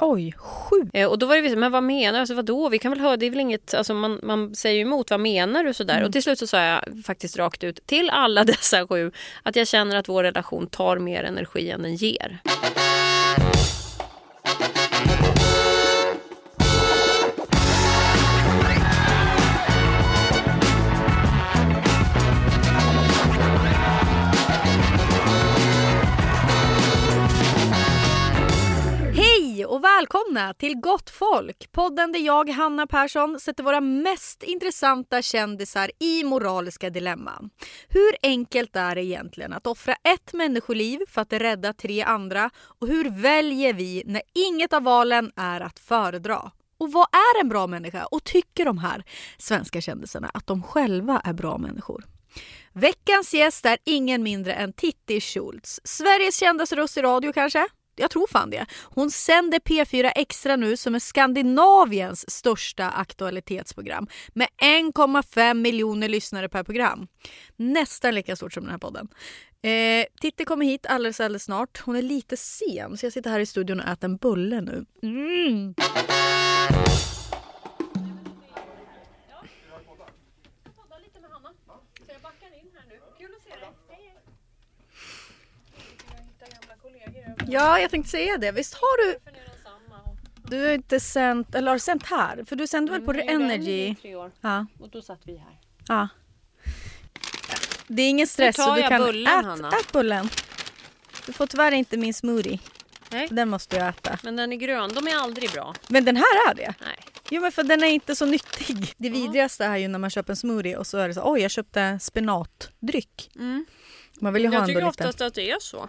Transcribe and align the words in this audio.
Oj, 0.00 0.34
sju. 0.38 0.90
Eh, 0.92 1.08
och 1.08 1.18
då 1.18 1.26
var 1.26 1.36
det 1.36 1.50
så, 1.50 1.56
men 1.56 1.72
vad 1.72 1.82
menar 1.82 2.12
du? 2.12 2.18
Alltså, 2.18 2.34
vadå? 2.34 2.68
Vi 2.68 2.78
kan 2.78 2.92
väl 2.92 3.00
höra, 3.00 3.16
det 3.16 3.26
är 3.26 3.30
väl 3.30 3.40
inget, 3.40 3.74
alltså 3.74 3.94
man, 3.94 4.20
man 4.22 4.54
säger 4.54 4.76
ju 4.76 4.82
emot, 4.82 5.10
vad 5.10 5.20
menar 5.20 5.64
du 5.64 5.74
sådär? 5.74 6.04
Och 6.04 6.12
till 6.12 6.22
slut 6.22 6.38
så 6.38 6.46
sa 6.46 6.62
jag 6.62 6.82
faktiskt 7.06 7.36
rakt 7.36 7.64
ut 7.64 7.86
till 7.86 8.10
alla 8.10 8.44
dessa 8.44 8.86
sju 8.86 9.12
att 9.42 9.56
jag 9.56 9.68
känner 9.68 9.96
att 9.96 10.08
vår 10.08 10.22
relation 10.22 10.66
tar 10.66 10.98
mer 10.98 11.24
energi 11.24 11.70
än 11.70 11.82
den 11.82 11.96
ger. 11.96 12.40
Hej 29.60 29.66
och 29.66 29.84
välkomna 29.84 30.54
till 30.54 30.74
Gott 30.76 31.10
Folk. 31.10 31.72
Podden 31.72 32.12
där 32.12 32.20
jag, 32.20 32.48
Hanna 32.48 32.86
Persson, 32.86 33.40
sätter 33.40 33.64
våra 33.64 33.80
mest 33.80 34.42
intressanta 34.42 35.22
kändisar 35.22 35.90
i 35.98 36.24
moraliska 36.24 36.90
dilemman. 36.90 37.50
Hur 37.88 38.16
enkelt 38.22 38.76
är 38.76 38.94
det 38.94 39.04
egentligen 39.04 39.52
att 39.52 39.66
offra 39.66 39.94
ett 39.94 40.32
människoliv 40.32 41.00
för 41.08 41.22
att 41.22 41.32
rädda 41.32 41.72
tre 41.72 42.02
andra? 42.02 42.50
Och 42.80 42.88
hur 42.88 43.10
väljer 43.10 43.72
vi 43.72 44.02
när 44.06 44.22
inget 44.34 44.72
av 44.72 44.82
valen 44.82 45.32
är 45.36 45.60
att 45.60 45.78
föredra? 45.78 46.50
Och 46.78 46.92
vad 46.92 47.06
är 47.12 47.40
en 47.40 47.48
bra 47.48 47.66
människa? 47.66 48.04
Och 48.04 48.24
tycker 48.24 48.64
de 48.64 48.78
här 48.78 49.04
svenska 49.38 49.80
kändisarna 49.80 50.30
att 50.34 50.46
de 50.46 50.62
själva 50.62 51.20
är 51.24 51.32
bra 51.32 51.58
människor? 51.58 52.04
Veckans 52.72 53.34
gäst 53.34 53.66
är 53.66 53.78
ingen 53.84 54.22
mindre 54.22 54.52
än 54.52 54.72
Titti 54.72 55.20
Schultz. 55.20 55.80
Sveriges 55.84 56.36
kändaste 56.40 56.76
röst 56.76 56.96
i 56.96 57.02
radio 57.02 57.32
kanske? 57.32 57.68
Jag 58.00 58.10
tror 58.10 58.26
fan 58.26 58.50
det. 58.50 58.66
Hon 58.82 59.10
sänder 59.10 59.58
P4 59.58 60.12
Extra 60.16 60.56
nu 60.56 60.76
som 60.76 60.94
är 60.94 60.98
Skandinaviens 60.98 62.30
största 62.30 62.90
aktualitetsprogram 62.90 64.06
med 64.28 64.48
1,5 64.62 65.54
miljoner 65.54 66.08
lyssnare 66.08 66.48
per 66.48 66.62
program. 66.64 67.06
Nästan 67.56 68.14
lika 68.14 68.36
stort 68.36 68.52
som 68.52 68.62
den 68.62 68.70
här 68.70 68.78
podden. 68.78 69.08
Eh, 69.62 70.06
Titti 70.20 70.44
kommer 70.44 70.66
hit 70.66 70.86
alldeles, 70.86 71.20
alldeles 71.20 71.44
snart. 71.44 71.82
Hon 71.84 71.96
är 71.96 72.02
lite 72.02 72.36
sen 72.36 72.96
så 72.96 73.06
jag 73.06 73.12
sitter 73.12 73.30
här 73.30 73.40
i 73.40 73.46
studion 73.46 73.80
och 73.80 73.88
äter 73.88 74.08
en 74.08 74.16
bulle 74.16 74.60
nu. 74.60 74.84
Mm. 75.02 75.74
Ja, 87.48 87.78
jag 87.80 87.90
tänkte 87.90 88.10
säga 88.10 88.38
det. 88.38 88.52
Visst 88.52 88.74
har 88.74 89.06
du... 89.06 89.18
Du 90.50 90.64
har 90.64 90.72
inte 90.72 91.00
sänt, 91.00 91.54
eller 91.54 91.70
har 91.70 91.78
sänt 91.78 92.06
här? 92.06 92.44
För 92.48 92.56
du 92.56 92.66
sände 92.66 92.92
väl 92.92 93.00
på 93.02 93.12
Energy? 93.12 93.94
Ja. 94.40 94.66
Och 94.80 94.88
då 94.90 95.02
satt 95.02 95.20
vi 95.24 95.36
här. 95.36 95.58
ja. 95.88 96.08
Det 97.86 98.02
är 98.02 98.08
ingen 98.10 98.26
stress. 98.26 98.56
Då 98.56 98.62
tar 98.62 98.68
så 98.70 98.74
du 98.74 98.80
jag 98.80 98.88
kan 98.90 99.02
bullen, 99.02 99.38
ät, 99.38 99.44
Hanna. 99.44 99.68
ät 99.68 99.92
bullen. 99.92 100.28
Du 101.26 101.32
får 101.32 101.46
tyvärr 101.46 101.72
inte 101.72 101.96
min 101.96 102.14
smoothie. 102.14 102.58
Nej. 103.10 103.28
Den 103.30 103.48
måste 103.48 103.76
jag 103.76 103.88
äta. 103.88 104.18
Men 104.22 104.36
den 104.36 104.52
är 104.52 104.56
grön, 104.56 104.90
de 104.94 105.06
är 105.08 105.16
aldrig 105.16 105.50
bra. 105.50 105.74
Men 105.88 106.04
den 106.04 106.16
här 106.16 106.50
är 106.50 106.54
det. 106.54 106.74
Nej. 106.80 106.96
Jo 107.30 107.40
men 107.42 107.52
för 107.52 107.62
den 107.62 107.82
är 107.82 107.86
inte 107.86 108.16
så 108.16 108.26
nyttig. 108.26 108.94
Det 108.96 109.10
vidrigaste 109.10 109.64
är 109.64 109.76
ju 109.76 109.88
när 109.88 109.98
man 109.98 110.10
köper 110.10 110.32
en 110.32 110.36
smoothie 110.36 110.76
och 110.76 110.86
så 110.86 110.98
är 110.98 111.08
det 111.08 111.14
så 111.14 111.32
oj 111.32 111.40
jag 111.40 111.50
köpte 111.50 111.98
spenatdryck. 112.00 113.30
Mm. 113.36 113.66
Man 114.20 114.32
vill 114.32 114.42
ju 114.42 114.48
ha 114.48 114.54
Jag 114.54 114.60
ändå 114.62 114.66
tycker 114.68 114.80
lite. 114.80 114.88
oftast 115.04 115.20
att 115.20 115.34
det 115.34 115.50
är 115.50 115.60
så. 115.60 115.88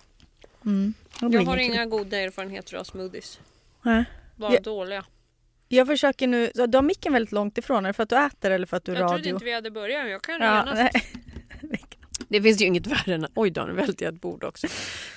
Mm. 0.66 0.94
Jag 1.22 1.42
har 1.46 1.58
inga 1.58 1.86
goda 1.86 2.18
erfarenheter 2.18 2.76
av 2.78 2.84
smoothies. 2.84 3.40
Nej. 3.82 4.04
Bara 4.36 4.54
Ja. 4.54 4.60
dåliga. 4.60 5.06
Jag 5.68 5.88
försöker 5.88 6.28
nu, 6.28 6.52
du 6.68 6.78
har 6.78 6.82
micken 6.82 7.14
väldigt 7.14 7.32
långt 7.32 7.58
ifrån. 7.58 7.86
Är 7.86 7.90
det 7.90 7.94
för 7.94 8.04
att 8.04 8.10
du 8.10 8.18
äter 8.18 8.52
eller 8.52 8.66
för 8.66 8.78
att 8.78 8.84
du 8.86 8.92
Jag 8.92 9.00
trodde 9.00 9.14
radio? 9.14 9.34
inte 9.34 9.46
vi 9.46 9.54
hade 9.54 9.72
börjat, 9.72 10.04
men 10.04 10.12
jag 10.12 10.22
kan 10.22 10.42
Ja, 10.42 10.66
genast. 10.66 10.96
Det 12.30 12.42
finns 12.42 12.62
ju 12.62 12.66
inget 12.66 12.88
värre 12.88 13.14
än... 13.16 13.28
Oj 13.36 13.50
då, 13.50 13.64
nu 13.64 13.74
välte 13.74 14.04
jag 14.04 14.14
ett 14.14 14.22
bord 14.22 14.44
också. 14.44 14.68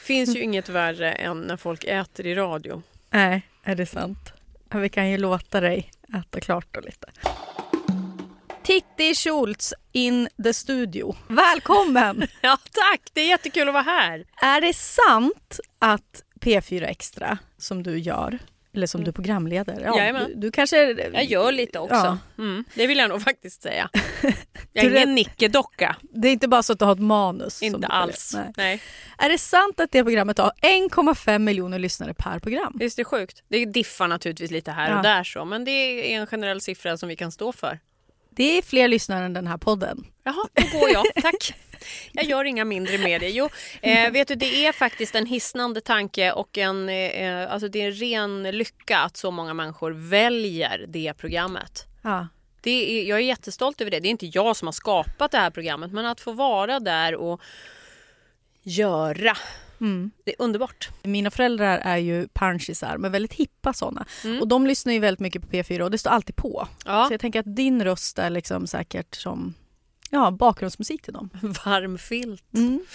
finns 0.02 0.36
ju 0.36 0.40
inget 0.42 0.68
värre 0.68 1.12
än 1.12 1.40
när 1.40 1.56
folk 1.56 1.84
äter 1.84 2.26
i 2.26 2.34
radio. 2.34 2.82
nej, 3.10 3.42
är 3.64 3.74
det 3.74 3.86
sant? 3.86 4.32
Vi 4.74 4.88
kan 4.88 5.10
ju 5.10 5.18
låta 5.18 5.60
dig 5.60 5.90
äta 6.18 6.40
klart 6.40 6.66
då 6.70 6.80
lite. 6.80 7.06
Titti 8.64 9.14
Schultz 9.14 9.74
in 9.92 10.28
the 10.44 10.54
studio. 10.54 11.16
Välkommen! 11.28 12.26
Ja, 12.40 12.58
tack! 12.72 13.00
Det 13.12 13.20
är 13.20 13.28
jättekul 13.28 13.68
att 13.68 13.74
vara 13.74 13.82
här. 13.82 14.24
är 14.42 14.60
det 14.60 14.72
sant 14.76 15.60
att 15.78 16.22
P4 16.40 16.84
Extra 16.86 17.38
som 17.58 17.82
du 17.82 17.98
gör, 17.98 18.38
eller 18.74 18.86
som 18.86 19.04
du 19.04 19.12
programleder, 19.12 19.80
ja, 19.84 20.12
du, 20.26 20.34
du 20.34 20.50
kanske... 20.50 20.76
Jag 21.12 21.24
gör 21.24 21.52
lite 21.52 21.78
också. 21.78 21.94
Ja. 21.94 22.18
Mm, 22.38 22.64
det 22.74 22.86
vill 22.86 22.98
jag 22.98 23.08
nog 23.08 23.22
faktiskt 23.22 23.62
säga. 23.62 23.90
Jag 24.72 24.84
är 24.84 24.90
ingen 24.90 25.14
nickedocka. 25.14 25.96
Det 26.02 26.28
är 26.28 26.32
inte 26.32 26.48
bara 26.48 26.62
så 26.62 26.72
att 26.72 26.78
du 26.78 26.84
har 26.84 26.92
ett 26.92 27.00
manus. 27.00 27.62
Inte 27.62 27.86
alls. 27.86 28.34
Nej. 28.34 28.52
Nej. 28.56 28.80
Är 29.18 29.28
det 29.28 29.38
sant 29.38 29.80
att 29.80 29.92
det 29.92 30.04
programmet 30.04 30.38
har 30.38 30.52
1,5 30.62 31.38
miljoner 31.38 31.78
lyssnare 31.78 32.14
per 32.14 32.38
program? 32.38 32.76
Visst 32.80 32.98
är 32.98 33.00
det 33.00 33.04
sjukt? 33.04 33.42
Det 33.48 33.64
diffar 33.64 34.08
naturligtvis 34.08 34.50
lite 34.50 34.70
här 34.70 34.90
Ja. 34.90 34.96
och 34.96 35.02
där 35.02 35.24
så, 35.24 35.44
men 35.44 35.64
det 35.64 35.70
är 35.70 36.20
en 36.20 36.26
generell 36.26 36.60
siffra 36.60 36.96
som 36.96 37.08
vi 37.08 37.16
kan 37.16 37.32
stå 37.32 37.52
för. 37.52 37.78
Det 38.36 38.58
är 38.58 38.62
fler 38.62 38.88
lyssnare 38.88 39.24
än 39.24 39.32
den 39.32 39.46
här 39.46 39.56
podden. 39.56 40.06
Jaha, 40.24 40.48
då 40.54 40.78
går 40.78 40.90
jag. 40.90 41.04
Tack. 41.22 41.54
Jag 42.12 42.24
gör 42.24 42.44
inga 42.44 42.64
mindre 42.64 42.98
medier. 42.98 43.30
Jo, 43.30 43.48
eh, 43.82 44.10
vet 44.12 44.28
du, 44.28 44.34
det 44.34 44.66
är 44.66 44.72
faktiskt 44.72 45.14
en 45.14 45.26
hisnande 45.26 45.80
tanke 45.80 46.32
och 46.32 46.58
en, 46.58 46.88
eh, 46.88 47.52
alltså 47.52 47.68
det 47.68 47.82
är 47.82 47.86
en 47.86 47.92
ren 47.92 48.42
lycka 48.42 48.98
att 48.98 49.16
så 49.16 49.30
många 49.30 49.54
människor 49.54 49.90
väljer 49.90 50.84
det 50.88 51.14
programmet. 51.14 51.86
Ja. 52.02 52.28
Det 52.60 52.70
är, 52.70 53.08
jag 53.08 53.18
är 53.18 53.22
jättestolt 53.22 53.80
över 53.80 53.90
det. 53.90 54.00
Det 54.00 54.08
är 54.08 54.10
inte 54.10 54.26
jag 54.26 54.56
som 54.56 54.68
har 54.68 54.72
skapat 54.72 55.30
det 55.30 55.38
här 55.38 55.50
programmet, 55.50 55.92
men 55.92 56.06
att 56.06 56.20
få 56.20 56.32
vara 56.32 56.80
där 56.80 57.14
och 57.14 57.40
göra. 58.62 59.36
Mm. 59.80 60.10
Det 60.24 60.30
är 60.30 60.36
underbart. 60.38 60.88
Mina 61.02 61.30
föräldrar 61.30 61.78
är 61.78 61.96
ju 61.96 62.28
punchisar, 62.28 62.98
men 62.98 63.12
väldigt 63.12 63.32
hippa 63.32 63.72
såna. 63.72 64.06
Mm. 64.24 64.40
Och 64.40 64.48
de 64.48 64.66
lyssnar 64.66 64.92
ju 64.92 64.98
väldigt 64.98 65.20
mycket 65.20 65.42
på 65.42 65.48
P4 65.48 65.80
och 65.80 65.90
det 65.90 65.98
står 65.98 66.10
alltid 66.10 66.36
på. 66.36 66.68
Ja, 66.84 67.06
Så 67.08 67.12
jag 67.12 67.20
tänker 67.20 67.40
att 67.40 67.56
din 67.56 67.84
röst 67.84 68.18
är 68.18 68.30
liksom 68.30 68.66
säkert 68.66 69.14
som 69.14 69.54
ja, 70.10 70.30
bakgrundsmusik 70.30 71.02
till 71.02 71.12
dem. 71.12 71.30
varm 71.64 71.98
filt. 71.98 72.44
Mm. 72.54 72.84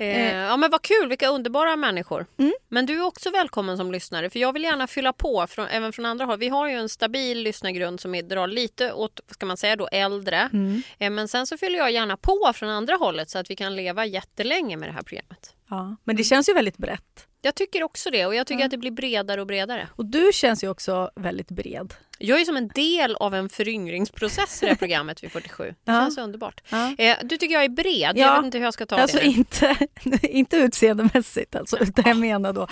Eh, 0.00 0.36
ja 0.36 0.56
men 0.56 0.70
vad 0.70 0.82
kul, 0.82 1.08
vilka 1.08 1.28
underbara 1.28 1.76
människor. 1.76 2.26
Mm. 2.36 2.52
Men 2.68 2.86
du 2.86 2.98
är 2.98 3.02
också 3.06 3.30
välkommen 3.30 3.76
som 3.76 3.92
lyssnare 3.92 4.30
för 4.30 4.38
jag 4.38 4.52
vill 4.52 4.64
gärna 4.64 4.86
fylla 4.86 5.12
på 5.12 5.46
från, 5.46 5.66
även 5.68 5.92
från 5.92 6.06
andra 6.06 6.24
håll. 6.24 6.38
Vi 6.38 6.48
har 6.48 6.68
ju 6.68 6.74
en 6.74 6.88
stabil 6.88 7.38
lyssnargrund 7.38 8.00
som 8.00 8.14
är, 8.14 8.22
drar 8.22 8.46
lite 8.46 8.92
åt, 8.92 9.20
ska 9.30 9.46
man 9.46 9.56
säga 9.56 9.76
då, 9.76 9.88
äldre. 9.92 10.50
Mm. 10.52 10.82
Eh, 10.98 11.10
men 11.10 11.28
sen 11.28 11.46
så 11.46 11.58
fyller 11.58 11.78
jag 11.78 11.90
gärna 11.90 12.16
på 12.16 12.52
från 12.54 12.68
andra 12.68 12.94
hållet 12.94 13.30
så 13.30 13.38
att 13.38 13.50
vi 13.50 13.56
kan 13.56 13.76
leva 13.76 14.06
jättelänge 14.06 14.76
med 14.76 14.88
det 14.88 14.92
här 14.92 15.02
programmet. 15.02 15.54
Ja. 15.70 15.96
Men 16.04 16.16
det 16.16 16.24
känns 16.24 16.48
ju 16.48 16.52
väldigt 16.54 16.76
brett. 16.78 17.26
Jag 17.42 17.54
tycker 17.54 17.82
också 17.82 18.10
det 18.10 18.26
och 18.26 18.34
jag 18.34 18.46
tycker 18.46 18.60
Ja. 18.60 18.64
att 18.64 18.70
det 18.70 18.78
blir 18.78 18.90
bredare 18.90 19.40
och 19.40 19.46
bredare. 19.46 19.88
Och 19.96 20.06
du 20.06 20.30
känns 20.34 20.64
ju 20.64 20.68
också 20.68 21.10
väldigt 21.16 21.48
bred. 21.50 21.94
Jag 22.18 22.40
är 22.40 22.44
som 22.44 22.56
en 22.56 22.68
del 22.68 23.16
av 23.16 23.34
en 23.34 23.48
föryngringsprocess 23.48 24.62
i 24.62 24.66
det 24.66 24.70
här 24.72 24.76
programmet 24.78 25.24
vid 25.24 25.32
47. 25.32 25.64
Det 25.64 25.74
Ja. 25.92 26.00
känns 26.00 26.18
underbart. 26.18 26.60
Ja. 26.70 26.94
Eh, 26.98 27.16
du 27.22 27.36
tycker 27.36 27.54
jag 27.54 27.64
är 27.64 27.68
bred, 27.68 28.12
Ja. 28.16 28.26
jag 28.26 28.36
vet 28.36 28.44
inte 28.44 28.58
hur 28.58 28.64
jag 28.64 28.74
ska 28.74 28.86
ta 28.86 28.96
Alltså 28.96 29.16
det 29.18 29.24
nu. 29.24 29.30
inte, 29.30 29.76
inte 30.28 30.56
utseendemässigt 30.56 31.56
alltså, 31.56 31.78
utan 31.78 32.04
jag 32.06 32.16
menar 32.16 32.52
då 32.52 32.62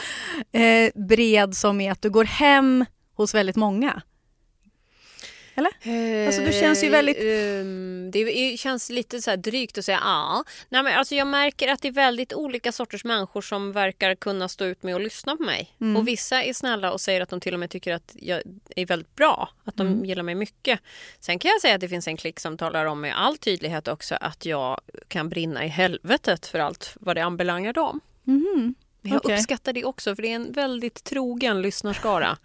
eh, 0.61 0.91
bred 1.09 1.57
som 1.57 1.81
är 1.81 1.93
att 1.93 2.03
du 2.03 2.11
går 2.11 2.25
hem 2.25 2.85
hos 3.17 3.35
väldigt 3.35 3.57
många. 3.57 4.03
Alltså, 6.27 6.43
du 6.43 6.53
känns 6.53 6.85
ju 6.85 6.89
väldigt- 6.89 7.17
Eh, 7.19 7.61
ehm, 7.61 8.11
det 8.11 8.59
känns 8.61 8.91
lite 8.91 9.23
så 9.23 9.31
här 9.31 9.37
drygt 9.37 9.79
att 9.79 9.85
säga 9.85 9.99
ja. 10.03 10.45
Nej, 10.69 10.83
men 10.83 10.99
alltså 10.99 11.15
jag 11.15 11.27
märker 11.27 11.69
att 11.69 11.83
det 11.83 11.89
är 11.89 11.93
väldigt 11.93 12.33
olika 12.35 12.73
sorters 12.73 13.05
människor 13.05 13.41
som 13.43 13.73
verkar 13.73 14.15
kunna 14.15 14.49
stå 14.49 14.65
ut 14.65 14.83
med 14.83 14.95
att 14.97 15.03
lyssna 15.03 15.37
på 15.37 15.43
mig. 15.43 15.75
Mm. 15.81 15.97
Och 15.97 16.09
vissa 16.09 16.43
är 16.43 16.53
snälla 16.53 16.93
och 16.93 17.01
säger 17.01 17.21
att 17.21 17.29
de 17.29 17.41
till 17.41 17.55
och 17.55 17.61
med 17.61 17.71
tycker 17.71 17.95
att 17.95 18.13
jag 18.21 18.43
är 18.77 18.87
väldigt 18.87 19.15
bra. 19.17 19.49
Att 19.65 19.77
de 19.77 19.87
Mm. 19.87 20.05
gillar 20.05 20.23
mig 20.23 20.35
mycket. 20.35 20.81
Sen 21.21 21.39
kan 21.39 21.51
jag 21.51 21.61
säga 21.61 21.75
att 21.75 21.81
det 21.81 21.89
finns 21.89 22.09
en 22.09 22.17
klick 22.17 22.41
som 22.41 22.57
talar 22.59 22.85
om 22.85 23.01
med 23.01 23.19
all 23.21 23.37
tydlighet 23.39 23.89
också 23.89 24.15
att 24.21 24.47
jag 24.47 24.81
kan 25.09 25.29
brinna 25.29 25.65
i 25.65 25.69
helvetet 25.69 26.47
för 26.47 26.59
allt 26.59 26.93
vad 27.01 27.17
det 27.17 27.25
anbelangar 27.25 27.73
dem. 27.73 28.01
Men 29.03 29.13
jag 29.13 29.25
Okej. 29.25 29.35
uppskattar 29.37 29.73
det 29.73 29.85
också 29.85 30.15
för 30.15 30.23
det 30.23 30.29
är 30.31 30.35
en 30.37 30.53
väldigt 30.53 31.05
trogen 31.05 31.63
lyssnarskara. 31.63 32.39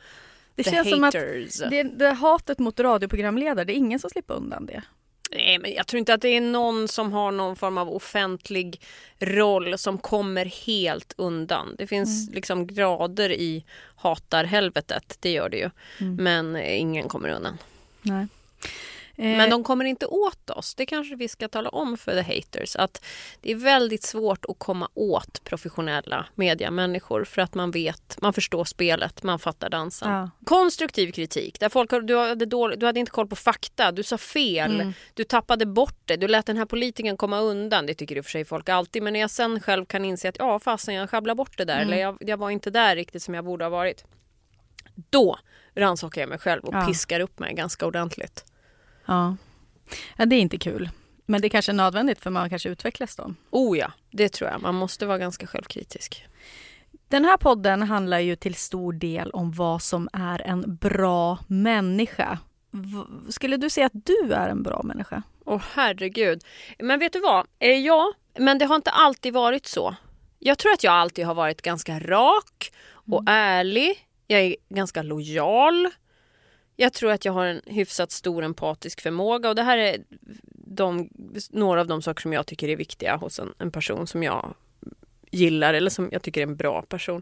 Det 0.63 0.69
The 0.69 0.75
känns 0.75 0.89
som 0.89 1.03
att 1.03 1.13
haters. 1.13 1.57
det, 1.69 1.83
det 1.83 2.09
hatet 2.09 2.59
mot 2.59 2.79
radioprogramledare, 2.79 3.65
det 3.65 3.73
är 3.73 3.77
ingen 3.77 3.99
som 3.99 4.09
slipper 4.09 4.33
undan 4.33 4.65
det. 4.65 4.83
Nej, 5.31 5.59
men 5.59 5.73
jag 5.73 5.87
tror 5.87 5.99
inte 5.99 6.13
att 6.13 6.21
det 6.21 6.27
är 6.29 6.41
någon 6.41 6.87
som 6.87 7.13
har 7.13 7.31
någon 7.31 7.55
form 7.55 7.77
av 7.77 7.89
offentlig 7.89 8.81
roll 9.19 9.77
som 9.77 9.97
kommer 9.97 10.45
helt 10.45 11.13
undan. 11.17 11.75
Det 11.77 11.87
finns 11.87 12.27
Mm. 12.27 12.35
liksom 12.35 12.67
grader 12.67 13.31
i 13.31 13.65
hatarhelvetet, 13.95 15.17
det 15.19 15.31
gör 15.31 15.49
det 15.49 15.57
ju. 15.57 15.69
Mm. 15.99 16.15
Men 16.23 16.55
ingen 16.63 17.07
kommer 17.09 17.29
undan. 17.29 17.57
Nej. 18.01 18.27
Eh, 19.17 19.25
Men 19.37 19.49
de 19.49 19.63
kommer 19.63 19.85
inte 19.85 20.05
åt 20.05 20.49
oss. 20.49 20.75
Det 20.75 20.85
kanske 20.85 21.15
vi 21.15 21.27
ska 21.27 21.47
tala 21.47 21.69
om 21.69 21.97
för 21.97 22.23
the 22.23 22.35
haters. 22.35 22.75
Att 22.75 23.03
det 23.41 23.51
är 23.51 23.55
väldigt 23.55 24.03
svårt 24.03 24.45
att 24.45 24.59
komma 24.59 24.89
åt 24.93 25.43
professionella 25.43 26.25
mediamänniskor 26.35 27.23
för 27.23 27.41
att 27.41 27.53
man 27.55 27.71
vet, 27.71 28.17
man 28.21 28.33
förstår 28.33 28.65
spelet, 28.65 29.23
man 29.23 29.39
fattar 29.39 29.69
dansen. 29.69 30.11
Ja. 30.11 30.29
Konstruktiv 30.45 31.11
kritik 31.11 31.59
där 31.59 31.69
folk 31.69 31.91
du 32.03 32.17
hade, 32.17 32.45
dålig, 32.45 32.79
du 32.79 32.85
hade 32.85 32.99
inte 32.99 33.11
koll 33.11 33.27
på 33.27 33.35
fakta, 33.35 33.91
du 33.91 34.03
sa 34.03 34.17
fel, 34.17 34.75
Mm. 34.81 34.93
du 35.13 35.23
tappade 35.23 35.65
bort 35.65 35.99
det, 36.05 36.15
du 36.17 36.27
lät 36.27 36.45
den 36.45 36.57
här 36.57 36.65
politikern 36.65 37.17
komma 37.17 37.39
undan. 37.39 37.85
Det 37.85 37.93
tycker 37.93 38.17
i 38.17 38.19
och 38.19 38.25
för 38.25 38.31
sig 38.31 38.45
folk 38.45 38.69
alltid. 38.69 39.03
Men 39.03 39.13
när 39.13 39.19
jag 39.19 39.29
sen 39.31 39.59
själv 39.59 39.85
kan 39.85 40.05
inse 40.05 40.29
att 40.29 40.35
ja 40.39 40.59
fasen 40.59 40.93
jag 40.95 41.09
sjabblade 41.09 41.35
bort 41.37 41.57
det 41.57 41.65
där 41.65 41.75
Mm. 41.75 41.87
eller 41.87 41.97
jag, 42.01 42.17
jag 42.19 42.37
var 42.37 42.49
inte 42.49 42.69
där 42.69 42.95
riktigt 42.95 43.23
som 43.23 43.33
jag 43.33 43.45
borde 43.45 43.65
ha 43.65 43.69
varit. 43.69 44.05
Då 45.09 45.37
rannsakar 45.75 46.21
jag 46.21 46.29
mig 46.29 46.39
själv 46.39 46.63
och 46.63 46.73
Ja. 46.75 46.85
piskar 46.87 47.19
upp 47.19 47.39
mig 47.39 47.53
ganska 47.53 47.85
ordentligt. 47.85 48.45
Ja. 49.05 49.35
ja, 50.17 50.25
det 50.25 50.35
är 50.35 50.39
inte 50.39 50.57
kul. 50.57 50.89
Men 51.25 51.41
det 51.41 51.47
är 51.47 51.49
kanske 51.49 51.71
är 51.71 51.73
nödvändigt 51.73 52.19
för 52.19 52.29
man 52.29 52.49
kanske 52.49 52.69
utvecklas 52.69 53.15
då. 53.15 53.33
Oh 53.49 53.77
ja, 53.77 53.91
det 54.11 54.29
tror 54.29 54.49
jag. 54.49 54.61
Man 54.61 54.75
måste 54.75 55.05
vara 55.05 55.17
ganska 55.17 55.47
självkritisk. 55.47 56.25
Den 57.07 57.25
här 57.25 57.37
podden 57.37 57.81
handlar 57.81 58.19
ju 58.19 58.35
till 58.35 58.55
stor 58.55 58.93
del 58.93 59.31
om 59.31 59.51
vad 59.51 59.81
som 59.81 60.09
är 60.13 60.41
en 60.41 60.75
bra 60.75 61.39
människa. 61.47 62.39
Skulle 63.29 63.57
du 63.57 63.69
säga 63.69 63.85
att 63.85 64.05
du 64.05 64.33
är 64.33 64.49
en 64.49 64.63
bra 64.63 64.81
människa? 64.83 65.23
Åh 65.45 65.61
herregud. 65.73 66.43
Men 66.79 66.99
vet 66.99 67.13
du 67.13 67.19
vad? 67.19 67.47
Eh, 67.59 67.69
ja, 67.69 68.13
men 68.37 68.57
det 68.57 68.65
har 68.65 68.75
inte 68.75 68.91
alltid 68.91 69.33
varit 69.33 69.65
så. 69.65 69.95
Jag 70.39 70.57
tror 70.57 70.71
att 70.73 70.83
jag 70.83 70.93
alltid 70.93 71.25
har 71.25 71.33
varit 71.33 71.61
ganska 71.61 71.99
rak 71.99 72.71
och 72.93 73.23
ärlig. 73.25 74.07
Jag 74.27 74.41
är 74.41 74.55
ganska 74.69 75.01
lojal. 75.01 75.89
Jag 76.75 76.93
tror 76.93 77.11
att 77.11 77.25
jag 77.25 77.33
har 77.33 77.45
en 77.45 77.61
hyfsat 77.65 78.11
stor 78.11 78.43
empatisk 78.43 79.01
förmåga 79.01 79.49
och 79.49 79.55
det 79.55 79.63
här 79.63 79.77
är 79.77 80.03
de, 80.53 81.09
några 81.49 81.81
av 81.81 81.87
de 81.87 82.01
saker 82.01 82.21
som 82.21 82.33
jag 82.33 82.45
tycker 82.45 82.69
är 82.69 82.75
viktiga 82.75 83.15
hos 83.15 83.39
en, 83.39 83.53
en 83.57 83.71
person 83.71 84.07
som 84.07 84.23
jag 84.23 84.53
gillar 85.31 85.73
eller 85.73 85.89
som 85.89 86.09
jag 86.11 86.21
tycker 86.21 86.41
är 86.41 86.47
en 86.47 86.55
bra 86.55 86.81
person. 86.81 87.21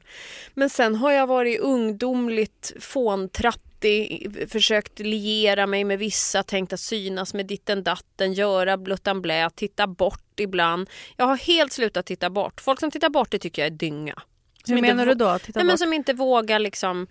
Men 0.54 0.70
sen 0.70 0.96
har 0.96 1.12
jag 1.12 1.28
varit 1.28 1.60
ungdomligt 1.60 2.74
fåntrattig, 2.80 4.32
försökt 4.50 5.00
liera 5.00 5.68
mig 5.68 5.84
med 5.84 6.00
vissa, 6.00 6.44
tänkt 6.44 6.74
att 6.74 6.80
synas 6.80 7.34
med 7.34 7.46
ditten 7.46 7.84
datten, 7.84 8.34
göra 8.34 8.78
bluttan 8.78 9.22
blä, 9.22 9.50
titta 9.56 9.88
bort 9.88 10.40
ibland. 10.40 10.90
Jag 11.18 11.26
har 11.26 11.38
helt 11.38 11.72
slutat 11.72 12.06
titta 12.06 12.30
bort. 12.30 12.62
Folk 12.62 12.80
som 12.80 12.92
tittar 12.92 13.10
bort 13.10 13.32
det 13.32 13.40
tycker 13.40 13.62
jag 13.62 13.68
är 13.68 13.78
dynga. 13.78 14.22
Som 14.66 14.76
Hur 14.76 14.82
menar 14.82 15.06
du 15.06 15.14
då? 15.14 15.40
Titta 15.40 15.60
Nej, 15.60 15.66
men 15.66 15.74
bort. 15.74 15.80
som 15.80 15.94
inte 15.94 16.14
vågar 16.14 16.60
liksom 16.60 17.08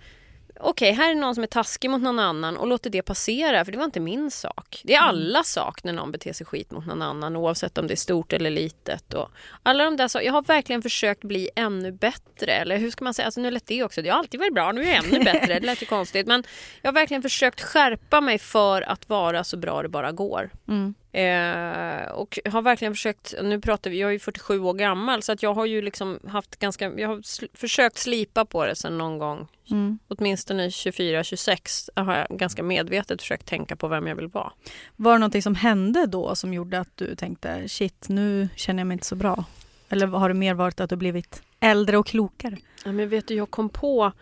Okej, 0.60 0.92
här 0.92 1.10
är 1.10 1.14
någon 1.14 1.34
som 1.34 1.42
är 1.44 1.48
taskig 1.48 1.90
mot 1.90 2.02
någon 2.02 2.18
annan 2.18 2.56
och 2.56 2.66
låter 2.66 2.90
det 2.90 3.02
passera 3.02 3.64
för 3.64 3.72
det 3.72 3.78
var 3.78 3.84
inte 3.84 4.00
min 4.00 4.30
sak. 4.30 4.80
Det 4.84 4.94
är 4.94 4.98
Mm. 4.98 5.08
alla 5.08 5.42
sak 5.44 5.84
när 5.84 5.92
någon 5.92 6.12
beter 6.12 6.32
sig 6.32 6.46
skit 6.46 6.70
mot 6.70 6.86
någon 6.86 7.02
annan 7.02 7.36
oavsett 7.36 7.78
om 7.78 7.86
det 7.86 7.94
är 7.94 7.96
stort 7.96 8.32
eller 8.32 8.50
litet. 8.50 9.14
Och 9.14 9.30
alla 9.62 9.84
de 9.84 9.96
där 9.96 10.08
så, 10.08 10.20
jag 10.22 10.32
har 10.32 10.42
verkligen 10.42 10.82
försökt 10.82 11.24
bli 11.24 11.50
ännu 11.56 11.92
bättre. 11.92 12.52
Eller 12.52 12.76
hur 12.78 12.90
ska 12.90 13.04
man 13.04 13.14
säga? 13.14 13.26
Alltså, 13.26 13.40
nu 13.40 13.50
lät 13.50 13.66
det 13.66 13.82
också. 13.84 14.02
Det 14.02 14.08
har 14.08 14.18
alltid 14.18 14.40
varit 14.40 14.54
bra, 14.54 14.72
nu 14.72 14.84
är 14.84 14.94
jag 14.94 15.04
ännu 15.04 15.24
bättre. 15.24 15.54
Det 15.60 15.66
lät 15.66 15.82
ju 15.82 15.86
konstigt. 15.86 16.26
Men 16.26 16.44
jag 16.82 16.88
har 16.88 16.94
verkligen 16.94 17.22
försökt 17.22 17.60
skärpa 17.60 18.20
mig 18.20 18.38
för 18.38 18.82
att 18.82 19.08
vara 19.08 19.44
så 19.44 19.56
bra 19.56 19.82
det 19.82 19.88
bara 19.88 20.12
går. 20.12 20.50
Mm. 20.68 20.94
Eh, 21.18 22.10
och 22.10 22.38
har 22.44 22.62
verkligen 22.62 22.94
försökt, 22.94 23.34
nu 23.42 23.60
pratar 23.60 23.90
vi, 23.90 24.00
jag 24.00 24.08
är 24.08 24.12
ju 24.12 24.18
47 24.18 24.60
år 24.60 24.74
gammal 24.74 25.22
så 25.22 25.32
att 25.32 25.42
jag 25.42 25.54
har 25.54 25.66
ju 25.66 25.82
liksom 25.82 26.18
haft 26.26 26.56
ganska, 26.56 26.92
jag 26.96 27.08
har 27.08 27.16
sl- 27.16 27.48
försökt 27.54 27.98
slipa 27.98 28.44
på 28.44 28.66
det 28.66 28.76
sen 28.76 28.98
någon 28.98 29.18
gång. 29.18 29.48
Mm. 29.70 29.98
Åtminstone 30.08 30.68
24-26 30.68 31.88
har 31.94 32.16
jag 32.16 32.38
ganska 32.38 32.62
medvetet 32.62 33.22
försökt 33.22 33.46
tänka 33.46 33.76
på 33.76 33.88
vem 33.88 34.06
jag 34.06 34.16
vill 34.16 34.28
vara. 34.28 34.52
Var 34.96 35.12
det 35.12 35.18
någonting 35.18 35.42
som 35.42 35.54
hände 35.54 36.06
då 36.06 36.34
som 36.34 36.54
gjorde 36.54 36.80
att 36.80 36.96
du 36.96 37.14
tänkte 37.14 37.68
shit, 37.68 38.08
nu 38.08 38.48
känner 38.56 38.80
jag 38.80 38.86
mig 38.86 38.94
inte 38.94 39.06
så 39.06 39.16
bra? 39.16 39.44
Eller 39.88 40.06
har 40.06 40.28
det 40.28 40.34
mer 40.34 40.54
varit 40.54 40.80
att 40.80 40.90
du 40.90 40.96
blivit 40.96 41.42
äldre 41.60 41.98
och 41.98 42.06
klokare? 42.06 42.56
Ja, 42.84 42.92
men 42.92 43.08
vet 43.08 43.28
du, 43.28 43.34
jag 43.34 43.50
kom 43.50 43.68
på 43.68 44.12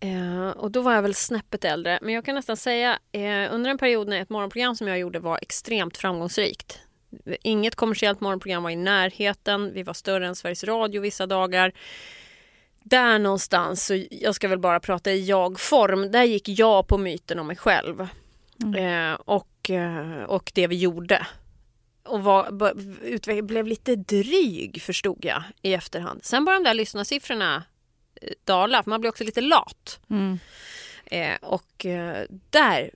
Eh, 0.00 0.48
och 0.48 0.70
då 0.70 0.80
var 0.80 0.94
jag 0.94 1.02
väl 1.02 1.14
snäppet 1.14 1.64
äldre. 1.64 1.98
Men 2.02 2.14
jag 2.14 2.24
kan 2.24 2.34
nästan 2.34 2.56
säga 2.56 2.98
eh, 3.12 3.54
under 3.54 3.70
en 3.70 3.78
period 3.78 4.08
när 4.08 4.22
ett 4.22 4.30
morgonprogram 4.30 4.76
som 4.76 4.88
jag 4.88 4.98
gjorde 4.98 5.18
var 5.18 5.38
extremt 5.42 5.96
framgångsrikt. 5.96 6.78
Inget 7.42 7.74
kommersiellt 7.74 8.20
morgonprogram 8.20 8.62
var 8.62 8.70
i 8.70 8.76
närheten. 8.76 9.72
Vi 9.72 9.82
var 9.82 9.94
större 9.94 10.26
än 10.26 10.36
Sveriges 10.36 10.64
Radio 10.64 11.00
vissa 11.00 11.26
dagar. 11.26 11.72
Där 12.82 13.18
någonstans, 13.18 13.86
så 13.86 14.04
jag 14.10 14.34
ska 14.34 14.48
väl 14.48 14.58
bara 14.58 14.80
prata 14.80 15.12
i 15.12 15.24
jag-form, 15.24 16.10
där 16.10 16.24
gick 16.24 16.48
jag 16.48 16.88
på 16.88 16.98
myten 16.98 17.38
om 17.38 17.46
mig 17.46 17.56
själv. 17.56 18.00
Eh, 18.76 19.12
och, 19.12 19.70
eh, 19.70 20.22
och 20.22 20.52
det 20.54 20.66
vi 20.66 20.76
gjorde. 20.76 21.26
Och 22.04 22.22
var, 22.24 23.42
blev 23.42 23.66
lite 23.66 23.96
dryg 23.96 24.82
förstod 24.82 25.24
jag 25.24 25.42
i 25.62 25.74
efterhand. 25.74 26.24
Sen 26.24 26.44
började 26.44 26.64
de 26.64 26.68
där 26.68 26.74
lyssnarsiffrorna 26.74 27.62
dala, 28.44 28.82
för 28.82 28.90
man 28.90 29.00
blir 29.00 29.10
också 29.10 29.24
lite 29.24 29.40
lat. 29.40 30.00
Mm. 30.10 30.38
Eh, 31.10 31.36
och 31.42 31.86
eh, 31.86 32.26
där 32.50 32.90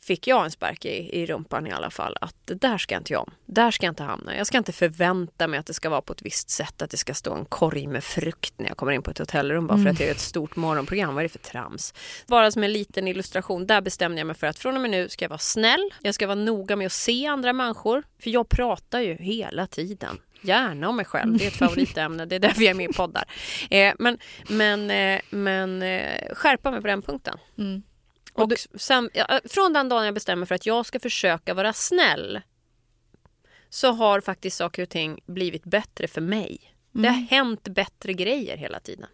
fick 0.00 0.26
jag 0.26 0.44
en 0.44 0.50
spark 0.50 0.84
i, 0.84 1.20
i 1.22 1.26
rumpan 1.26 1.66
i 1.66 1.72
alla 1.72 1.90
fall. 1.90 2.16
Att 2.20 2.36
det 2.44 2.54
där 2.54 2.78
ska 2.78 2.94
jag 2.94 3.00
inte 3.00 3.12
göra 3.12 3.22
om. 3.22 3.30
Där 3.46 3.70
ska 3.70 3.86
jag 3.86 3.92
inte 3.92 4.02
hamna. 4.02 4.36
Jag 4.36 4.46
ska 4.46 4.58
inte 4.58 4.72
förvänta 4.72 5.46
mig 5.46 5.58
att 5.58 5.66
det 5.66 5.74
ska 5.74 5.90
vara 5.90 6.02
på 6.02 6.12
ett 6.12 6.22
visst 6.22 6.50
sätt. 6.50 6.82
Att 6.82 6.90
det 6.90 6.96
ska 6.96 7.14
stå 7.14 7.34
en 7.34 7.44
korg 7.44 7.86
med 7.86 8.04
frukt 8.04 8.54
när 8.56 8.68
jag 8.68 8.76
kommer 8.76 8.92
in 8.92 9.02
på 9.02 9.10
ett 9.10 9.18
hotellrum 9.18 9.66
bara 9.66 9.78
för 9.78 9.90
att 9.90 9.98
det 9.98 10.08
är 10.08 10.10
ett 10.10 10.20
stort 10.20 10.56
morgonprogram. 10.56 11.14
Vad 11.14 11.24
är 11.24 11.28
det 11.28 11.32
för 11.32 11.38
trams? 11.38 11.94
Bara 12.26 12.50
som 12.50 12.62
en 12.62 12.72
liten 12.72 13.08
illustration. 13.08 13.66
Där 13.66 13.80
bestämde 13.80 14.20
jag 14.20 14.26
mig 14.26 14.36
för 14.36 14.46
att 14.46 14.58
från 14.58 14.74
och 14.74 14.80
med 14.80 14.90
nu 14.90 15.08
ska 15.08 15.24
jag 15.24 15.30
vara 15.30 15.38
snäll. 15.38 15.90
Jag 16.00 16.14
ska 16.14 16.26
vara 16.26 16.34
noga 16.34 16.76
med 16.76 16.86
att 16.86 16.92
se 16.92 17.26
andra 17.26 17.52
människor. 17.52 18.02
För 18.18 18.30
jag 18.30 18.48
pratar 18.48 19.00
ju 19.00 19.14
hela 19.14 19.66
tiden. 19.66 20.18
Gärna 20.42 20.88
om 20.88 20.96
mig 20.96 21.04
själv, 21.04 21.38
det 21.38 21.44
är 21.44 21.48
ett 21.48 21.56
favoritämne, 21.56 22.26
det 22.26 22.34
är 22.34 22.40
därför 22.40 22.62
jag 22.62 22.70
är 22.70 22.74
med 22.74 22.90
i 22.90 22.92
poddar. 22.92 23.24
Eh, 23.70 23.94
men 23.98 24.18
men, 24.48 24.90
eh, 24.90 25.20
men 25.30 25.82
eh, 25.82 26.34
skärpa 26.34 26.70
mig 26.70 26.80
på 26.80 26.86
den 26.86 27.02
punkten. 27.02 27.38
Mm. 27.58 27.82
Och 28.34 28.52
sen, 28.74 29.10
ja, 29.14 29.40
från 29.44 29.72
den 29.72 29.88
dagen 29.88 30.04
jag 30.04 30.14
bestämmer 30.14 30.46
för 30.46 30.54
att 30.54 30.66
jag 30.66 30.86
ska 30.86 31.00
försöka 31.00 31.54
vara 31.54 31.72
snäll 31.72 32.40
så 33.70 33.92
har 33.92 34.20
faktiskt 34.20 34.56
saker 34.56 34.82
och 34.82 34.88
ting 34.88 35.20
blivit 35.26 35.64
bättre 35.64 36.08
för 36.08 36.20
mig. 36.20 36.74
Det 36.92 37.08
har 37.08 37.14
hänt 37.14 37.68
bättre 37.68 38.12
grejer 38.12 38.56
hela 38.56 38.80
tiden. 38.80 39.06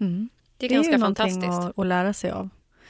Mm. 0.00 0.28
Det 0.56 0.66
är, 0.66 0.68
Det 0.68 0.74
är 0.74 0.76
ganska 0.76 0.92
ju 0.92 0.98
någonting 0.98 1.24
fantastiskt. 1.24 1.68
att, 1.70 1.78
att 1.78 1.86
lära 1.86 2.12
sig 2.12 2.30
av. 2.30 2.48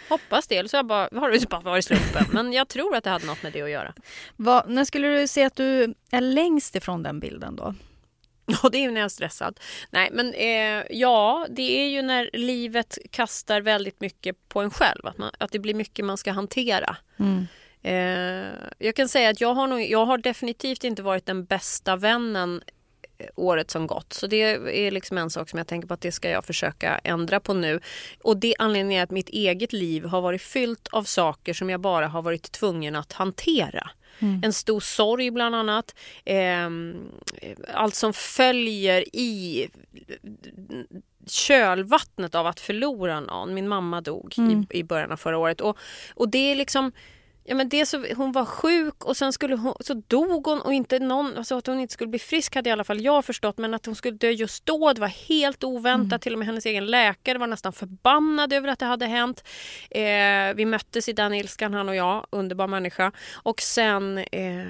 Hoppas 0.08 0.46
det, 0.46 0.56
eller 0.56 0.68
så 0.68 0.76
jag 0.76 0.86
bara, 0.86 1.08
har 1.12 1.30
det 1.30 1.48
bara 1.48 1.60
varit 1.60 1.84
slumpen. 1.84 2.24
Men 2.32 2.52
jag 2.52 2.68
tror 2.68 2.96
att 2.96 3.04
det 3.04 3.10
hade 3.10 3.26
något 3.26 3.42
med 3.42 3.52
det 3.52 3.62
att 3.62 3.70
göra. 3.70 3.94
Vad, 4.36 4.70
när 4.70 4.84
skulle 4.84 5.20
du 5.20 5.26
säga 5.26 5.46
att 5.46 5.56
du 5.56 5.94
är 6.10 6.20
längst 6.20 6.76
ifrån 6.76 7.02
den 7.02 7.20
bilden 7.20 7.56
då? 7.56 7.74
Ja, 8.46 8.68
det 8.68 8.78
är 8.78 8.82
ju 8.82 8.90
när 8.90 9.00
jag 9.00 9.04
är 9.04 9.08
stressad. 9.08 9.60
Nej, 9.90 10.10
men 10.12 10.34
eh, 10.34 10.84
ja, 10.90 11.46
det 11.50 11.80
är 11.80 11.88
ju 11.88 12.02
när 12.02 12.30
livet 12.32 12.98
kastar 13.10 13.60
väldigt 13.60 14.00
mycket 14.00 14.48
på 14.48 14.60
en 14.60 14.70
själv. 14.70 15.06
Att, 15.06 15.18
man, 15.18 15.30
att 15.38 15.52
det 15.52 15.58
blir 15.58 15.74
mycket 15.74 16.04
man 16.04 16.16
ska 16.16 16.32
hantera. 16.32 16.96
Mm. 17.18 17.46
Eh, 17.82 18.52
jag 18.78 18.94
kan 18.96 19.08
säga 19.08 19.30
att 19.30 19.40
jag 19.40 19.54
har, 19.54 19.66
nog, 19.66 19.82
jag 19.82 20.06
har 20.06 20.18
definitivt 20.18 20.84
inte 20.84 21.02
varit 21.02 21.26
den 21.26 21.44
bästa 21.44 21.96
vännen 21.96 22.62
året 23.34 23.70
som 23.70 23.86
gått. 23.86 24.12
Så 24.12 24.26
det 24.26 24.42
är 24.86 24.90
liksom 24.90 25.18
en 25.18 25.30
sak 25.30 25.48
som 25.48 25.56
jag 25.58 25.66
tänker 25.66 25.88
på 25.88 25.94
att 25.94 26.00
det 26.00 26.12
ska 26.12 26.30
jag 26.30 26.44
försöka 26.44 26.98
ändra 27.04 27.40
på 27.40 27.54
nu. 27.54 27.80
Och 28.22 28.36
det 28.36 28.54
anledningen 28.58 29.00
är 29.00 29.04
att 29.04 29.10
mitt 29.10 29.28
eget 29.28 29.72
liv 29.72 30.04
har 30.04 30.20
varit 30.20 30.42
fyllt 30.42 30.88
av 30.92 31.04
saker 31.04 31.54
som 31.54 31.70
jag 31.70 31.80
bara 31.80 32.08
har 32.08 32.22
varit 32.22 32.52
tvungen 32.52 32.96
att 32.96 33.12
hantera. 33.12 33.90
En 34.42 34.52
stor 34.52 34.80
sorg 34.80 35.30
bland 35.30 35.54
annat. 35.54 35.94
Eh, 36.24 36.70
allt 37.74 37.94
som 37.94 38.12
följer 38.12 39.16
i 39.16 39.68
kölvattnet 41.26 42.34
av 42.34 42.46
att 42.46 42.60
förlora 42.60 43.20
någon. 43.20 43.54
Min 43.54 43.68
mamma 43.68 44.00
dog 44.00 44.34
i, 44.38 44.78
i 44.78 44.82
början 44.82 45.12
av 45.12 45.16
förra 45.16 45.38
året. 45.38 45.60
Och, 45.60 45.78
och 46.14 46.28
det 46.28 46.52
är 46.52 46.56
liksom 46.56 46.92
Ja, 47.46 47.54
men 47.54 47.68
det 47.68 47.86
så, 47.86 48.04
hon 48.16 48.32
var 48.32 48.44
sjuk 48.44 49.04
och 49.04 49.16
sen 49.16 49.32
skulle 49.32 49.56
hon, 49.56 49.74
så 49.80 49.94
dog 49.94 50.46
hon 50.46 50.60
och 50.60 50.72
inte 50.72 50.98
någon, 50.98 51.36
alltså 51.36 51.58
att 51.58 51.66
hon 51.66 51.80
inte 51.80 51.92
skulle 51.92 52.10
bli 52.10 52.18
frisk 52.18 52.54
hade 52.54 52.68
i 52.68 52.72
alla 52.72 52.84
fall 52.84 53.00
jag 53.00 53.24
förstått 53.24 53.58
men 53.58 53.74
att 53.74 53.86
hon 53.86 53.94
skulle 53.94 54.16
dö 54.16 54.30
just 54.30 54.66
då, 54.66 54.92
det 54.92 55.00
var 55.00 55.28
helt 55.28 55.64
oväntat. 55.64 56.22
Till 56.22 56.32
och 56.32 56.38
med 56.38 56.46
hennes 56.46 56.66
egen 56.66 56.86
läkare 56.86 57.38
var 57.38 57.46
nästan 57.46 57.72
förbannad 57.72 58.52
över 58.52 58.68
att 58.68 58.78
det 58.78 58.86
hade 58.86 59.06
hänt. 59.06 59.44
Eh, 59.90 60.54
vi 60.54 60.64
möttes 60.66 61.08
i 61.08 61.12
den 61.12 61.34
ilskan 61.34 61.74
han 61.74 61.88
och 61.88 61.96
jag, 61.96 62.26
underbar 62.30 62.66
människa. 62.66 63.12
Och 63.32 63.60
sen, 63.60 64.18
eh, 64.18 64.64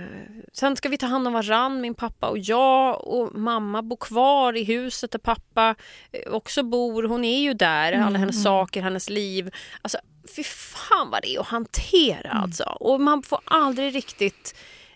sen 0.52 0.76
ska 0.76 0.88
vi 0.88 0.98
ta 0.98 1.06
hand 1.06 1.26
om 1.26 1.32
varann, 1.32 1.80
min 1.80 1.94
pappa 1.94 2.28
och 2.28 2.38
jag 2.38 3.08
och 3.08 3.34
mamma 3.34 3.82
bor 3.82 3.96
kvar 3.96 4.56
i 4.56 4.64
huset 4.64 5.10
där 5.10 5.18
pappa 5.18 5.74
eh, 6.12 6.32
också 6.32 6.62
bor. 6.62 7.02
Hon 7.02 7.24
är 7.24 7.40
ju 7.40 7.54
där, 7.54 7.92
alla 7.92 8.18
hennes 8.18 8.42
saker, 8.42 8.82
hennes 8.82 9.10
liv. 9.10 9.50
Alltså 9.82 9.98
fy 10.36 10.44
fan 10.44 11.10
vad 11.10 11.22
det 11.22 11.34
är 11.34 11.40
att 11.40 11.46
hantera 11.46 12.30
alltså. 12.30 12.64
Och 12.64 13.00
man 13.00 13.22
får 13.22 13.40
aldrig 13.44 13.94
riktigt 13.94 14.54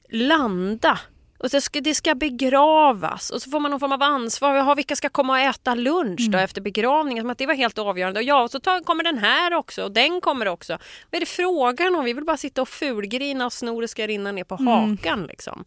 landa. 0.08 0.98
Och 1.38 1.48
det 1.48 1.60
ska, 1.60 1.80
det 1.80 1.94
ska 1.94 2.14
begravas 2.14 3.30
och 3.30 3.42
så 3.42 3.50
får 3.50 3.60
man 3.60 3.70
någon 3.70 3.80
form 3.80 3.92
av 3.92 4.02
ansvar. 4.02 4.54
Jaha, 4.54 4.74
vilka 4.74 4.96
ska 4.96 5.08
komma 5.08 5.32
och 5.32 5.38
äta 5.38 5.74
lunch 5.74 6.30
då 6.30 6.38
efter 6.38 6.60
begravningen? 6.60 7.22
Som 7.22 7.30
att 7.30 7.38
det 7.38 7.46
var 7.46 7.54
helt 7.54 7.78
avgörande. 7.78 8.20
Och 8.20 8.24
ja, 8.24 8.42
och 8.42 8.50
så 8.50 8.60
tar, 8.60 8.80
kommer 8.80 9.04
den 9.04 9.18
här 9.18 9.54
också 9.54 9.84
och 9.84 9.92
den 9.92 10.20
kommer 10.20 10.48
också. 10.48 10.72
Vad 11.10 11.16
är 11.16 11.20
det 11.20 11.26
frågan 11.26 11.96
om? 11.96 12.04
Vi 12.04 12.12
vill 12.12 12.24
bara 12.24 12.36
sitta 12.36 12.62
och 12.62 12.68
fulgrina 12.68 13.46
och 13.46 13.52
snoret 13.52 13.90
ska 13.90 14.06
rinna 14.06 14.32
ner 14.32 14.44
på 14.44 14.56
hakan. 14.56 15.26
Liksom. 15.26 15.64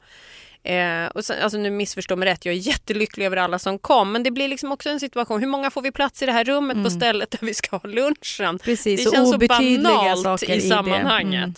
Eh, 0.64 1.06
och 1.06 1.26
sen, 1.26 1.44
alltså 1.44 1.58
nu 1.58 1.70
missförstå 1.70 2.16
mig 2.16 2.30
rätt, 2.30 2.46
jag 2.46 2.56
är 2.56 2.60
jättelycklig 2.60 3.26
över 3.26 3.38
alla 3.38 3.60
som 3.60 3.80
kom. 3.80 4.12
Men 4.12 4.24
det 4.24 4.32
blir 4.32 4.48
liksom 4.48 4.72
också 4.72 4.90
en 4.90 5.00
situation, 5.00 5.40
hur 5.40 5.48
många 5.48 5.72
får 5.72 5.82
vi 5.82 5.92
plats 5.92 6.22
i 6.22 6.26
det 6.26 6.32
här 6.32 6.44
rummet 6.44 6.84
på 6.84 6.90
stället 6.90 7.32
där 7.32 7.40
vi 7.42 7.54
ska 7.54 7.78
ha 7.78 7.90
lunchen? 7.90 8.60
Precis, 8.60 9.06
det 9.06 9.12
känns 9.12 9.32
så 9.32 9.38
banalt 9.38 10.44
i 10.44 10.54
i 10.54 10.62
sammanhanget. 10.62 11.44
Mm. 11.44 11.54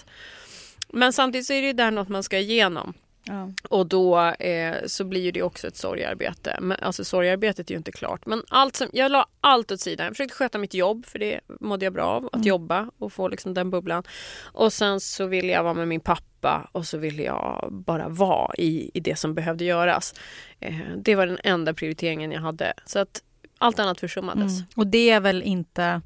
Men 0.89 1.13
samtidigt 1.13 1.47
så 1.47 1.53
är 1.53 1.61
det 1.61 1.67
ju 1.67 1.73
där 1.73 1.91
något 1.91 2.09
man 2.09 2.23
ska 2.23 2.37
igenom. 2.37 2.93
Ja. 3.23 3.51
Och 3.69 3.87
då 3.87 4.19
eh, 4.19 4.75
så 4.85 5.03
blir 5.03 5.21
ju 5.21 5.31
det 5.31 5.43
också 5.43 5.67
ett 5.67 5.77
sorgarbete. 5.77 6.57
Men, 6.61 6.77
alltså 6.81 7.03
sorgarbetet 7.03 7.69
är 7.69 7.73
ju 7.73 7.77
inte 7.77 7.91
klart. 7.91 8.25
Men 8.25 8.43
allt 8.49 8.75
som, 8.75 8.87
jag 8.93 9.11
la 9.11 9.25
allt 9.41 9.71
åt 9.71 9.81
sidan. 9.81 10.05
Jag 10.05 10.13
försökte 10.13 10.35
sköta 10.35 10.57
mitt 10.57 10.73
jobb 10.73 11.05
för 11.05 11.19
det 11.19 11.39
mådde 11.59 11.85
jag 11.85 11.93
bra 11.93 12.03
av. 12.03 12.29
Att 12.31 12.45
jobba 12.45 12.89
och 12.97 13.13
få 13.13 13.27
liksom 13.27 13.53
den 13.53 13.69
bubblan. 13.69 14.03
Och 14.41 14.73
sen 14.73 14.99
så 14.99 15.25
ville 15.25 15.51
jag 15.51 15.63
vara 15.63 15.73
med 15.73 15.87
min 15.87 15.99
pappa 15.99 16.32
och 16.71 16.85
så 16.85 16.97
ville 16.97 17.23
jag 17.23 17.67
bara 17.71 18.09
vara 18.09 18.55
i, 18.57 18.91
i 18.93 18.99
det 18.99 19.15
som 19.19 19.33
behövde 19.33 19.65
göras. 19.65 20.13
Eh, 20.59 20.75
det 20.97 21.15
var 21.15 21.27
den 21.27 21.39
enda 21.43 21.73
prioriteringen 21.73 22.31
jag 22.31 22.41
hade. 22.41 22.73
Så 22.85 22.99
att 22.99 23.23
allt 23.57 23.79
annat 23.79 23.99
försummades. 23.99 24.57
Mm. 24.57 24.65
Och 24.75 24.87
det 24.87 25.09
är 25.09 25.19
väl 25.19 25.41
inte 25.43 26.01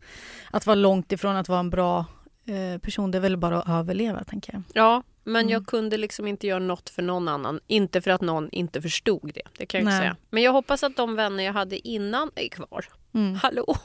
att 0.51 0.65
vara 0.65 0.75
långt 0.75 1.12
ifrån 1.12 1.36
att 1.36 1.50
vara 1.50 1.60
en 1.60 1.70
bra 1.70 2.06
eh, 2.46 2.79
person. 2.82 3.12
Det 3.12 3.17
är 3.17 3.20
väl 3.22 3.38
bara 3.38 3.58
att 3.62 3.70
överleva, 3.70 4.24
tänker 4.24 4.53
jag. 4.53 4.63
Ja, 4.74 5.03
men 5.24 5.41
Mm. 5.41 5.50
jag 5.53 5.65
kunde 5.67 5.98
liksom 5.98 6.27
inte 6.27 6.48
göra 6.48 6.60
något 6.60 6.89
för 6.89 7.01
någon 7.01 7.27
annan. 7.27 7.60
Inte 7.67 8.01
för 8.01 8.12
att 8.12 8.22
någon 8.22 8.50
inte 8.50 8.82
förstod 8.82 9.32
det. 9.34 9.41
Det 9.58 9.65
kan 9.65 9.79
jag 9.82 9.88
inte 9.88 9.98
säga. 10.00 10.15
Men 10.29 10.44
jag 10.44 10.51
hoppas 10.51 10.84
att 10.84 10.96
de 10.96 11.15
vänner 11.15 11.44
jag 11.44 11.53
hade 11.53 11.88
innan 11.88 12.32
är 12.36 12.48
kvar. 12.50 12.86
Mm. 13.13 13.36
Hallå! 13.36 13.75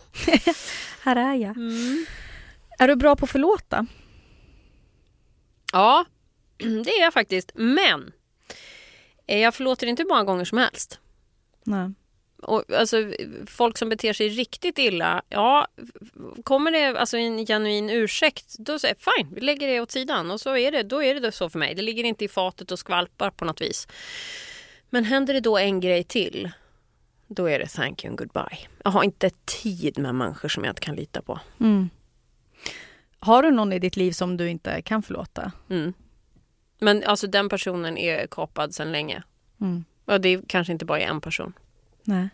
Här 1.03 1.17
är 1.17 1.35
jag. 1.35 1.57
Mm. 1.57 2.05
Är 2.79 2.89
du 2.89 2.97
bra 2.97 3.17
på 3.17 3.25
att 3.25 3.31
förlåta? 3.31 3.87
Ja, 5.73 6.05
det 6.85 6.91
är 6.91 7.03
jag 7.03 7.13
faktiskt. 7.13 7.53
Men 7.55 8.13
eh, 9.27 9.39
jag 9.39 9.55
förlåter 9.55 9.87
inte 9.87 10.05
många 10.05 10.25
gånger 10.25 10.45
som 10.45 10.59
helst. 10.59 11.01
Nej. 11.65 11.91
Och, 12.43 12.73
alltså, 12.73 12.97
folk 13.47 13.79
som 13.79 13.89
beter 13.89 14.13
sig 14.13 14.29
riktigt 14.29 14.79
illa, 14.79 15.23
ja, 15.29 15.67
kommer 16.45 16.71
det 16.71 17.01
alltså, 17.01 17.17
en 17.17 17.47
genuin 17.47 17.91
ursäkt, 17.91 18.55
då 18.59 18.79
säger 18.79 18.97
jag 18.99 19.15
fine, 19.15 19.35
vi 19.35 19.41
lägger 19.41 19.69
det 19.69 19.81
åt 19.81 19.91
sidan. 19.91 20.31
Och 20.31 20.41
så 20.41 20.57
är 20.57 20.73
det, 20.73 20.83
då 20.83 21.03
är 21.03 21.21
det 21.21 21.33
så 21.33 21.51
för 21.51 21.59
mig. 21.59 21.75
Det 21.75 21.83
ligger 21.83 22.05
inte 22.05 22.25
i 22.25 22.29
fatet 22.29 22.73
och 22.73 22.79
skvalpar 22.79 23.31
på 23.31 23.45
något 23.45 23.61
vis. 23.61 23.89
Men 24.91 25.05
händer 25.05 25.35
det 25.35 25.41
då 25.41 25.59
en 25.59 25.81
grej 25.81 26.05
till, 26.05 26.51
då 27.27 27.47
är 27.47 27.59
det 27.59 27.67
thank 27.67 28.05
you 28.05 28.11
and 28.11 28.19
goodbye. 28.19 28.59
Jag 28.85 28.91
har 28.91 29.03
inte 29.03 29.31
tid 29.45 29.99
med 29.99 30.15
människor 30.15 30.49
som 30.49 30.65
jag 30.65 30.71
inte 30.71 30.81
kan 30.83 30.97
lita 30.97 31.23
på. 31.23 31.41
Mm. 31.61 31.91
Har 33.19 33.43
du 33.43 33.51
någon 33.51 33.73
i 33.73 33.79
ditt 33.79 33.97
liv 33.97 34.13
som 34.13 34.37
du 34.37 34.51
inte 34.51 34.83
kan 34.83 35.03
förlåta? 35.03 35.53
Mm. 35.71 35.93
Men 36.83 37.05
alltså 37.05 37.27
den 37.27 37.49
personen 37.49 37.99
är 37.99 38.27
kapad 38.27 38.75
sedan 38.75 38.93
länge. 38.93 39.23
Mm. 39.61 39.85
Och 40.05 40.21
det 40.21 40.41
kanske 40.49 40.73
inte 40.73 40.85
bara 40.85 41.01
är 41.01 41.07
en 41.07 41.21
person. 41.21 41.53
Nej. 42.03 42.29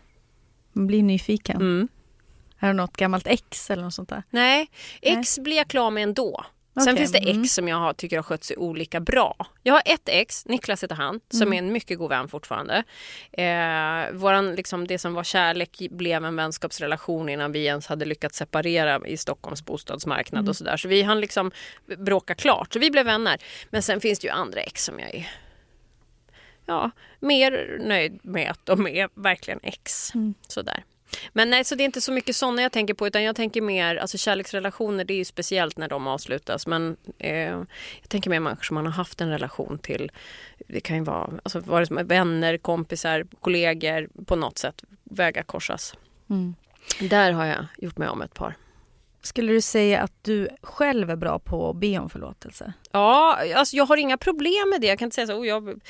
Man 0.71 0.87
blir 0.87 1.03
nyfiken. 1.03 1.55
Mm. 1.55 1.87
Är 2.59 2.67
det 2.67 2.73
något 2.73 2.97
gammalt 2.97 3.27
ex 3.27 3.69
eller 3.69 3.83
något 3.83 3.93
sånt 3.93 4.09
där? 4.09 4.23
Nej, 4.29 4.69
ex 5.01 5.39
blir 5.39 5.57
jag 5.57 5.67
klar 5.67 5.91
med 5.91 6.03
ändå. 6.03 6.45
Sen 6.79 6.93
Okej, 6.93 6.97
finns 6.97 7.11
det 7.11 7.17
ex 7.17 7.29
mm. 7.35 7.45
som 7.45 7.67
jag 7.67 7.77
har, 7.77 7.93
tycker 7.93 8.15
har 8.15 8.23
skött 8.23 8.43
sig 8.43 8.57
olika 8.57 8.99
bra. 8.99 9.47
Jag 9.63 9.73
har 9.73 9.81
ett 9.85 10.09
ex, 10.09 10.45
Niklas 10.45 10.83
heter 10.83 10.95
han, 10.95 11.19
som 11.29 11.41
Mm. 11.41 11.53
är 11.53 11.57
en 11.57 11.73
mycket 11.73 11.97
god 11.97 12.09
vän 12.09 12.27
fortfarande. 12.27 12.83
Eh, 13.31 14.11
våran, 14.13 14.55
liksom, 14.55 14.87
det 14.87 14.99
som 14.99 15.13
var 15.13 15.23
kärlek 15.23 15.81
blev 15.91 16.25
en 16.25 16.35
vänskapsrelation 16.35 17.29
innan 17.29 17.51
vi 17.51 17.65
ens 17.65 17.87
hade 17.87 18.05
lyckats 18.05 18.37
separera 18.37 19.07
i 19.07 19.17
Stockholms 19.17 19.65
bostadsmarknad 19.65 20.39
Mm. 20.39 20.49
och 20.49 20.55
sådär. 20.55 20.77
Så 20.77 20.87
vi 20.87 21.01
hann 21.01 21.21
liksom 21.21 21.51
bråka 21.97 22.35
klart, 22.35 22.73
så 22.73 22.79
vi 22.79 22.91
blev 22.91 23.05
vänner. 23.05 23.37
Men 23.69 23.81
sen 23.81 24.01
finns 24.01 24.19
det 24.19 24.27
ju 24.27 24.33
andra 24.33 24.59
ex 24.61 24.83
som 24.85 24.99
jag 24.99 25.15
är 25.15 25.29
ja, 26.65 26.91
mer 27.19 27.77
nöjd 27.87 28.19
med 28.23 28.51
att 28.51 28.65
de 28.65 28.87
är 28.87 29.09
verkligen 29.13 29.59
ex. 29.63 30.15
Mm. 30.15 30.33
Sådär. 30.47 30.83
Men 31.33 31.49
nej, 31.49 31.63
så 31.63 31.75
det 31.75 31.83
är 31.83 31.85
inte 31.85 32.01
så 32.01 32.11
mycket 32.11 32.35
sådana 32.35 32.61
jag 32.61 32.71
tänker 32.71 32.93
på 32.93 33.07
utan 33.07 33.23
jag 33.23 33.35
tänker 33.35 33.61
mer, 33.61 33.95
alltså 33.95 34.17
kärleksrelationer 34.17 35.03
det 35.03 35.13
är 35.13 35.17
ju 35.17 35.25
speciellt 35.25 35.77
när 35.77 35.87
de 35.87 36.07
avslutas 36.07 36.67
men 36.67 36.97
eh, 37.17 37.33
jag 38.01 38.09
tänker 38.09 38.29
mer 38.29 38.39
människor 38.39 38.63
som 38.63 38.75
man 38.75 38.85
har 38.85 38.93
haft 38.93 39.21
en 39.21 39.29
relation 39.29 39.79
till. 39.79 40.11
Det 40.67 40.79
kan 40.81 40.95
ju 40.97 41.03
vara 41.03 41.31
alltså, 41.43 41.59
vare 41.59 41.85
sig 41.85 42.03
vänner, 42.03 42.57
kompisar, 42.57 43.25
kollegor, 43.41 44.09
på 44.25 44.35
något 44.35 44.57
sätt 44.57 44.83
vägar 45.03 45.43
korsas. 45.43 45.93
Mm. 46.29 46.55
Där 46.99 47.31
har 47.31 47.45
jag 47.45 47.65
gjort 47.77 47.97
mig 47.97 48.09
om 48.09 48.21
ett 48.21 48.33
par. 48.33 48.55
Skulle 49.21 49.53
du 49.53 49.61
säga 49.61 50.01
att 50.01 50.13
du 50.21 50.49
själv 50.61 51.09
är 51.09 51.15
bra 51.15 51.39
på 51.39 51.69
att 51.69 51.75
be 51.75 51.99
om 51.99 52.09
förlåtelse? 52.09 52.73
Ja, 52.91 53.39
alltså 53.55 53.75
jag 53.75 53.85
har 53.85 53.97
inga 53.97 54.17
problem 54.17 54.69
med 54.69 54.81
det. 54.81 54.87
Jag 54.87 54.99
kan 54.99 55.05
inte 55.05 55.15
säga 55.15 55.27
så. 55.27 55.33
Oh, 55.33 55.47
jag, 55.47 55.81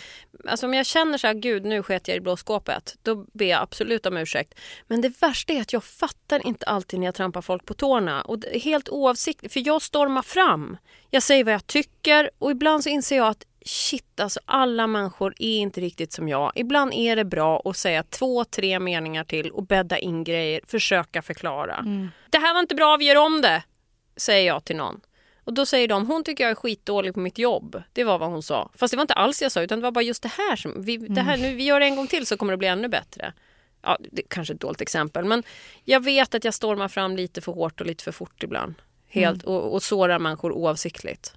alltså 0.47 0.65
om 0.65 0.73
jag 0.73 0.85
känner 0.85 1.17
så 1.17 1.27
här, 1.27 1.33
gud 1.33 1.65
nu 1.65 1.83
sket 1.83 2.07
jag 2.07 2.17
i 2.17 2.19
blåskåpet. 2.19 2.95
Då 3.03 3.25
ber 3.33 3.45
jag 3.45 3.61
absolut 3.61 4.05
om 4.05 4.17
ursäkt. 4.17 4.59
Men 4.87 5.01
det 5.01 5.21
värsta 5.21 5.53
är 5.53 5.61
att 5.61 5.73
jag 5.73 5.83
fattar 5.83 6.47
inte 6.47 6.65
alltid 6.65 6.99
när 6.99 7.07
jag 7.07 7.15
trampar 7.15 7.41
folk 7.41 7.65
på 7.65 7.73
tårna. 7.73 8.21
Och 8.21 8.43
helt 8.63 8.89
oavsiktligt, 8.89 9.53
för 9.53 9.67
jag 9.67 9.81
stormar 9.81 10.21
fram. 10.21 10.77
Jag 11.09 11.23
säger 11.23 11.43
vad 11.43 11.53
jag 11.53 11.67
tycker 11.67 12.29
och 12.37 12.51
ibland 12.51 12.83
så 12.83 12.89
inser 12.89 13.17
jag 13.17 13.27
att 13.27 13.45
shit, 13.65 14.19
alltså 14.19 14.39
alla 14.45 14.87
människor 14.87 15.33
är 15.39 15.57
inte 15.57 15.81
riktigt 15.81 16.13
som 16.13 16.29
jag. 16.29 16.51
Ibland 16.55 16.93
är 16.93 17.15
det 17.15 17.25
bra 17.25 17.61
att 17.65 17.77
säga 17.77 18.03
två, 18.03 18.43
tre 18.43 18.79
meningar 18.79 19.23
till 19.23 19.51
och 19.51 19.63
bädda 19.63 19.97
in 19.97 20.23
grejer, 20.23 20.61
försöka 20.67 21.21
förklara. 21.21 21.85
Det 22.29 22.37
här 22.37 22.53
var 22.53 22.59
inte 22.59 22.75
bra, 22.75 22.97
vi 22.97 23.05
gör 23.05 23.15
om 23.15 23.41
det, 23.41 23.63
säger 24.17 24.47
jag 24.47 24.65
till 24.65 24.75
någon. 24.75 25.01
Och 25.43 25.53
då 25.53 25.65
säger 25.65 25.87
de, 25.87 26.07
hon 26.07 26.23
tycker 26.23 26.43
jag 26.43 26.51
är 26.51 26.55
skitdålig 26.55 27.13
på 27.13 27.19
mitt 27.19 27.37
jobb. 27.37 27.83
Det 27.93 28.03
var 28.03 28.19
vad 28.19 28.29
hon 28.29 28.43
sa. 28.43 28.71
Fast 28.75 28.91
det 28.91 28.97
var 28.97 29.01
inte 29.01 29.13
alls 29.13 29.41
jag 29.41 29.51
sa, 29.51 29.61
utan 29.61 29.79
det 29.79 29.83
var 29.83 29.91
bara 29.91 30.01
just 30.01 30.23
det 30.23 30.31
här 30.37 30.55
som, 30.55 30.81
vi, 30.81 30.97
det 30.97 31.21
här, 31.21 31.37
nu, 31.37 31.55
vi 31.55 31.63
gör 31.63 31.79
det 31.79 31.85
en 31.85 31.95
gång 31.95 32.07
till 32.07 32.25
så 32.25 32.37
kommer 32.37 32.53
det 32.53 32.57
bli 32.57 32.67
ännu 32.67 32.87
bättre. 32.87 33.33
Ja, 33.81 33.97
det 34.11 34.21
är 34.21 34.27
kanske 34.27 34.53
ett 34.53 34.61
dåligt 34.61 34.81
exempel, 34.81 35.25
men 35.25 35.43
jag 35.83 36.03
vet 36.03 36.35
att 36.35 36.43
jag 36.43 36.53
stormar 36.53 36.87
fram 36.87 37.15
lite 37.15 37.41
för 37.41 37.51
hårt 37.51 37.81
och 37.81 37.87
lite 37.87 38.03
för 38.03 38.11
fort 38.11 38.43
ibland. 38.43 38.73
Helt, 39.07 39.43
och, 39.43 39.73
och 39.73 39.83
sårar 39.83 40.19
människor 40.19 40.51
oavsiktligt. 40.51 41.33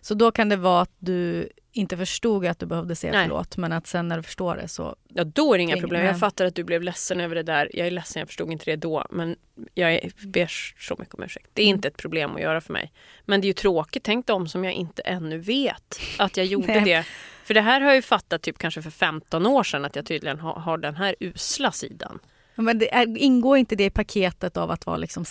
Så 0.00 0.14
då 0.14 0.32
kan 0.32 0.48
det 0.48 0.56
vara 0.56 0.80
att 0.80 0.94
du 0.98 1.48
inte 1.72 1.96
förstod 1.96 2.46
att 2.46 2.58
du 2.58 2.66
behövde 2.66 2.94
säga 2.96 3.12
Nej. 3.12 3.22
förlåt 3.28 3.56
men 3.56 3.72
att 3.72 3.86
sen 3.86 4.08
när 4.08 4.16
du 4.16 4.22
förstår 4.22 4.56
det 4.56 4.68
så... 4.68 4.96
Ja, 5.08 5.24
då 5.24 5.54
är 5.54 5.58
det 5.58 5.62
inga 5.62 5.76
problem. 5.76 6.04
Jag 6.04 6.18
fattar 6.18 6.44
att 6.44 6.54
du 6.54 6.64
blev 6.64 6.82
ledsen 6.82 7.20
över 7.20 7.34
det 7.34 7.42
där. 7.42 7.70
Jag 7.72 7.86
är 7.86 7.90
ledsen, 7.90 8.20
jag 8.20 8.28
förstod 8.28 8.52
inte 8.52 8.64
det 8.64 8.76
då. 8.76 9.06
Men 9.10 9.36
jag 9.74 10.10
ber 10.26 10.50
så 10.78 10.96
mycket 10.98 11.14
om 11.14 11.22
ursäkt. 11.22 11.50
Det 11.52 11.62
är 11.62 11.66
Mm. 11.66 11.76
inte 11.76 11.88
ett 11.88 11.96
problem 11.96 12.34
att 12.36 12.40
göra 12.42 12.60
för 12.60 12.72
mig. 12.72 12.92
Men 13.24 13.40
det 13.40 13.44
är 13.44 13.48
ju 13.48 13.52
tråkigt, 13.52 14.02
tänk 14.02 14.26
dem 14.26 14.48
som 14.48 14.64
jag 14.64 14.72
inte 14.72 15.02
ännu 15.02 15.38
vet 15.38 16.00
att 16.18 16.36
jag 16.36 16.46
gjorde 16.46 16.80
det. 16.80 17.04
För 17.44 17.54
det 17.54 17.60
här 17.60 17.80
har 17.80 17.88
jag 17.88 17.96
ju 17.96 18.02
fattat 18.02 18.42
typ 18.42 18.58
kanske 18.58 18.82
för 18.82 18.90
15 18.90 19.46
år 19.46 19.62
sedan 19.64 19.84
att 19.84 19.96
jag 19.96 20.06
tydligen 20.06 20.40
har, 20.40 20.52
har 20.54 20.78
den 20.78 20.96
här 20.96 21.14
usla 21.20 21.72
sidan. 21.72 22.18
Men 22.54 22.78
det 22.78 23.06
ingår 23.16 23.58
inte 23.58 23.76
det 23.76 23.84
i 23.84 23.90
paketet 23.90 24.56
av 24.56 24.70
att 24.70 24.86
vara 24.86 24.96
liksom 24.96 25.24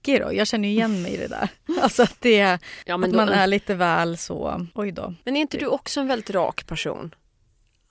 snackig 0.00 0.20
då? 0.20 0.34
Jag 0.34 0.46
känner 0.46 0.68
ju 0.68 0.74
igen 0.74 1.02
mig 1.02 1.14
i 1.14 1.16
det 1.16 1.28
där. 1.28 1.48
Alltså 1.82 2.02
att, 2.02 2.16
det, 2.20 2.58
Ja, 2.86 2.94
att 2.94 3.10
då, 3.10 3.16
man 3.16 3.28
är 3.28 3.46
lite 3.46 3.74
väl 3.74 4.16
så... 4.16 4.66
Oj 4.74 4.92
då. 4.92 5.14
men 5.24 5.36
är 5.36 5.40
inte 5.40 5.58
du 5.58 5.66
också 5.66 6.00
en 6.00 6.06
väldigt 6.06 6.30
rak 6.30 6.66
person? 6.66 7.14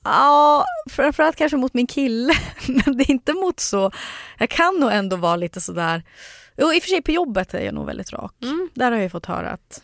Ja, 0.04 0.66
framförallt 0.89 1.36
kanske 1.36 1.58
mot 1.58 1.74
min 1.74 1.88
kille. 1.88 2.34
Men 2.68 2.98
det 2.98 3.04
är 3.04 3.12
inte 3.12 3.34
mot 3.34 3.60
så... 3.60 3.92
Jag 4.38 4.50
kan 4.50 4.75
nog 4.80 4.92
ändå 4.92 5.16
vara 5.16 5.36
lite 5.36 5.62
sådär... 5.62 6.04
Jo, 6.58 6.74
i 6.74 6.80
och 6.80 6.84
för 6.84 6.89
sig 6.89 7.01
på 7.01 7.12
jobbet 7.12 7.54
är 7.54 7.62
jag 7.62 7.74
nog 7.74 7.86
väldigt 7.86 8.13
rak. 8.13 8.34
Mm. 8.42 8.70
Där 8.74 8.92
har 8.92 9.00
jag 9.00 9.12
fått 9.12 9.25
höra 9.25 9.50
att 9.50 9.82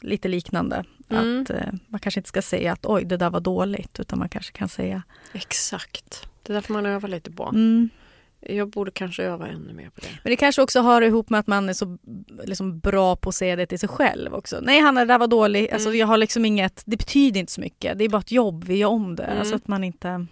lite 0.00 0.28
liknande. 0.28 0.84
Mm. 1.10 1.42
Att 1.42 1.50
eh, 1.50 1.72
man 1.88 2.00
kanske 2.00 2.20
inte 2.20 2.28
ska 2.28 2.42
säga 2.42 2.72
att 2.72 2.86
oj, 2.86 3.04
det 3.04 3.16
där 3.16 3.30
var 3.30 3.40
dåligt. 3.40 4.00
Utan 4.00 4.18
man 4.18 4.28
kanske 4.28 4.52
kan 4.52 4.68
säga... 4.68 5.02
Exakt. 5.32 6.28
Det 6.42 6.52
där 6.52 6.60
får 6.60 6.74
man 6.74 6.86
öva 6.86 7.08
lite 7.08 7.30
på. 7.30 7.44
Mm. 7.44 7.90
Jag 8.40 8.70
borde 8.70 8.90
kanske 8.90 9.22
öva 9.22 9.48
ännu 9.48 9.72
mer 9.72 9.90
på 9.90 10.00
det. 10.00 10.08
Men 10.22 10.30
det 10.30 10.36
kanske 10.36 10.62
också 10.62 10.80
har 10.80 11.02
ihop 11.02 11.30
med 11.30 11.40
att 11.40 11.46
man 11.46 11.68
är 11.68 11.72
så 11.72 11.98
liksom, 12.44 12.80
bra 12.80 13.16
på 13.16 13.28
att 13.28 13.34
säga 13.34 13.56
det 13.56 13.66
till 13.66 13.78
sig 13.78 13.88
själv 13.88 14.34
också. 14.34 14.58
Nej 14.62 14.80
Hanna, 14.80 15.00
det 15.00 15.06
där 15.06 15.18
var 15.18 15.26
dåligt. 15.26 15.72
Alltså, 15.72 15.94
jag 15.94 16.06
har 16.06 16.16
liksom 16.16 16.44
inget, 16.44 16.82
det 16.86 16.96
betyder 16.96 17.40
inte 17.40 17.52
så 17.52 17.60
mycket. 17.60 17.98
Det 17.98 18.04
är 18.04 18.08
bara 18.08 18.20
ett 18.20 18.32
jobb, 18.32 18.64
vi 18.64 18.76
gör 18.76 18.88
om 18.88 19.16
det. 19.16 19.24
Mm. 19.24 19.38
Alltså 19.38 19.54
att 19.54 19.68
man 19.68 19.84
inte... 19.84 20.26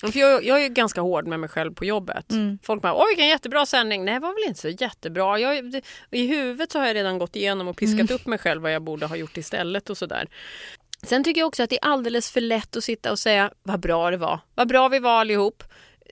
För 0.00 0.18
jag, 0.18 0.44
jag 0.44 0.64
är 0.64 0.68
ganska 0.68 1.00
hård 1.00 1.26
med 1.26 1.40
mig 1.40 1.48
själv 1.48 1.74
på 1.74 1.84
jobbet. 1.84 2.32
Mm. 2.32 2.58
Folk 2.62 2.82
bara, 2.82 2.94
oj 2.94 3.04
vilken 3.08 3.28
jättebra 3.28 3.66
sändning. 3.66 4.04
Nej, 4.04 4.14
det 4.14 4.20
var 4.20 4.34
väl 4.34 4.48
inte 4.48 4.60
så 4.60 4.68
jättebra. 4.68 5.38
Jag, 5.38 5.72
det, 5.72 5.82
I 6.10 6.26
huvudet 6.26 6.72
så 6.72 6.78
har 6.78 6.86
jag 6.86 6.94
redan 6.94 7.18
gått 7.18 7.36
igenom 7.36 7.68
och 7.68 7.76
piskat 7.76 8.10
upp 8.10 8.26
mig 8.26 8.38
själv 8.38 8.62
vad 8.62 8.72
jag 8.72 8.82
borde 8.82 9.06
ha 9.06 9.16
gjort 9.16 9.36
istället 9.36 9.90
och 9.90 9.98
sådär. 9.98 10.28
Sen 11.02 11.24
tycker 11.24 11.40
jag 11.40 11.48
också 11.48 11.62
att 11.62 11.70
det 11.70 11.78
är 11.82 11.88
alldeles 11.88 12.30
för 12.30 12.40
lätt 12.40 12.76
att 12.76 12.84
sitta 12.84 13.10
och 13.10 13.18
säga 13.18 13.50
vad 13.62 13.80
bra 13.80 14.10
det 14.10 14.16
var. 14.16 14.40
Vad 14.54 14.68
bra 14.68 14.88
vi 14.88 14.98
var 14.98 15.20
allihop. 15.20 15.62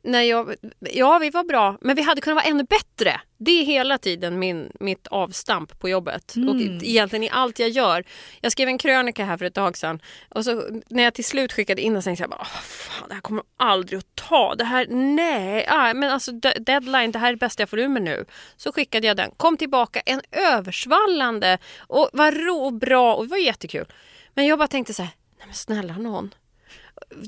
När 0.05 0.23
jag, 0.23 0.55
ja, 0.81 1.19
vi 1.19 1.31
var 1.31 1.45
bra, 1.45 1.79
men 1.81 1.97
vi 1.97 2.03
hade 2.03 2.21
kunnat 2.21 2.37
vara 2.45 2.45
ännu 2.51 2.65
bättre. 2.65 3.21
Det 3.39 3.51
är 3.61 3.65
hela 3.65 3.99
tiden 3.99 4.39
min, 4.39 4.73
mitt 4.81 5.07
avstamp 5.07 5.79
på 5.81 5.89
jobbet 5.89 6.35
och 6.49 6.55
egentligen 6.85 7.23
i 7.23 7.31
allt 7.31 7.59
jag 7.59 7.69
gör. 7.69 8.05
Jag 8.41 8.53
skrev 8.53 8.69
en 8.69 8.79
krönika 8.79 9.25
här 9.25 9.37
för 9.37 9.45
ett 9.45 9.55
tag 9.55 9.77
sedan 9.77 10.03
och 10.29 10.45
så 10.45 10.81
när 10.91 11.03
jag 11.03 11.15
till 11.15 11.25
slut 11.25 11.53
skickade 11.53 11.83
in 11.83 11.93
den 11.93 12.03
så 12.03 12.07
tänkte 12.07 12.23
jag 12.23 12.31
bara, 12.31 12.41
"Åh, 12.41 12.61
fan, 12.63 13.09
det 13.09 13.15
här 13.15 13.21
kommer 13.21 13.43
aldrig 13.57 13.99
att 13.99 14.15
ta. 14.15 14.55
Det 14.55 14.65
här, 14.65 14.87
nej, 14.91 15.67
ah, 15.69 15.95
men 15.95 16.11
alltså 16.11 16.33
de- 16.33 16.59
deadline, 16.61 17.13
det 17.13 17.19
här 17.19 17.29
är 17.29 17.33
det 17.33 17.39
bästa 17.39 17.63
jag 17.63 17.71
får 17.71 17.79
ur 17.79 17.89
mig 17.89 18.03
nu. 18.03 18.25
Så 18.57 18.73
skickade 18.73 19.07
jag 19.07 19.17
den, 19.17 19.31
kom 19.37 19.57
tillbaka, 19.57 20.01
en 20.01 20.21
översvallande 20.33 21.59
och 21.79 22.11
var 22.13 22.33
ro 22.33 22.57
och 22.57 22.73
bra 22.73 23.15
och 23.15 23.25
det 23.25 23.31
var 23.31 23.39
jättekul. 23.39 23.87
Men 24.35 24.47
jag 24.47 24.59
bara 24.59 24.69
tänkte 24.69 24.95
så 24.95 25.03
här, 25.03 25.11
nej 25.39 25.47
men 25.47 25.55
snälla 25.55 25.97
någon. 25.97 26.35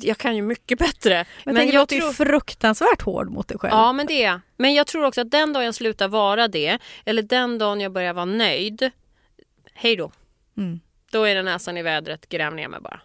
Jag 0.01 0.19
kan 0.19 0.37
ju 0.37 0.43
mycket 0.43 0.79
bättre. 0.79 1.25
Men, 1.45 1.55
men 1.55 1.67
jag 1.67 1.75
låter 1.75 1.97
ju 1.97 2.13
fruktansvärt 2.13 3.03
hård 3.03 3.31
mot 3.31 3.49
dig 3.49 3.59
själv. 3.59 3.73
Ja, 3.75 3.93
men 3.93 4.07
det 4.07 4.25
är. 4.25 4.41
Men 4.57 4.75
jag 4.75 4.87
tror 4.87 5.05
också 5.05 5.21
att 5.21 5.31
den 5.31 5.53
dagen 5.53 5.65
jag 5.65 5.75
slutar 5.75 6.09
vara 6.09 6.49
det, 6.49 6.79
eller 7.05 7.23
den 7.23 7.59
dagen 7.59 7.81
jag 7.81 7.93
börjar 7.93 8.15
vara 8.15 8.25
nöjd, 8.25 8.91
hej 9.75 9.97
då. 9.97 10.13
Mm. 10.57 10.81
Då 11.11 11.25
är 11.25 11.35
det 11.35 11.43
näsan 11.43 11.77
i 11.77 11.83
vädret, 11.83 12.29
gräv 12.29 12.55
ner 12.55 12.69
mig 12.69 12.81
bara. 12.81 13.01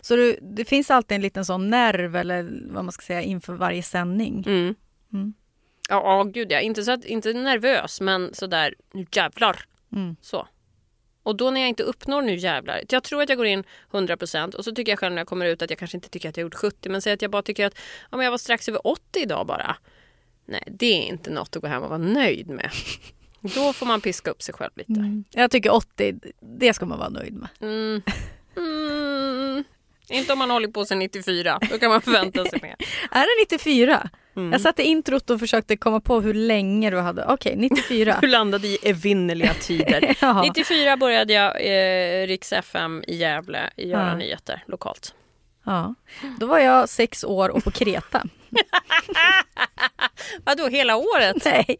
Så 0.00 0.16
du, 0.16 0.38
det 0.42 0.64
finns 0.64 0.90
alltid 0.90 1.14
en 1.14 1.22
liten 1.22 1.44
sån 1.44 1.70
nerv 1.70 2.16
eller 2.16 2.50
vad 2.70 2.84
man 2.84 2.92
ska 2.92 3.02
säga 3.02 3.22
inför 3.22 3.54
varje 3.54 3.82
sändning. 3.82 4.44
Mm. 4.46 4.74
Mm. 5.12 5.34
Ja, 5.88 6.02
ja, 6.04 6.22
gud 6.22 6.52
ja. 6.52 6.60
Inte, 6.60 6.82
så 6.82 6.92
att, 6.92 7.04
inte 7.04 7.32
nervös, 7.32 8.00
men 8.00 8.34
sådär, 8.34 8.74
nu 8.92 9.06
jävlar. 9.12 9.64
Mm. 9.92 10.16
Så. 10.20 10.48
Och 11.28 11.36
då 11.36 11.50
när 11.50 11.60
jag 11.60 11.68
inte 11.68 11.82
uppnår 11.82 12.22
nu 12.22 12.36
jävlar. 12.36 12.82
Jag 12.88 13.02
tror 13.04 13.22
att 13.22 13.28
jag 13.28 13.38
går 13.38 13.46
in 13.46 13.64
100% 13.90 14.54
och 14.54 14.64
så 14.64 14.74
tycker 14.74 14.92
jag 14.92 14.98
själv 14.98 15.14
när 15.14 15.20
jag 15.20 15.28
kommer 15.28 15.46
ut 15.46 15.62
att 15.62 15.70
jag 15.70 15.78
kanske 15.78 15.96
inte 15.96 16.08
tycker 16.08 16.28
att 16.28 16.36
jag 16.36 16.42
gjort 16.42 16.54
70 16.54 16.88
men 16.88 17.02
säg 17.02 17.12
att 17.12 17.22
jag 17.22 17.30
bara 17.30 17.42
tycker 17.42 17.66
att 17.66 17.74
ja, 18.10 18.16
men 18.16 18.24
jag 18.24 18.30
var 18.30 18.38
strax 18.38 18.68
över 18.68 18.86
80 18.86 19.20
idag 19.20 19.46
bara. 19.46 19.76
Nej, 20.46 20.62
det 20.66 20.86
är 20.86 21.02
inte 21.02 21.30
något 21.30 21.56
att 21.56 21.62
gå 21.62 21.68
hem 21.68 21.82
och 21.82 21.88
vara 21.88 21.98
nöjd 21.98 22.48
med. 22.48 22.70
Då 23.40 23.72
får 23.72 23.86
man 23.86 24.00
piska 24.00 24.30
upp 24.30 24.42
sig 24.42 24.54
själv 24.54 24.70
lite. 24.74 24.92
Mm. 24.92 25.24
Jag 25.30 25.50
tycker 25.50 25.72
80, 25.72 26.14
det 26.58 26.74
ska 26.74 26.86
man 26.86 26.98
vara 26.98 27.08
nöjd 27.08 27.34
med. 27.34 27.48
Mm. 27.60 28.02
Mm. 28.56 29.64
Inte 30.08 30.32
om 30.32 30.38
man 30.38 30.50
håller 30.50 30.68
på 30.68 30.84
sedan 30.84 30.98
94. 30.98 31.58
Då 31.70 31.78
kan 31.78 31.90
man 31.90 32.02
förvänta 32.02 32.44
sig 32.44 32.58
mer. 32.62 32.76
Är 33.10 33.20
det 33.20 33.56
94? 33.56 34.10
Mm. 34.38 34.52
Jag 34.52 34.60
satte 34.60 34.82
introt 34.82 35.30
och 35.30 35.40
försökte 35.40 35.76
komma 35.76 36.00
på 36.00 36.20
hur 36.20 36.34
länge 36.34 36.90
du 36.90 36.98
hade. 36.98 37.24
Okej, 37.24 37.54
94. 37.56 38.16
Du 38.20 38.26
landade 38.26 38.66
i 38.68 38.78
evinnerliga 38.82 39.54
tider. 39.54 40.16
Ja. 40.20 40.42
94 40.42 40.96
började 40.96 41.32
jag 41.32 41.56
eh, 41.60 42.26
Riks 42.26 42.52
FM 42.52 43.04
i 43.06 43.16
Gävle 43.16 43.70
i 43.76 43.88
Göra 43.88 44.06
Ja. 44.08 44.14
nyheter 44.16 44.64
lokalt. 44.66 45.14
ja. 45.64 45.94
Då 46.40 46.46
var 46.46 46.58
jag 46.58 46.88
sex 46.88 47.24
år 47.24 47.48
och 47.48 47.64
på 47.64 47.70
Kreta. 47.70 48.22
Vadå, 50.44 50.66
hela 50.68 50.96
året? 50.96 51.44
Nej, 51.44 51.76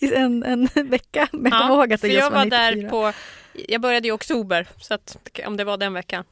en, 0.00 0.42
en 0.44 0.68
vecka. 0.88 1.28
Men 1.32 1.52
jag 1.52 1.60
kommer 1.62 1.74
ihåg 1.74 1.92
att 1.92 2.00
det 2.00 2.08
för 2.08 2.14
just 2.14 2.20
jag 2.20 2.30
var 2.30 2.44
94. 2.44 2.60
där 2.60 2.88
på... 2.90 3.12
Jag 3.68 3.80
började 3.80 4.08
i 4.08 4.10
oktober, 4.10 4.68
så 4.80 4.94
att, 4.94 5.16
om 5.46 5.56
det 5.56 5.64
var 5.64 5.76
den 5.76 5.92
veckan. 5.94 6.24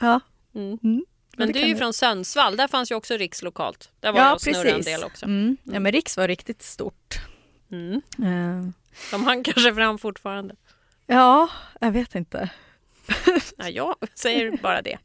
Ja. 0.00 0.20
Mm. 0.54 0.78
Mm. 0.82 1.04
Men 1.36 1.52
du 1.52 1.60
är 1.60 1.66
ju 1.66 1.76
från 1.76 1.92
Sundsvall, 1.92 2.56
där 2.56 2.68
fanns 2.68 2.90
ju 2.90 2.94
också 2.94 3.14
Riks 3.16 3.42
lokalt. 3.42 3.90
Där 4.00 4.12
var 4.12 4.20
Ja, 4.20 4.26
jag 4.26 4.34
och 4.34 4.40
snurrade 4.40 4.70
en 4.70 4.82
del 4.82 5.04
också. 5.04 5.24
Mm. 5.26 5.56
Ja, 5.64 5.80
men 5.80 5.92
Riks 5.92 6.16
var 6.16 6.28
riktigt 6.28 6.62
stort. 6.62 7.20
Mm. 7.72 8.02
Eh, 8.18 8.72
De 9.10 9.24
hang 9.24 9.42
kanske 9.44 9.74
fram 9.74 9.98
fortfarande. 9.98 10.54
ja, 11.06 11.48
jag 11.80 11.92
vet 11.92 12.14
inte. 12.14 12.50
Ja, 13.56 13.68
jag 13.68 13.96
säger 14.14 14.56
bara 14.62 14.82
det. 14.82 14.98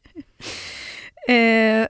Eh, 1.27 1.88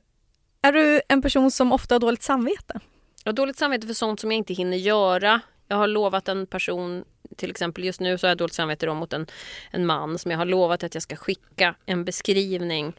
är 0.62 0.72
du 0.72 1.01
en 1.10 1.22
person 1.22 1.51
som 1.51 1.72
ofta 1.72 1.96
har 1.96 2.00
dåligt 2.00 2.24
samvete? 2.24 2.79
Jag 3.24 3.32
har 3.32 3.36
dåligt 3.36 3.58
samvete 3.58 3.88
för 3.88 3.94
sånt 3.94 4.20
som 4.20 4.32
jag 4.32 4.38
inte 4.38 4.53
hinner 4.53 4.77
göra. 4.77 5.41
Jag 5.67 5.77
har 5.77 5.88
lovat 5.88 6.27
en 6.27 6.48
person, 6.48 7.03
till 7.38 7.51
exempel 7.51 7.84
just 7.84 8.00
nu 8.00 8.17
så 8.17 8.27
har 8.27 8.29
jag 8.29 8.38
dåligt 8.38 8.53
samvete 8.53 8.86
då 8.86 8.94
mot 8.94 9.13
en, 9.13 9.27
en 9.72 9.86
man 9.86 10.17
som 10.17 10.32
jag 10.32 10.38
har 10.38 10.46
lovat 10.46 10.84
att 10.84 10.94
jag 10.94 11.03
ska 11.03 11.15
skicka 11.15 11.75
en 11.86 12.06
beskrivning 12.06 12.94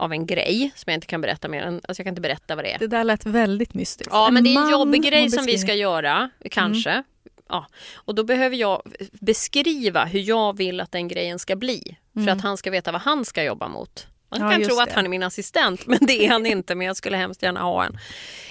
av 0.00 0.12
en 0.12 0.26
grej 0.26 0.70
som 0.74 0.90
jag 0.90 0.94
inte 0.96 1.06
kan 1.06 1.20
berätta 1.20 1.48
mer 1.48 1.62
än, 1.62 1.74
alltså 1.74 2.00
jag 2.00 2.04
kan 2.04 2.12
inte 2.12 2.20
berätta 2.20 2.56
vad 2.56 2.64
det 2.64 2.72
är. 2.72 2.78
Det 2.78 2.86
där 2.86 3.04
lät 3.04 3.26
väldigt 3.26 3.74
mystiskt. 3.74 4.10
Ja 4.12 4.30
men 4.30 4.44
det 4.44 4.54
är 4.54 4.64
en 4.64 4.70
jobbig 4.70 5.02
grej 5.02 5.30
som 5.30 5.44
vi 5.46 5.58
ska 5.58 5.74
göra, 5.74 6.30
kanske. 6.50 7.02
Ja. 7.48 7.66
Och 7.94 8.14
då 8.14 8.24
behöver 8.24 8.56
jag 8.56 8.82
beskriva 9.12 10.04
hur 10.04 10.20
jag 10.20 10.56
vill 10.56 10.80
att 10.80 10.92
den 10.92 11.08
grejen 11.08 11.38
ska 11.38 11.56
bli. 11.56 11.96
För 12.14 12.28
att 12.28 12.40
han 12.40 12.56
ska 12.56 12.70
veta 12.70 12.92
vad 12.92 13.00
han 13.00 13.24
ska 13.24 13.42
jobba 13.42 13.68
mot. 13.68 14.06
Man 14.30 14.40
Ja, 14.40 14.50
kan 14.50 14.64
tro 14.64 14.80
att 14.80 14.88
det. 14.88 14.94
han 14.94 15.04
är 15.04 15.08
min 15.08 15.22
assistent 15.22 15.86
men 15.86 15.98
det 16.00 16.26
är 16.26 16.30
han 16.30 16.46
inte. 16.46 16.74
Men 16.74 16.86
jag 16.86 16.96
skulle 16.96 17.16
hemskt 17.16 17.42
gärna 17.42 17.60
ha 17.60 17.84
en. 17.84 17.98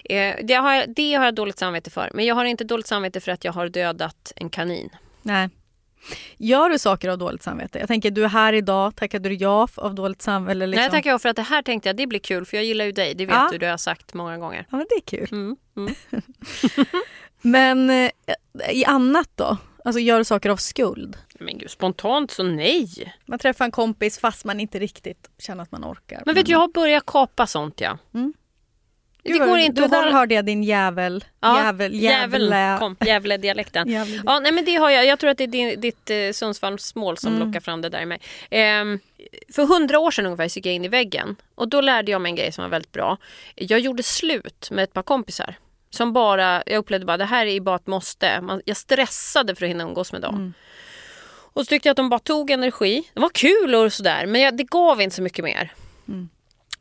Eh, 0.05 0.35
det, 0.43 0.53
har 0.53 0.73
jag, 0.73 0.95
det 0.95 1.13
har 1.13 1.25
jag 1.25 1.35
dåligt 1.35 1.59
samvete 1.59 1.89
för. 1.89 2.09
Men 2.13 2.25
jag 2.25 2.35
har 2.35 2.45
inte 2.45 2.63
dåligt 2.63 2.87
samvete 2.87 3.19
för 3.19 3.31
att 3.31 3.43
jag 3.43 3.53
har 3.53 3.69
dödat 3.69 4.33
en 4.35 4.49
kanin. 4.49 4.89
Nej. 5.21 5.49
Gör 6.37 6.69
du 6.69 6.79
saker 6.79 7.09
av 7.09 7.17
dåligt 7.17 7.43
samvete? 7.43 7.79
Jag 7.79 7.87
tänker, 7.87 8.11
du 8.11 8.23
är 8.23 8.27
här 8.29 8.53
idag, 8.53 8.95
tackade 8.95 9.29
du 9.29 9.35
ja 9.35 9.67
av 9.75 9.95
dåligt 9.95 10.21
samvete? 10.21 10.51
Eller 10.51 10.67
liksom? 10.67 10.81
Nej 10.81 10.89
tackar 10.91 11.09
jag 11.09 11.21
för 11.21 11.29
att 11.29 11.35
det 11.35 11.41
här 11.41 11.61
tänkte 11.61 11.89
jag 11.89 11.95
det 11.95 12.07
blir 12.07 12.19
kul 12.19 12.45
för 12.45 12.57
jag 12.57 12.63
gillar 12.65 12.85
ju 12.85 12.91
dig. 12.91 13.13
Det 13.15 13.25
vet 13.25 13.35
Ja. 13.35 13.49
du, 13.51 13.57
det 13.57 13.65
har 13.65 13.71
jag 13.71 13.79
sagt 13.79 14.13
många 14.13 14.37
gånger. 14.37 14.65
Ja, 14.69 14.77
men 14.77 14.85
det 14.89 14.95
är 14.95 15.17
kul. 15.17 15.27
Mm, 15.31 15.55
mm. 15.77 15.93
Men 17.41 17.89
eh, 17.89 18.11
i 18.71 18.85
annat 18.85 19.29
då? 19.35 19.57
Alltså 19.85 19.99
gör 19.99 20.17
du 20.17 20.23
saker 20.23 20.49
av 20.49 20.57
skuld? 20.57 21.17
Men 21.39 21.57
gud, 21.57 21.69
spontant 21.71 22.31
så 22.31 22.43
nej. 22.43 23.13
Man 23.25 23.39
träffar 23.39 23.65
en 23.65 23.71
kompis 23.71 24.19
fast 24.19 24.45
man 24.45 24.59
inte 24.59 24.79
riktigt 24.79 25.29
känner 25.39 25.63
att 25.63 25.71
man 25.71 25.85
orkar. 25.85 26.23
Men 26.25 26.35
vet 26.35 26.45
du, 26.45 26.51
jag 26.51 26.59
har 26.59 26.67
börjat 26.67 27.05
kapa 27.05 27.47
sånt 27.47 27.81
ja. 27.81 27.97
Mm. 28.13 28.33
Det 29.23 29.37
går 29.37 29.57
inte 29.57 29.83
att 29.83 29.91
där 29.91 29.99
hålla... 30.03 30.11
hörde 30.11 30.35
jag 30.35 30.45
din 30.45 30.63
jävel. 30.63 31.23
Ja, 31.39 31.63
jävel, 31.63 31.95
Jävel 31.95 32.53
kom, 32.79 32.95
Gävle-dialekten. 32.99 33.89
Ja, 34.25 34.39
nej, 34.39 34.51
men 34.51 34.65
det 34.65 34.75
har 34.75 34.89
jag. 34.89 35.05
Jag 35.05 35.19
tror 35.19 35.29
att 35.29 35.37
det 35.37 35.43
är 35.43 35.47
din, 35.47 35.81
ditt 35.81 36.09
eh, 36.09 36.31
Sundsvallsmål 36.33 37.17
som 37.17 37.35
Mm. 37.35 37.47
lockar 37.47 37.59
fram 37.59 37.81
det 37.81 37.89
där 37.89 38.01
i 38.01 38.05
mig. 38.05 38.19
Ehm, 38.49 38.99
för 39.55 39.65
hundra 39.65 39.99
år 39.99 40.11
sedan 40.11 40.25
ungefär 40.25 40.57
gick 40.57 40.65
jag 40.65 40.73
in 40.75 40.85
i 40.85 40.87
väggen 40.87 41.35
och 41.55 41.67
då 41.67 41.81
lärde 41.81 42.11
jag 42.11 42.21
mig 42.21 42.29
en 42.29 42.35
grej 42.35 42.51
som 42.51 42.61
var 42.63 42.69
väldigt 42.69 42.91
bra. 42.91 43.17
Jag 43.55 43.79
gjorde 43.79 44.03
slut 44.03 44.67
med 44.71 44.83
ett 44.83 44.93
par 44.93 45.03
kompisar. 45.03 45.55
Som 45.89 46.13
bara, 46.13 46.63
jag 46.65 46.77
upplevde 46.77 47.05
bara 47.05 47.17
det 47.17 47.25
här 47.25 47.45
är 47.45 47.59
bara 47.59 47.75
ett 47.75 47.87
måste. 47.87 48.41
Man, 48.41 48.61
jag 48.65 48.77
stressade 48.77 49.55
för 49.55 49.65
att 49.65 49.69
hinna 49.69 49.83
umgås 49.83 50.11
med 50.11 50.21
dem. 50.21 50.35
Mm. 50.35 50.53
Och 51.53 51.61
så 51.61 51.65
tyckte 51.69 51.89
jag 51.89 51.93
att 51.93 51.97
de 51.97 52.09
bara 52.09 52.19
tog 52.19 52.51
energi. 52.51 53.03
Det 53.13 53.19
var 53.19 53.29
kul 53.29 53.75
och 53.75 53.93
sådär 53.93 54.25
men 54.25 54.41
jag, 54.41 54.57
det 54.57 54.63
gav 54.63 55.01
inte 55.01 55.15
så 55.15 55.21
mycket 55.21 55.43
mer. 55.45 55.71
Mm. 56.07 56.29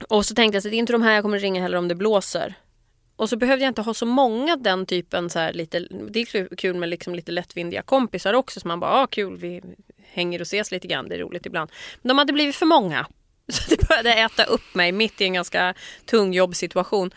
Och 0.08 0.26
så 0.26 0.34
tänkte 0.34 0.56
jag 0.56 0.60
att 0.60 0.70
det 0.70 0.76
är 0.76 0.78
inte 0.78 0.92
de 0.92 1.02
här 1.02 1.14
jag 1.14 1.22
kommer 1.22 1.38
ringa 1.38 1.62
heller 1.62 1.78
om 1.78 1.88
det 1.88 1.94
blåser. 1.94 2.54
Och 3.16 3.28
så 3.28 3.36
behövde 3.36 3.64
jag 3.64 3.70
inte 3.70 3.82
ha 3.82 3.94
så 3.94 4.06
många 4.06 4.56
den 4.56 4.86
typen 4.86 5.30
så 5.30 5.38
här 5.38 5.52
lite, 5.52 5.88
det 6.10 6.20
är 6.20 6.56
kul 6.56 6.76
med 6.76 6.88
liksom 6.88 7.14
lite 7.14 7.32
lättvindiga 7.32 7.82
kompisar 7.82 8.34
också 8.34 8.60
som 8.60 8.68
man 8.68 8.80
bara, 8.80 8.90
ah, 8.90 9.06
kul 9.06 9.36
vi 9.36 9.62
hänger 10.12 10.40
och 10.40 10.46
ses 10.46 10.70
lite 10.70 10.86
grann, 10.86 11.08
det 11.08 11.14
är 11.14 11.18
roligt 11.18 11.46
ibland. 11.46 11.70
Men 12.02 12.08
de 12.08 12.18
hade 12.18 12.32
blivit 12.32 12.56
för 12.56 12.66
många. 12.66 13.06
Så 13.52 13.70
det 13.70 13.88
började 13.88 14.14
äta 14.14 14.44
upp 14.44 14.74
mig 14.74 14.92
mitt 14.92 15.20
i 15.20 15.24
en 15.24 15.32
ganska 15.32 15.74
tung 16.04 16.32
jobbsituation. 16.32 17.10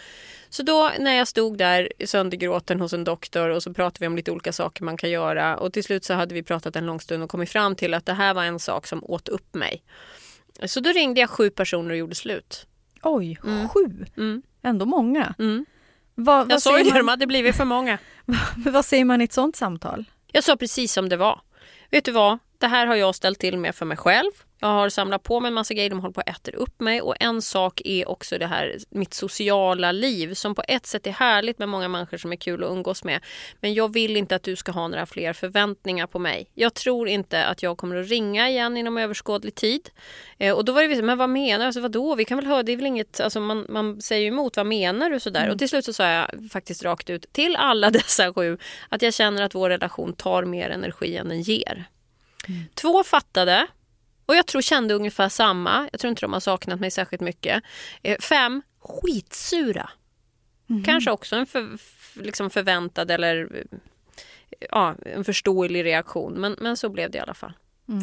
Så 0.50 0.63
då 0.63 0.91
när 1.00 1.17
jag 1.17 1.28
stod 1.28 1.58
där 1.58 1.89
söndergråten 2.06 2.80
hos 2.80 2.94
en 2.94 3.04
doktor 3.04 3.50
och 3.50 3.63
så 3.63 3.74
pratade 3.74 4.00
vi 4.00 4.08
om 4.08 4.15
lite 4.15 4.32
olika 4.32 4.54
saker 4.54 4.84
man 4.84 4.98
kan 4.98 5.10
göra 5.10 5.58
och 5.58 5.74
till 5.74 5.84
slut 5.84 6.06
så 6.06 6.13
hade 6.13 6.34
vi 6.34 6.44
pratat 6.44 6.76
en 6.76 6.86
lång 6.86 7.00
stund 7.00 7.24
och 7.24 7.30
kommit 7.30 7.50
fram 7.50 7.76
till 7.76 7.94
att 7.94 8.06
det 8.06 8.13
här 8.13 8.34
var 8.34 8.44
en 8.44 8.60
sak 8.60 8.88
som 8.88 9.04
åt 9.04 9.30
upp 9.30 9.54
mig. 9.54 9.84
Så 10.65 10.80
då 10.80 10.89
ringde 10.89 11.22
jag 11.22 11.30
sju 11.30 11.50
personer 11.50 11.91
och 11.91 11.98
gjorde 11.98 12.15
slut. 12.15 12.67
Oj, 13.03 13.37
Mm. 13.43 13.69
sju? 13.69 14.05
Mm. 14.17 14.41
Ändå 14.63 14.85
många. 14.85 15.33
Mm. 15.39 15.65
Vad, 16.15 16.37
vad, 16.37 16.51
Jag 16.51 16.61
sa 16.61 16.77
ju 16.77 16.83
det, 16.83 16.97
de 16.97 17.07
hade 17.07 17.27
blivit 17.27 17.55
för 17.55 17.65
många. 17.65 17.97
vad 18.65 18.85
säger 18.85 19.05
man 19.05 19.21
i 19.21 19.23
ett 19.23 19.33
sånt 19.33 19.55
samtal? 19.55 20.05
Jag 20.31 20.43
sa 20.43 20.55
precis 20.55 20.93
som 20.93 21.09
det 21.09 21.17
var. 21.17 21.41
Vet 21.89 22.05
du 22.05 22.11
vad? 22.11 22.37
Det 22.57 22.67
här 22.67 22.87
har 22.87 22.95
jag 22.95 23.15
ställt 23.15 23.39
till 23.39 23.57
med 23.57 23.75
för 23.75 23.85
mig 23.85 23.97
själv. 23.97 24.31
Jag 24.63 24.67
har 24.67 24.89
samlat 24.89 25.24
på 25.24 25.39
mig 25.39 25.47
en 25.50 25.54
massa 25.54 25.74
grejer, 25.74 25.89
de 25.89 26.00
håller 26.00 26.13
på 26.13 26.21
att 26.21 26.30
äta 26.30 26.58
upp 26.58 26.80
mig. 26.80 27.02
Och 27.02 27.15
en 27.19 27.41
sak 27.41 27.82
är 27.86 28.10
också 28.10 28.38
det 28.38 28.47
här, 28.47 28.78
mitt 28.89 29.13
sociala 29.13 29.91
liv 29.91 30.34
som 30.34 30.56
på 30.56 30.63
ett 30.67 30.86
sätt 30.86 31.08
är 31.08 31.12
härligt 31.12 31.60
med 31.60 31.69
många 31.69 31.88
människor 31.88 32.17
som 32.17 32.32
är 32.32 32.36
kul 32.36 32.63
att 32.63 32.71
umgås 32.71 33.04
med. 33.04 33.21
Men 33.60 33.74
jag 33.74 33.93
vill 33.93 34.17
inte 34.17 34.36
att 34.36 34.43
du 34.43 34.56
ska 34.56 34.71
ha 34.71 34.88
några 34.88 35.06
fler 35.06 35.34
förväntningar 35.34 36.08
på 36.08 36.19
mig. 36.19 36.47
Jag 36.54 36.74
tror 36.74 37.08
inte 37.08 37.45
att 37.45 37.63
jag 37.63 37.78
kommer 37.78 37.95
att 37.95 38.10
ringa 38.10 38.50
igen 38.50 38.78
inom 38.78 38.97
överskådlig 38.97 39.56
tid. 39.56 39.89
Eh, 40.38 40.56
och 40.56 40.65
då 40.65 40.71
var 40.71 40.84
det 40.84 40.95
så, 40.95 41.04
men 41.04 41.17
vad 41.17 41.30
menar 41.30 41.60
du? 41.60 41.65
Alltså, 41.65 41.82
vadå? 41.82 42.15
Vi 42.15 42.26
kan 42.26 42.38
väl 42.38 42.47
höra, 42.47 42.63
det 42.63 42.71
är 42.71 42.78
väl 42.78 42.86
inget, 42.86 43.19
alltså 43.19 43.39
man, 43.39 43.65
man 43.69 44.02
säger 44.02 44.21
ju 44.21 44.28
emot, 44.28 44.58
vad 44.58 44.65
menar 44.65 45.10
du 45.10 45.19
sådär? 45.19 45.50
Och 45.50 45.60
till 45.60 45.69
slut 45.69 45.86
så 45.86 45.93
sa 45.93 46.10
jag 46.12 46.50
faktiskt 46.52 46.84
rakt 46.84 47.10
ut 47.10 47.34
till 47.34 47.56
alla 47.56 47.89
dessa 47.91 48.34
sju 48.34 48.58
att 48.89 49.02
jag 49.02 49.13
känner 49.13 49.43
att 49.43 49.56
vår 49.56 49.69
relation 49.69 50.13
tar 50.13 50.45
mer 50.45 50.69
energi 50.69 51.17
än 51.17 51.30
den 51.30 51.41
ger. 51.41 51.86
Två 52.76 53.04
fattade 53.04 53.67
och 54.32 54.38
jag 54.38 54.48
tror 54.48 54.62
kände 54.62 54.94
ungefär 54.94 55.30
samma. 55.30 55.89
Jag 55.91 56.02
tror 56.02 56.10
inte 56.10 56.22
de 56.22 56.34
har 56.34 56.39
saknat 56.39 56.80
mig 56.80 56.91
särskilt 56.91 57.22
mycket. 57.22 57.63
Eh, 58.04 58.17
fem 58.20 58.62
skitsura. 58.80 59.89
Kanske 60.86 61.12
också 61.12 61.36
en 61.36 61.46
för, 61.46 61.78
liksom 62.13 62.50
förväntad 62.50 63.12
eller 63.12 63.56
eh, 63.56 63.78
ja, 64.72 64.96
en 65.06 65.24
förståelig 65.24 65.86
reaktion. 65.86 66.34
Men, 66.34 66.56
men 66.60 66.78
så 66.78 66.89
blev 66.89 67.12
det 67.12 67.17
i 67.17 67.22
alla 67.22 67.34
fall. 67.34 67.54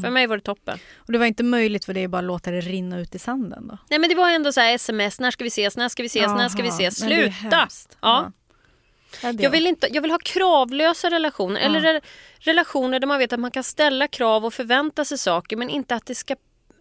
För 0.03 0.11
mig 0.11 0.27
var 0.27 0.37
det 0.37 0.43
toppen. 0.43 0.79
Och 0.97 1.13
det 1.13 1.19
var 1.19 1.27
inte 1.27 1.43
möjligt 1.43 1.85
för 1.85 1.95
dig 1.95 2.05
att 2.05 2.11
bara 2.11 2.23
låta 2.23 2.51
det 2.51 2.61
rinna 2.61 3.01
ut 3.01 3.15
i 3.15 3.19
sanden 3.19 3.69
då? 3.69 3.79
Nej 3.91 3.99
men 3.99 4.09
det 4.09 4.15
var 4.15 4.31
ändå 4.31 4.53
så 4.53 4.61
här 4.61 4.75
sms, 4.75 5.21
när 5.21 5.31
ska 5.31 5.45
vi 5.45 5.49
ses, 5.49 5.77
när 5.77 5.89
ska 5.89 6.03
vi 6.03 6.07
ses, 6.07 6.27
när 6.27 6.49
ska 6.49 6.63
vi 6.63 6.69
ses, 6.69 6.99
sluta! 6.99 7.33
Ja. 7.51 7.69
Ja, 8.01 8.33
Jag 9.39 9.51
vill, 9.51 9.67
inte, 9.67 9.89
jag 9.93 10.03
vill 10.03 10.11
ha 10.11 10.19
kravlösa 10.19 11.11
relationer. 11.11 11.61
Eller 11.61 11.81
re, 11.81 12.01
relationer 12.39 13.01
där 13.01 13.07
man 13.07 13.19
vet 13.19 13.33
att 13.33 13.41
man 13.41 13.51
kan 13.51 13.65
ställa 13.65 14.09
krav 14.09 14.47
och 14.47 14.55
förvänta 14.55 15.05
sig 15.05 15.19
saker 15.19 15.57
men 15.57 15.71
inte 15.71 15.95
att 15.95 16.07
det 16.07 16.15
ska 16.15 16.37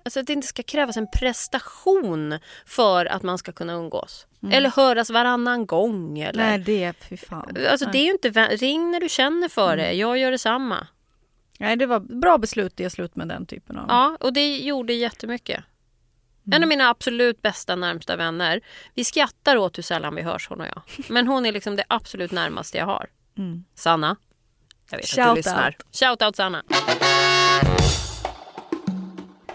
Alltså 0.06 0.20
att 0.20 0.28
det 0.28 0.34
inte 0.34 0.48
ska 0.48 0.64
krävas 0.64 0.98
en 0.98 1.08
prestation 1.08 2.40
för 2.66 3.06
att 3.06 3.24
man 3.24 3.38
ska 3.38 3.52
kunna 3.52 3.74
umgås. 3.74 4.28
Eller 4.52 4.70
höras 4.70 5.10
varannan 5.10 5.66
gång. 5.66 6.20
Eller. 6.20 6.44
Nej, 6.44 6.60
det, 6.60 6.94
fy 7.10 7.18
fan. 7.18 7.58
Alltså 7.72 7.86
det 7.86 7.98
är 7.98 8.04
ju 8.04 8.12
inte, 8.12 8.30
ring 8.56 8.92
när 8.92 9.00
du 9.00 9.10
känner 9.10 9.50
för 9.50 9.74
Mm. 9.74 9.86
det, 9.86 9.94
jag 9.94 10.18
gör 10.18 10.32
detsamma. 10.32 10.88
Nej, 11.60 11.76
det 11.76 11.86
var 11.86 12.00
bra 12.00 12.38
beslut 12.38 12.74
att 12.74 12.80
göra 12.80 12.90
slut 12.90 13.16
med 13.16 13.28
den 13.28 13.46
typen 13.46 13.78
av... 13.78 13.86
Ja, 13.90 14.18
och 14.20 14.34
det 14.34 14.58
gjorde 14.58 14.94
jättemycket. 14.94 15.64
En 16.48 16.54
Mm. 16.54 16.64
av 16.64 16.70
mina 16.70 16.90
absolut 16.90 17.42
bästa 17.42 17.76
närmsta 17.76 18.16
vänner, 18.16 18.62
vi 18.94 19.04
skrattar 19.04 19.58
åt 19.58 19.78
hur 19.78 19.84
sällan 19.84 20.16
vi 20.16 20.22
hörs 20.22 20.50
hon 20.50 20.62
och 20.62 20.68
jag. 20.68 20.82
Men 21.10 21.28
hon 21.28 21.46
är 21.46 21.52
liksom 21.52 21.76
det 21.76 21.84
absolut 21.88 22.32
närmaste 22.32 22.78
jag 22.78 22.86
har. 22.86 23.08
Sanna. 23.76 24.16
Jag 24.92 24.98
vet 24.98 25.06
att 25.06 25.18
Mm. 25.18 25.26
Shout 25.28 25.36
du 25.36 25.40
lyssnar. 25.40 25.78
Shout 26.10 26.22
out 26.22 26.36
Sanna. 26.36 26.64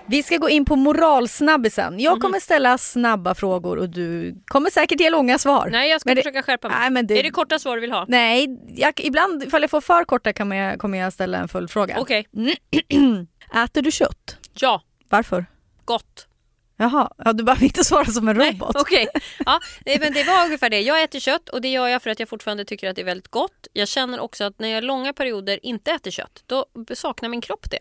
Vi 0.07 0.23
ska 0.23 0.37
gå 0.37 0.49
in 0.51 0.65
på 0.65 0.77
moralsnabbisen. 0.77 2.01
Jag 2.01 2.21
kommer 2.21 2.41
ställa 2.41 2.79
snabba 2.79 3.35
frågor 3.35 3.77
och 3.79 3.89
du 3.89 4.35
kommer 4.47 4.71
säkert 4.71 5.01
ge 5.01 5.11
långa 5.11 5.39
svar. 5.39 5.69
Nej, 5.73 5.91
jag 5.91 6.01
ska 6.01 6.11
Men 6.11 6.17
det- 6.17 6.23
försöka 6.23 6.43
skärpa 6.43 6.69
mig. 6.69 6.77
Nej, 6.81 6.91
men 6.91 7.07
det- 7.07 7.19
Är 7.19 7.23
det 7.23 7.31
korta 7.31 7.59
svar 7.59 7.75
du 7.75 7.81
vill 7.81 7.93
ha? 7.93 8.05
Nej, 8.09 8.47
jag, 8.77 9.01
ibland 9.01 9.43
ifall 9.43 9.63
jag 9.63 9.71
får 9.71 9.81
för 9.81 10.05
korta 10.05 10.33
kan 10.33 10.51
jag, 10.51 10.79
kommer 10.79 10.99
jag 10.99 11.13
ställa 11.13 11.39
en 11.39 11.49
följdfråga. 11.49 11.97
Okej. 12.01 12.27
Äter 13.65 13.83
du 13.83 13.91
kött? 13.93 14.37
Ja, 14.55 14.83
Varför? 15.09 15.47
gott. 15.85 16.27
Jaha, 16.83 17.11
ja, 17.19 17.33
du 17.33 17.45
behöver 17.45 17.65
inte 17.65 17.85
svara 17.85 18.05
som 18.05 18.29
en 18.29 18.35
robot. 18.35 18.77
Okej, 18.77 19.09
ja, 19.47 19.61
nej, 19.87 19.99
men 20.01 20.13
det 20.13 20.25
var 20.25 20.45
ungefär 20.45 20.71
det. 20.71 20.81
Jag 20.81 21.03
äter 21.03 21.21
kött 21.21 21.49
och 21.49 21.61
det 21.61 21.69
gör 21.69 21.89
jag 21.89 22.03
för 22.03 22.11
att 22.11 22.21
jag 22.21 22.29
fortfarande 22.29 22.65
tycker 22.65 22.91
att 22.91 22.97
det 22.97 23.03
är 23.03 23.07
väldigt 23.07 23.29
gott. 23.29 23.67
Jag 23.73 23.89
känner 23.89 24.21
också 24.21 24.45
att 24.45 24.59
när 24.59 24.69
jag 24.69 24.85
långa 24.85 25.13
perioder 25.13 25.67
inte 25.67 25.93
äter 25.93 26.11
kött, 26.11 26.43
då 26.47 26.67
saknar 26.95 27.29
min 27.29 27.41
kropp 27.41 27.71
det. 27.71 27.79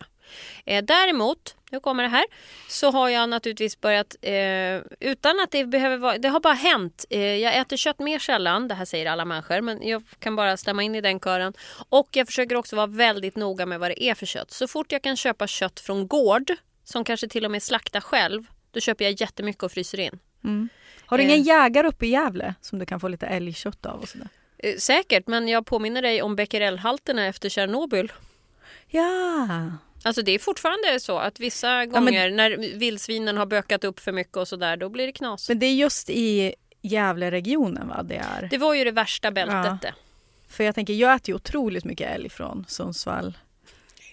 Eh, 0.66 0.84
däremot, 0.84 1.56
nu 1.70 1.80
kommer 1.80 2.02
det 2.02 2.08
här, 2.08 2.24
så 2.68 2.90
har 2.90 3.08
jag 3.08 3.28
naturligtvis 3.28 3.80
börjat, 3.80 4.16
eh, 4.22 4.80
utan 5.00 5.40
att 5.40 5.50
det 5.50 5.64
behöver 5.64 5.96
vara, 5.96 6.18
det 6.18 6.28
har 6.28 6.40
bara 6.40 6.54
hänt. 6.54 7.04
Eh, 7.10 7.20
jag 7.20 7.56
äter 7.56 7.76
kött 7.76 7.98
mer 7.98 8.18
sällan, 8.18 8.68
det 8.68 8.74
här 8.74 8.84
säger 8.84 9.06
alla 9.06 9.24
människor, 9.24 9.60
men 9.60 9.88
jag 9.88 10.02
kan 10.18 10.36
bara 10.36 10.56
stämma 10.56 10.82
in 10.82 10.94
i 10.94 11.00
den 11.00 11.20
kören. 11.20 11.52
Och 11.88 12.08
jag 12.12 12.26
försöker 12.26 12.56
också 12.56 12.76
vara 12.76 12.86
väldigt 12.86 13.36
noga 13.36 13.66
med 13.66 13.80
vad 13.80 13.90
det 13.90 14.02
är 14.02 14.14
för 14.14 14.26
kött. 14.26 14.50
Så 14.50 14.68
fort 14.68 14.92
jag 14.92 15.02
kan 15.02 15.16
köpa 15.16 15.46
kött 15.46 15.80
från 15.80 16.08
gård, 16.08 16.52
som 16.84 17.04
kanske 17.04 17.28
till 17.28 17.44
och 17.44 17.50
med 17.50 17.62
slaktar 17.62 18.00
själv, 18.00 18.46
då 18.72 18.80
köper 18.80 19.04
jag 19.04 19.20
jättemycket 19.20 19.62
och 19.62 19.72
fryser 19.72 20.00
in. 20.00 20.18
Har 21.06 21.18
du 21.18 21.24
ingen 21.24 21.38
Eh. 21.40 21.46
jägare 21.46 21.88
uppe 21.88 22.06
i 22.06 22.08
Gävle 22.08 22.54
som 22.60 22.78
du 22.78 22.86
kan 22.86 23.00
få 23.00 23.08
lite 23.08 23.26
älgkött 23.26 23.86
av 23.86 24.00
och 24.00 24.08
sådär? 24.08 24.28
Eh, 24.58 24.76
Säkert, 24.76 25.26
men 25.26 25.48
jag 25.48 25.66
påminner 25.66 26.02
dig 26.02 26.22
om 26.22 26.36
becquerelhalterna 26.36 27.26
efter 27.26 27.48
Tjernobyl. 27.48 28.12
Ja. 28.88 29.48
Alltså 30.04 30.22
det 30.22 30.32
är 30.32 30.38
fortfarande 30.38 31.00
så 31.00 31.18
att 31.18 31.40
vissa 31.40 31.68
men- 31.76 31.90
gånger 31.90 32.30
när 32.30 32.76
vildsvinen 32.78 33.36
har 33.36 33.46
bökat 33.46 33.84
upp 33.84 34.00
för 34.00 34.12
mycket 34.12 34.36
och 34.36 34.48
sådär, 34.48 34.76
då 34.76 34.88
blir 34.88 35.06
det 35.06 35.12
knas. 35.12 35.48
Men 35.48 35.58
det 35.58 35.66
är 35.66 35.74
just 35.74 36.10
i 36.10 36.54
Gävle-regionen 36.82 37.88
va 37.88 38.02
det 38.02 38.16
är? 38.16 38.48
Det 38.50 38.58
var 38.58 38.74
ju 38.74 38.84
det 38.84 38.90
värsta 38.90 39.30
bältet 39.30 39.78
Ja. 39.82 39.90
För 40.48 40.64
jag 40.64 40.74
tänker, 40.74 40.92
jag 40.94 41.14
äter 41.14 41.28
ju 41.28 41.34
otroligt 41.34 41.84
mycket 41.84 42.10
älg 42.10 42.28
från 42.28 42.64
Sundsvall. 42.68 43.38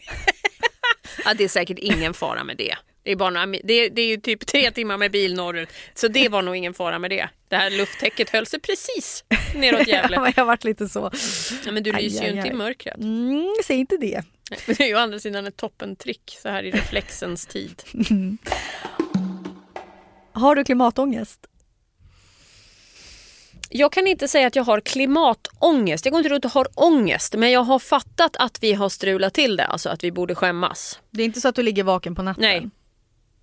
Ja, 1.25 1.33
det 1.33 1.43
är 1.43 1.47
säkert 1.47 1.79
ingen 1.79 2.13
fara 2.13 2.43
med 2.43 2.57
det. 2.57 2.75
Det 3.03 3.11
är, 3.11 3.15
bara 3.15 3.29
några, 3.29 3.45
det, 3.45 3.89
det 3.89 4.01
är 4.01 4.07
ju 4.07 4.17
typ 4.17 4.45
tre 4.45 4.71
timmar 4.71 4.97
med 4.97 5.11
bil 5.11 5.33
norrut, 5.33 5.69
så 5.93 6.07
det 6.07 6.29
var 6.29 6.41
nog 6.41 6.55
ingen 6.55 6.73
fara 6.73 6.99
med 6.99 7.11
det. 7.11 7.29
Det 7.47 7.55
här 7.55 7.69
lufttäcket 7.69 8.29
höll 8.29 8.45
sig 8.45 8.59
precis 8.59 9.23
neråt 9.55 9.87
Gävle. 9.87 10.15
jag 10.15 10.41
har 10.41 10.45
varit 10.45 10.63
lite 10.63 10.89
så. 10.89 11.11
Ja, 11.65 11.71
men 11.71 11.83
du 11.83 11.93
Aj, 11.93 12.03
lyser 12.03 12.23
ju 12.23 12.29
aj, 12.29 12.37
inte 12.37 12.49
i 12.49 12.53
mörkret. 12.53 12.97
Mm, 12.97 13.55
säg 13.65 13.77
inte 13.77 13.97
det. 13.97 14.23
Men 14.65 14.75
det 14.77 14.83
är 14.83 14.87
ju 14.87 14.95
å 14.95 14.99
andra 14.99 15.19
sidan 15.19 15.47
ett 15.47 15.57
toppentrick 15.57 16.37
så 16.41 16.49
här 16.49 16.63
i 16.63 16.71
reflexens 16.71 17.45
tid. 17.45 17.83
Har 20.33 20.55
du 20.55 20.63
klimatångest? 20.63 21.39
Jag 23.69 23.91
kan 23.91 24.07
inte 24.07 24.27
säga 24.27 24.47
att 24.47 24.55
jag 24.55 24.63
har 24.63 24.81
klimatångest. 24.81 26.05
Jag 26.05 26.11
går 26.11 26.19
inte 26.19 26.29
runt 26.29 26.45
och 26.45 26.51
har 26.51 26.67
ångest. 26.75 27.35
Men 27.35 27.51
jag 27.51 27.63
har 27.63 27.79
fattat 27.79 28.35
att 28.39 28.63
vi 28.63 28.73
har 28.73 28.89
strulat 28.89 29.33
till 29.33 29.55
det. 29.57 29.65
Alltså 29.65 29.89
att 29.89 30.03
vi 30.03 30.11
borde 30.11 30.35
skämmas. 30.35 30.99
Det 31.11 31.21
är 31.21 31.25
inte 31.25 31.41
så 31.41 31.47
att 31.47 31.55
du 31.55 31.63
ligger 31.63 31.83
vaken 31.83 32.15
på 32.15 32.21
natten? 32.21 32.41
Nej. 32.41 32.69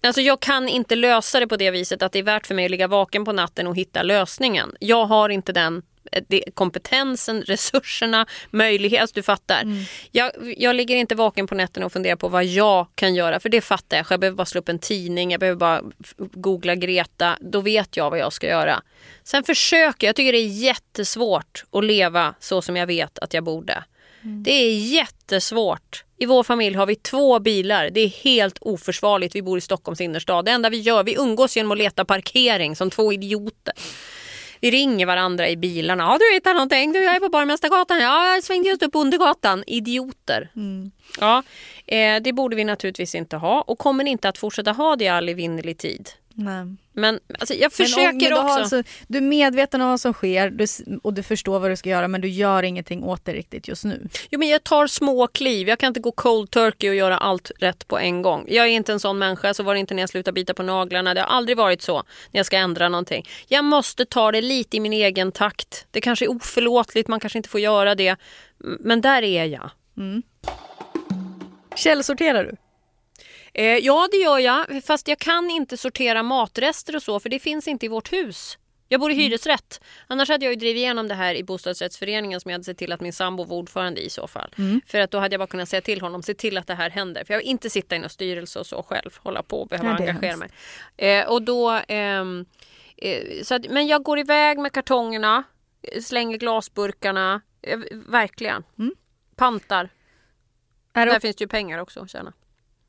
Alltså 0.01 0.21
jag 0.21 0.41
kan 0.41 0.69
inte 0.69 0.97
lösa 0.97 1.41
det 1.41 1.47
på 1.47 1.57
det 1.57 1.71
viset 1.71 2.03
att 2.03 2.13
det 2.13 2.19
är 2.19 2.23
värt 2.23 2.47
för 2.47 2.55
mig 2.55 2.65
att 2.65 2.71
ligga 2.71 2.89
vaken 2.89 3.25
på 3.25 3.33
natten 3.33 3.67
och 3.67 3.77
hitta 3.77 4.03
lösningen. 4.03 4.77
Jag 4.81 5.07
har 5.07 5.29
inte 5.29 5.53
den 5.53 5.83
eh, 6.13 6.41
kompetensen, 6.55 7.43
resurserna, 7.43 8.27
möjlighet. 8.51 9.01
Alltså 9.01 9.15
du 9.15 9.23
fattar. 9.23 9.65
Jag, 10.11 10.33
jag 10.57 10.77
ligger 10.77 10.97
inte 10.97 11.15
vaken 11.15 11.47
på 11.47 11.55
nätterna 11.55 11.87
och 11.87 11.93
funderar 11.93 12.17
på 12.17 12.29
vad 12.29 12.45
jag 12.45 12.87
kan 12.95 13.15
göra. 13.15 13.41
För 13.41 13.49
det 13.49 13.61
fattar 13.61 13.97
jag. 13.97 14.07
Jag 14.11 14.21
behöver 14.21 14.37
bara 14.37 14.47
slå 14.47 14.59
upp 14.59 14.69
en 14.69 14.79
tidning. 14.79 15.31
Jag 15.31 15.41
behöver 15.41 15.59
bara 15.59 15.83
googla 16.17 16.75
Greta. 16.75 17.37
Då 17.41 17.61
vet 17.61 17.97
jag 17.97 18.11
vad 18.11 18.19
jag 18.19 18.33
ska 18.33 18.47
göra. 18.47 18.83
Sen 19.25 19.45
försöker 19.45 20.07
jag. 20.07 20.09
Jag 20.09 20.17
tycker 20.17 20.33
det 20.33 20.39
är 20.39 20.63
jättesvårt 20.63 21.65
att 21.71 21.85
leva 21.85 22.35
så 22.41 22.63
som 22.63 22.77
jag 22.77 22.87
vet 22.87 23.19
att 23.19 23.35
jag 23.35 23.45
borde. 23.45 23.85
Det 24.45 24.53
är 24.53 24.79
jättesvårt. 24.79 26.06
I 26.19 26.27
vår 26.27 26.43
familj 26.43 26.77
har 26.77 26.87
vi 26.87 26.97
två 26.97 27.39
bilar. 27.39 27.91
Det 27.91 28.01
är 28.01 28.09
helt 28.09 28.59
oförsvarligt. 28.61 29.35
Vi 29.35 29.43
bor 29.43 29.59
i 29.59 29.61
Stockholms 29.61 30.01
innerstad. 30.01 30.45
Det 30.45 30.51
enda 30.51 30.71
vi 30.71 30.81
gör, 30.81 31.05
vi 31.05 31.15
umgås 31.15 31.57
genom 31.57 31.73
att 31.73 31.79
leta 31.79 32.05
parkering 32.05 32.77
som 32.77 32.91
två 32.91 33.13
idioter. 33.13 33.75
Vi 34.61 34.71
ringer 34.71 35.07
varandra 35.07 35.49
i 35.49 35.57
bilarna. 35.57 36.05
Ja, 36.05 36.19
du 36.19 36.35
hittar 36.35 36.55
någonting. 36.55 36.93
Du, 36.93 37.03
jag 37.03 37.17
är 37.17 37.21
på 37.21 37.29
Barmästargatan. 37.29 38.01
Ja, 38.01 38.35
jag 38.35 38.45
svängde 38.45 38.69
just 38.69 38.83
upp 38.83 38.93
Bondegatan. 38.93 39.65
Idioter. 39.67 40.51
Ja, 41.21 41.43
eh, 41.87 42.23
det 42.23 42.33
borde 42.33 42.57
vi 42.57 42.65
naturligtvis 42.65 43.15
inte 43.15 43.37
ha 43.37 43.61
och 43.61 43.79
kommer 43.79 44.05
inte 44.05 44.29
att 44.29 44.39
fortsätta 44.39 44.73
ha 44.73 44.97
det 44.97 45.05
i 45.05 45.09
all 45.09 45.29
evinnerlig 45.29 45.79
tid. 45.79 46.11
Nej. 46.35 46.77
Men 46.99 47.21
alltså, 47.39 47.55
jag 47.55 47.61
Men 47.63 47.71
försöker 47.71 48.09
om- 48.11 48.17
men 48.17 48.29
du 48.31 48.35
också. 48.35 48.59
Alltså, 48.61 48.83
du 49.09 49.19
är 49.19 49.23
medveten 49.23 49.81
om 49.81 49.89
vad 49.89 50.01
som 50.01 50.13
sker 50.13 50.51
du, 50.51 50.67
och 51.03 51.15
du 51.15 51.23
förstår 51.23 51.59
vad 51.59 51.71
du 51.71 51.77
ska 51.77 51.89
göra 51.91 52.09
men 52.09 52.21
du 52.21 52.29
gör 52.29 52.63
ingenting 52.63 53.05
åt 53.05 53.25
det 53.25 53.33
riktigt 53.33 53.69
just 53.69 53.85
nu. 53.85 54.09
Jo, 54.31 54.39
men 54.39 54.49
jag 54.49 54.65
tar 54.65 54.87
små 54.87 55.27
kliv. 55.27 55.69
Jag 55.69 55.79
kan 55.79 55.89
inte 55.89 56.01
gå 56.01 56.13
cold 56.13 56.51
turkey 56.51 56.89
och 56.91 56.95
göra 56.95 57.19
allt 57.19 57.51
rätt 57.59 57.89
på 57.89 57.99
en 57.99 58.23
gång. 58.23 58.45
Jag 58.49 58.67
är 58.67 58.71
inte 58.71 58.93
en 58.93 59.01
sån 59.01 59.19
människa, 59.19 59.55
så 59.55 59.63
var 59.63 59.75
det 59.75 59.81
inte 59.81 59.95
när 59.95 60.03
jag 60.03 60.11
slutade 60.11 60.33
bita 60.35 60.55
på 60.55 60.63
naglarna. 60.63 61.15
Det 61.15 61.21
har 61.21 61.29
aldrig 61.29 61.57
varit 61.57 61.83
så 61.83 61.95
när 62.31 62.39
jag 62.39 62.47
ska 62.47 62.57
ändra 62.57 62.89
någonting. 62.89 63.29
Jag 63.49 63.65
måste 63.65 64.05
ta 64.05 64.33
det 64.33 64.41
lite 64.41 64.77
i 64.77 64.81
min 64.81 64.93
egen 64.93 65.33
takt. 65.33 65.87
Det 65.91 66.01
kanske 66.01 66.25
är 66.25 66.31
oförlåtligt, 66.31 67.09
man 67.09 67.21
kanske 67.21 67.39
inte 67.39 67.49
får 67.49 67.61
göra 67.61 67.95
det. 67.95 68.17
Men 68.81 69.01
där 69.01 69.23
är 69.23 69.45
jag. 69.45 69.71
Källsorterar 71.77 72.45
du? 72.45 72.57
Eh, 73.59 73.65
ja, 73.65 74.09
det 74.11 74.17
gör 74.17 74.39
jag. 74.39 74.85
Fast 74.85 75.09
jag 75.09 75.19
kan 75.19 75.51
inte 75.51 75.77
sortera 75.77 76.23
matrester 76.23 76.97
och 76.97 77.03
så, 77.03 77.21
för 77.21 77.29
det 77.29 77.39
finns 77.39 77.69
inte 77.69 77.87
i 77.87 77.89
vårt 77.89 78.13
hus. 78.13 78.59
Jag 78.89 79.01
bor 79.01 79.11
i 79.11 79.15
hyresrätt. 79.15 79.81
Annars 80.07 80.29
hade 80.29 80.45
jag 80.45 80.53
ju 80.53 80.57
drivit 80.57 80.77
igenom 80.77 81.09
det 81.09 81.15
här 81.15 81.35
i 81.35 81.45
bostadsrättsföreningen 81.45 82.41
som 82.41 82.51
jag 82.51 82.55
hade 82.55 82.65
sett 82.65 82.79
till 82.79 82.93
att 82.93 83.01
min 83.01 83.13
sambo 83.13 83.45
var 83.45 83.57
ordförande 83.57 84.01
i 84.01 84.11
så 84.11 84.27
fall. 84.27 84.55
För 84.87 85.01
att 85.01 85.11
då 85.11 85.19
hade 85.19 85.35
jag 85.35 85.41
bara 85.41 85.47
kunnat 85.47 85.69
säga 85.69 85.81
till 85.81 86.01
honom, 86.01 86.23
se 86.23 86.35
till 86.35 86.59
att 86.59 86.67
det 86.67 86.75
här 86.75 86.91
händer. 86.91 87.25
För 87.25 87.35
jag 87.35 87.39
vill 87.39 87.49
inte 87.49 87.71
sitta 87.71 87.97
i 87.97 87.99
någon 87.99 88.11
styrelse 88.11 88.59
och 88.59 88.67
så 88.67 88.83
själv, 88.83 89.11
hålla 89.19 89.43
på 89.43 89.61
och 89.61 89.69
behöva 89.69 89.91
är 89.91 90.09
engagera 90.09 90.37
mig. 90.37 90.51
Eh, 90.97 91.29
och 91.29 91.43
då, 91.43 91.81
ehm, 91.89 92.47
eh, 92.97 93.43
så 93.43 93.55
att, 93.55 93.71
men 93.71 93.87
jag 93.87 94.03
går 94.03 94.19
iväg 94.19 94.59
med 94.59 94.73
kartongerna, 94.73 95.45
eh, 95.83 96.03
slänger 96.03 96.39
glasburkarna, 96.39 97.41
eh, 97.63 97.79
verkligen. 97.93 98.65
Pantar. 99.37 99.89
Är 100.93 101.07
Där 101.07 101.21
finns 101.21 101.37
det 101.37 101.45
ju 101.45 101.49
pengar 101.49 101.79
också 101.79 102.01
att 102.01 102.11
tjäna. 102.11 102.33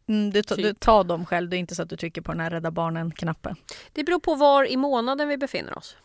Mm, 0.08 0.30
du, 0.32 0.44
ta- 0.44 0.56
typ. 0.56 0.64
du 0.66 0.74
tar 0.74 1.04
dem 1.04 1.26
själv, 1.26 1.50
det 1.50 1.58
är 1.58 1.60
inte 1.60 1.76
så 1.76 1.82
att 1.82 1.90
du 1.90 1.98
trycker 1.98 2.22
på 2.22 2.32
den 2.32 2.42
här 2.42 2.50
Rädda 2.50 2.72
Barnen-knappen. 2.72 3.56
Det 3.94 4.04
beror 4.04 4.20
på 4.20 4.36
var 4.36 4.66
i 4.66 4.78
månaden 4.78 5.28
vi 5.28 5.38
befinner 5.38 5.78
oss. 5.78 5.96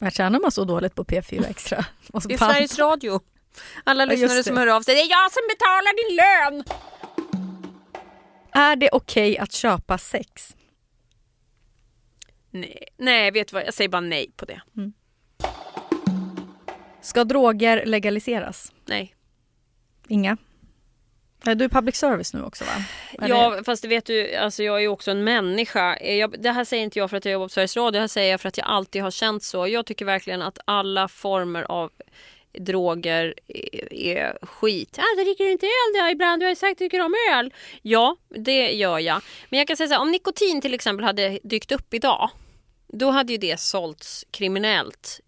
Här 0.00 0.10
tjänar 0.10 0.40
man 0.40 0.50
så 0.50 0.64
dåligt 0.64 0.94
på 0.94 1.04
P4 1.04 1.46
Extra. 1.50 1.84
Det 2.28 2.34
är. 2.34 2.38
Sveriges 2.38 2.78
Radio. 2.78 3.20
Alla 3.84 4.02
Ja, 4.02 4.06
lyssnare 4.10 4.42
som 4.42 4.56
hör 4.56 4.66
av 4.66 4.82
sig. 4.82 4.94
Det 4.94 5.00
är 5.00 5.10
jag 5.10 5.32
som 5.32 5.42
betalar 5.48 6.08
din 6.08 6.16
lön! 6.16 6.64
Är 8.52 8.76
det 8.76 8.88
okej 8.92 9.38
att 9.38 9.52
köpa 9.52 9.98
sex? 9.98 10.56
Nej, 12.50 12.88
nej, 12.96 13.30
vet 13.30 13.48
du 13.48 13.54
vad? 13.54 13.66
Jag 13.66 13.74
säger 13.74 13.88
bara 13.88 14.00
nej 14.00 14.30
på 14.36 14.44
det. 14.44 14.60
Ska 17.00 17.24
droger 17.24 17.86
legaliseras? 17.86 18.72
Nej. 18.86 19.14
Inga? 20.08 20.36
Du 21.54 21.64
är 21.64 21.68
public 21.68 21.96
service 21.96 22.34
nu 22.34 22.42
också 22.42 22.64
va? 22.64 22.84
Eller? 23.18 23.28
Ja, 23.28 23.60
fast 23.64 23.82
det 23.82 23.88
vet 23.88 24.06
du, 24.06 24.34
alltså 24.34 24.62
jag 24.62 24.76
är 24.76 24.80
ju 24.80 24.88
också 24.88 25.10
en 25.10 25.24
människa. 25.24 25.96
Eh, 25.96 26.16
jag, 26.16 26.42
det 26.42 26.50
här 26.50 26.64
säger 26.64 26.82
inte 26.82 26.98
jag 26.98 27.10
för 27.10 27.16
att 27.16 27.24
jag 27.24 27.32
jobbar 27.32 27.46
på 27.46 27.52
Sveriges 27.52 27.76
Radio, 27.76 27.90
det 27.90 28.00
här 28.00 28.08
säger 28.08 28.30
jag 28.30 28.40
för 28.40 28.48
att 28.48 28.58
jag 28.58 28.66
alltid 28.66 29.02
har 29.02 29.10
känt 29.10 29.42
så. 29.42 29.68
Jag 29.68 29.86
tycker 29.86 30.04
verkligen 30.04 30.42
att 30.42 30.58
alla 30.64 31.08
former 31.08 31.62
av 31.62 31.90
droger 32.58 33.34
är, 33.48 33.92
är 33.92 34.38
skit. 34.42 34.98
Alltså, 34.98 35.24
dricker 35.24 35.44
du 35.44 35.52
inte 35.52 35.66
öl 35.66 36.02
då 36.02 36.10
ibland? 36.10 36.42
Du 36.42 36.46
har 36.46 36.50
ju 36.50 36.56
sagt 36.56 36.72
att 36.72 36.78
du 36.78 36.84
tycker 36.84 37.00
om 37.00 37.14
öl. 37.32 37.54
Ja, 37.82 38.16
det 38.28 38.72
gör 38.72 38.98
jag. 38.98 39.22
Men 39.48 39.58
jag 39.58 39.68
kan 39.68 39.76
säga 39.76 39.88
så 39.88 39.94
här, 39.94 40.00
om 40.00 40.10
nikotin 40.10 40.60
till 40.60 40.74
exempel 40.74 41.04
hade 41.04 41.38
dykt 41.42 41.72
upp 41.72 41.94
idag 41.94 42.30
då 42.92 43.10
hade 43.10 43.32
ju 43.32 43.38
det 43.38 43.60
sålts 43.60 44.24
kriminellt. 44.30 45.20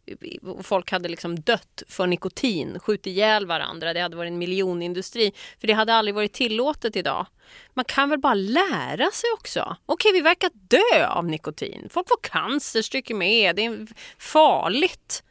Folk 0.62 0.90
hade 0.90 1.08
liksom 1.08 1.40
dött 1.40 1.82
för 1.88 2.06
nikotin, 2.06 2.78
skjutit 2.80 3.06
ihjäl 3.06 3.46
varandra. 3.46 3.92
Det 3.92 4.00
hade 4.00 4.16
varit 4.16 4.30
en 4.30 4.38
miljonindustri. 4.38 5.32
För 5.60 5.66
det 5.66 5.72
hade 5.72 5.94
aldrig 5.94 6.14
varit 6.14 6.32
tillåtet 6.32 6.96
idag. 6.96 7.26
Man 7.74 7.84
kan 7.84 8.10
väl 8.10 8.18
bara 8.18 8.34
lära 8.34 9.10
sig 9.10 9.30
också. 9.38 9.76
Okej, 9.86 10.12
vi 10.12 10.20
verkar 10.20 10.50
dö 10.52 11.06
av 11.06 11.24
nikotin. 11.24 11.88
Folk 11.90 12.08
får 12.08 12.20
cancer, 12.22 12.82
stryker 12.82 13.14
med. 13.14 13.56
Det 13.56 13.64
är 13.64 13.86
farligt. 14.18 15.22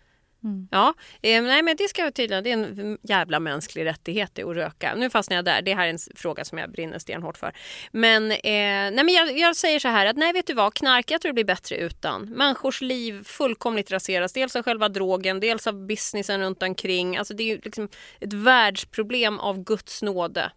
Mm. 0.44 0.68
Ja, 0.72 0.94
eh, 1.22 1.42
nej 1.42 1.64
men 1.64 1.76
det 1.76 1.88
ska 1.88 2.02
jag 2.02 2.14
tydligen, 2.14 2.44
det 2.44 2.52
är 2.52 2.54
en 2.54 2.98
jävla 3.04 3.40
mänsklig 3.40 3.86
rättighet 3.86 4.40
att 4.40 4.56
röka. 4.56 4.96
Nu 4.96 5.10
fastnar 5.10 5.36
jag 5.36 5.46
där, 5.46 5.62
det 5.62 5.74
här 5.74 5.86
är 5.86 5.90
en 5.90 6.00
fråga 6.16 6.46
som 6.46 6.58
jag 6.58 6.72
brinner 6.72 7.00
stenhårt 7.00 7.38
för. 7.38 7.52
Men, 7.92 8.32
eh, 8.32 8.38
nej 8.44 9.04
men 9.04 9.10
jag, 9.10 9.38
jag, 9.38 9.56
säger 9.56 9.80
så 9.80 9.88
här 9.88 10.06
att 10.06 10.18
nej 10.18 10.34
vet 10.34 10.48
du 10.48 10.54
vad, 10.54 10.74
knark, 10.74 11.12
jag 11.12 11.22
tror 11.22 11.30
det 11.30 11.34
blir 11.34 11.46
bättre 11.46 11.76
utan. 11.76 12.22
Människors 12.30 12.82
liv 12.82 13.24
fullkomligt 13.24 13.92
raseras, 13.92 14.34
dels 14.34 14.56
av 14.56 14.64
själva 14.64 14.90
drogen, 14.90 15.40
dels 15.40 15.68
av 15.68 15.88
businessen 15.88 16.40
runt 16.40 16.64
omkring. 16.64 17.18
Alltså 17.18 17.34
det 17.34 17.52
är 17.52 17.60
liksom 17.64 17.90
ett 18.20 18.34
världsproblem 18.34 19.40
av 19.40 19.64
Guds 19.64 20.02
nåde. 20.02 20.52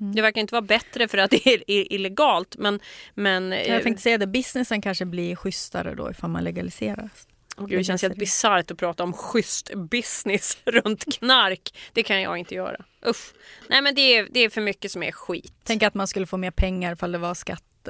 Mm. 0.00 0.14
Det 0.14 0.22
verkar 0.22 0.40
inte 0.40 0.54
vara 0.54 0.62
bättre 0.62 1.08
för 1.08 1.18
att 1.18 1.30
det 1.30 1.46
är 1.46 1.92
illegalt 1.92 2.56
men... 2.58 2.80
men 3.14 3.52
jag 3.52 3.82
tänkte 3.82 3.90
eh, 3.90 3.96
säga 3.96 4.18
det, 4.18 4.26
businessen 4.26 4.82
kanske 4.82 5.04
blir 5.04 5.36
schysstare 5.36 5.94
då 5.94 6.10
ifall 6.10 6.30
man 6.30 6.44
legaliserar. 6.44 7.10
Gud, 7.66 7.78
det 7.78 7.84
känns 7.84 8.02
helt 8.02 8.16
bisarrt 8.16 8.70
att 8.70 8.78
prata 8.78 9.02
om 9.02 9.12
schysst 9.12 9.74
business 9.74 10.58
runt 10.64 11.18
knark. 11.18 11.74
Det 11.92 12.02
kan 12.02 12.22
jag 12.22 12.38
inte 12.38 12.54
göra. 12.54 12.84
Usch. 13.06 13.32
Nej 13.68 13.82
men 13.82 13.94
det 13.94 14.00
är, 14.00 14.28
det 14.30 14.40
är 14.40 14.50
för 14.50 14.60
mycket 14.60 14.92
som 14.92 15.02
är 15.02 15.12
skit. 15.12 15.52
Tänk 15.64 15.82
att 15.82 15.94
man 15.94 16.08
skulle 16.08 16.26
få 16.26 16.36
mer 16.36 16.50
pengar 16.50 16.92
ifall 16.92 17.12
det 17.12 17.18
var 17.18 17.34
skatt, 17.34 17.88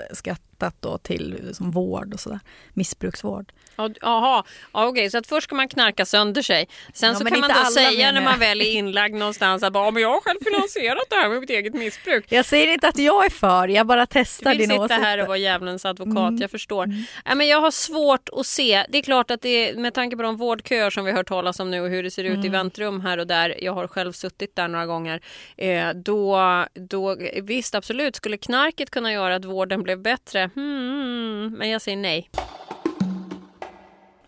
skattat 0.58 0.82
då 0.82 0.98
till 0.98 1.50
som 1.54 1.70
vård 1.70 2.14
och 2.14 2.20
sådär. 2.20 2.40
Missbruksvård. 2.74 3.52
Jaha, 3.76 4.44
ja, 4.72 4.86
okej 4.86 5.10
så 5.10 5.18
att 5.18 5.26
först 5.26 5.44
ska 5.44 5.54
man 5.54 5.68
knarka 5.68 6.06
sönder 6.06 6.42
sig. 6.42 6.68
Sen 6.94 7.08
ja, 7.08 7.14
så 7.14 7.24
kan 7.24 7.40
man 7.40 7.50
då 7.64 7.70
säga 7.70 8.12
när 8.12 8.20
man 8.20 8.38
väl 8.38 8.60
är 8.60 8.72
inlagd 8.72 9.14
någonstans 9.14 9.62
att 9.62 9.72
bara, 9.72 9.90
men 9.90 10.02
jag 10.02 10.10
har 10.10 10.20
själv 10.20 10.38
finansierat 10.44 11.04
det 11.10 11.16
här 11.16 11.28
med 11.28 11.40
mitt 11.40 11.50
eget 11.50 11.74
missbruk. 11.74 12.24
Jag 12.28 12.44
säger 12.44 12.72
inte 12.72 12.88
att 12.88 12.98
jag 12.98 13.24
är 13.24 13.30
för, 13.30 13.68
jag 13.68 13.86
bara 13.86 14.06
testar 14.06 14.54
din 14.54 14.60
åsikt. 14.60 14.68
Du 14.68 14.78
vill 14.78 14.88
sitta 14.88 14.94
här 14.94 15.20
och 15.20 15.26
vara 15.26 15.36
djävulens 15.36 15.84
advokat, 15.84 16.28
mm. 16.28 16.40
jag 16.40 16.50
förstår. 16.50 16.84
Mm. 16.84 17.02
Ja, 17.24 17.34
men 17.34 17.46
jag 17.46 17.60
har 17.60 17.70
svårt 17.70 18.28
att 18.32 18.46
se, 18.46 18.86
det 18.88 18.98
är 18.98 19.02
klart 19.02 19.30
att 19.30 19.42
det 19.42 19.70
är, 19.70 19.74
med 19.76 19.94
tanke 19.94 20.16
på 20.16 20.22
de 20.22 20.36
vårdköer 20.36 20.90
som 20.90 21.04
vi 21.04 21.10
har 21.10 21.18
hört 21.18 21.28
talas 21.28 21.60
om 21.60 21.70
nu 21.70 21.80
och 21.80 21.88
hur 21.88 22.02
det 22.02 22.10
ser 22.10 22.24
ut 22.24 22.34
mm. 22.34 22.46
i 22.46 22.48
väntrum 22.48 23.00
här 23.00 23.18
och 23.18 23.26
där, 23.26 23.64
jag 23.64 23.72
har 23.72 23.86
själv 23.88 24.12
suttit 24.12 24.56
där 24.56 24.68
några 24.68 24.86
gånger, 24.86 25.20
eh, 25.56 25.88
då, 25.90 26.38
då 26.74 27.16
visst 27.42 27.74
absolut 27.74 28.16
skulle 28.16 28.36
knarket 28.36 28.90
kunna 28.90 29.12
göra 29.12 29.34
att 29.34 29.44
vården 29.44 29.82
blev 29.82 29.98
bättre, 30.02 30.47
hmm, 30.54 31.58
men 31.58 31.68
jag 31.70 31.82
säger 31.82 31.96
nej. 31.96 32.30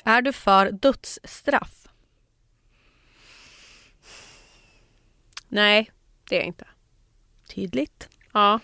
Är 0.04 0.22
du 0.22 0.32
för 0.32 0.70
dödsstraff? 0.70 1.88
Nej, 5.48 5.90
det 6.28 6.36
är 6.36 6.40
jag 6.40 6.46
inte. 6.46 6.66
Tydligt. 7.54 8.08
Ja. 8.32 8.60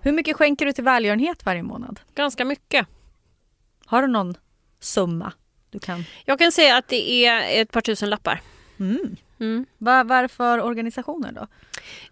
Hur 0.00 0.12
mycket 0.12 0.36
skänker 0.36 0.66
du 0.66 0.72
till 0.72 0.84
välgörenhet 0.84 1.46
varje 1.46 1.62
månad? 1.62 2.00
Ganska 2.14 2.44
mycket. 2.44 2.86
Har 3.86 4.02
du 4.02 4.08
någon 4.08 4.34
summa 4.80 5.32
du 5.70 5.78
kan? 5.78 6.04
Jag 6.24 6.38
kan 6.38 6.52
säga 6.52 6.76
att 6.76 6.88
det 6.88 7.26
är 7.26 7.62
ett 7.62 7.72
par 7.72 7.80
tusen 7.80 8.10
lappar. 8.10 8.40
Mm. 8.80 9.16
Mm. 9.40 9.66
Vad, 9.78 10.08
vad 10.08 10.18
är 10.18 10.22
det 10.22 10.28
för 10.28 10.60
organisationer 10.60 11.32
då? 11.32 11.46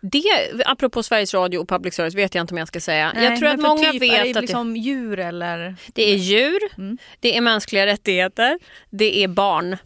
Det, 0.01 0.23
apropå 0.67 1.03
Sveriges 1.03 1.35
Radio 1.35 1.59
och 1.59 1.69
public 1.69 1.95
service 1.95 2.15
vet 2.15 2.35
jag 2.35 2.43
inte 2.43 2.55
om 2.55 2.59
jag 2.59 2.69
ska 2.69 2.81
säga. 2.81 3.13
Nej, 3.15 3.25
jag 3.25 3.39
tror 3.39 3.49
att 3.49 3.61
många 3.61 3.93
typ, 3.93 4.03
vet 4.03 4.13
är 4.13 4.35
det 4.35 4.41
liksom 4.41 4.73
det, 4.73 4.79
djur 4.79 5.19
eller? 5.19 5.77
Det 5.93 6.03
är 6.03 6.17
djur, 6.17 6.59
mm. 6.79 6.99
det 7.21 7.37
är 7.37 7.41
mänskliga 7.41 7.87
rättigheter, 7.87 8.59
det 8.91 9.25
är 9.25 9.29
barn. 9.29 9.77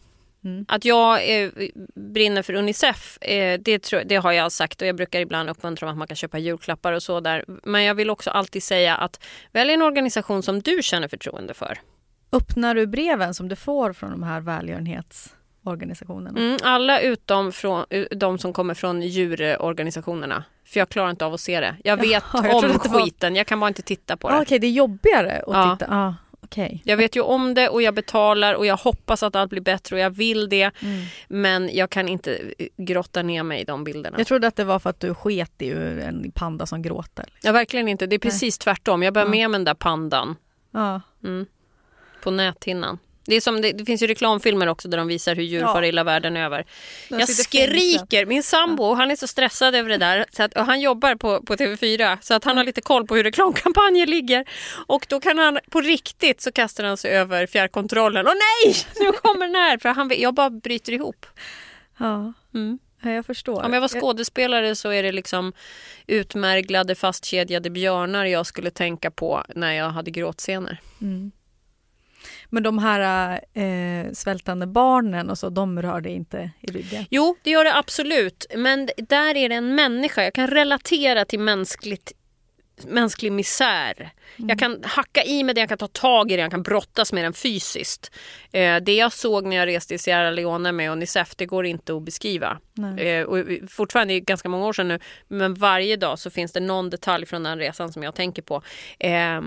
Mm. 0.44 0.64
Att 0.68 0.84
jag 0.84 1.42
eh, 1.42 1.50
brinner 1.94 2.42
för 2.42 2.54
Unicef, 2.54 3.18
eh, 3.20 3.60
det, 3.60 3.82
tror, 3.82 4.02
det 4.04 4.16
har 4.16 4.32
jag 4.32 4.52
sagt 4.52 4.82
och 4.82 4.88
jag 4.88 4.96
brukar 4.96 5.20
ibland 5.20 5.50
uppmuntra 5.50 5.90
att 5.90 5.96
man 5.96 6.08
kan 6.08 6.16
köpa 6.16 6.38
julklappar 6.38 6.92
och 6.92 7.02
så 7.02 7.20
där. 7.20 7.44
Men 7.62 7.82
jag 7.82 7.94
vill 7.94 8.10
också 8.10 8.30
alltid 8.30 8.62
säga 8.62 8.96
att 8.96 9.24
välj 9.52 9.72
en 9.72 9.82
organisation 9.82 10.42
som 10.42 10.60
du 10.60 10.82
känner 10.82 11.08
förtroende 11.08 11.54
för. 11.54 11.78
Öppnar 12.32 12.74
du 12.74 12.86
breven 12.86 13.34
som 13.34 13.48
du 13.48 13.56
får 13.56 13.92
från 13.92 14.10
de 14.10 14.22
här 14.22 14.40
välgörenhets 14.40 15.34
organisationerna? 15.62 16.40
Mm, 16.40 16.58
alla 16.62 17.00
utom 17.00 17.52
från, 17.52 17.84
de 18.10 18.38
som 18.38 18.52
kommer 18.52 18.74
från 18.74 19.02
djurorganisationerna. 19.02 20.44
För 20.64 20.80
jag 20.80 20.88
klarar 20.88 21.10
inte 21.10 21.26
av 21.26 21.34
att 21.34 21.40
se 21.40 21.60
det. 21.60 21.76
Jag 21.84 21.96
vet 22.00 22.24
ja, 22.32 22.46
jag 22.46 22.64
om 22.64 22.78
skiten, 22.78 23.32
var... 23.32 23.38
jag 23.38 23.46
kan 23.46 23.60
bara 23.60 23.68
inte 23.68 23.82
titta 23.82 24.16
på 24.16 24.28
det. 24.28 24.34
Ah, 24.34 24.36
Okej, 24.36 24.46
okay, 24.46 24.58
det 24.58 24.66
är 24.66 24.70
jobbigare 24.70 25.36
att 25.36 25.44
ja. 25.46 25.76
titta. 25.76 25.94
Ah, 25.94 26.14
okay. 26.40 26.78
Jag 26.84 26.96
vet 26.96 27.16
ju 27.16 27.20
om 27.20 27.54
det 27.54 27.68
och 27.68 27.82
jag 27.82 27.94
betalar 27.94 28.54
och 28.54 28.66
jag 28.66 28.76
hoppas 28.76 29.22
att 29.22 29.36
allt 29.36 29.50
blir 29.50 29.60
bättre 29.60 29.96
och 29.96 30.00
jag 30.00 30.10
vill 30.10 30.48
det. 30.48 30.70
Mm. 30.80 31.04
Men 31.28 31.70
jag 31.72 31.90
kan 31.90 32.08
inte 32.08 32.40
grotta 32.76 33.22
ner 33.22 33.42
mig 33.42 33.60
i 33.60 33.64
de 33.64 33.84
bilderna. 33.84 34.18
Jag 34.18 34.26
trodde 34.26 34.46
att 34.46 34.56
det 34.56 34.64
var 34.64 34.78
för 34.78 34.90
att 34.90 35.00
du 35.00 35.14
sket 35.14 35.62
i 35.62 35.70
en 35.72 36.32
panda 36.34 36.66
som 36.66 36.82
gråter. 36.82 37.24
Liksom. 37.24 37.48
Ja, 37.48 37.52
verkligen 37.52 37.88
inte. 37.88 38.06
Det 38.06 38.16
är 38.16 38.20
precis 38.20 38.58
Nej. 38.58 38.64
tvärtom. 38.64 39.02
Jag 39.02 39.14
börjar 39.14 39.26
ja. 39.26 39.30
med 39.30 39.50
med 39.50 39.60
den 39.60 39.64
där 39.64 39.74
pandan. 39.74 40.36
Ja. 40.70 41.00
Mm. 41.24 41.46
På 42.22 42.30
näthinnan. 42.30 42.98
Det, 43.24 43.34
är 43.34 43.40
som, 43.40 43.60
det, 43.60 43.72
det, 43.72 43.84
finns 43.84 44.02
ju 44.02 44.06
reklamfilmer 44.06 44.66
också 44.66 44.88
där 44.88 44.98
de 44.98 45.06
visar 45.06 45.34
hur 45.34 45.42
djur 45.42 45.60
ja. 45.60 45.72
far 45.72 45.82
illa 45.82 46.04
världen 46.04 46.36
över. 46.36 46.64
Jag 47.08 47.28
skriker! 47.28 48.26
Min 48.26 48.42
sambo 48.42 48.84
ja. 48.84 48.94
han 48.94 49.10
är 49.10 49.16
så 49.16 49.26
stressad 49.26 49.74
över 49.74 49.88
det 49.88 49.96
där. 49.96 50.26
Så 50.32 50.42
att, 50.42 50.56
och 50.56 50.64
han 50.64 50.80
jobbar 50.80 51.14
på, 51.14 51.42
på 51.42 51.56
TV4 51.56 52.18
så 52.20 52.34
att 52.34 52.44
han 52.44 52.56
har 52.56 52.64
lite 52.64 52.80
koll 52.80 53.06
på 53.06 53.16
hur 53.16 53.24
reklamkampanjer 53.24 54.06
ligger. 54.06 54.44
Och 54.86 55.06
då 55.08 55.20
kan 55.20 55.38
han 55.38 55.58
på 55.70 55.80
riktigt 55.80 56.40
så 56.40 56.52
kastar 56.52 56.84
han 56.84 56.96
sig 56.96 57.10
över 57.10 57.46
fjärrkontrollen. 57.46 58.26
Och 58.26 58.34
nej! 58.34 58.74
Nu 59.00 59.12
kommer 59.12 59.46
den 59.46 59.54
här! 59.54 59.78
För 59.78 59.88
han, 59.88 60.12
jag 60.16 60.34
bara 60.34 60.50
bryter 60.50 60.92
ihop. 60.92 61.26
Ja. 61.98 62.32
Mm. 62.54 62.78
Jag 63.02 63.26
förstår. 63.26 63.62
Om 63.62 63.72
jag 63.72 63.80
var 63.80 63.88
skådespelare 63.88 64.74
så 64.74 64.90
är 64.90 65.02
det 65.02 65.12
liksom 65.12 65.52
utmärglade 66.06 66.94
fastkedjade 66.94 67.70
björnar 67.70 68.24
jag 68.24 68.46
skulle 68.46 68.70
tänka 68.70 69.10
på 69.10 69.44
när 69.54 69.72
jag 69.72 69.90
hade 69.90 70.10
gråtscener. 70.10 70.80
Mm. 71.00 71.32
Men 72.52 72.62
de 72.62 72.78
här 72.78 73.40
eh, 73.54 74.12
svältande 74.12 74.66
barnen 74.66 75.30
och 75.30 75.38
så, 75.38 75.50
de 75.50 75.82
rör 75.82 76.00
dig 76.00 76.12
inte 76.12 76.50
i 76.60 76.66
ryggen? 76.66 77.04
Jo, 77.10 77.36
det 77.42 77.50
gör 77.50 77.64
det 77.64 77.76
absolut. 77.76 78.46
Men 78.56 78.88
där 78.96 79.36
är 79.36 79.48
det 79.48 79.54
en 79.54 79.74
människa. 79.74 80.22
Jag 80.22 80.34
kan 80.34 80.46
relatera 80.46 81.24
till 81.24 81.40
mänskligt 81.40 82.12
mänsklig 82.86 83.32
misär. 83.32 83.94
Mm. 84.36 84.48
Jag 84.48 84.58
kan 84.58 84.84
hacka 84.84 85.24
i 85.24 85.44
med 85.44 85.54
det, 85.54 85.60
jag 85.60 85.68
kan 85.68 85.78
ta 85.78 85.88
tag 85.88 86.32
i 86.32 86.36
det, 86.36 86.42
jag 86.42 86.50
kan 86.50 86.62
brottas 86.62 87.12
med 87.12 87.24
den 87.24 87.32
fysiskt. 87.32 88.10
Eh, 88.52 88.76
det 88.76 88.94
jag 88.94 89.12
såg 89.12 89.46
när 89.46 89.56
jag 89.56 89.66
reste 89.66 89.94
i 89.94 89.98
Sierra 89.98 90.30
Leone 90.30 90.72
med 90.72 90.90
Unicef, 90.90 91.36
det 91.36 91.46
går 91.46 91.66
inte 91.66 91.96
att 91.96 92.02
beskriva. 92.02 92.58
Eh, 92.98 93.22
och 93.22 93.46
fortfarande, 93.68 94.20
ganska 94.20 94.48
många 94.48 94.66
år 94.66 94.72
sedan 94.72 94.88
nu, 94.88 94.98
men 95.28 95.54
varje 95.54 95.96
dag 95.96 96.18
så 96.18 96.30
finns 96.30 96.52
det 96.52 96.60
någon 96.60 96.90
detalj 96.90 97.26
från 97.26 97.42
den 97.42 97.58
resan 97.58 97.92
som 97.92 98.02
jag 98.02 98.14
tänker 98.14 98.42
på. 98.42 98.62
Eh, 98.98 99.40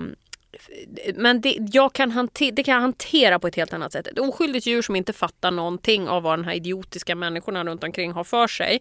men 1.14 1.40
det, 1.40 1.56
jag 1.72 1.92
kan 1.92 2.10
hantera, 2.10 2.50
det 2.54 2.62
kan 2.62 2.74
jag 2.74 2.80
hantera 2.80 3.38
på 3.38 3.46
ett 3.46 3.56
helt 3.56 3.72
annat 3.72 3.92
sätt. 3.92 4.06
Ett 4.06 4.18
oskyldigt 4.18 4.66
djur 4.66 4.82
som 4.82 4.96
inte 4.96 5.12
fattar 5.12 5.50
någonting 5.50 6.08
av 6.08 6.22
vad 6.22 6.38
de 6.38 6.44
här 6.44 6.54
idiotiska 6.54 7.14
människorna 7.14 7.64
runt 7.64 7.84
omkring 7.84 8.12
har 8.12 8.24
för 8.24 8.46
sig. 8.46 8.80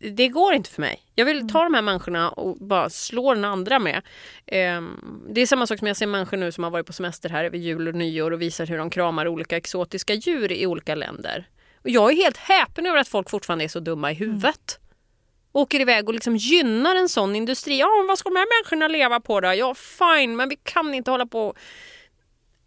Det 0.00 0.28
går 0.28 0.54
inte 0.54 0.70
för 0.70 0.80
mig. 0.80 1.02
Jag 1.14 1.24
vill 1.24 1.48
ta 1.48 1.62
de 1.62 1.74
här 1.74 1.82
människorna 1.82 2.30
och 2.30 2.56
bara 2.56 2.90
slå 2.90 3.34
den 3.34 3.44
andra 3.44 3.78
med. 3.78 4.02
Ehm, 4.46 5.00
det 5.28 5.40
är 5.40 5.46
samma 5.46 5.66
sak 5.66 5.78
som 5.78 5.88
jag 5.88 5.96
ser 5.96 6.06
människor 6.06 6.36
nu 6.36 6.52
som 6.52 6.64
har 6.64 6.70
varit 6.70 6.86
på 6.86 6.92
semester 6.92 7.28
här 7.28 7.44
över 7.44 7.58
jul 7.58 7.88
och 7.88 7.94
nyår 7.94 8.30
och 8.30 8.42
visar 8.42 8.66
hur 8.66 8.78
de 8.78 8.90
kramar 8.90 9.28
olika 9.28 9.56
exotiska 9.56 10.14
djur 10.14 10.52
i 10.52 10.66
olika 10.66 10.94
länder. 10.94 11.48
Och 11.82 11.90
jag 11.90 12.12
är 12.12 12.16
helt 12.16 12.36
häpen 12.36 12.86
över 12.86 12.98
att 12.98 13.08
folk 13.08 13.30
fortfarande 13.30 13.64
är 13.64 13.68
så 13.68 13.80
dumma 13.80 14.10
i 14.12 14.14
huvudet 14.14 14.78
åker 15.54 15.80
iväg 15.80 16.08
och 16.08 16.14
liksom 16.14 16.36
gynnar 16.36 16.96
en 16.96 17.08
sån 17.08 17.36
industri. 17.36 17.78
Ja, 17.78 18.04
vad 18.08 18.18
ska 18.18 18.28
de 18.28 18.36
här 18.36 18.46
människorna 18.58 18.88
leva 18.88 19.20
på 19.20 19.40
då? 19.40 19.54
Ja, 19.54 19.74
fine, 19.74 20.36
men 20.36 20.48
vi 20.48 20.56
kan 20.62 20.94
inte 20.94 21.10
hålla 21.10 21.26
på 21.26 21.48
och 21.48 21.56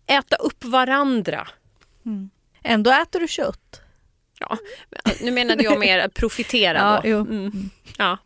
äta 0.07 0.35
upp 0.35 0.63
varandra. 0.63 1.47
Mm. 2.05 2.29
Ändå 2.63 2.91
äter 2.91 3.19
du 3.19 3.27
kött. 3.27 3.81
Ja, 4.39 4.57
nu 5.21 5.31
menade 5.31 5.63
jag 5.63 5.79
mer 5.79 5.99
att 5.99 6.13
profitera 6.13 6.77
ja, 7.03 7.11
då. 7.11 7.17
Mm. 7.17 7.51
Ja. 7.97 8.17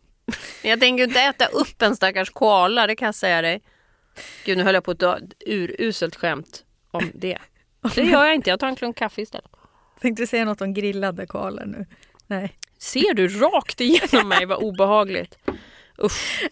Jag 0.62 0.80
tänker 0.80 1.04
inte 1.04 1.20
äta 1.20 1.46
upp 1.46 1.82
en 1.82 1.96
stackars 1.96 2.30
koala, 2.30 2.86
det 2.86 2.96
kan 2.96 3.06
jag 3.06 3.14
säga 3.14 3.42
dig. 3.42 3.62
Gud, 4.44 4.58
nu 4.58 4.64
höll 4.64 4.74
jag 4.74 4.84
på 4.84 4.90
att 4.90 4.98
dö 4.98 5.18
uruselt 5.46 6.16
skämt 6.16 6.64
om 6.90 7.10
det. 7.14 7.38
Det 7.94 8.02
gör 8.02 8.24
jag 8.24 8.34
inte, 8.34 8.50
jag 8.50 8.60
tar 8.60 8.68
en 8.68 8.76
klunk 8.76 8.96
kaffe 8.96 9.22
istället. 9.22 9.50
Tänkte 10.00 10.22
du 10.22 10.26
säga 10.26 10.44
något 10.44 10.60
om 10.60 10.74
grillade 10.74 11.26
koalor 11.26 11.64
nu? 11.66 11.86
Nej. 12.26 12.58
Ser 12.82 13.14
du 13.14 13.28
rakt 13.28 13.80
igenom 13.80 14.28
mig? 14.28 14.46
Vad 14.46 14.58
obehagligt. 14.58 15.38
Usch. 16.02 16.48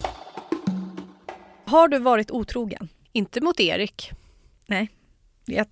Har 1.65 1.87
du 1.87 1.99
varit 1.99 2.31
otrogen? 2.31 2.89
Inte 3.11 3.41
mot 3.41 3.59
Erik. 3.59 4.11
Nej. 4.65 4.89
Jag 5.45 5.67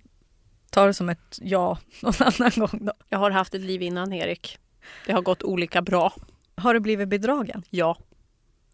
ta 0.70 0.86
det 0.86 0.94
som 0.94 1.08
ett 1.08 1.38
ja 1.40 1.78
någon 2.02 2.14
annan 2.18 2.50
gång 2.56 2.84
då. 2.84 2.92
Jag 3.08 3.18
har 3.18 3.30
haft 3.30 3.54
ett 3.54 3.60
liv 3.60 3.82
innan 3.82 4.12
Erik. 4.12 4.58
Det 5.06 5.12
har 5.12 5.22
gått 5.22 5.42
olika 5.42 5.82
bra. 5.82 6.12
Har 6.54 6.74
du 6.74 6.80
blivit 6.80 7.08
bedragen? 7.08 7.62
Ja. 7.70 7.98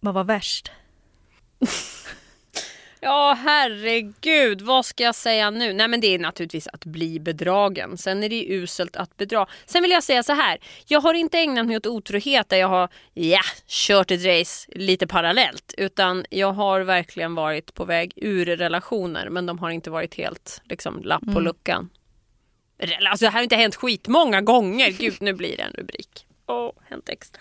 Vad 0.01 0.14
var 0.14 0.25
värst? 0.25 0.70
Ja, 3.07 3.37
herregud. 3.45 4.62
Vad 4.62 4.85
ska 4.85 5.05
jag 5.05 5.14
säga 5.14 5.51
nu? 5.51 5.73
Nej, 5.73 5.88
men 5.88 6.01
det 6.01 6.14
är 6.14 6.19
naturligtvis 6.19 6.69
att 6.69 6.85
bli 6.85 7.21
bedragen. 7.21 7.99
Sen 7.99 8.23
är 8.23 8.29
det 8.29 8.35
ju 8.35 8.62
uselt 8.62 8.97
att 8.97 9.16
bedra. 9.16 9.47
Sen 9.66 9.83
vill 9.83 9.90
jag 9.90 10.03
säga 10.03 10.23
så 10.23 10.33
här. 10.33 10.59
Jag 10.87 11.01
har 11.01 11.14
inte 11.14 11.38
ägnat 11.38 11.66
mig 11.66 11.77
åt 11.77 11.87
otrohet 11.87 12.49
där 12.49 12.57
jag 12.57 12.69
har 12.69 12.88
ja, 13.14 13.40
kört 13.66 14.11
ett 14.11 14.25
race 14.25 14.73
lite 14.73 15.07
parallellt. 15.07 15.75
Utan 15.79 16.25
jag 16.31 16.53
har 16.53 16.81
verkligen 16.81 17.35
varit 17.35 17.75
på 17.75 17.85
väg 17.85 18.12
ur 18.16 18.47
relationer. 18.47 19.29
Men 19.31 19.47
de 19.47 19.59
har 19.59 19.71
inte 19.71 19.90
varit 19.90 20.14
helt 20.14 20.61
liksom, 20.64 21.03
lapp 21.03 21.25
på 21.35 21.40
luckan. 21.40 21.88
Alltså, 23.11 23.25
det 23.25 23.31
här 23.31 23.38
har 23.38 23.42
inte 23.42 23.57
hänt 23.57 23.77
skitmånga 23.77 24.40
gånger. 24.40 24.90
Gud, 24.90 25.16
nu 25.21 25.33
blir 25.33 25.57
det 25.57 25.62
en 25.62 25.73
rubrik. 25.73 26.27
Åh, 26.47 26.73
hänt 26.88 27.09
extra. 27.09 27.40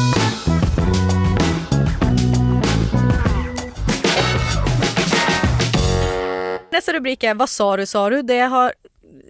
Nästa 6.71 6.93
rubrik 6.93 7.23
är 7.23 7.33
Vad 7.33 7.49
sa 7.49 7.77
du 7.77 7.85
sa 7.85 8.09
du? 8.09 8.21
Det 8.21 8.35
jag 8.35 8.49
har 8.49 8.73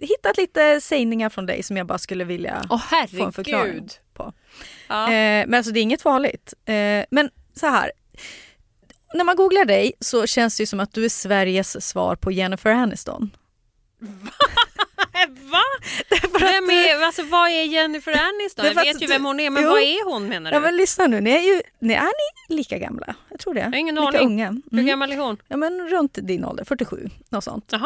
hittat 0.00 0.36
lite 0.36 0.80
sägningar 0.80 1.28
från 1.28 1.46
dig 1.46 1.62
som 1.62 1.76
jag 1.76 1.86
bara 1.86 1.98
skulle 1.98 2.24
vilja 2.24 2.66
Åh, 2.70 3.06
få 3.18 3.24
en 3.24 3.32
förklaring 3.32 3.88
på. 4.14 4.32
Ja. 4.88 5.04
Eh, 5.04 5.46
men 5.46 5.54
alltså 5.54 5.72
det 5.72 5.80
är 5.80 5.82
inget 5.82 6.02
farligt. 6.02 6.54
Eh, 6.64 7.04
men 7.10 7.30
så 7.54 7.66
här. 7.66 7.92
När 9.14 9.24
man 9.24 9.36
googlar 9.36 9.64
dig 9.64 9.92
så 10.00 10.26
känns 10.26 10.56
det 10.56 10.62
ju 10.62 10.66
som 10.66 10.80
att 10.80 10.94
du 10.94 11.04
är 11.04 11.08
Sveriges 11.08 11.86
svar 11.88 12.16
på 12.16 12.32
Jennifer 12.32 12.70
Aniston. 12.70 13.30
Va? 13.98 14.30
Vem 16.40 16.70
är, 16.70 17.04
alltså, 17.04 17.22
vad 17.22 17.48
är 17.50 17.62
Jennifer 17.64 18.12
Aniston? 18.12 18.64
Jag 18.66 18.74
Därför 18.74 18.92
vet 18.92 19.02
ju 19.02 19.06
vem 19.06 19.24
hon 19.24 19.40
är, 19.40 19.50
men 19.50 19.62
Jo. 19.62 19.68
vad 19.70 19.80
är 19.80 20.04
hon 20.12 20.28
menar 20.28 20.50
du? 20.50 20.56
Ja 20.56 20.60
men 20.60 20.76
lyssna 20.76 21.06
nu, 21.06 21.20
ni 21.20 21.30
är, 21.30 21.40
ju, 21.40 21.62
ni, 21.78 21.94
är 21.94 22.02
ni 22.48 22.56
lika 22.56 22.78
gamla? 22.78 23.14
Jag 23.28 23.38
tror 23.40 23.54
det. 23.54 23.60
Jag 23.60 23.66
har 23.68 23.74
ingen 23.76 23.94
lika 23.94 24.06
aning. 24.08 24.20
unga. 24.26 24.48
Hur 24.70 24.72
Mm. 24.72 24.86
gammal 24.86 25.12
är 25.12 25.16
hon? 25.16 25.36
Ja 25.48 25.56
men 25.56 25.88
runt 25.88 26.18
din 26.22 26.44
ålder, 26.44 26.64
47, 26.64 27.08
något 27.28 27.44
sånt. 27.44 27.72
Eh, 27.72 27.78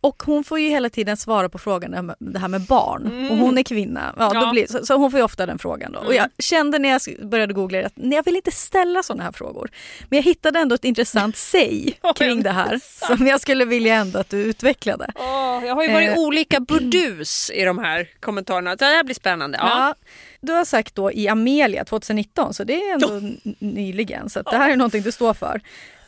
och 0.00 0.22
hon 0.26 0.44
får 0.44 0.60
ju 0.60 0.68
hela 0.68 0.90
tiden 0.90 1.16
svara 1.16 1.48
på 1.48 1.58
frågan 1.58 1.94
om 1.94 2.14
det 2.18 2.38
här 2.38 2.48
med 2.48 2.60
barn. 2.60 3.28
Och 3.30 3.36
hon 3.36 3.58
är 3.58 3.62
kvinna. 3.62 4.14
Ja, 4.18 4.30
Ja. 4.34 4.50
Blir, 4.52 4.66
så, 4.66 4.86
så 4.86 4.94
hon 4.96 5.10
får 5.10 5.18
ju 5.20 5.24
ofta 5.24 5.46
den 5.46 5.58
frågan 5.58 5.92
då. 5.92 5.98
Och 5.98 6.14
jag 6.14 6.28
kände 6.38 6.78
när 6.78 6.88
jag 6.88 7.28
började 7.30 7.54
googla 7.54 7.86
att 7.86 7.92
nej, 7.96 8.16
jag 8.16 8.24
vill 8.24 8.36
inte 8.36 8.50
ställa 8.50 9.02
sådana 9.02 9.22
här 9.24 9.32
frågor. 9.32 9.70
Men 10.08 10.16
jag 10.16 10.24
hittade 10.24 10.58
ändå 10.58 10.74
ett 10.74 10.84
intressant 10.84 11.36
säg 11.36 11.98
kring 12.16 12.42
det 12.42 12.50
här 12.50 12.80
som 13.16 13.26
jag 13.26 13.40
skulle 13.40 13.64
vilja 13.64 13.94
ändå 13.94 14.18
att 14.18 14.30
du 14.30 14.36
utvecklade. 14.42 15.12
Åh, 15.14 15.62
jag 15.66 15.74
har 15.74 15.82
ju 15.82 15.92
varit 15.92 16.08
Eh. 16.10 16.18
olika 16.18 16.60
burdus 16.68 17.50
i 17.54 17.64
de 17.64 17.78
här 17.78 18.08
kommentarerna. 18.20 18.76
Det 18.76 18.84
här 18.84 19.04
blir 19.04 19.14
spännande. 19.14 19.58
Ja. 19.60 19.68
Ja. 19.68 19.94
Du 20.40 20.52
har 20.52 20.64
sagt 20.64 20.94
då 20.94 21.12
i 21.12 21.28
Amelia 21.28 21.84
2019, 21.84 22.54
så 22.54 22.64
det 22.64 22.74
är 22.74 22.92
ändå 22.94 23.08
n- 23.14 23.40
nyligen. 23.58 24.30
Så 24.30 24.42
det 24.42 24.56
här 24.56 24.70
är 24.70 24.76
någonting 24.76 25.02
du 25.02 25.12
står 25.12 25.34
för. 25.34 25.60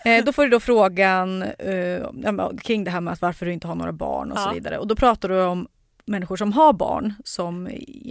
Eh, 0.09 0.25
då 0.25 0.33
får 0.33 0.43
du 0.43 0.49
då 0.49 0.61
frågan 0.61 1.43
eh, 1.43 2.51
kring 2.63 2.85
det 2.85 2.91
här 2.91 3.01
med 3.01 3.13
att 3.13 3.21
varför 3.23 3.47
du 3.47 3.53
inte 3.53 3.67
har 3.67 3.75
några 3.75 3.93
barn 3.93 4.33
och 4.33 4.39
Ja. 4.39 4.43
så 4.49 4.55
vidare. 4.55 4.79
Och 4.79 4.87
då 4.87 4.97
pratar 4.97 5.29
du 5.29 5.43
om 5.43 5.69
människor 6.05 6.37
som 6.37 6.53
har 6.53 6.73
barn 6.73 7.15
som 7.25 7.69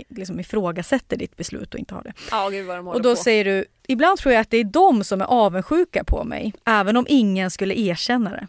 liksom 0.10 0.40
ifrågasätter 0.40 1.18
ditt 1.18 1.38
beslut 1.38 1.74
och 1.74 1.80
inte 1.80 1.94
har 1.96 2.04
det. 2.04 2.14
Ja, 2.32 2.50
gud 2.50 2.66
vad 2.68 2.78
de 2.78 2.88
Och 2.88 3.02
då 3.02 3.10
på. 3.16 3.22
säger 3.24 3.46
du, 3.46 3.66
ibland 3.88 4.18
tror 4.20 4.34
jag 4.34 4.42
att 4.42 4.50
det 4.50 4.58
är 4.58 4.64
de 4.64 5.04
som 5.04 5.22
är 5.22 5.26
avundsjuka 5.26 6.04
på 6.04 6.24
mig, 6.24 6.54
även 6.66 6.98
om 6.98 7.06
ingen 7.10 7.52
skulle 7.52 7.80
erkänna 7.80 8.30
det. 8.30 8.48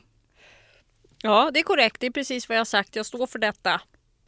Ja, 1.23 1.51
det 1.55 1.59
är 1.61 1.63
korrekt. 1.65 2.01
Det 2.01 2.07
är 2.07 2.11
precis 2.11 2.49
vad 2.49 2.57
jag 2.57 2.61
har 2.61 2.65
sagt. 2.65 2.97
Jag 2.97 3.07
står 3.07 3.27
för 3.27 3.39
detta. 3.39 3.81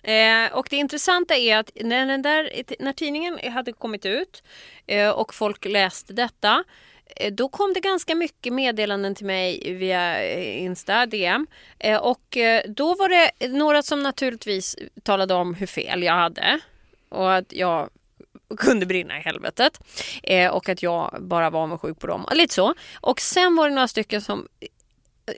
Eh, 0.02 0.52
och 0.52 0.66
det 0.70 0.76
intressanta 0.76 1.37
är 1.37 1.56
att 1.59 1.70
när, 1.83 2.06
den 2.06 2.22
där, 2.22 2.50
när 2.80 2.92
tidningen 2.92 3.38
hade 3.52 3.72
kommit 3.72 4.06
ut 4.06 4.42
eh, 4.87 5.11
och 5.11 5.35
folk 5.35 5.64
läste 5.64 6.12
detta 6.12 6.64
Eh, 7.16 7.32
då 7.32 7.48
kom 7.48 7.72
det 7.72 7.80
ganska 7.80 8.14
mycket 8.14 8.52
meddelanden 8.52 9.14
till 9.14 9.26
mig 9.26 9.74
via 9.74 10.24
eh, 10.24 10.62
Insta, 10.62 11.06
DM. 11.06 11.46
Eh, 11.78 11.96
och 11.98 12.36
då 12.68 12.94
var 12.94 13.08
det 13.08 13.48
några 13.48 13.82
som 13.82 14.02
naturligtvis 14.02 14.76
talade 15.02 15.34
om 15.34 15.54
hur 15.54 15.66
fel 15.66 16.02
jag 16.02 16.12
hade. 16.12 16.60
Och 17.08 17.34
att 17.34 17.52
jag 17.52 17.90
kunde 18.56 18.86
brinna 18.86 19.18
i 19.18 19.20
helvetet. 19.20 19.80
Och 20.50 20.68
att 20.68 20.82
jag 20.82 21.16
bara 21.20 21.50
var 21.50 21.62
avundsjuk 21.62 21.98
på 21.98 22.06
dem. 22.06 22.26
Lite 22.32 22.54
så. 22.54 22.74
Och 23.00 23.20
sen 23.20 23.56
var 23.56 23.68
det 23.68 23.74
några 23.74 23.88
stycken 23.88 24.20
som 24.20 24.48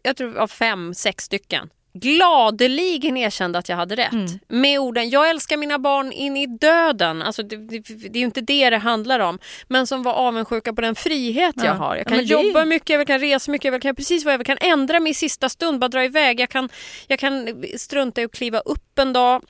jag 0.03 0.17
tror 0.17 0.29
det 0.29 0.39
var 0.39 0.47
fem, 0.47 0.95
sex 0.95 1.25
stycken 1.25 1.71
gladeligen 1.95 3.17
erkände 3.17 3.59
att 3.59 3.69
jag 3.69 3.77
hade 3.77 3.97
rätt. 3.97 4.13
Mm. 4.13 4.27
Med 4.49 4.81
orden, 4.81 5.11
jag 5.11 5.31
älskar 5.31 5.57
mina 5.57 5.79
barn 5.79 6.13
in 6.13 6.37
i 6.37 6.47
döden. 6.47 7.23
Alltså, 7.23 7.43
det, 7.43 7.57
det, 7.57 7.79
det 7.79 8.19
är 8.19 8.21
ju 8.21 8.25
inte 8.25 8.41
det 8.41 8.71
det 8.71 8.77
handlar 8.79 9.21
om. 9.21 9.39
Men 9.69 9.87
som 9.87 10.03
var 10.03 10.13
avundsjuka 10.13 10.73
på 10.73 10.81
den 10.81 10.95
frihet 10.95 11.55
Ja. 11.59 11.65
jag 11.65 11.75
har. 11.75 11.97
Jag 11.97 12.01
Ja, 12.01 12.09
kan 12.09 12.19
det 12.19 12.25
ju- 12.25 12.33
jobba 12.43 12.65
mycket, 12.65 12.91
jag 12.91 13.07
kan 13.07 13.19
resa 13.19 13.51
mycket, 13.53 13.73
jag 13.73 13.83
kan 13.83 13.89
göra 13.89 13.95
precis 13.97 14.25
vad 14.25 14.35
jag 14.35 14.39
vill. 14.39 14.49
Jag 14.49 14.59
kan 14.59 14.71
ändra 14.71 15.01
mig 15.01 15.11
i 15.11 15.15
sista 15.15 15.49
stund, 15.49 15.79
bara 15.81 15.89
dra 15.89 16.05
iväg. 16.05 16.41
Jag 16.41 16.49
kan, 16.49 16.69
jag 17.07 17.19
kan 17.19 17.65
strunta 17.77 18.21
i 18.21 18.25
att 18.25 18.33
kliva 18.33 18.59
upp 18.59 18.99
en 18.99 19.13
dag. 19.13 19.43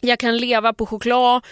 Jag 0.00 0.18
kan 0.18 0.36
leva 0.36 0.72
på 0.72 0.86
choklad. 0.86 1.44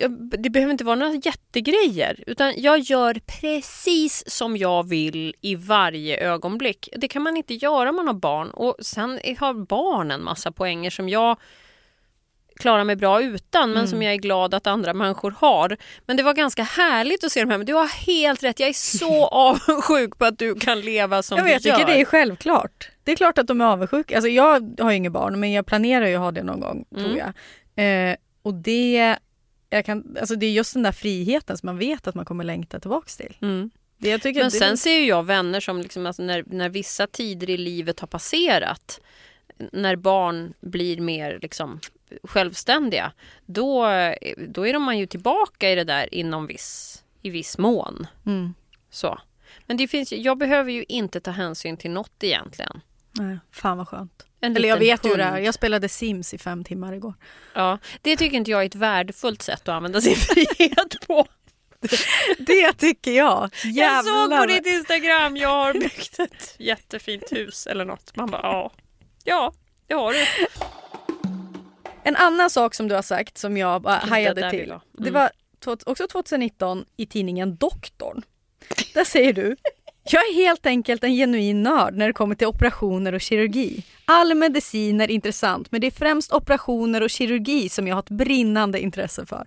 Jag- 0.00 0.30
Det 0.42 0.50
behöver 0.50 0.70
inte 0.72 0.84
vara 0.84 0.96
några 0.96 1.14
jättegrejer. 1.14 2.24
Utan 2.26 2.54
jag 2.56 2.78
gör 2.78 3.14
precis 3.40 4.24
som 4.30 4.56
jag 4.56 4.88
vill 4.88 5.34
i 5.40 5.54
varje 5.56 6.18
ögonblick. 6.20 6.88
Det 6.96 7.08
kan 7.08 7.22
man 7.22 7.36
inte 7.36 7.54
göra 7.54 7.90
om 7.90 7.96
man 7.96 8.06
har 8.06 8.14
barn. 8.14 8.50
Och 8.50 8.76
sen 8.80 9.20
har 9.38 9.54
barn 9.66 10.10
en 10.10 10.24
massa 10.24 10.52
poänger 10.52 10.90
som 10.90 11.08
jag 11.08 11.36
klarar 12.56 12.84
mig 12.84 12.96
bra 12.96 13.22
utan 13.22 13.72
men 13.72 13.88
som 13.88 14.02
jag 14.02 14.12
är 14.12 14.16
glad 14.16 14.54
att 14.54 14.66
andra 14.66 14.94
människor 14.94 15.34
har. 15.38 15.76
Men 16.06 16.16
det 16.16 16.22
var 16.22 16.34
ganska 16.34 16.62
härligt 16.62 17.24
att 17.24 17.32
se 17.32 17.40
de 17.40 17.50
här. 17.50 17.58
Men 17.58 17.66
du 17.66 17.74
har 17.74 17.86
helt 18.06 18.42
rätt. 18.42 18.60
Jag 18.60 18.68
är 18.68 18.72
så 18.98 19.26
avundsjuk 19.28 20.18
på 20.18 20.24
att 20.24 20.38
du 20.38 20.54
kan 20.54 20.80
leva 20.80 21.22
som 21.22 21.36
Jag, 21.38 21.46
du 21.46 21.52
vet, 21.52 21.64
jag 21.64 21.72
gör. 21.72 21.78
tycker 21.78 21.94
det 21.94 22.00
är 22.00 22.04
självklart. 22.04 22.90
Det 23.04 23.12
är 23.12 23.16
klart 23.16 23.38
att 23.38 23.46
de 23.46 23.60
är 23.60 23.64
avundsjuka. 23.64 24.14
Alltså 24.16 24.28
jag 24.28 24.74
har 24.80 24.90
ju 24.90 24.96
inget 24.96 25.12
barn 25.12 25.40
men 25.40 25.52
jag 25.52 25.66
planerar 25.66 26.06
ju 26.06 26.14
att 26.14 26.20
ha 26.20 26.30
det 26.32 26.42
någon 26.42 26.60
gång 26.60 26.84
Mm. 26.92 27.04
tror 27.04 27.18
jag. 27.18 27.32
Eh, 27.76 28.16
och 28.42 28.54
det, 28.54 29.16
jag 29.70 29.84
kan, 29.84 30.16
alltså 30.20 30.36
det 30.36 30.46
är 30.46 30.52
just 30.52 30.74
den 30.74 30.82
där 30.82 30.92
friheten 30.92 31.58
som 31.58 31.66
man 31.66 31.78
vet 31.78 32.06
att 32.06 32.14
man 32.14 32.24
kommer 32.24 32.44
längta 32.44 32.80
tillbaks 32.80 33.16
till. 33.16 33.36
Mm. 33.42 33.70
Men 33.98 34.18
det, 34.22 34.50
sen 34.50 34.78
ser 34.78 34.98
ju 34.98 35.06
jag 35.06 35.22
vänner 35.22 35.60
som 35.60 35.80
liksom, 35.80 36.06
alltså 36.06 36.22
när, 36.22 36.44
när 36.46 36.68
vissa 36.68 37.06
tider 37.06 37.50
i 37.50 37.56
livet 37.56 38.00
har 38.00 38.08
passerat, 38.08 39.00
när 39.72 39.96
barn 39.96 40.54
blir 40.60 41.00
mer 41.00 41.38
liksom, 41.42 41.80
självständiga, 42.22 43.12
då, 43.46 43.86
då 44.48 44.66
är 44.66 44.72
de 44.72 44.82
man 44.82 44.98
ju 44.98 45.06
tillbaka 45.06 45.70
i 45.70 45.74
det 45.74 45.84
där 45.84 46.14
inom 46.14 46.46
viss, 46.46 47.02
i 47.22 47.30
viss 47.30 47.58
mån. 47.58 48.06
Mm. 48.26 48.54
Så. 48.90 49.18
Men 49.66 49.76
det 49.76 49.88
finns, 49.88 50.12
jag 50.12 50.38
behöver 50.38 50.72
ju 50.72 50.84
inte 50.88 51.20
ta 51.20 51.30
hänsyn 51.30 51.76
till 51.76 51.90
något 51.90 52.24
egentligen. 52.24 52.80
Nej, 53.18 53.38
fan 53.52 53.78
vad 53.78 53.88
skönt. 53.88 54.26
En 54.40 54.56
Eller 54.56 54.68
jag 54.68 54.78
vet 54.78 55.04
ju 55.06 55.08
hur 55.10 55.16
det 55.16 55.24
är. 55.24 55.30
hund. 55.32 55.44
Jag 55.44 55.54
spelade 55.54 55.88
Sims 55.88 56.34
i 56.34 56.38
fem 56.38 56.64
timmar 56.64 56.92
igår. 56.92 57.14
Ja, 57.54 57.78
det 58.02 58.16
tycker 58.16 58.36
inte 58.36 58.50
jag 58.50 58.62
är 58.62 58.66
ett 58.66 58.74
värdefullt 58.74 59.42
sätt 59.42 59.60
att 59.60 59.68
använda 59.74 60.00
sin 60.00 60.16
frihet 60.16 61.06
på. 61.06 61.26
Det 62.38 62.72
tycker 62.72 63.12
jag. 63.12 63.50
Jag 63.64 64.04
såg 64.04 64.14
på 64.14 64.20
Jävlar. 64.20 64.46
ditt 64.46 64.66
Instagram, 64.66 65.36
jag 65.36 65.48
har 65.48 65.72
byggt 65.72 66.18
ett 66.18 66.54
jättefint 66.58 67.32
hus 67.32 67.66
eller 67.66 67.84
något. 67.84 68.16
Man 68.16 68.30
bara, 68.30 68.42
ja, 68.42 68.72
ja, 69.24 69.52
det 69.86 69.94
har 69.94 70.12
du. 70.12 70.26
En 72.02 72.16
annan 72.16 72.50
sak 72.50 72.74
som 72.74 72.88
du 72.88 72.94
har 72.94 73.02
sagt 73.02 73.38
som 73.38 73.56
jag 73.56 73.82
bara 73.82 73.94
hajade 73.96 74.50
till. 74.50 74.68
jag. 74.68 74.80
Det 74.92 75.08
Mm. 75.08 75.12
var 75.14 75.30
också 75.86 76.06
2019 76.08 76.84
i 76.96 77.06
tidningen 77.06 77.56
Doktorn. 77.56 78.22
Där 78.94 79.04
säger 79.04 79.32
du 79.32 79.56
jag 80.12 80.22
är 80.28 80.34
helt 80.34 80.66
enkelt 80.66 81.04
en 81.04 81.14
genuin 81.14 81.62
nörd 81.62 81.94
när 81.96 82.06
det 82.06 82.12
kommer 82.12 82.34
till 82.34 82.46
operationer 82.46 83.12
och 83.12 83.20
kirurgi. 83.20 83.84
All 84.04 84.34
medicin 84.34 85.00
är 85.00 85.10
intressant 85.10 85.72
men 85.72 85.80
det 85.80 85.86
är 85.86 85.90
främst 85.90 86.32
operationer 86.32 87.00
och 87.00 87.10
kirurgi 87.10 87.68
som 87.68 87.88
jag 87.88 87.94
har 87.96 88.02
ett 88.02 88.10
brinnande 88.10 88.80
intresse 88.80 89.26
för. 89.26 89.46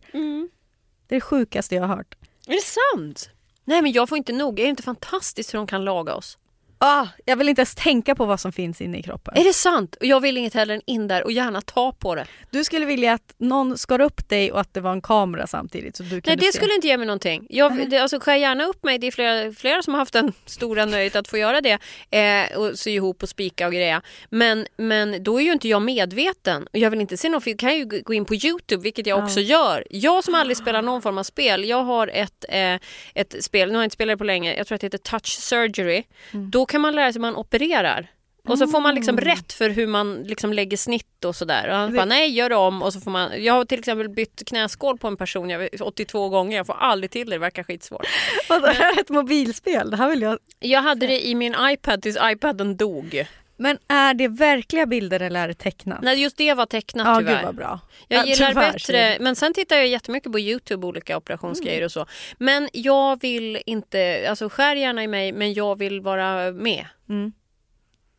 Det 1.08 1.16
är 1.16 1.20
det 1.20 1.22
sjukaste 1.22 1.76
jag 1.76 1.84
har 1.84 1.96
hört. 1.96 2.16
Är 2.48 2.52
det 2.54 2.62
sant? 2.96 3.30
Nej 3.66 3.82
men 3.82 3.92
jag 3.92 4.10
får 4.10 4.18
inte 4.18 4.34
nog. 4.34 4.60
Är 4.60 4.64
det 4.64 4.70
inte 4.70 4.84
fantastiskt 4.84 5.54
hur 5.54 5.58
de 5.58 5.68
kan 5.68 5.86
laga 5.86 6.16
oss? 6.16 6.38
Ah, 6.80 7.08
jag 7.26 7.36
vill 7.36 7.50
inte 7.50 7.60
ens 7.60 7.76
tänka 7.76 8.16
på 8.16 8.26
vad 8.26 8.40
som 8.40 8.52
finns 8.52 8.82
inne 8.82 8.98
i 8.98 9.04
kroppen. 9.04 9.38
Är 9.38 9.44
det 9.44 9.54
sant? 9.54 9.96
Och 9.96 10.06
jag 10.06 10.20
vill 10.20 10.38
inget 10.38 10.54
hellre 10.54 10.76
än 10.76 10.82
in 10.86 11.08
där 11.08 11.24
och 11.24 11.32
gärna 11.32 11.62
ta 11.62 11.92
på 11.92 12.16
det. 12.16 12.26
Du 12.52 12.64
skulle 12.64 12.86
vilja 12.86 13.14
att 13.14 13.34
någon 13.38 13.78
skar 13.78 14.02
upp 14.02 14.30
dig 14.30 14.52
och 14.52 14.60
att 14.60 14.74
det 14.74 14.82
var 14.82 14.92
en 14.92 15.02
kamera 15.02 15.48
samtidigt. 15.48 15.96
Så 15.96 16.04
du 16.04 16.10
Nej 16.10 16.22
kunde 16.22 16.46
det 16.46 16.52
se. 16.52 16.58
skulle 16.58 16.76
inte 16.76 16.88
ge 16.88 16.98
mig 16.98 17.08
någonting. 17.08 17.48
Jag, 17.50 17.90
det, 17.90 17.98
alltså, 17.98 18.20
skär 18.20 18.36
gärna 18.36 18.66
upp 18.66 18.84
mig. 18.84 18.98
Det 18.98 19.08
är 19.08 19.12
flera, 19.12 19.52
flera 19.52 19.84
som 19.84 19.94
har 19.94 20.00
haft 20.02 20.14
den 20.14 20.34
stora 20.46 20.86
nöjet 20.86 21.16
att 21.16 21.28
få 21.28 21.38
göra 21.38 21.62
det. 21.62 21.80
Eh, 22.18 22.58
och 22.58 22.80
sy 22.80 22.92
ihop 22.92 23.24
och 23.24 23.30
spika 23.30 23.68
och 23.68 23.74
greja. 23.74 24.02
Men, 24.30 24.68
men 24.78 25.24
då 25.24 25.42
är 25.42 25.44
ju 25.44 25.52
inte 25.52 25.68
jag 25.68 25.82
medveten. 25.82 26.68
Och 26.74 26.80
jag 26.80 26.90
vill 26.90 27.02
inte 27.02 27.18
se 27.18 27.30
någon 27.30 27.42
film. 27.42 27.58
kan 27.58 27.78
ju 27.78 27.86
gå 27.86 28.14
in 28.14 28.26
på 28.26 28.36
Youtube, 28.36 28.84
vilket 28.84 29.08
jag 29.08 29.24
också 29.24 29.40
gör. 29.40 29.84
Jag 29.90 30.24
som 30.24 30.36
aldrig 30.36 30.58
spelar 30.58 30.82
någon 30.82 31.02
form 31.02 31.18
av 31.18 31.24
spel. 31.24 31.66
Jag 31.66 31.84
har 31.84 32.08
ett, 32.08 32.46
eh, 32.50 32.76
ett 33.14 33.44
spel, 33.44 33.70
nu 33.70 33.76
har 33.76 33.82
jag 33.82 33.86
inte 33.86 33.94
spelat 33.94 34.14
det 34.14 34.18
på 34.18 34.24
länge. 34.24 34.58
Jag 34.58 34.68
tror 34.68 34.76
att 34.76 34.82
det 34.82 34.86
heter 34.86 34.98
Touch 34.98 35.28
Surgery. 35.28 36.04
Då 36.32 36.67
kan 36.68 36.82
man 36.82 36.96
lära 36.96 37.14
sig 37.14 37.20
hur 37.20 37.22
man 37.22 37.36
opererar. 37.36 38.08
Och 38.48 38.58
så 38.58 38.68
får 38.68 38.82
man 38.82 38.96
liksom 38.96 39.18
rätt 39.18 39.54
för 39.54 39.70
hur 39.70 39.88
man 39.88 40.24
liksom 40.24 40.54
lägger 40.54 40.78
snitt 40.78 41.26
och 41.26 41.36
sådär. 41.36 41.70
Och 41.70 41.76
han 41.76 41.94
bara 41.96 42.06
nej 42.06 42.30
gör 42.30 42.54
om 42.54 42.82
och 42.82 42.94
så 42.94 43.00
får 43.00 43.12
man. 43.12 43.44
Jag 43.44 43.54
har 43.54 43.66
till 43.66 43.80
exempel 43.80 44.10
bytt 44.10 44.44
knäskål 44.48 44.98
på 44.98 45.08
en 45.08 45.18
person 45.18 45.50
jag, 45.50 45.70
82 45.82 46.30
gånger. 46.30 46.58
Jag 46.58 46.68
får 46.68 46.74
aldrig 46.74 47.12
till 47.12 47.30
det, 47.30 47.36
det 47.36 47.40
verkar 47.40 47.64
skitsvårt. 47.64 48.08
Det 48.48 48.74
här 48.74 48.98
är 48.98 49.02
ett 49.02 49.10
mobilspel. 49.10 49.90
Det 49.90 49.98
här 49.98 50.10
vill 50.10 50.22
jag... 50.22 50.40
Jag 50.60 50.82
hade 50.82 51.08
det 51.08 51.28
i 51.28 51.36
min 51.36 51.56
iPad 51.62 52.02
tills 52.02 52.18
iPaden 52.24 52.78
dog. 52.78 53.28
Men 53.58 53.78
är 53.88 54.14
det 54.14 54.28
verkliga 54.28 54.86
bilder 54.86 55.20
eller 55.20 55.44
är 55.44 55.48
det 55.48 55.54
tecknat? 55.54 56.00
Nej 56.02 56.22
just 56.22 56.38
det 56.38 56.54
var 56.54 56.66
tecknat 56.66 57.08
Ja, 57.08 57.16
tyvärr. 57.20 57.36
gud 57.36 57.46
vad 57.46 57.56
bra. 57.56 57.80
Jag 58.08 58.20
Ja, 58.20 58.26
gillar 58.34 58.48
tyvärr, 58.50 58.72
bättre, 58.74 59.18
men 59.20 59.36
sen 59.36 59.54
tittar 59.54 59.76
jag 59.76 59.88
jättemycket 59.88 60.32
på 60.32 60.40
Youtube, 60.40 60.88
olika 60.88 61.18
operationsgrejer 61.18 61.84
och 61.86 61.92
så. 61.92 62.06
Men 62.38 62.70
jag 62.74 63.22
vill 63.22 63.60
inte, 63.66 64.26
alltså 64.30 64.50
skär 64.50 64.76
gärna 64.76 65.04
i 65.04 65.08
mig 65.08 65.32
men 65.32 65.54
jag 65.54 65.78
vill 65.80 66.02
vara 66.02 66.52
med. 66.52 66.86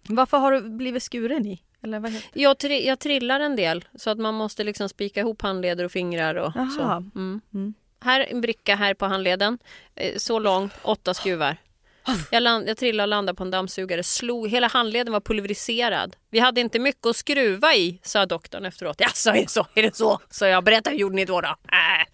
Varför 0.08 0.38
har 0.38 0.52
du 0.52 0.60
blivit 0.70 1.02
skuren 1.02 1.46
i? 1.46 1.62
Eller 1.82 2.00
vad 2.00 2.10
heter 2.12 2.40
Jag, 2.40 2.56
tri- 2.56 2.86
jag 2.86 2.98
trillar 2.98 3.40
en 3.40 3.56
del 3.56 3.84
så 3.94 4.10
att 4.10 4.18
man 4.18 4.34
måste 4.34 4.64
liksom 4.64 4.88
spika 4.88 5.20
ihop 5.20 5.42
handleder 5.42 5.84
och 5.84 5.92
fingrar 5.92 6.34
och 6.34 6.52
Jaha. 6.54 6.70
så. 6.70 7.18
Mm. 7.18 7.74
Här 8.00 8.26
en 8.30 8.40
bricka 8.40 8.74
här 8.74 8.94
på 8.94 9.06
handleden, 9.06 9.58
eh, 9.94 10.16
så 10.16 10.38
lång, 10.38 10.70
åtta 10.82 11.14
skruvar. 11.14 11.56
Jag, 12.30 12.42
land, 12.42 12.68
jag 12.68 12.76
trillade 12.76 13.04
och 13.04 13.08
landade 13.08 13.36
på 13.36 13.42
en 13.42 13.50
dammsugare, 13.50 14.02
slog, 14.02 14.48
hela 14.48 14.66
handleden 14.66 15.12
var 15.12 15.20
pulveriserad. 15.20 16.16
Vi 16.30 16.38
hade 16.38 16.60
inte 16.60 16.78
mycket 16.78 17.06
att 17.06 17.16
skruva 17.16 17.74
i, 17.74 18.00
sa 18.02 18.26
doktorn 18.26 18.64
efteråt. 18.64 18.96
Ja, 18.98 19.08
så 19.14 19.30
är 19.30 19.34
det 19.34 19.50
så, 19.50 19.66
är 19.74 19.82
det 19.82 19.96
så? 19.96 20.20
Så 20.30 20.44
jag 20.44 20.64
berätta 20.64 20.90
hur 20.90 20.96
gjorde 20.96 21.16
ni 21.16 21.24
då? 21.24 21.40
då? 21.40 21.48
Äh, 21.48 22.06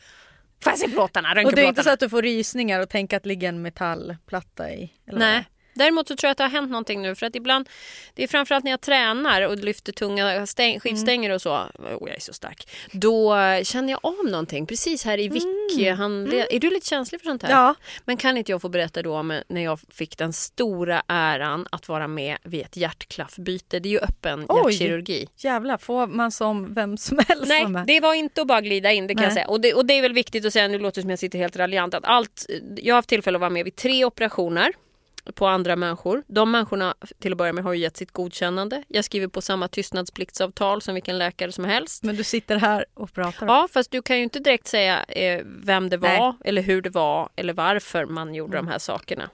får 0.63 0.73
jag 0.73 0.79
se 0.79 0.89
plåtarna, 0.89 1.29
Och 1.45 1.53
det 1.55 1.63
är 1.63 1.69
inte 1.69 1.83
så 1.83 1.91
att 1.91 2.01
du 2.01 2.09
får 2.09 2.23
rysningar 2.23 2.81
och 2.81 2.89
tänker 2.89 3.17
att 3.17 3.23
det 3.23 3.29
ligger 3.29 3.49
en 3.49 3.63
metallplatta 3.63 4.71
i? 4.71 4.93
Eller 5.07 5.19
Nej. 5.19 5.45
Däremot 5.75 6.09
så 6.09 6.17
tror 6.17 6.29
jag 6.29 6.31
att 6.33 6.39
det 6.39 6.45
har 6.45 6.51
hänt 6.51 6.71
någonting 6.71 7.03
nu 7.03 7.15
för 7.15 7.27
att 7.27 7.37
ibland, 7.37 7.69
det 8.15 8.23
är 8.25 8.29
framförallt 8.29 8.65
när 8.65 8.71
jag 8.71 8.81
tränar 8.81 9.43
och 9.43 9.59
lyfter 9.59 9.93
tunga 9.93 10.47
stäng, 10.47 10.81
skivstänger 10.81 11.31
och 11.31 11.43
så, 11.43 11.51
oh, 11.51 11.69
jag 12.01 12.17
är 12.17 12.21
så 12.21 12.33
stark, 12.33 12.69
då 12.93 13.35
känner 13.63 13.91
jag 13.91 14.01
av 14.03 14.25
någonting 14.31 14.67
precis 14.67 15.05
här 15.05 15.19
i 15.21 15.29
vick. 15.29 15.45
handled- 15.97 16.47
Är 16.51 16.59
du 16.61 16.71
lite 16.71 16.87
känslig 16.89 17.21
för 17.21 17.27
sånt 17.27 17.43
här? 17.43 17.51
Ja. 17.51 17.75
Men 18.05 18.17
kan 18.17 18.37
inte 18.37 18.53
jag 18.53 18.63
få 18.63 18.69
berätta 18.69 19.03
då 19.03 19.15
om 19.17 19.41
när 19.49 19.65
jag 19.65 19.81
fick 19.91 20.19
den 20.19 20.33
stora 20.33 21.03
äran 21.09 21.67
att 21.71 21.89
vara 21.89 22.09
med 22.09 22.37
vid 22.45 22.61
ett 22.63 22.77
hjärtklaffbyte. 22.77 23.79
Det 23.81 23.89
är 23.89 23.91
ju 23.91 23.99
öppen 23.99 24.47
Oj. 24.49 24.73
hjärtkirurgi. 24.73 25.27
Jävlar, 25.37 25.79
får 25.79 26.07
man 26.07 26.33
som 26.33 26.75
vem 26.75 26.97
som 26.97 27.19
helst 27.29 27.45
Nej, 27.47 27.67
med? 27.69 27.87
det 27.87 28.01
var 28.01 28.15
inte 28.15 28.41
att 28.41 28.47
bara 28.47 28.61
glida 28.61 28.93
in, 28.93 29.07
det 29.07 29.15
kan 29.15 29.21
Nej. 29.21 29.27
jag 29.27 29.33
säga. 29.35 29.49
Och 29.49 29.61
det, 29.61 29.75
och 29.75 29.87
det 29.87 29.95
är 29.99 30.03
väl 30.03 30.13
viktigt 30.13 30.45
att 30.47 30.53
säga, 30.53 30.69
nu 30.69 30.79
låter 30.79 30.95
det 30.97 31.03
som 31.03 31.11
jag 31.11 31.19
sitter 31.19 31.39
helt 31.39 31.57
raljant, 31.57 31.95
att 31.95 32.05
allt, 32.05 32.47
jag 32.77 32.95
har 32.95 32.99
haft 32.99 33.09
tillfälle 33.09 33.37
att 33.37 33.41
vara 33.41 33.51
med 33.51 33.65
vid 33.65 33.77
tre 33.77 34.05
operationer 34.05 34.73
på 35.35 35.47
andra 35.47 35.77
människor. 35.77 36.23
De 36.27 36.51
människorna 36.51 36.95
till 37.19 37.33
att 37.33 37.39
börja 37.39 37.53
med 37.53 37.65
har 37.65 37.73
ju 37.73 37.79
gett 37.81 37.97
sitt 37.97 38.13
godkännande. 38.13 38.83
Jag 38.89 39.05
skriver 39.05 39.29
på 39.29 39.41
samma 39.43 39.69
tystnadspliktsavtal 39.69 40.83
som 40.83 40.95
vilken 40.95 41.19
läkare 41.19 41.53
som 41.53 41.65
helst. 41.65 42.03
Men 42.03 42.17
du 42.17 42.25
sitter 42.25 42.57
här 42.57 42.85
och 42.95 43.13
pratar. 43.13 43.47
Ja, 43.47 43.69
fast 43.73 43.91
du 43.91 44.03
kan 44.03 44.17
ju 44.17 44.23
inte 44.23 44.39
direkt 44.39 44.67
säga 44.67 45.05
eh, 45.09 45.41
vem 45.45 45.91
det 45.91 45.97
var 45.97 46.09
Nej. 46.09 46.19
Mm. 46.19 46.37
eller 46.45 46.63
hur 46.63 46.83
det 46.83 46.91
var 46.91 47.29
eller 47.37 47.53
varför 47.53 48.07
man 48.07 48.35
gjorde 48.35 48.57
de 48.57 48.69
här 48.69 48.79
sakerna. 48.79 49.31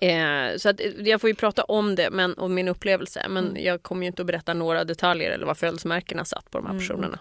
Eh, 0.00 0.56
så 0.56 0.68
att, 0.68 0.80
eh, 0.80 0.86
jag 0.98 1.20
får 1.20 1.30
ju 1.30 1.34
prata 1.36 1.64
om 1.64 1.94
det, 1.94 2.10
men, 2.10 2.34
om 2.38 2.54
min 2.54 2.68
upplevelse. 2.68 3.26
Men 3.28 3.48
Mm. 3.48 3.64
jag 3.64 3.82
kommer 3.82 4.02
ju 4.02 4.06
inte 4.06 4.22
att 4.22 4.26
berätta 4.26 4.54
några 4.54 4.84
detaljer 4.84 5.30
eller 5.30 5.46
vad 5.46 5.58
födelsemärkena 5.58 6.24
satt 6.24 6.50
på 6.50 6.58
de 6.58 6.64
Mm. 6.66 6.72
här 6.72 6.78
personerna. 6.88 7.18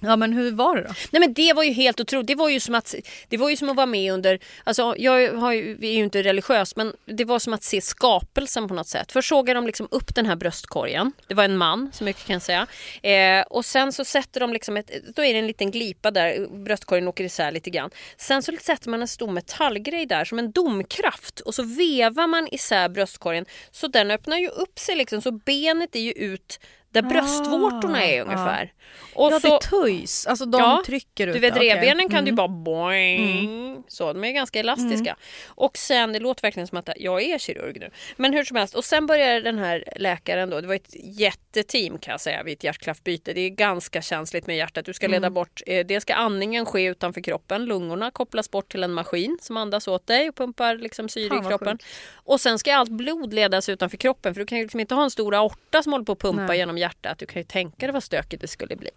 Ja 0.00 0.16
men 0.16 0.32
hur 0.32 0.52
var 0.52 0.76
det 0.76 0.82
då? 0.82 0.94
Nej 1.10 1.20
men 1.20 1.34
det 1.34 1.52
var 1.52 1.62
ju 1.62 1.72
helt 1.72 2.00
otroligt. 2.00 2.26
Det 2.26 2.34
var 2.34 2.48
ju 2.48 2.60
som 2.60 2.74
att, 2.74 2.94
det 3.28 3.36
var 3.36 3.50
ju 3.50 3.56
som 3.56 3.68
att 3.68 3.76
vara 3.76 3.86
med 3.86 4.12
under, 4.12 4.38
alltså 4.64 4.94
jag 4.98 5.32
har 5.32 5.52
ju, 5.52 5.74
vi 5.74 5.88
är 5.88 5.92
ju 5.92 6.04
inte 6.04 6.22
religiös 6.22 6.76
men 6.76 6.92
det 7.04 7.24
var 7.24 7.38
som 7.38 7.54
att 7.54 7.62
se 7.62 7.80
skapelsen 7.80 8.68
på 8.68 8.74
något 8.74 8.88
sätt. 8.88 9.12
Först 9.12 9.28
såg 9.28 9.46
de 9.46 9.66
liksom 9.66 9.88
upp 9.90 10.14
den 10.14 10.26
här 10.26 10.36
bröstkorgen. 10.36 11.12
Det 11.28 11.34
var 11.34 11.44
en 11.44 11.56
man, 11.56 11.90
så 11.94 12.04
mycket 12.04 12.26
kan 12.26 12.34
jag 12.34 12.42
säga. 12.42 12.66
Eh, 13.02 13.42
och 13.42 13.64
sen 13.64 13.92
så 13.92 14.04
sätter 14.04 14.40
de 14.40 14.52
liksom 14.52 14.76
ett, 14.76 14.90
då 15.16 15.24
är 15.24 15.32
det 15.32 15.38
en 15.38 15.46
liten 15.46 15.70
glipa 15.70 16.10
där, 16.10 16.46
bröstkorgen 16.64 17.08
åker 17.08 17.24
isär 17.24 17.52
lite 17.52 17.70
grann. 17.70 17.90
Sen 18.16 18.42
så 18.42 18.52
sätter 18.60 18.90
man 18.90 19.02
en 19.02 19.08
stor 19.08 19.30
metallgrej 19.30 20.06
där 20.06 20.24
som 20.24 20.38
en 20.38 20.52
domkraft 20.52 21.40
och 21.40 21.54
så 21.54 21.62
vevar 21.62 22.26
man 22.26 22.48
isär 22.52 22.88
bröstkorgen 22.88 23.46
så 23.70 23.86
den 23.86 24.10
öppnar 24.10 24.36
ju 24.36 24.48
upp 24.48 24.78
sig 24.78 24.96
liksom 24.96 25.22
så 25.22 25.32
benet 25.32 25.96
är 25.96 26.00
ju 26.00 26.12
ut 26.12 26.60
där 26.94 27.02
bröstvårtorna 27.02 28.04
är 28.04 28.16
ja. 28.16 28.22
ungefär. 28.24 28.72
Och 29.14 29.26
Ah, 29.26 29.30
ja 29.30 29.40
så, 29.40 29.48
det 29.48 29.60
töjs, 29.66 30.26
alltså 30.26 30.44
de 30.46 30.60
Ja, 30.60 30.82
trycker 30.86 31.26
ut 31.26 31.34
du 31.34 31.40
vet 31.40 31.56
revbenen 31.56 32.08
kan 32.08 32.24
du 32.24 32.28
Mm. 32.30 32.36
bara 32.36 32.48
boing. 32.48 33.82
Så, 33.88 34.12
de 34.12 34.24
är 34.24 34.30
ganska 34.32 34.60
elastiska. 34.60 35.16
Och 35.46 35.76
sen, 35.76 36.12
det 36.12 36.18
låter 36.18 36.42
verkligen 36.42 36.66
som 36.66 36.78
att 36.78 36.88
jag 36.96 37.22
är 37.22 37.38
kirurg 37.38 37.80
nu. 37.80 37.90
Men 38.16 38.32
hur 38.32 38.44
som 38.44 38.56
helst, 38.56 38.74
och 38.74 38.84
sen 38.84 39.06
började 39.06 39.40
den 39.40 39.58
här 39.58 39.84
läkaren 39.96 40.50
då, 40.50 40.60
det 40.60 40.66
var 40.66 40.74
ett 40.74 40.94
jätteteam 41.04 41.98
kan 41.98 42.12
jag 42.12 42.20
säga 42.20 42.42
vid 42.42 42.52
ett 42.52 42.64
hjärtklaffbyte. 42.64 43.32
Det 43.32 43.40
är 43.40 43.48
ganska 43.48 44.02
känsligt 44.02 44.46
med 44.46 44.56
hjärtat. 44.56 44.84
Du 44.84 44.92
ska 44.94 45.08
leda 45.08 45.30
bort, 45.30 45.62
eh, 45.66 45.86
det 45.86 46.00
ska 46.00 46.14
andningen 46.14 46.66
ske 46.66 46.84
utanför 46.84 47.20
kroppen. 47.20 47.64
Lungorna 47.64 48.10
kopplas 48.10 48.50
bort 48.50 48.72
till 48.72 48.82
en 48.82 48.92
maskin 48.92 49.38
som 49.42 49.56
andas 49.56 49.88
åt 49.88 50.06
dig 50.06 50.28
och 50.28 50.34
pumpar 50.34 50.76
liksom 50.76 51.08
syre 51.08 51.36
i 51.36 51.48
kroppen. 51.48 51.78
Och 52.14 52.40
sen 52.40 52.58
ska 52.58 52.74
allt 52.76 52.90
blod 52.90 53.34
ledas 53.34 53.68
utanför 53.68 53.96
kroppen 53.96 54.34
för 54.34 54.40
du 54.40 54.46
kan 54.46 54.58
ju 54.58 54.64
liksom 54.64 54.80
inte 54.80 54.94
ha 54.94 55.04
en 55.04 55.10
stor 55.10 55.34
aorta 55.34 55.82
som 55.82 55.92
håller 55.92 56.04
på 56.04 56.12
att 56.12 56.18
pumpa 56.18 56.42
Nej. 56.46 56.58
genom 56.58 56.78
hjärtat. 56.84 57.18
Du 57.18 57.26
kan 57.26 57.40
ju 57.40 57.44
tänka 57.44 57.86
dig 57.86 57.92
vad 57.92 58.02
stökigt 58.02 58.40
det 58.40 58.48
skulle 58.48 58.76
bli. 58.76 58.90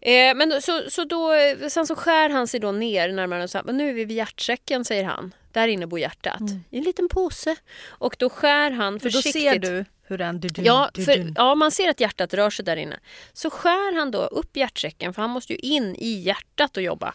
Eh, 0.00 0.34
men 0.34 0.62
så, 0.62 0.82
så 0.88 1.04
då, 1.04 1.32
eh, 1.32 1.68
sen 1.68 1.86
så 1.86 1.94
skär 1.94 2.30
han 2.30 2.48
sig 2.48 2.60
då 2.60 2.72
ner 2.72 3.12
närmare 3.12 3.42
och 3.42 3.50
säger, 3.50 3.72
nu 3.72 3.90
är 3.90 3.94
vi 3.94 4.04
vid 4.04 4.16
hjärtsäcken 4.16 4.84
säger 4.84 5.04
han. 5.04 5.34
Där 5.52 5.68
inne 5.68 5.86
bor 5.86 5.98
hjärtat. 5.98 6.40
I 6.70 6.78
en 6.78 6.84
liten 6.84 7.08
påse. 7.08 7.56
Och 7.86 8.16
då 8.18 8.30
skär 8.30 8.70
han 8.70 9.00
För 9.00 9.10
då 9.10 9.12
försiktigt. 9.12 9.42
ser 9.42 9.58
du 9.58 9.84
hur 10.02 10.18
den... 10.18 10.40
Du, 10.40 10.48
du, 10.48 10.62
Ja, 10.62 10.90
för, 10.94 11.32
ja, 11.36 11.54
man 11.54 11.70
ser 11.70 11.90
att 11.90 12.00
hjärtat 12.00 12.34
rör 12.34 12.50
sig 12.50 12.64
där 12.64 12.76
inne. 12.76 13.00
Så 13.32 13.50
skär 13.50 13.96
han 13.96 14.10
då 14.10 14.18
upp 14.18 14.56
hjärtsäcken 14.56 15.14
för 15.14 15.22
han 15.22 15.30
måste 15.30 15.52
ju 15.52 15.58
in 15.58 15.96
i 15.98 16.08
hjärtat 16.08 16.76
och 16.76 16.82
jobba. 16.82 17.14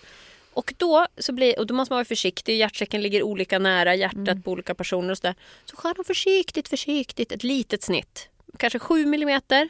Och 0.53 0.73
då, 0.77 1.07
så 1.17 1.33
blir, 1.33 1.59
och 1.59 1.67
då 1.67 1.73
måste 1.73 1.93
man 1.93 1.97
vara 1.97 2.05
försiktig. 2.05 2.57
Hjärtsäcken 2.57 3.01
ligger 3.01 3.23
olika 3.23 3.59
nära 3.59 3.95
hjärtat 3.95 4.43
på 4.43 4.51
olika 4.51 4.75
personer. 4.75 5.11
Och 5.11 5.17
så, 5.17 5.27
där. 5.27 5.35
så 5.65 5.75
skär 5.75 5.93
han 5.95 6.05
försiktigt, 6.05 6.67
försiktigt 6.67 7.31
ett 7.31 7.43
litet 7.43 7.83
snitt. 7.83 8.28
Kanske 8.57 8.79
7 8.79 9.05
millimeter. 9.05 9.69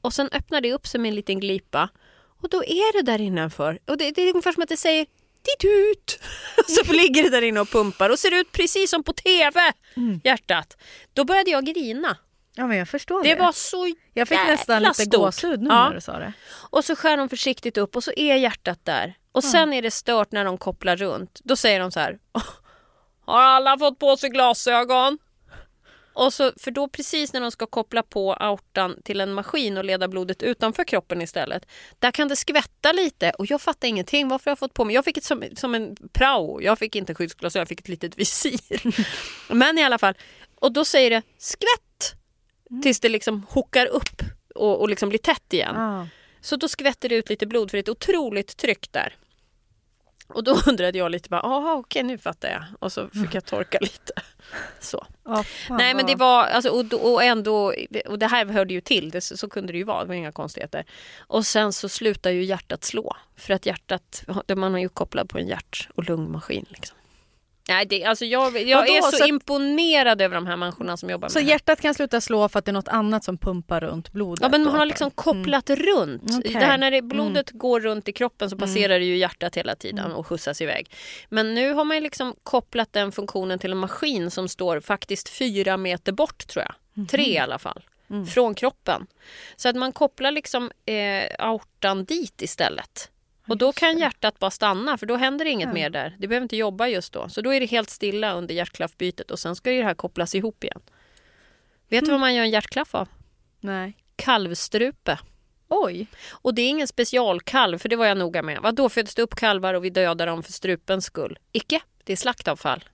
Och 0.00 0.12
sen 0.12 0.28
öppnar 0.32 0.60
det 0.60 0.72
upp 0.72 0.86
med 0.94 1.08
en 1.08 1.14
liten 1.14 1.40
glipa. 1.40 1.88
Och 2.42 2.48
då 2.48 2.64
är 2.64 2.92
det 2.92 3.12
där 3.12 3.20
innanför. 3.20 3.78
Och 3.86 3.96
det, 3.98 4.10
det 4.10 4.22
är 4.22 4.28
ungefär 4.30 4.52
som 4.52 4.62
att 4.62 4.68
det 4.68 4.76
säger 4.76 5.06
Titt 5.42 5.64
ut! 5.70 6.20
så 6.68 6.92
ligger 6.92 7.22
det 7.22 7.28
där 7.30 7.42
inne 7.42 7.60
och 7.60 7.68
pumpar 7.70 8.10
och 8.10 8.18
ser 8.18 8.34
ut 8.40 8.52
precis 8.52 8.90
som 8.90 9.02
på 9.02 9.12
TV. 9.12 9.60
Hjärtat. 10.24 10.76
Då 11.12 11.24
började 11.24 11.50
jag 11.50 11.64
grina. 11.66 12.16
Ja 12.54 12.66
men 12.66 12.76
jag 12.76 12.88
förstår 12.88 13.22
det. 13.22 13.34
Det 13.34 13.40
var 13.40 13.52
så 13.52 13.94
jag 14.14 14.28
fick 14.28 14.38
nästan 14.46 14.82
lite 14.82 14.94
stort. 14.94 15.14
gåshud 15.14 15.60
nu 15.62 15.68
Ja. 15.70 15.88
när 15.88 15.94
du 15.94 16.00
sa 16.00 16.18
det. 16.18 16.32
Och 16.70 16.84
så 16.84 16.96
skär 16.96 17.16
de 17.16 17.28
försiktigt 17.28 17.76
upp 17.78 17.96
och 17.96 18.04
så 18.04 18.12
är 18.16 18.36
hjärtat 18.36 18.84
där. 18.84 19.14
Och 19.32 19.44
sen 19.44 19.72
är 19.72 19.82
det 19.82 19.90
stört 19.90 20.32
när 20.32 20.44
de 20.44 20.58
kopplar 20.58 20.96
runt. 20.96 21.40
Då 21.44 21.56
säger 21.56 21.80
de 21.80 21.90
så 21.92 22.00
här. 22.00 22.18
"Åh, 22.32 22.42
Har 23.24 23.42
alla 23.42 23.78
fått 23.78 23.98
på 23.98 24.16
sig 24.16 24.30
glasögon? 24.30 25.18
Och 26.18 26.32
så, 26.32 26.52
för 26.56 26.70
då 26.70 26.88
precis 26.88 27.32
när 27.32 27.40
de 27.40 27.50
ska 27.50 27.66
koppla 27.66 28.02
på 28.02 28.34
aortan 28.34 29.02
till 29.04 29.20
en 29.20 29.32
maskin 29.32 29.78
och 29.78 29.84
leda 29.84 30.08
blodet 30.08 30.42
utanför 30.42 30.84
kroppen 30.84 31.22
istället. 31.22 31.66
Där 31.98 32.10
kan 32.10 32.28
det 32.28 32.36
skvätta 32.36 32.92
lite 32.92 33.30
och 33.30 33.46
jag 33.46 33.60
fattar 33.60 33.88
ingenting. 33.88 34.28
Varför 34.28 34.44
har 34.44 34.50
jag 34.50 34.58
fått 34.58 34.74
på 34.74 34.84
mig? 34.84 34.94
Jag 34.94 35.04
fick 35.04 35.16
ett 35.16 35.24
som, 35.24 35.44
som 35.56 35.74
en 35.74 35.96
prao. 36.12 36.62
Jag 36.62 36.78
fick 36.78 36.96
inte 36.96 37.14
skyddsglasögon, 37.14 37.60
jag 37.60 37.68
fick 37.68 37.80
ett 37.80 37.88
litet 37.88 38.18
visir. 38.18 38.60
Men 39.54 39.78
i 39.78 39.84
alla 39.84 39.98
fall. 39.98 40.14
Och 40.54 40.72
då 40.72 40.84
säger 40.84 41.10
det 41.10 41.22
skvätt. 41.38 42.14
Tills 42.82 43.00
det 43.00 43.08
liksom 43.08 43.46
hookar 43.50 43.86
upp 43.86 44.22
och, 44.54 44.80
och 44.80 44.88
liksom 44.88 45.08
blir 45.08 45.18
tätt 45.18 45.52
igen. 45.52 45.74
Ja. 45.76 46.08
Så 46.40 46.56
då 46.56 46.68
skvätter 46.68 47.08
det 47.08 47.14
ut 47.14 47.28
lite 47.28 47.46
blod 47.46 47.70
för 47.70 47.76
det 47.76 47.80
är 47.80 47.82
ett 47.82 47.88
otroligt 47.88 48.56
tryck 48.56 48.92
där. 48.92 49.14
Och 50.28 50.44
då 50.44 50.60
undrade 50.66 50.98
jag 50.98 51.10
lite 51.10 51.28
bara, 51.28 51.40
jaha 51.44 51.74
okej 51.74 52.02
nu 52.02 52.18
fattar 52.18 52.48
jag. 52.48 52.64
Och 52.78 52.92
så 52.92 53.08
fick 53.08 53.34
jag 53.34 53.44
torka 53.44 53.78
lite. 53.82 54.12
Så. 54.80 55.06
Fan 55.24 55.76
Nej 55.76 55.94
men 55.94 56.06
det 56.06 56.14
var, 56.14 56.44
alltså, 56.44 56.70
och, 56.70 57.12
och 57.12 57.22
ändå, 57.22 57.74
och 58.06 58.18
det 58.18 58.26
här 58.26 58.46
hörde 58.46 58.74
ju 58.74 58.80
till, 58.80 59.10
det, 59.10 59.20
så 59.20 59.48
kunde 59.48 59.72
det 59.72 59.78
ju 59.78 59.84
vara, 59.84 60.02
det 60.02 60.08
var 60.08 60.14
inga 60.14 60.32
konstigheter. 60.32 60.84
Och 61.18 61.46
sen 61.46 61.72
så 61.72 61.88
slutar 61.88 62.30
ju 62.30 62.44
hjärtat 62.44 62.84
slå. 62.84 63.16
För 63.36 63.54
att 63.54 63.66
hjärtat, 63.66 64.24
man 64.56 64.74
är 64.74 64.78
ju 64.78 64.88
kopplad 64.88 65.28
på 65.28 65.38
en 65.38 65.48
hjärt 65.48 65.88
och 65.94 66.04
lungmaskin. 66.04 66.66
Liksom. 66.68 66.97
Nej, 67.68 67.86
det, 67.86 68.04
alltså 68.04 68.24
jag, 68.24 68.60
jag 68.68 68.78
Vadå? 68.78 68.92
är 68.92 69.00
så, 69.02 69.16
Så 69.16 69.22
att- 69.22 69.28
imponerad 69.28 70.22
över 70.22 70.34
de 70.34 70.46
här 70.46 70.56
människorna 70.56 70.96
som 70.96 71.10
jobbar 71.10 71.24
med 71.24 71.32
Så 71.32 71.38
det 71.38 71.44
här. 71.44 71.50
hjärtat 71.50 71.80
kan 71.80 71.94
sluta 71.94 72.20
slå 72.20 72.48
för 72.48 72.58
att 72.58 72.64
det 72.64 72.70
är 72.70 72.72
något 72.72 72.88
annat 72.88 73.24
som 73.24 73.38
pumpar 73.38 73.80
runt 73.80 74.12
blodet? 74.12 74.42
Ja 74.42 74.48
men 74.48 74.64
man 74.64 74.74
har 74.74 74.86
liksom 74.86 75.10
kopplat 75.10 75.70
runt. 75.70 76.22
Okej. 76.38 76.52
Det 76.52 76.58
här 76.58 76.78
när 76.78 76.90
det, 76.90 77.02
blodet 77.02 77.50
går 77.50 77.80
runt 77.80 78.08
i 78.08 78.12
kroppen 78.12 78.50
så 78.50 78.56
passerar 78.56 78.98
det 78.98 79.04
ju 79.04 79.16
hjärtat 79.16 79.56
hela 79.56 79.74
tiden 79.76 80.12
och 80.12 80.26
skjutsas 80.26 80.60
iväg. 80.60 80.90
Men 81.28 81.54
nu 81.54 81.72
har 81.72 81.84
man 81.84 82.02
liksom 82.02 82.34
kopplat 82.42 82.92
den 82.92 83.12
funktionen 83.12 83.58
till 83.58 83.72
en 83.72 83.78
maskin 83.78 84.30
som 84.30 84.48
står 84.48 84.80
faktiskt 84.80 85.28
fyra 85.28 85.76
meter 85.76 86.12
bort 86.12 86.46
tror 86.46 86.64
jag. 86.64 87.08
Tre 87.08 87.32
i 87.34 87.38
alla 87.38 87.58
fall. 87.58 87.82
Från 88.34 88.54
kroppen. 88.54 89.06
Så 89.56 89.68
att 89.68 89.76
man 89.76 89.92
kopplar 89.92 90.30
liksom 90.30 90.70
eh, 90.86 91.24
aortan 91.38 92.04
dit 92.04 92.42
istället. 92.42 93.10
Och 93.48 93.56
då 93.58 93.72
kan 93.72 93.98
hjärtat 93.98 94.38
bara 94.38 94.50
stanna 94.50 94.98
för 94.98 95.06
då 95.06 95.16
händer 95.16 95.44
det 95.44 95.50
inget 95.50 95.72
mer 95.72 95.90
där. 95.90 96.16
Det 96.18 96.28
behöver 96.28 96.42
inte 96.42 96.56
jobba 96.56 96.88
just 96.88 97.12
då. 97.12 97.28
Så 97.28 97.40
då 97.40 97.54
är 97.54 97.60
det 97.60 97.66
helt 97.66 97.90
stilla 97.90 98.32
under 98.32 98.54
hjärtklaffbytet 98.54 99.30
och 99.30 99.38
sen 99.38 99.56
ska 99.56 99.72
ju 99.72 99.78
det 99.78 99.84
här 99.84 99.94
kopplas 99.94 100.34
ihop 100.34 100.64
igen. 100.64 100.80
Vet 101.88 102.04
du 102.04 102.10
vad 102.10 102.20
man 102.20 102.34
gör 102.34 102.42
en 102.42 102.50
hjärtklaff 102.50 102.94
av? 102.94 103.08
Nej. 103.60 103.96
Kalvstrupe. 104.16 105.18
Oj. 105.68 106.06
Och 106.30 106.54
det 106.54 106.62
är 106.62 106.68
ingen 106.68 106.88
specialkalv, 106.88 107.78
för 107.78 107.88
det 107.88 107.96
var 107.96 108.06
jag 108.06 108.18
noga 108.18 108.42
med. 108.42 108.58
Vad 108.62 108.74
då 108.74 108.88
föds 108.88 109.14
det 109.14 109.22
upp 109.22 109.34
kalvar 109.34 109.74
och 109.74 109.84
vi 109.84 109.90
dödar 109.90 110.26
dem 110.26 110.42
för 110.42 110.52
strupens 110.52 111.04
skull? 111.04 111.38
Icke, 111.52 111.80
det 112.04 112.12
är 112.12 112.16
slaktavfall. 112.16 112.84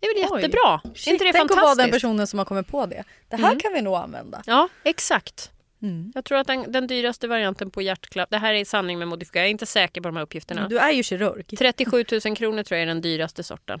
Det 0.00 0.06
är 0.06 0.14
väl 0.14 0.32
Oj. 0.32 0.42
jättebra? 0.42 0.80
Shit, 0.94 1.06
är 1.06 1.12
inte 1.12 1.24
det 1.24 1.32
tänk 1.32 1.50
att 1.50 1.56
vara 1.56 1.66
fantastiskt? 1.66 1.92
den 1.92 1.92
personen 1.92 2.26
som 2.26 2.38
har 2.38 2.46
kommit 2.46 2.66
på 2.68 2.86
det. 2.86 3.04
Det 3.28 3.36
här 3.36 3.60
kan 3.60 3.72
vi 3.72 3.82
nog 3.82 3.94
använda. 3.94 4.42
Ja, 4.46 4.68
exakt. 4.82 5.50
Mm. 5.84 6.12
Jag 6.14 6.24
tror 6.24 6.38
att 6.38 6.46
den, 6.46 6.72
den 6.72 6.86
dyraste 6.86 7.28
varianten 7.28 7.70
på 7.70 7.82
hjärtklapp, 7.82 8.30
det 8.30 8.38
här 8.38 8.54
är 8.54 8.64
sanning 8.64 8.98
med 8.98 9.08
modifikation, 9.08 9.40
jag 9.40 9.46
är 9.46 9.50
inte 9.50 9.66
säker 9.66 10.00
på 10.00 10.08
de 10.08 10.16
här 10.16 10.22
uppgifterna. 10.22 10.68
Du 10.68 10.78
är 10.78 10.90
ju 10.90 11.02
kirurg. 11.02 11.44
37 11.58 12.04
000 12.24 12.36
kronor 12.36 12.62
tror 12.62 12.76
jag 12.76 12.82
är 12.82 12.86
den 12.86 13.00
dyraste 13.00 13.42
sorten. 13.42 13.80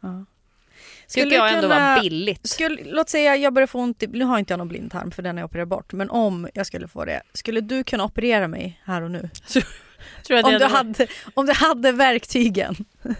Ja. 0.00 0.24
Tycker 1.08 1.20
Skulle 1.20 1.34
jag 1.34 1.48
ändå 1.52 1.62
kunna- 1.62 1.94
var 1.94 2.02
billigt. 2.02 2.48
Skulle, 2.48 2.84
låt 2.84 3.08
säga 3.08 3.36
jag 3.36 3.52
börjar 3.52 3.66
få 3.66 3.78
ont 3.78 4.02
i, 4.02 4.06
nu 4.06 4.24
har 4.24 4.38
inte 4.38 4.52
jag 4.52 4.58
någon 4.58 4.68
blindtarm 4.68 5.10
för 5.10 5.22
den 5.22 5.38
är 5.38 5.44
opererad 5.44 5.68
bort, 5.68 5.92
men 5.92 6.10
om 6.10 6.48
jag 6.54 6.66
skulle 6.66 6.88
få 6.88 7.04
det, 7.04 7.22
skulle 7.32 7.60
du 7.60 7.84
kunna 7.84 8.04
operera 8.04 8.48
mig 8.48 8.80
här 8.84 9.02
och 9.02 9.10
nu? 9.10 9.30
Om 10.30 10.52
du, 10.58 10.64
hade, 10.64 11.06
om 11.34 11.46
du 11.46 11.52
hade 11.52 11.92
verktygen? 11.92 12.76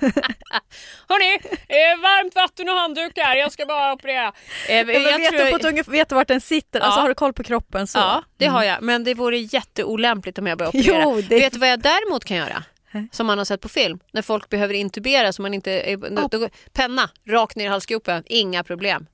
Hörni, 1.08 1.34
eh, 1.68 2.00
varmt 2.02 2.34
vatten 2.34 2.68
och 2.68 2.74
handdukar, 2.74 3.34
jag 3.36 3.52
ska 3.52 3.66
bara 3.66 3.92
operera. 3.92 4.32
Eh, 4.68 4.76
Jag 4.76 4.84
vet, 4.84 5.28
tror- 5.32 5.44
du 5.52 5.58
på 5.58 5.68
ungefär, 5.68 5.92
vet 5.92 6.12
vart 6.12 6.28
den 6.28 6.40
sitter? 6.40 6.80
Alltså 6.80 6.98
Ja. 6.98 7.02
har 7.02 7.08
du 7.08 7.14
koll 7.14 7.32
på 7.32 7.42
kroppen 7.42 7.86
så? 7.86 7.98
Ja, 7.98 8.22
det 8.36 8.46
har 8.46 8.64
jag. 8.64 8.82
Men 8.82 9.04
det 9.04 9.14
vore 9.14 9.38
jätteolämpligt 9.38 10.38
om 10.38 10.46
jag 10.46 10.58
började 10.58 10.78
operera. 10.78 11.02
Jo, 11.02 11.20
det- 11.28 11.38
Vet 11.40 11.52
du 11.52 11.58
vad 11.58 11.68
jag 11.70 11.80
däremot 11.80 12.24
kan 12.24 12.36
göra? 12.36 12.64
Som 13.12 13.26
man 13.26 13.38
har 13.38 13.44
sett 13.44 13.60
på 13.60 13.68
film. 13.68 13.98
När 14.12 14.22
folk 14.22 14.48
behöver 14.48 14.74
intubera 14.74 15.32
så 15.32 15.42
man 15.42 15.54
inte... 15.54 15.70
Är, 15.72 15.96
då, 16.30 16.48
penna, 16.72 17.10
rakt 17.28 17.56
ner 17.56 17.64
i 17.64 17.68
halsgropen. 17.68 18.22
Inga 18.26 18.64
problem. 18.64 19.06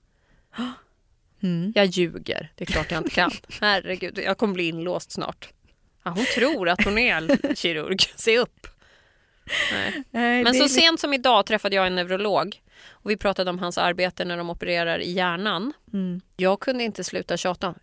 Mm. 1.43 1.73
Jag 1.75 1.87
ljuger. 1.87 2.53
Det 2.55 2.65
är 2.65 2.67
klart 2.67 2.91
jag 2.91 2.99
inte 3.01 3.11
kan. 3.15 3.31
Herregud, 3.61 4.19
jag 4.19 4.39
kommer 4.39 4.55
bli 4.55 4.69
inlåst 4.69 5.13
snart. 5.13 5.49
Ja, 6.05 6.11
hon 6.11 6.25
tror 6.35 6.69
att 6.69 6.85
hon 6.85 6.99
är 6.99 7.55
kirurg. 7.55 7.99
Se 8.17 8.39
upp. 8.39 8.67
Nej. 10.11 10.45
Men 10.45 10.45
det 10.45 10.55
så 10.55 10.69
sent 10.69 11.01
som 11.01 11.15
idag 11.15 11.47
träffade 11.47 11.77
jag 11.77 11.87
en 11.87 11.95
neurolog 11.95 12.61
och 12.91 13.11
vi 13.11 13.17
pratade 13.17 13.51
om 13.51 13.59
hans 13.59 13.79
arbete 13.79 14.25
när 14.25 14.37
de 14.37 14.51
opererar 14.51 14.99
i 14.99 15.13
hjärnan. 15.13 15.73
Mm. 15.93 16.21
Jag 16.37 16.61
kunde 16.61 16.85
inte 16.85 17.05
sluta 17.05 17.37
tjata 17.37 17.75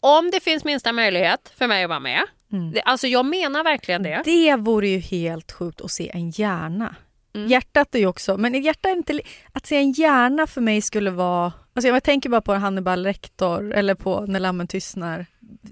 om 0.00 0.30
det 0.30 0.40
finns 0.40 0.64
minsta 0.64 0.92
möjlighet 0.92 1.52
för 1.56 1.66
mig 1.66 1.84
att 1.84 1.88
vara 1.88 2.00
med. 2.00 2.22
Mm. 2.52 2.72
Det, 2.72 2.80
alltså 2.80 3.06
jag 3.06 3.26
menar 3.26 3.64
verkligen 3.64 4.02
det. 4.02 4.22
Det 4.24 4.56
vore 4.56 4.88
ju 4.88 4.98
helt 4.98 5.52
sjukt 5.52 5.80
att 5.80 5.90
se 5.90 6.10
en 6.14 6.30
hjärna. 6.30 6.96
Mm. 7.34 7.48
Hjärtat 7.48 7.94
är 7.94 7.98
ju 7.98 8.06
också, 8.06 8.36
men 8.36 8.62
hjärta 8.62 8.88
är 8.88 8.92
inte... 8.92 9.20
Att 9.52 9.66
se 9.66 9.76
en 9.76 9.92
hjärna 9.92 10.46
för 10.46 10.60
mig 10.60 10.82
skulle 10.82 11.10
vara... 11.10 11.52
Alltså 11.74 11.88
jag 11.88 12.02
tänker 12.02 12.28
bara 12.28 12.40
på 12.40 12.54
Hannibal 12.54 13.02
Lecter 13.02 13.70
eller 13.72 13.94
på 13.94 14.20
När 14.20 14.40
lammen 14.40 14.66
tystnar 14.66 15.26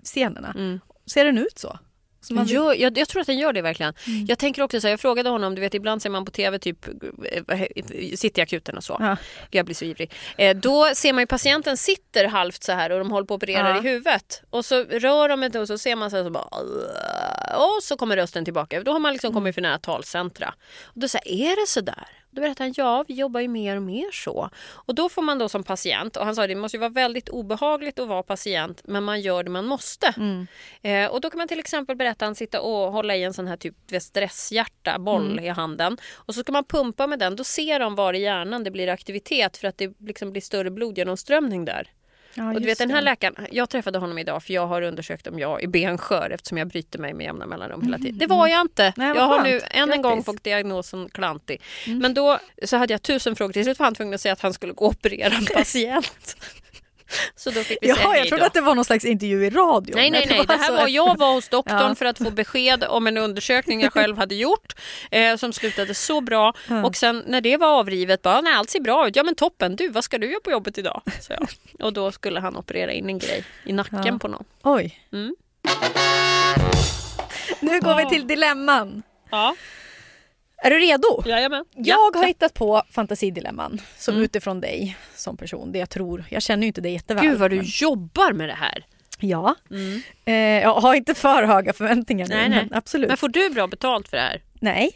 scenerna. 0.04 0.54
Mm. 0.58 0.80
Ser 1.06 1.24
den 1.24 1.38
ut 1.38 1.58
så? 1.58 1.78
Man 2.30 2.44
vill- 2.44 2.54
Jag, 2.54 2.98
jag, 2.98 3.08
tror 3.08 3.20
att 3.20 3.26
den 3.26 3.38
gör 3.38 3.52
det 3.52 3.62
verkligen. 3.62 3.94
Mm. 4.06 4.26
Jag 4.26 4.38
tänker 4.38 4.62
också 4.62 4.80
så 4.80 4.86
här, 4.86 4.92
jag 4.92 5.00
frågade 5.00 5.28
honom, 5.30 5.54
du 5.54 5.60
vet 5.60 5.74
ibland 5.74 6.02
ser 6.02 6.10
man 6.10 6.24
på 6.24 6.30
tv 6.30 6.58
typ 6.58 6.86
eh, 7.48 7.60
Cityakuten 8.16 8.76
och 8.76 8.84
så. 8.84 8.96
Ja. 9.00 9.16
Jag 9.50 9.64
blir 9.66 9.74
så 9.74 9.84
ivrig. 9.84 10.12
Eh, 10.38 10.56
då 10.56 10.90
ser 10.94 11.12
man 11.12 11.22
ju 11.22 11.26
patienten 11.26 11.76
sitter 11.76 12.24
halvt 12.24 12.62
så 12.62 12.72
här 12.72 12.90
och 12.92 12.98
de 12.98 13.10
håller 13.10 13.26
på 13.26 13.34
att 13.34 13.42
operera 13.42 13.68
Ja. 13.70 13.78
i 13.78 13.80
huvudet. 13.80 14.42
Och 14.50 14.64
så 14.64 14.84
rör 14.84 15.28
de 15.28 15.42
ett 15.42 15.54
och 15.54 15.66
så 15.68 15.78
ser 15.78 15.96
man 15.96 16.10
så 16.10 16.16
här 16.16 16.24
så 16.24 16.30
bara 16.30 16.48
och 17.56 17.82
så 17.82 17.96
kommer 17.96 18.16
rösten 18.16 18.44
tillbaka. 18.44 18.80
Då 18.82 18.92
har 18.92 18.98
man 19.00 19.12
liksom 19.12 19.32
kommit 19.34 19.54
för 19.54 19.62
nära 19.62 19.78
talcentra. 19.78 20.54
Och 20.84 21.00
då 21.00 21.08
säger 21.08 21.52
är 21.52 21.60
det 21.62 21.66
så 21.68 21.80
där? 21.80 22.06
Då 22.30 22.40
berättar 22.40 22.64
han, 22.64 22.74
ja 22.76 23.04
vi 23.08 23.14
jobbar 23.14 23.40
ju 23.40 23.48
mer 23.48 23.76
och 23.76 23.82
mer 23.82 24.10
så. 24.12 24.50
Och 24.70 24.94
då 24.94 25.08
får 25.08 25.22
man 25.22 25.38
då 25.38 25.48
som 25.48 25.62
patient, 25.64 26.16
och 26.16 26.24
han 26.24 26.34
sa 26.36 26.46
det 26.46 26.54
måste 26.54 26.76
ju 26.76 26.80
vara 26.80 26.90
väldigt 26.90 27.28
obehagligt 27.28 27.98
att 27.98 28.08
vara 28.08 28.22
patient 28.22 28.80
men 28.84 29.04
man 29.04 29.20
gör 29.20 29.42
det 29.42 29.50
man 29.50 29.66
måste. 29.66 30.14
Eh, 30.82 31.06
och 31.10 31.20
då 31.20 31.30
kan 31.30 31.38
man 31.38 31.48
till 31.48 31.58
exempel 31.58 31.96
berätta 31.96 32.24
han 32.24 32.34
sitta 32.34 32.60
och 32.60 32.92
hålla 32.92 33.16
i 33.16 33.24
en 33.24 33.34
sån 33.34 33.46
här 33.46 33.56
typ 33.56 33.74
stresshjärta 34.00 34.98
boll 34.98 35.40
i 35.40 35.48
handen. 35.48 35.96
Och 36.14 36.34
så 36.34 36.40
ska 36.40 36.52
man 36.52 36.64
pumpa 36.64 37.06
med 37.06 37.18
den, 37.18 37.36
då 37.36 37.44
ser 37.44 37.78
de 37.80 37.94
var 37.94 38.14
i 38.14 38.22
hjärnan 38.22 38.64
det 38.64 38.70
blir 38.70 38.88
aktivitet 38.88 39.56
för 39.56 39.68
att 39.68 39.78
det 39.78 39.92
liksom 39.98 40.30
blir 40.30 40.42
större 40.42 40.70
blodgenomströmning 40.70 41.64
där. 41.64 41.88
Ja, 42.34 42.54
och 42.54 42.60
du 42.60 42.66
vet 42.66 42.78
den 42.78 42.90
här 42.90 43.02
läkaren, 43.02 43.46
jag 43.50 43.70
träffade 43.70 43.98
honom 43.98 44.18
idag 44.18 44.42
för 44.42 44.54
jag 44.54 44.66
har 44.66 44.82
undersökt 44.82 45.26
om 45.26 45.38
jag 45.38 45.62
är 45.62 45.68
benskör 45.68 46.30
eftersom 46.30 46.58
jag 46.58 46.68
bryter 46.68 46.98
mig 46.98 47.14
med 47.14 47.24
jämna 47.24 47.46
mellanrum 47.46 47.82
hela 47.82 47.98
tiden. 47.98 48.18
Det 48.18 48.26
var 48.26 48.46
jag 48.46 48.60
inte. 48.60 48.82
Mm. 48.82 48.92
Nej, 48.96 49.16
jag 49.16 49.22
har 49.22 49.38
skönt. 49.38 49.48
nu 49.48 49.60
än 49.70 49.92
en 49.92 50.02
gång. 50.02 50.12
Mm. 50.12 50.24
fått 50.24 50.44
diagnosen 50.44 51.08
klantig. 51.08 51.62
Men 51.86 52.14
då 52.14 52.38
så 52.64 52.76
hade 52.76 52.94
jag 52.94 53.02
tusen 53.02 53.36
frågor. 53.36 53.52
Till 53.52 53.64
slut 53.64 53.78
var 53.78 53.86
han 53.86 53.94
tvungen 53.94 54.14
att 54.14 54.20
säga 54.20 54.32
att 54.32 54.40
han 54.40 54.52
skulle 54.52 54.72
gå 54.72 54.84
och 54.84 54.90
operera 54.90 55.34
en 55.34 55.44
patient. 55.54 56.36
Så 57.36 57.50
då 57.50 57.60
fick 57.60 57.78
vi 57.80 57.88
Ja, 57.88 57.94
hej 57.98 58.18
jag 58.18 58.28
trodde 58.28 58.42
då. 58.42 58.46
att 58.46 58.54
det 58.54 58.60
var 58.60 58.74
någon 58.74 58.84
slags 58.84 59.04
intervju 59.04 59.46
i 59.46 59.50
radio. 59.50 59.94
Nej, 59.96 60.10
nej, 60.10 60.26
nej. 60.30 60.44
Det 60.48 60.56
här 60.56 60.66
så- 60.66 60.72
var, 60.76 60.88
jag 60.88 61.18
var 61.18 61.32
hos 61.34 61.48
doktorn 61.48 61.78
Ja. 61.88 61.94
för 61.94 62.04
att 62.04 62.18
få 62.18 62.30
besked 62.30 62.84
om 62.88 63.06
en 63.06 63.16
undersökning 63.16 63.80
jag 63.80 63.92
själv 63.92 64.16
hade 64.18 64.34
gjort 64.34 64.72
eh, 65.10 65.36
som 65.36 65.52
slutade 65.52 65.94
så 65.94 66.20
bra. 66.20 66.52
Och 66.84 66.96
sen 66.96 67.24
när 67.26 67.40
det 67.40 67.56
var 67.56 67.66
avrivet, 67.78 68.22
bara, 68.22 68.40
nej, 68.40 68.54
allt 68.54 68.70
ser 68.70 68.80
bra 68.80 69.08
ut. 69.08 69.16
Ja 69.16 69.22
men 69.22 69.34
toppen, 69.34 69.76
du 69.76 69.88
vad 69.88 70.04
ska 70.04 70.18
du 70.18 70.30
göra 70.30 70.40
på 70.40 70.50
jobbet 70.50 70.78
idag? 70.78 71.02
Så 71.20 71.32
jag. 71.32 71.48
Och 71.86 71.92
då 71.92 72.12
skulle 72.12 72.40
han 72.40 72.56
operera 72.56 72.92
in 72.92 73.08
en 73.08 73.18
grej 73.18 73.44
i 73.64 73.72
nacken 73.72 74.04
Ja. 74.06 74.18
på 74.18 74.28
någon. 74.28 74.44
Oj. 74.62 75.00
Mm. 75.12 75.34
Nu 77.60 77.80
går 77.80 77.96
vi 77.96 78.08
till 78.10 78.26
dilemman. 78.26 79.02
Ja, 79.30 79.54
Är 80.62 80.70
du 80.70 80.78
redo? 80.78 81.22
jajamän. 81.26 81.64
Jag 81.74 82.16
har 82.16 82.26
hittat 82.26 82.54
på 82.54 82.82
fantasidilemman 82.90 83.80
som 83.98 84.16
utifrån 84.16 84.60
dig 84.60 84.96
som 85.14 85.36
person. 85.36 85.72
Det 85.72 85.78
jag 85.78 85.90
tror. 85.90 86.24
Jag 86.30 86.42
känner 86.42 86.62
ju 86.62 86.66
inte 86.66 86.80
dig 86.80 86.92
jätteväl. 86.92 87.24
Gud 87.24 87.38
vad 87.38 87.50
du 87.50 87.56
men- 87.56 87.66
jobbar 87.68 88.32
med 88.32 88.48
det 88.48 88.54
här. 88.54 88.86
Ja. 89.18 89.54
Eh, 90.24 90.34
jag 90.34 90.74
har 90.74 90.94
inte 90.94 91.14
för 91.14 91.42
höga 91.42 91.72
förväntningar 91.72 92.28
nu. 92.28 92.34
Nej, 92.34 92.48
nej. 92.48 92.66
Men 92.70 92.78
absolut. 92.78 93.08
Men 93.08 93.16
får 93.16 93.28
du 93.28 93.50
bra 93.50 93.66
betalt 93.66 94.08
för 94.08 94.16
det 94.16 94.22
här? 94.22 94.42
Nej, 94.60 94.90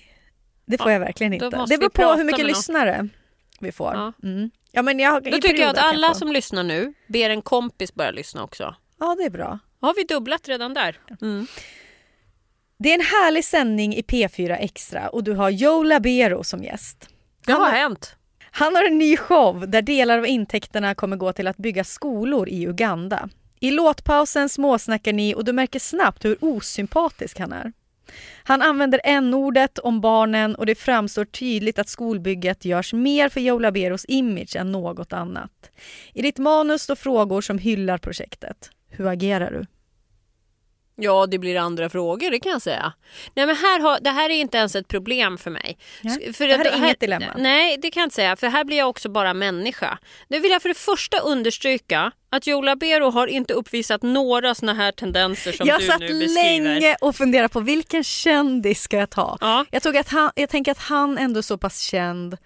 det 0.67 0.79
får 0.79 0.89
Ja, 0.89 0.93
jag 0.93 1.01
verkligen 1.01 1.33
inte. 1.33 1.67
Det 1.69 1.79
beror 1.79 1.89
på 1.89 2.13
hur 2.13 2.25
mycket 2.25 2.47
lyssnare 2.47 3.09
vi 3.61 3.73
får. 3.73 3.95
Ja. 3.95 4.13
Mm. 4.23 4.51
Ja, 4.73 4.83
men 4.83 4.99
jag, 4.99 5.25
Då 5.25 5.31
tycker 5.31 5.59
jag 5.59 5.71
att 5.71 5.79
alla 5.79 6.09
få. 6.09 6.15
som 6.15 6.33
lyssnar 6.33 6.63
nu 6.63 6.95
ber 7.07 7.31
en 7.31 7.43
kompis 7.43 7.95
börja 7.95 8.11
lyssna 8.11 8.43
också. 8.45 8.75
Ja, 9.01 9.15
det 9.19 9.25
är 9.25 9.31
bra. 9.31 9.59
Har 9.81 9.95
vi 9.95 10.05
dubblat 10.05 10.49
redan 10.49 10.75
där? 10.75 10.99
Mm. 11.23 11.47
Det 12.85 12.91
är 12.91 12.95
en 12.95 13.01
härlig 13.01 13.45
sändning 13.45 13.95
i 13.95 14.03
P4 14.03 14.57
Extra 14.61 15.09
och 15.09 15.25
du 15.25 15.33
har 15.33 15.51
Joe 15.51 15.83
Labero 15.83 16.45
som 16.45 16.65
gäst. 16.65 17.09
Det 17.47 17.53
har 17.53 17.71
hänt. 17.71 18.17
Han 18.51 18.75
har 18.75 18.85
en 18.85 18.99
ny 18.99 19.17
show 19.17 19.69
där 19.69 19.83
delar 19.83 20.19
av 20.19 20.27
intäkterna 20.27 20.95
kommer 20.95 21.17
gå 21.17 21.33
till 21.33 21.47
att 21.47 21.57
bygga 21.57 21.85
skolor 21.85 22.49
i 22.49 22.67
Uganda. 22.67 23.29
I 23.61 23.71
låtpausen 23.71 24.49
småsnackar 24.49 25.13
ni 25.13 25.35
och 25.35 25.45
du 25.45 25.53
märker 25.53 25.79
snabbt 25.79 26.25
hur 26.25 26.45
osympatisk 26.45 27.39
han 27.39 27.53
är. 27.53 27.73
Han 28.43 28.63
använder 28.63 29.01
n-ordet 29.05 29.79
om 29.79 30.01
barnen 30.01 30.55
och 30.55 30.67
det 30.67 30.75
framstår 30.75 31.25
tydligt 31.25 31.79
att 31.79 31.89
skolbygget 31.89 32.65
görs 32.65 32.93
mer 32.93 33.29
för 33.29 33.41
Joe 33.41 33.59
Laberos 33.59 34.05
image 34.09 34.57
än 34.57 34.73
något 34.73 35.13
annat. 35.13 35.71
I 36.13 36.23
ditt 36.23 36.39
manus 36.39 36.83
står 36.83 36.97
frågor 36.97 37.41
som 37.41 37.59
hyllar 37.59 37.99
projektet. 37.99 38.71
Hur 38.91 39.07
agerar 39.07 39.51
du? 39.51 39.67
Ja, 40.97 41.27
det 41.27 41.39
blir 41.39 41.57
andra 41.57 41.89
frågor, 41.89 42.31
det 42.31 42.41
kan 42.41 42.53
jag 42.53 42.63
säga. 42.63 42.93
Nej, 43.35 43.47
men 43.47 43.57
här 43.57 43.81
har, 43.81 44.01
det 44.01 44.11
här 44.11 44.31
är 44.31 44.35
inte 44.35 44.59
ens 44.59 44.75
ett 44.75 44.89
problem 44.89 45.39
för 45.39 45.51
mig. 45.51 45.79
Nej, 46.03 46.33
För 46.33 46.47
det 46.47 46.57
här 46.57 46.65
är 46.65 46.77
inget 46.77 47.01
dilemma. 47.01 47.35
Nej, 47.37 47.79
det 47.83 47.91
kan 47.91 48.01
jag 48.01 48.07
inte 48.07 48.15
säga. 48.15 48.37
För 48.37 48.47
här 48.47 48.65
blir 48.65 48.77
jag 48.77 48.89
också 48.89 49.09
bara 49.09 49.35
människa. 49.35 49.99
Nu 50.29 50.39
vill 50.41 50.51
jag 50.51 50.63
för 50.63 50.69
det 50.69 50.75
första 50.75 51.19
understryka 51.19 52.13
att 52.31 52.47
Joe 52.47 52.63
Labero 52.63 53.11
har 53.11 53.27
inte 53.27 53.55
uppvisat 53.55 54.03
några 54.03 54.55
såna 54.55 54.75
här 54.75 54.93
tendenser 54.93 55.53
som 55.53 55.67
jag 55.67 55.81
du 55.81 55.87
satt 55.87 56.01
nu 56.01 56.19
beskriver. 56.21 56.75
länge 56.75 56.97
och 57.01 57.17
funderade 57.17 57.49
på 57.49 57.61
vilken 57.61 58.05
kändis 58.05 58.83
ska 58.83 58.97
jag 58.97 59.11
ta. 59.11 59.39
Ja. 59.41 59.67
Jag, 59.71 59.83
tog 59.83 59.97
att 59.97 60.09
han, 60.09 60.31
jag 60.35 60.49
tänker 60.51 60.73
att 60.73 60.79
han 60.79 61.19
ändå 61.19 61.39
är 61.39 61.43
så 61.43 61.59
pass 61.59 61.81
känd. 61.81 62.37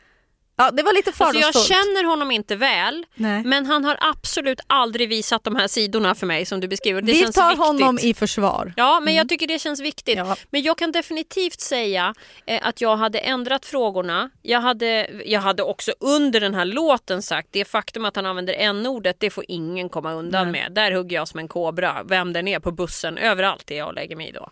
Ja, 0.60 0.70
det 0.70 0.82
var 0.82 0.92
lite 0.92 1.12
Alltså 1.18 1.40
jag 1.40 1.66
känner 1.66 2.04
honom 2.04 2.30
inte 2.30 2.56
väl, 2.56 3.06
Nej. 3.14 3.44
men 3.44 3.66
han 3.66 3.84
har 3.84 3.96
absolut 4.00 4.60
aldrig 4.66 5.08
visat 5.08 5.44
de 5.44 5.56
här 5.56 5.68
sidorna 5.68 6.14
för 6.14 6.26
mig 6.26 6.46
som 6.46 6.60
du 6.60 6.68
beskriver. 6.68 7.02
Det 7.02 7.12
Vi 7.12 7.18
känns 7.20 7.34
tar 7.34 7.48
viktigt. 7.48 7.64
honom 7.66 7.98
i 8.02 8.14
försvar. 8.14 8.72
Ja, 8.76 9.00
men 9.00 9.14
jag 9.14 9.28
tycker 9.28 9.46
det 9.46 9.58
känns 9.58 9.80
viktigt. 9.80 10.16
Ja. 10.16 10.36
Men 10.50 10.62
jag 10.62 10.78
kan 10.78 10.92
definitivt 10.92 11.60
säga 11.60 12.14
eh, 12.46 12.60
att 12.66 12.80
jag 12.80 12.96
hade 12.96 13.18
ändrat 13.18 13.66
frågorna. 13.66 14.30
Jag 14.42 14.60
hade, 14.60 15.08
jag 15.24 15.40
hade 15.40 15.62
också 15.62 15.92
under 16.00 16.40
den 16.40 16.54
här 16.54 16.64
låten 16.64 17.22
sagt 17.22 17.48
det 17.50 17.64
faktum 17.64 18.04
att 18.04 18.16
han 18.16 18.26
använder 18.26 18.54
n-ordet, 18.54 19.16
det 19.20 19.30
får 19.30 19.44
ingen 19.48 19.88
komma 19.88 20.12
undan 20.12 20.50
med. 20.50 20.72
Där 20.72 20.92
hugger 20.92 21.16
jag 21.16 21.28
som 21.28 21.40
en 21.40 21.48
kobra, 21.48 22.02
vem 22.04 22.32
den 22.32 22.48
är 22.48 22.60
på 22.60 22.70
bussen, 22.70 23.18
överallt 23.18 23.70
är 23.70 23.76
jag 23.78 23.88
och 23.88 23.94
lägger 23.94 24.16
mig 24.16 24.32
då. 24.32 24.50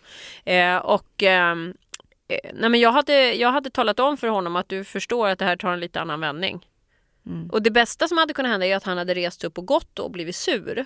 Eh, 0.51 0.77
och... 0.77 1.23
eh, 1.23 1.55
Nej, 2.29 2.69
men 2.69 2.79
jag, 2.79 2.91
hade, 2.91 3.33
jag 3.33 3.51
hade 3.51 3.69
talat 3.69 3.99
om 3.99 4.17
för 4.17 4.27
honom 4.27 4.55
att 4.55 4.69
du 4.69 4.83
förstår 4.83 5.27
att 5.27 5.39
det 5.39 5.45
här 5.45 5.55
tar 5.57 5.73
en 5.73 5.79
lite 5.79 6.01
annan 6.01 6.19
vändning. 6.19 6.67
Och 7.51 7.61
det 7.61 7.71
bästa 7.71 8.07
som 8.07 8.17
hade 8.17 8.33
kunnat 8.33 8.51
hända 8.51 8.65
är 8.65 8.75
att 8.75 8.83
han 8.83 8.97
hade 8.97 9.13
rest 9.13 9.43
upp 9.43 9.57
och 9.57 9.65
gått 9.65 9.99
och 9.99 10.11
blivit 10.11 10.35
sur. 10.35 10.85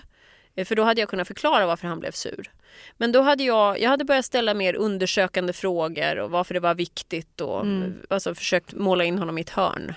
Eh, 0.54 0.64
För 0.64 0.74
då 0.74 0.82
hade 0.82 1.00
jag 1.00 1.08
kunnat 1.08 1.26
förklara 1.26 1.66
varför 1.66 1.88
han 1.88 2.00
blev 2.00 2.10
sur. 2.12 2.50
Men 2.96 3.12
då 3.12 3.20
hade 3.22 3.44
jag, 3.44 3.80
jag 3.80 3.90
hade 3.90 4.04
börjat 4.04 4.24
ställa 4.24 4.54
mer 4.54 4.74
undersökande 4.74 5.52
frågor 5.52 6.18
och 6.18 6.30
varför 6.30 6.54
det 6.54 6.60
var 6.60 6.74
viktigt 6.74 7.40
och 7.40 7.66
alltså 8.10 8.34
försökt 8.34 8.74
måla 8.74 9.04
in 9.04 9.18
honom 9.18 9.38
i 9.38 9.40
ett 9.40 9.50
hörn. 9.50 9.94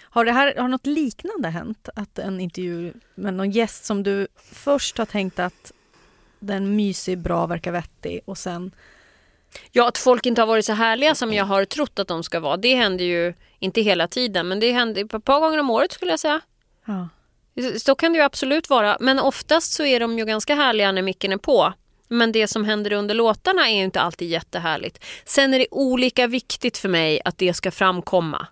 Har, 0.00 0.24
det 0.24 0.32
här, 0.32 0.54
har 0.56 0.68
något 0.68 0.86
liknande 0.86 1.48
hänt? 1.48 1.88
Att 1.96 2.18
en 2.18 2.40
intervju 2.40 2.92
med 3.14 3.34
någon 3.34 3.50
gäst 3.50 3.84
som 3.84 4.02
du 4.02 4.28
först 4.52 4.98
har 4.98 5.06
tänkt 5.06 5.38
att 5.38 5.72
den 6.38 6.76
mysig, 6.76 7.18
bra, 7.18 7.46
verkar 7.46 7.72
vettig 7.72 8.20
och 8.24 8.38
sen... 8.38 8.72
Ja, 9.72 9.88
att 9.88 9.98
folk 9.98 10.26
inte 10.26 10.42
har 10.42 10.46
varit 10.46 10.64
så 10.64 10.72
härliga 10.72 11.14
som 11.14 11.32
jag 11.32 11.44
har 11.44 11.64
trott 11.64 11.98
att 11.98 12.08
de 12.08 12.22
ska 12.22 12.40
vara. 12.40 12.56
Det 12.56 12.74
händer 12.74 13.04
ju 13.04 13.34
inte 13.58 13.80
hela 13.80 14.08
tiden, 14.08 14.48
men 14.48 14.60
det 14.60 14.72
händer 14.72 15.16
ett 15.16 15.24
par 15.24 15.40
gånger 15.40 15.58
om 15.58 15.70
året 15.70 15.92
skulle 15.92 16.10
jag 16.10 16.20
säga. 16.20 16.40
Ja. 16.84 17.08
Så 17.78 17.94
kan 17.94 18.12
det 18.12 18.18
ju 18.18 18.24
absolut 18.24 18.70
vara. 18.70 18.96
Men 19.00 19.18
oftast 19.18 19.72
så 19.72 19.84
är 19.84 20.00
de 20.00 20.18
ju 20.18 20.24
ganska 20.24 20.54
härliga 20.54 20.92
när 20.92 21.02
micken 21.02 21.32
är 21.32 21.36
på. 21.36 21.72
Men 22.08 22.32
det 22.32 22.48
som 22.48 22.64
händer 22.64 22.92
under 22.92 23.14
låtarna 23.14 23.68
är 23.68 23.76
ju 23.76 23.82
inte 23.84 24.00
alltid 24.00 24.28
jättehärligt. 24.28 25.04
Sen 25.24 25.54
är 25.54 25.58
det 25.58 25.66
olika 25.70 26.26
viktigt 26.26 26.78
för 26.78 26.88
mig 26.88 27.20
att 27.24 27.38
det 27.38 27.54
ska 27.54 27.70
framkomma. 27.70 28.46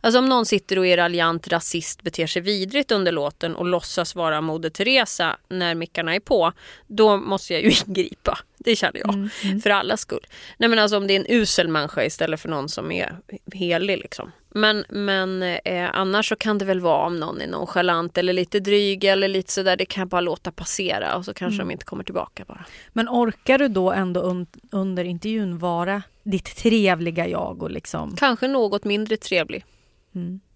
Alltså 0.00 0.18
om 0.18 0.28
någon 0.28 0.46
sitter 0.46 0.78
och 0.78 0.86
är 0.86 0.96
raljant 0.96 1.48
rasist, 1.48 2.02
beter 2.02 2.26
sig 2.26 2.42
vidrigt 2.42 2.92
under 2.92 3.12
låten 3.12 3.56
och 3.56 3.64
låtsas 3.64 4.14
vara 4.14 4.40
Moder 4.40 4.70
Teresa 4.70 5.36
när 5.48 5.74
mickarna 5.74 6.14
är 6.14 6.20
på, 6.20 6.52
då 6.86 7.16
måste 7.16 7.52
jag 7.52 7.62
ju 7.62 7.72
ingripa. 7.86 8.38
Det 8.66 8.76
känner 8.76 9.00
jag. 9.04 9.30
För 9.62 9.70
allas 9.70 10.00
skull. 10.00 10.26
Nej 10.58 10.68
men 10.68 10.78
alltså 10.78 10.96
om 10.96 11.06
det 11.06 11.16
är 11.16 11.20
en 11.20 11.26
usel 11.28 11.68
människa 11.68 12.04
istället 12.04 12.40
för 12.40 12.48
någon 12.48 12.68
som 12.68 12.92
är 12.92 13.16
helig 13.52 13.98
liksom. 13.98 14.32
Men, 14.48 14.84
men 14.88 15.42
eh, 15.42 15.90
annars 15.92 16.28
så 16.28 16.36
kan 16.36 16.58
det 16.58 16.64
väl 16.64 16.80
vara 16.80 17.06
om 17.06 17.16
någon 17.16 17.40
är 17.40 17.46
nonchalant 17.46 18.18
eller 18.18 18.32
lite 18.32 18.60
dryg 18.60 19.04
eller 19.04 19.28
lite 19.28 19.52
sådär, 19.52 19.76
det 19.76 19.84
kan 19.84 20.00
jag 20.00 20.08
bara 20.08 20.20
låta 20.20 20.52
passera 20.52 21.16
och 21.16 21.24
så 21.24 21.34
kanske 21.34 21.62
de 21.62 21.70
inte 21.70 21.84
kommer 21.84 22.04
tillbaka 22.04 22.44
bara. 22.48 22.64
Men 22.92 23.08
orkar 23.08 23.58
du 23.58 23.68
då 23.68 23.92
ändå 23.92 24.20
un, 24.20 24.46
under 24.70 25.04
intervjun 25.04 25.58
vara 25.58 26.02
ditt 26.22 26.56
trevliga 26.56 27.28
jag 27.28 27.62
och 27.62 27.70
liksom... 27.70 28.16
Kanske 28.16 28.48
något 28.48 28.84
mindre 28.84 29.16
trevlig. 29.16 29.64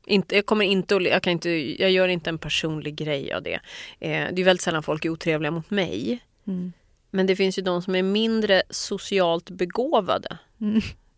Inte, 0.06 0.36
jag, 0.36 0.46
kommer 0.46 0.64
inte 0.64 0.94
jag, 0.94 1.22
kan 1.22 1.30
inte, 1.30 1.50
jag 1.82 1.90
gör 1.90 2.08
inte 2.08 2.30
en 2.30 2.38
personlig 2.38 2.94
grej 2.94 3.32
av 3.32 3.42
det. 3.42 3.61
Eh, 4.00 4.28
det 4.32 4.42
är 4.42 4.44
väldigt 4.44 4.62
sällan 4.62 4.82
folk 4.82 5.04
är 5.04 5.08
otrevliga 5.08 5.50
mot 5.50 5.70
mig. 5.70 6.20
Men 7.11 7.26
det 7.26 7.36
finns 7.36 7.58
ju 7.58 7.62
de 7.62 7.82
som 7.82 7.94
är 7.94 8.02
mindre 8.02 8.62
socialt 8.70 9.50
begåvade. 9.50 10.38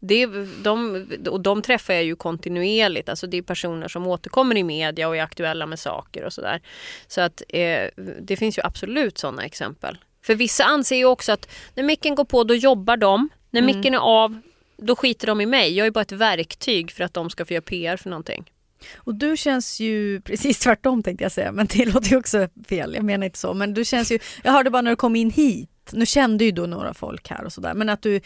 Det 0.01 0.23
är, 0.23 0.63
de, 0.63 1.07
och 1.29 1.41
de 1.41 1.63
träffar 1.63 1.95
jag 1.95 2.05
ju 2.05 2.17
kontinuerligt. 2.17 3.09
Alltså 3.09 3.27
det 3.27 3.37
är 3.37 3.43
personer 3.43 3.89
som 3.89 4.07
återkommer 4.07 4.57
i 4.57 4.63
media 4.63 5.09
och 5.09 5.17
är 5.17 5.23
aktuella 5.23 5.67
med 5.67 5.79
saker 5.79 6.25
och 6.25 6.33
sådär. 6.33 6.61
Så 7.07 7.21
att 7.21 7.43
eh, 7.49 7.89
det 8.21 8.37
finns 8.37 8.59
ju 8.59 8.63
absolut 8.65 9.19
sådana 9.19 9.45
exempel. 9.45 9.99
För 10.23 10.35
vissa 10.35 10.65
anser 10.65 10.97
ju 10.97 11.05
också 11.05 11.33
att 11.33 11.49
när 11.75 11.83
micken 11.83 12.15
går 12.15 12.25
på 12.25 12.45
då 12.45 12.55
jobbar 12.55 12.97
de. 12.97 13.29
När 13.51 13.63
micken 13.63 13.95
är 13.95 13.99
av 13.99 14.41
då 14.77 14.97
skiter 14.97 15.27
de 15.27 15.41
i 15.41 15.47
mig. 15.47 15.77
Jag 15.77 15.87
är 15.87 15.91
bara 15.91 16.03
ett 16.03 16.13
verktyg 16.13 16.91
för 16.91 17.05
att 17.05 17.15
de 17.15 17.31
ska 17.31 17.45
få 17.45 17.53
göra 17.53 17.63
PR 17.63 17.97
för 17.97 18.11
någonting. 18.11 18.51
Och 18.95 19.15
du 19.15 19.37
känns 19.37 19.81
ju 19.81 20.21
precis 20.21 20.59
tvärtom 20.59 21.03
tänkte 21.03 21.25
jag 21.25 21.33
säga, 21.33 21.53
men 21.53 21.67
det 21.67 21.85
låter 21.95 22.11
ju 22.11 22.17
också 22.17 22.49
fel. 22.69 22.95
Jag 22.95 23.05
menar 23.05 23.25
inte 23.25 23.39
så, 23.39 23.55
men 23.55 23.75
du 23.75 23.85
känns 23.85 24.13
ju... 24.13 24.19
Jag 24.43 24.53
hörde 24.53 24.71
bara 24.71 24.83
när 24.83 24.91
du 24.91 24.97
kom 24.97 25.17
in 25.17 25.31
hit, 25.31 25.71
nu 25.93 26.07
kände 26.07 26.45
ju 26.45 26.51
då 26.51 26.67
några 26.67 26.95
folk 26.95 27.31
här 27.31 27.45
och 27.45 27.53
sådär, 27.53 27.75
men 27.75 27.89
att 27.89 28.03
du 28.03 28.21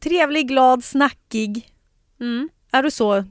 trevlig, 0.00 0.48
glad, 0.48 0.84
snackig. 0.84 1.68
Mm. 2.20 2.48
Är 2.72 2.82
du 2.82 2.90
så 2.90 3.24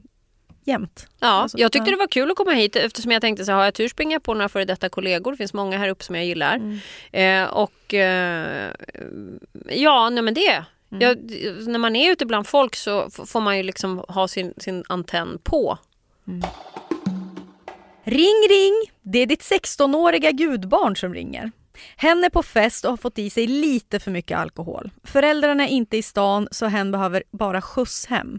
jämt? 0.64 1.06
Ja, 1.20 1.28
Alltså, 1.28 1.58
jag 1.58 1.72
tyckte 1.72 1.90
det 1.90 1.96
var 1.96 2.06
kul 2.06 2.30
att 2.30 2.36
komma 2.36 2.52
hit 2.52 2.76
eftersom 2.76 3.12
jag 3.12 3.20
tänkte 3.20 3.44
så 3.44 3.52
har 3.52 3.64
jag 3.64 3.74
tur 3.74 3.88
springer 3.88 4.18
på 4.18 4.34
några 4.34 4.48
före 4.48 4.64
detta 4.64 4.88
kollegor. 4.88 5.30
Det 5.30 5.36
finns 5.36 5.54
många 5.54 5.78
här 5.78 5.88
uppe 5.88 6.04
som 6.04 6.14
jag 6.14 6.24
gillar. 6.24 6.54
Mm. 6.54 6.78
Eh, 7.44 7.52
och 7.52 7.94
eh, 7.94 8.72
ja, 9.70 10.10
nej 10.10 10.22
men 10.22 10.34
det. 10.34 10.64
Mm. 10.92 11.00
Jag, 11.00 11.18
när 11.68 11.78
man 11.78 11.96
är 11.96 12.12
ute 12.12 12.26
bland 12.26 12.46
folk 12.46 12.76
så 12.76 13.10
får 13.10 13.40
man 13.40 13.56
ju 13.56 13.62
liksom 13.62 14.04
ha 14.08 14.28
sin, 14.28 14.54
sin 14.56 14.84
antenn 14.88 15.38
på. 15.42 15.78
Ring 18.04 18.46
ring! 18.48 18.90
Det 19.02 19.18
är 19.18 19.26
ditt 19.26 19.42
16-åriga 19.42 20.30
gudbarn 20.30 20.96
som 20.96 21.14
ringer. 21.14 21.50
Hen 21.96 22.24
är 22.24 22.30
på 22.30 22.42
fest 22.42 22.84
och 22.84 22.90
har 22.90 22.96
fått 22.96 23.18
i 23.18 23.30
sig 23.30 23.46
lite 23.46 24.00
för 24.00 24.10
mycket 24.10 24.38
alkohol. 24.38 24.90
Föräldrarna 25.04 25.68
är 25.68 25.68
inte 25.68 25.96
i 25.96 26.02
stan 26.02 26.48
så 26.50 26.66
hen 26.66 26.92
behöver 26.92 27.22
bara 27.30 27.62
skjuts 27.62 28.06
hem. 28.06 28.38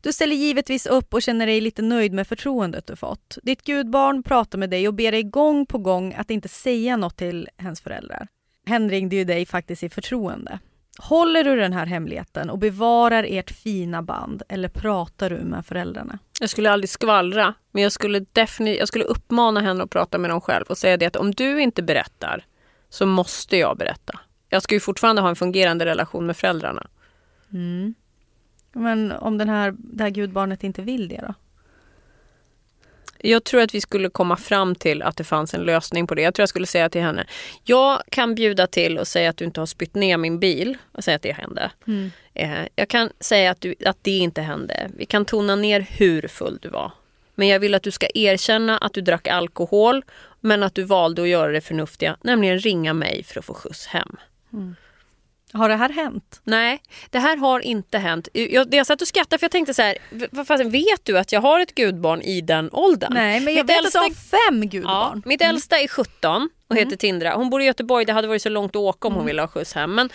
Du 0.00 0.12
ställer 0.12 0.36
givetvis 0.36 0.86
upp 0.86 1.14
och 1.14 1.22
känner 1.22 1.46
dig 1.46 1.60
lite 1.60 1.82
nöjd 1.82 2.12
med 2.12 2.26
förtroendet 2.26 2.86
du 2.86 2.96
fått. 2.96 3.38
Ditt 3.42 3.62
gudbarn 3.62 4.22
pratar 4.22 4.58
med 4.58 4.70
dig 4.70 4.88
och 4.88 4.94
ber 4.94 5.12
dig 5.12 5.22
gång 5.22 5.66
på 5.66 5.78
gång 5.78 6.14
att 6.14 6.30
inte 6.30 6.48
säga 6.48 6.96
något 6.96 7.16
till 7.16 7.48
hens 7.56 7.80
föräldrar. 7.80 8.28
Hen 8.66 8.90
ringde 8.90 9.16
ju 9.16 9.24
dig 9.24 9.46
faktiskt 9.46 9.82
i 9.82 9.88
förtroende. 9.88 10.58
Håller 10.98 11.44
du 11.44 11.56
den 11.56 11.72
här 11.72 11.86
hemligheten 11.86 12.50
och 12.50 12.58
bevarar 12.58 13.26
ert 13.28 13.50
fina 13.50 14.02
band 14.02 14.42
eller 14.48 14.68
pratar 14.68 15.30
du 15.30 15.36
med 15.36 15.66
föräldrarna? 15.66 16.18
Jag 16.40 16.50
skulle 16.50 16.70
aldrig 16.70 16.90
skvallra, 16.90 17.54
men 17.72 17.82
jag 17.82 17.92
skulle, 17.92 18.24
jag 18.58 18.88
skulle 18.88 19.04
uppmana 19.04 19.60
henne 19.60 19.84
att 19.84 19.90
prata 19.90 20.18
med 20.18 20.30
dem 20.30 20.40
själv 20.40 20.64
och 20.68 20.78
säga 20.78 20.96
det 20.96 21.06
att 21.06 21.16
om 21.16 21.30
du 21.30 21.60
inte 21.60 21.82
berättar 21.82 22.44
så 22.90 23.06
måste 23.06 23.56
jag 23.56 23.76
berätta. 23.76 24.20
Jag 24.48 24.62
ska 24.62 24.74
ju 24.74 24.80
fortfarande 24.80 25.22
ha 25.22 25.28
en 25.28 25.36
fungerande 25.36 25.84
relation 25.84 26.26
med 26.26 26.36
föräldrarna. 26.36 26.86
Men 28.72 29.12
om 29.12 29.38
den 29.38 29.48
här, 29.48 29.74
det 29.78 30.02
här 30.02 30.10
gudbarnet 30.10 30.64
inte 30.64 30.82
vill 30.82 31.08
det 31.08 31.24
då? 31.26 31.34
Jag 33.22 33.44
tror 33.44 33.60
att 33.60 33.74
vi 33.74 33.80
skulle 33.80 34.08
komma 34.10 34.36
fram 34.36 34.74
till 34.74 35.02
att 35.02 35.16
det 35.16 35.24
fanns 35.24 35.54
en 35.54 35.60
lösning 35.60 36.06
på 36.06 36.14
det. 36.14 36.22
Jag 36.22 36.34
tror 36.34 36.42
jag 36.42 36.48
skulle 36.48 36.66
säga 36.66 36.88
till 36.88 37.00
henne, 37.00 37.26
jag 37.64 38.02
kan 38.10 38.34
bjuda 38.34 38.66
till 38.66 38.98
och 38.98 39.08
säga 39.08 39.30
att 39.30 39.36
du 39.36 39.44
inte 39.44 39.60
har 39.60 39.66
spytt 39.66 39.94
ner 39.94 40.16
min 40.16 40.38
bil 40.40 40.78
och 40.92 41.04
säga 41.04 41.16
att 41.16 41.22
det 41.22 41.32
hände. 41.32 41.70
Eh, 42.34 42.66
jag 42.76 42.88
kan 42.88 43.10
säga 43.20 43.50
att, 43.50 43.60
du, 43.60 43.74
att 43.86 43.98
det 44.02 44.18
inte 44.18 44.42
hände. 44.42 44.90
Vi 44.96 45.06
kan 45.06 45.24
tona 45.24 45.56
ner 45.56 45.80
hur 45.80 46.28
full 46.28 46.58
du 46.62 46.68
var. 46.68 46.92
Men 47.34 47.48
jag 47.48 47.60
vill 47.60 47.74
att 47.74 47.82
du 47.82 47.90
ska 47.90 48.06
erkänna 48.14 48.78
att 48.78 48.92
du 48.92 49.00
drack 49.00 49.28
alkohol 49.28 50.02
men 50.40 50.62
att 50.62 50.74
du 50.74 50.82
valde 50.82 51.22
att 51.22 51.28
göra 51.28 51.52
det 51.52 51.60
förnuftiga, 51.60 52.16
nämligen 52.22 52.58
ringa 52.58 52.94
mig 52.94 53.24
för 53.24 53.38
att 53.38 53.44
få 53.44 53.54
skjuts 53.54 53.86
hem. 53.86 54.16
Har 55.52 55.68
det 55.68 55.76
här 55.76 55.88
hänt? 55.88 56.40
Nej, 56.44 56.82
det 57.10 57.18
här 57.18 57.36
har 57.36 57.60
inte 57.60 57.98
hänt. 57.98 58.28
Jag, 58.32 58.74
jag 58.74 58.86
satt 58.86 59.02
och 59.02 59.08
skrattade 59.08 59.38
för 59.38 59.44
jag 59.44 59.50
tänkte 59.52 59.74
så 59.74 59.82
här, 59.82 59.98
vad 60.30 60.46
fasen, 60.46 60.70
vet 60.70 61.04
du 61.04 61.18
att 61.18 61.32
jag 61.32 61.40
har 61.40 61.60
ett 61.60 61.74
gudbarn 61.74 62.20
i 62.22 62.40
den 62.40 62.70
åldern? 62.72 63.12
Nej, 63.14 63.40
men 63.40 63.54
jag 63.54 63.66
Mitt 63.66 63.76
vet 63.76 63.86
att 63.86 63.92
du 63.92 63.98
har 63.98 64.10
fem 64.50 64.62
Ja, 64.62 64.68
gudbarn. 64.68 65.22
mitt 65.26 65.42
äldsta 65.42 65.78
är 65.78 65.88
17 65.88 66.50
och 66.70 66.76
heter 66.76 66.96
Tindra. 66.96 67.34
Hon 67.34 67.50
bor 67.50 67.62
i 67.62 67.64
Göteborg, 67.64 68.04
det 68.04 68.12
hade 68.12 68.28
varit 68.28 68.42
så 68.42 68.48
långt 68.48 68.70
att 68.70 68.82
åka 68.82 69.08
om 69.08 69.14
hon 69.14 69.26
ville 69.26 69.42
ha 69.42 69.48
skjuts 69.48 69.72
hem. 69.72 69.94
Men, 69.94 70.10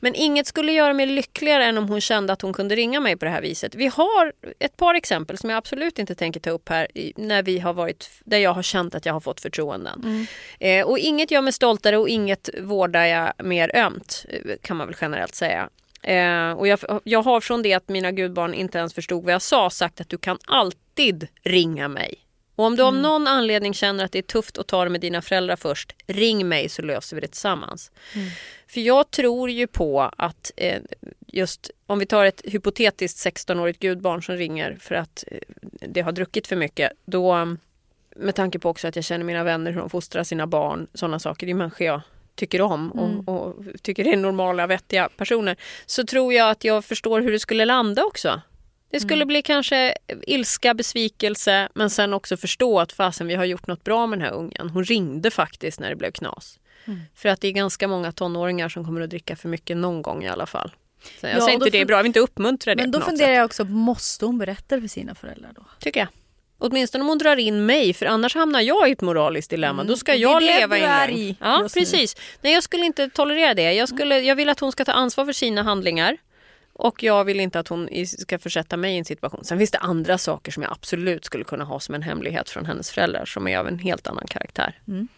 men 0.00 0.14
inget 0.14 0.46
skulle 0.46 0.72
göra 0.72 0.92
mig 0.92 1.06
lyckligare 1.06 1.64
än 1.64 1.78
om 1.78 1.88
hon 1.88 2.00
kände 2.00 2.32
att 2.32 2.42
hon 2.42 2.52
kunde 2.52 2.76
ringa 2.76 3.00
mig 3.00 3.16
på 3.16 3.24
det 3.24 3.30
här 3.30 3.40
viset. 3.40 3.74
Vi 3.74 3.86
har 3.86 4.32
ett 4.58 4.76
par 4.76 4.94
exempel 4.94 5.38
som 5.38 5.50
jag 5.50 5.56
absolut 5.56 5.98
inte 5.98 6.14
tänker 6.14 6.40
ta 6.40 6.50
upp 6.50 6.68
här 6.68 6.88
när 7.16 7.42
vi 7.42 7.58
har 7.58 7.72
varit, 7.72 8.10
där 8.24 8.38
jag 8.38 8.52
har 8.52 8.62
känt 8.62 8.94
att 8.94 9.06
jag 9.06 9.12
har 9.12 9.20
fått 9.20 9.40
förtroenden. 9.40 10.26
Eh, 10.60 10.86
och 10.86 10.98
inget 10.98 11.30
gör 11.30 11.40
mig 11.40 11.52
stoltare 11.52 11.98
och 11.98 12.08
inget 12.08 12.48
vårdar 12.62 13.04
jag 13.04 13.32
mer 13.44 13.76
ömt 13.76 14.26
kan 14.62 14.76
man 14.76 14.86
väl 14.86 14.96
generellt 15.00 15.34
säga. 15.34 15.68
Eh, 16.02 16.50
och 16.50 16.68
jag, 16.68 16.78
jag 17.04 17.22
har 17.22 17.40
från 17.40 17.62
det 17.62 17.74
att 17.74 17.88
mina 17.88 18.12
gudbarn 18.12 18.54
inte 18.54 18.78
ens 18.78 18.94
förstod 18.94 19.24
vad 19.24 19.34
jag 19.34 19.42
sa 19.42 19.70
sagt 19.70 20.00
att 20.00 20.08
du 20.08 20.18
kan 20.18 20.38
alltid 20.46 21.28
ringa 21.42 21.88
mig 21.88 22.25
Och 22.56 22.64
om 22.64 22.76
du 22.76 22.82
av 22.82 22.94
någon 22.94 23.26
anledning 23.26 23.74
känner 23.74 24.04
att 24.04 24.12
det 24.12 24.18
är 24.18 24.22
tufft 24.22 24.58
att 24.58 24.66
ta 24.66 24.84
det 24.84 24.90
med 24.90 25.00
dina 25.00 25.22
föräldrar 25.22 25.56
först, 25.56 25.92
ring 26.06 26.48
mig 26.48 26.68
så 26.68 26.82
löser 26.82 27.16
vi 27.16 27.20
det 27.20 27.28
tillsammans. 27.28 27.90
För 28.68 28.80
jag 28.80 29.10
tror 29.10 29.50
ju 29.50 29.66
på 29.66 30.10
att 30.16 30.52
eh, 30.56 30.82
just 31.26 31.70
om 31.86 31.98
vi 31.98 32.06
tar 32.06 32.24
ett 32.24 32.42
hypotetiskt 32.44 33.26
16-årigt 33.26 33.78
gudbarn 33.78 34.22
som 34.22 34.36
ringer 34.36 34.76
för 34.80 34.94
att 34.94 35.24
eh, 35.26 35.38
det 35.88 36.00
har 36.00 36.12
druckit 36.12 36.46
för 36.46 36.56
mycket, 36.56 36.92
då 37.04 37.32
mm, 37.32 37.58
med 38.16 38.34
tanke 38.34 38.58
på 38.58 38.68
också 38.68 38.88
att 38.88 38.96
jag 38.96 39.04
känner 39.04 39.24
mina 39.24 39.44
vänner, 39.44 39.72
hur 39.72 39.80
de 39.80 39.90
fostrar 39.90 40.24
sina 40.24 40.46
barn, 40.46 40.86
sådana 40.94 41.18
saker, 41.18 41.46
det 41.46 41.52
är 41.52 41.54
människor 41.54 41.86
jag 41.86 42.00
tycker 42.34 42.60
om 42.60 42.92
och, 42.92 43.28
och 43.28 43.54
tycker 43.82 44.06
är 44.06 44.16
normala, 44.16 44.66
vettiga 44.66 45.08
personer, 45.16 45.56
så 45.86 46.04
tror 46.04 46.32
jag 46.32 46.50
att 46.50 46.64
jag 46.64 46.84
förstår 46.84 47.20
hur 47.20 47.32
det 47.32 47.38
skulle 47.38 47.64
landa 47.64 48.04
också. 48.04 48.40
Det 48.90 49.00
skulle 49.00 49.26
bli 49.26 49.42
kanske 49.42 49.94
ilska, 50.26 50.74
besvikelse, 50.74 51.68
men 51.74 51.90
sen 51.90 52.14
också 52.14 52.36
förstå 52.36 52.80
att 52.80 52.92
fasen 52.92 53.26
vi 53.26 53.34
har 53.34 53.44
gjort 53.44 53.66
något 53.66 53.84
bra 53.84 54.06
med 54.06 54.18
den 54.18 54.26
här 54.28 54.34
ungen. 54.34 54.70
Hon 54.70 54.84
ringde 54.84 55.30
faktiskt 55.30 55.80
när 55.80 55.90
det 55.90 55.96
blev 55.96 56.10
knas. 56.12 56.58
För 57.14 57.28
att 57.28 57.40
det 57.40 57.48
är 57.48 57.52
ganska 57.52 57.88
många 57.88 58.12
tonåringar 58.12 58.68
som 58.68 58.84
kommer 58.84 59.00
att 59.00 59.10
dricka 59.10 59.36
för 59.36 59.48
mycket 59.48 59.76
någon 59.76 60.02
gång 60.02 60.24
i 60.24 60.28
alla 60.28 60.46
fall. 60.46 60.70
Så 61.20 61.26
jag 61.26 61.36
Ja, 61.36 61.40
säger 61.40 61.52
inte 61.54 61.70
det 61.70 61.80
är 61.80 61.84
bra, 61.84 61.96
jag 61.96 62.02
vill 62.02 62.08
inte 62.10 62.20
uppmuntra 62.20 62.74
det 62.74 62.82
Men 62.82 62.90
då 62.90 63.00
funderar 63.00 63.28
sätt. 63.28 63.36
jag 63.36 63.44
också, 63.44 63.64
måste 63.64 64.26
hon 64.26 64.38
berätta 64.38 64.80
för 64.80 64.88
sina 64.88 65.14
föräldrar 65.14 65.50
då? 65.54 65.62
Tycker 65.80 66.00
jag. 66.00 66.08
Åtminstone 66.58 67.02
om 67.02 67.08
hon 67.08 67.18
drar 67.18 67.36
in 67.36 67.66
mig, 67.66 67.94
för 67.94 68.06
annars 68.06 68.34
hamnar 68.34 68.60
jag 68.60 68.88
i 68.88 68.92
ett 68.92 69.00
moraliskt 69.00 69.50
dilemma. 69.50 69.84
Då 69.84 69.96
ska 69.96 70.12
Mm. 70.12 70.20
Det 70.20 70.22
jag 70.22 70.42
är 70.42 70.46
det 70.46 70.60
leva 70.60 70.76
du 70.76 70.82
är 70.82 71.10
i 71.10 71.36
Ja, 71.40 71.58
nu. 71.62 71.68
precis. 71.68 72.16
Nej, 72.42 72.52
jag 72.52 72.62
skulle 72.62 72.84
inte 72.86 73.08
tolerera 73.10 73.54
det. 73.54 73.72
Jag, 73.72 73.88
skulle, 73.88 74.20
jag 74.20 74.36
vill 74.36 74.48
att 74.48 74.60
hon 74.60 74.72
ska 74.72 74.84
ta 74.84 74.92
ansvar 74.92 75.24
för 75.24 75.32
sina 75.32 75.62
handlingar. 75.62 76.16
Och 76.78 77.02
jag 77.02 77.24
vill 77.24 77.40
inte 77.40 77.58
att 77.60 77.68
hon 77.68 77.88
ska 78.06 78.38
försätta 78.38 78.76
mig 78.76 78.94
i 78.94 78.98
en 78.98 79.04
situation. 79.04 79.44
Sen 79.44 79.58
finns 79.58 79.70
det 79.70 79.78
andra 79.78 80.18
saker 80.18 80.52
som 80.52 80.62
jag 80.62 80.72
absolut 80.72 81.24
skulle 81.24 81.44
kunna 81.44 81.64
ha 81.64 81.80
som 81.80 81.94
en 81.94 82.02
hemlighet 82.02 82.50
från 82.50 82.66
hennes 82.66 82.90
föräldrar 82.90 83.24
som 83.24 83.48
är 83.48 83.58
av 83.58 83.68
en 83.68 83.78
helt 83.78 84.06
annan 84.06 84.26
karaktär. 84.26 84.80
Mm. 84.88 85.08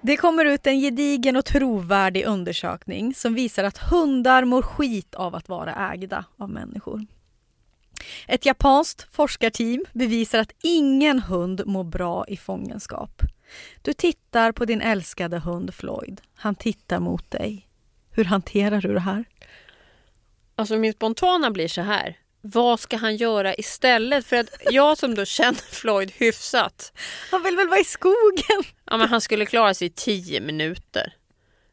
Det 0.00 0.16
kommer 0.16 0.44
ut 0.44 0.66
en 0.66 0.80
gedigen 0.80 1.36
och 1.36 1.44
trovärdig 1.44 2.24
undersökning 2.26 3.14
som 3.14 3.34
visar 3.34 3.64
att 3.64 3.78
hundar 3.78 4.44
mår 4.44 4.62
skit 4.62 5.14
av 5.14 5.34
att 5.34 5.48
vara 5.48 5.92
ägda 5.92 6.24
av 6.36 6.50
människor. 6.50 7.06
Ett 8.26 8.46
japanskt 8.46 9.06
forskarteam 9.10 9.84
bevisar 9.92 10.38
att 10.38 10.52
ingen 10.62 11.20
hund 11.20 11.62
mår 11.66 11.84
bra 11.84 12.24
i 12.28 12.36
fångenskap. 12.36 13.22
Du 13.82 13.92
tittar 13.92 14.52
på 14.52 14.64
din 14.64 14.80
älskade 14.80 15.38
hund 15.38 15.74
Floyd. 15.74 16.20
Han 16.34 16.54
tittar 16.54 17.00
mot 17.00 17.30
dig. 17.30 17.68
Hur 18.10 18.24
hanterar 18.24 18.80
du 18.80 18.94
det 18.94 19.00
här? 19.00 19.24
Alltså 20.58 20.76
min 20.76 20.92
spontana 20.92 21.50
blir 21.50 21.68
så 21.68 21.80
här. 21.80 22.16
Vad 22.40 22.80
ska 22.80 22.96
han 22.96 23.16
göra 23.16 23.54
istället? 23.54 24.26
För 24.26 24.36
att 24.36 24.48
jag 24.70 24.98
som 24.98 25.14
då 25.14 25.24
känner 25.24 25.54
Floyd 25.72 26.12
hyfsat. 26.16 26.92
Han 27.30 27.42
vill 27.42 27.56
väl 27.56 27.68
vara 27.68 27.80
i 27.80 27.84
skogen? 27.84 28.62
Ja, 28.84 28.96
men 28.96 29.08
han 29.08 29.20
skulle 29.20 29.46
klara 29.46 29.74
sig 29.74 29.86
i 29.86 29.90
tio 29.90 30.40
minuter. 30.40 31.12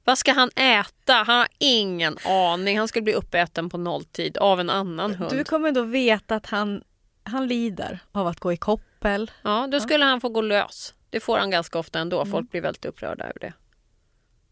Vad 0.03 0.17
ska 0.17 0.33
han 0.33 0.49
äta? 0.55 1.13
Han 1.13 1.37
har 1.37 1.47
ingen 1.57 2.17
aning. 2.25 2.79
Han 2.79 2.87
skulle 2.87 3.03
bli 3.03 3.13
uppäten 3.13 3.69
på 3.69 3.77
nolltid 3.77 4.37
av 4.37 4.59
en 4.59 4.69
annan 4.69 5.15
hund. 5.15 5.31
Du 5.31 5.43
kommer 5.43 5.71
då 5.71 5.81
veta 5.81 6.35
att 6.35 6.45
han, 6.45 6.83
han 7.23 7.47
lider 7.47 7.99
av 8.11 8.27
att 8.27 8.39
gå 8.39 8.53
i 8.53 8.57
koppel. 8.57 9.31
Ja, 9.41 9.67
då 9.71 9.79
skulle 9.79 10.05
han 10.05 10.21
få 10.21 10.29
gå 10.29 10.41
lös. 10.41 10.93
Det 11.09 11.19
får 11.19 11.37
han 11.37 11.51
ganska 11.51 11.79
ofta 11.79 11.99
ändå. 11.99 12.21
Mm. 12.21 12.31
Folk 12.31 12.51
blir 12.51 12.61
väldigt 12.61 12.85
upprörda 12.85 13.23
över 13.23 13.39
det. 13.39 13.53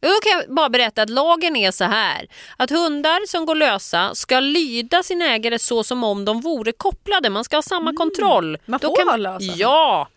Då 0.03 0.09
kan 0.23 0.31
jag 0.39 0.55
bara 0.55 0.69
berätta 0.69 1.01
att 1.01 1.09
lagen 1.09 1.55
är 1.55 1.71
så 1.71 1.83
här. 1.83 2.27
Att 2.57 2.69
hundar 2.69 3.27
som 3.27 3.45
går 3.45 3.55
lösa 3.55 4.15
ska 4.15 4.39
lyda 4.39 5.03
sin 5.03 5.21
ägare 5.21 5.59
så 5.59 5.83
som 5.83 6.03
om 6.03 6.25
de 6.25 6.41
vore 6.41 6.71
kopplade. 6.71 7.29
Man 7.29 7.43
ska 7.43 7.57
ha 7.57 7.61
samma 7.61 7.93
kontroll. 7.93 8.47
Mm. 8.49 8.61
Man 8.65 8.79
Då 8.83 8.95
får 8.95 9.09
ha 9.09 9.17
lösa. 9.17 9.53
Ja! 9.55 10.07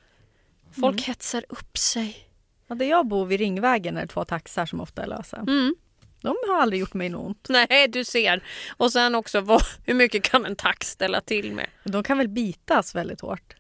Folk 0.81 0.95
Mm. 0.97 1.05
hetsar 1.07 1.45
upp 1.49 1.79
sig. 1.79 2.17
Ja, 2.69 2.75
där 2.75 2.87
jag 2.87 3.07
bor 3.07 3.27
vid 3.27 3.41
Ringvägen 3.41 3.97
är 3.97 4.01
det 4.01 4.07
två 4.07 4.25
taxar 4.25 4.67
som 4.67 4.81
ofta 4.81 5.03
är 5.03 5.07
lösa. 5.07 5.37
Mm. 5.37 5.75
De 6.23 6.37
har 6.49 6.61
aldrig 6.63 6.81
gjort 6.81 6.95
mig 6.95 7.09
något 7.09 7.27
ont. 7.27 7.47
Nej, 7.49 7.89
du 7.89 8.05
ser. 8.05 8.43
Och 8.77 8.93
sen 8.93 9.15
också, 9.15 9.41
vad, 9.41 9.63
hur 9.85 9.95
mycket 9.95 10.23
kan 10.23 10.47
en 10.47 10.57
tax 10.57 10.91
ställa 10.91 11.21
till 11.21 11.53
med? 11.53 11.67
De 11.85 12.03
kan 12.03 12.19
väl 12.19 12.29
bitas 12.29 12.95
väldigt 12.95 13.21
hårt? 13.21 13.55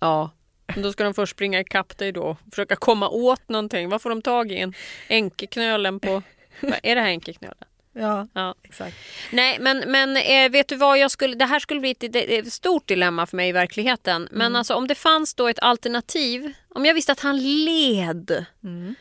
Ja. 0.00 0.30
Då 0.76 0.92
ska 0.92 1.04
de 1.04 1.14
först 1.14 1.32
springa 1.32 1.60
ikapp 1.60 1.98
dig 1.98 2.12
då. 2.12 2.36
Försöka 2.50 2.76
komma 2.76 3.08
åt 3.08 3.48
någonting. 3.48 3.88
Vad 3.88 4.02
får 4.02 4.10
de 4.10 4.22
tag 4.22 4.52
i? 4.52 4.58
En 4.58 4.74
enkeknölen 5.08 6.00
på... 6.00 6.22
Vad 6.60 6.78
är 6.82 6.94
det 6.94 7.00
här 7.00 7.08
enkeknölen? 7.08 7.64
Ja, 7.94 8.28
Ja. 8.34 8.54
exakt. 8.62 8.96
Nej, 9.30 9.58
men, 9.60 9.78
men 9.86 10.16
eh, 10.16 10.50
vet 10.50 10.68
du 10.68 10.76
vad? 10.76 10.98
Jag 10.98 11.10
skulle, 11.10 11.34
det 11.34 11.44
här 11.44 11.58
skulle 11.58 11.80
bli 11.80 11.94
ett, 12.00 12.52
stort 12.52 12.88
dilemma 12.88 13.26
för 13.26 13.36
mig 13.36 13.48
i 13.48 13.52
verkligheten. 13.52 14.28
Men 14.30 14.56
alltså, 14.56 14.74
om 14.74 14.86
det 14.88 14.94
fanns 14.94 15.34
då 15.34 15.48
ett 15.48 15.58
alternativ. 15.58 16.52
Om 16.68 16.84
jag 16.84 16.94
visste 16.94 17.12
att 17.12 17.20
han 17.20 17.38
led. 17.64 18.30
Eh, 18.30 18.92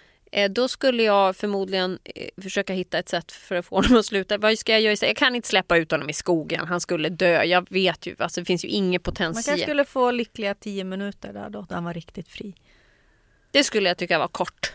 då 0.50 0.68
skulle 0.68 1.04
jag 1.04 1.36
förmodligen 1.36 2.00
eh, 2.04 2.28
försöka 2.42 2.74
hitta 2.74 3.00
ett 3.00 3.10
sätt 3.10 3.32
för 3.32 3.56
att 3.56 3.66
få 3.66 3.76
honom 3.76 3.98
att 3.98 4.06
sluta. 4.06 4.38
Vad 4.38 4.58
ska 4.60 4.72
jag 4.72 4.82
göra? 4.82 5.08
Jag 5.08 5.16
kan 5.18 5.36
inte 5.36 5.48
släppa 5.48 5.78
ut 5.78 5.92
honom 5.92 6.10
i 6.10 6.14
skogen. 6.14 6.68
Han 6.68 6.82
skulle 6.82 7.10
dö. 7.10 7.44
Jag 7.44 7.68
vet 7.72 8.06
ju. 8.06 8.16
Alltså, 8.20 8.42
det 8.42 8.46
finns 8.46 8.66
ju 8.66 8.70
ingen 8.70 8.92
Man 8.92 9.00
potential. 9.00 9.44
kanske 9.44 9.64
skulle 9.64 9.86
få 9.86 10.12
lyckliga 10.12 10.56
tio 10.56 10.84
minuter 10.84 11.34
där 11.34 11.50
då, 11.50 11.62
där 11.62 11.76
han 11.76 11.84
var 11.84 11.94
riktigt 11.94 12.28
fri. 12.28 12.54
Det 13.52 13.64
skulle 13.64 13.88
jag 13.90 13.98
tycka 13.98 14.20
var 14.20 14.28
kort. 14.28 14.74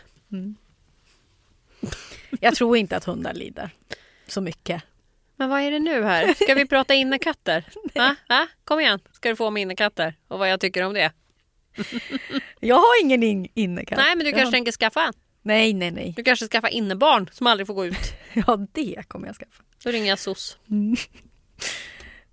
Jag 2.39 2.55
tror 2.55 2.77
inte 2.77 2.97
att 2.97 3.03
hundar 3.03 3.33
lider 3.33 3.69
så 4.27 4.41
mycket. 4.41 4.83
Men 5.35 5.49
vad 5.49 5.61
är 5.61 5.71
det 5.71 5.79
nu 5.79 6.03
här? 6.03 6.33
Ska 6.33 6.53
vi 6.55 6.67
prata 6.67 6.93
innekatter? 6.93 7.63
Va? 7.95 8.15
Va? 8.29 8.47
Kom 8.63 8.79
igen, 8.79 8.99
ska 9.11 9.29
du 9.29 9.35
få 9.35 9.47
om 9.47 9.57
innekatter 9.57 10.15
och 10.27 10.39
vad 10.39 10.49
jag 10.51 10.59
tycker 10.59 10.83
om 10.83 10.93
det. 10.93 11.11
Jag 12.59 12.75
har 12.75 13.01
ingen 13.03 13.23
in- 13.23 13.47
innekatt. 13.53 13.97
Nej, 13.97 14.15
men 14.15 14.19
du 14.19 14.25
Jag 14.25 14.33
kanske 14.33 14.45
har- 14.47 14.51
tänker 14.51 14.71
skaffa 14.71 15.03
en. 15.03 15.13
Nej, 15.47 15.73
nej, 15.73 15.91
nej. 15.91 16.13
Du 16.15 16.23
kanske 16.23 16.47
skaffar 16.47 16.67
innebarn 16.69 17.29
som 17.31 17.47
aldrig 17.47 17.67
får 17.67 17.73
gå 17.73 17.85
ut. 17.85 18.13
Ja, 18.47 18.57
det 18.71 19.03
kommer 19.07 19.27
jag 19.27 19.35
skaffa. 19.35 19.63
Då 19.83 19.89
ringer 19.91 20.09
jag 20.09 20.19
SOS. 20.19 20.57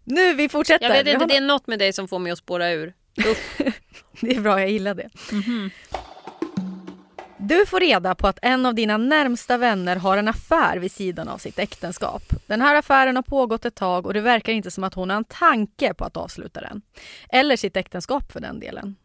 Nu, 0.04 0.34
vi 0.34 0.48
fortsätter. 0.48 0.86
Jag 0.88 0.92
vet 1.04 1.06
inte, 1.06 1.18
har- 1.24 1.28
det 1.28 1.36
är 1.36 1.40
något 1.40 1.66
med 1.66 1.78
dig 1.78 1.92
som 1.92 2.08
får 2.08 2.18
mig 2.18 2.32
att 2.32 2.38
spåra 2.38 2.70
ur. 2.70 2.94
Det 4.20 4.36
är 4.36 4.40
bra, 4.40 4.60
jag 4.60 4.70
gillar 4.70 4.94
det. 4.94 5.08
Mhm. 5.32 5.70
Du 7.38 7.66
får 7.66 7.80
reda 7.80 8.14
på 8.14 8.26
att 8.28 8.38
en 8.42 8.66
av 8.66 8.74
dina 8.74 8.96
närmsta 8.96 9.56
vänner 9.56 9.96
har 9.96 10.16
en 10.16 10.28
affär 10.28 10.76
vid 10.78 10.92
sidan 10.92 11.28
av 11.28 11.38
sitt 11.38 11.58
äktenskap. 11.58 12.22
Den 12.46 12.60
här 12.60 12.74
affären 12.74 13.16
har 13.16 13.22
pågått 13.22 13.64
ett 13.64 13.74
tag 13.74 14.06
och 14.06 14.14
det 14.14 14.20
verkar 14.20 14.52
inte 14.52 14.70
som 14.70 14.84
att 14.84 14.94
hon 14.94 15.10
har 15.10 15.16
en 15.16 15.24
tanke 15.24 15.94
på 15.94 16.04
att 16.04 16.16
avsluta 16.16 16.60
den. 16.60 16.82
Eller 17.28 17.56
sitt 17.56 17.76
äktenskap 17.76 18.32
för 18.32 18.40
den 18.40 18.60
delen. 18.60 18.96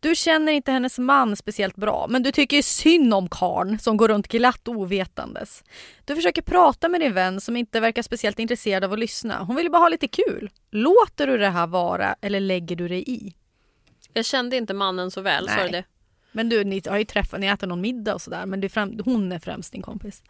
Du 0.00 0.14
känner 0.14 0.52
inte 0.52 0.72
hennes 0.72 0.98
man 0.98 1.36
speciellt 1.36 1.76
bra, 1.76 2.06
men 2.08 2.22
du 2.22 2.32
tycker 2.32 2.62
synd 2.62 3.14
om 3.14 3.28
karn 3.28 3.78
som 3.78 3.96
går 3.96 4.08
runt 4.08 4.28
glatt 4.28 4.68
ovetandes. 4.68 5.64
Du 6.04 6.14
försöker 6.14 6.42
prata 6.42 6.88
med 6.88 7.00
din 7.00 7.14
vän 7.14 7.40
som 7.40 7.56
inte 7.56 7.80
verkar 7.80 8.02
speciellt 8.02 8.38
intresserad 8.38 8.84
av 8.84 8.92
att 8.92 8.98
lyssna. 8.98 9.42
Hon 9.42 9.56
vill 9.56 9.70
bara 9.70 9.82
ha 9.82 9.88
lite 9.88 10.08
kul. 10.08 10.50
Låter 10.70 11.26
du 11.26 11.38
det 11.38 11.48
här 11.48 11.66
vara 11.66 12.16
eller 12.20 12.40
lägger 12.40 12.76
du 12.76 12.88
dig 12.88 13.04
i? 13.06 13.34
Jag 14.12 14.24
kände 14.24 14.56
inte 14.56 14.74
mannen 14.74 15.10
så 15.10 15.20
väl, 15.20 15.48
sa 15.48 15.62
du 15.62 15.68
det? 15.68 15.84
Men 16.32 16.48
du, 16.48 16.64
ni 16.64 16.82
har 16.88 16.98
ju 16.98 17.04
träffat, 17.04 17.40
ni 17.40 17.46
äter 17.46 17.66
någon 17.66 17.80
middag 17.80 18.14
och 18.14 18.22
sådär, 18.22 18.46
men 18.46 18.64
är 18.64 18.68
främ, 18.68 19.00
hon 19.04 19.32
är 19.32 19.38
främst 19.38 19.72
din 19.72 19.82
kompis. 19.82 20.22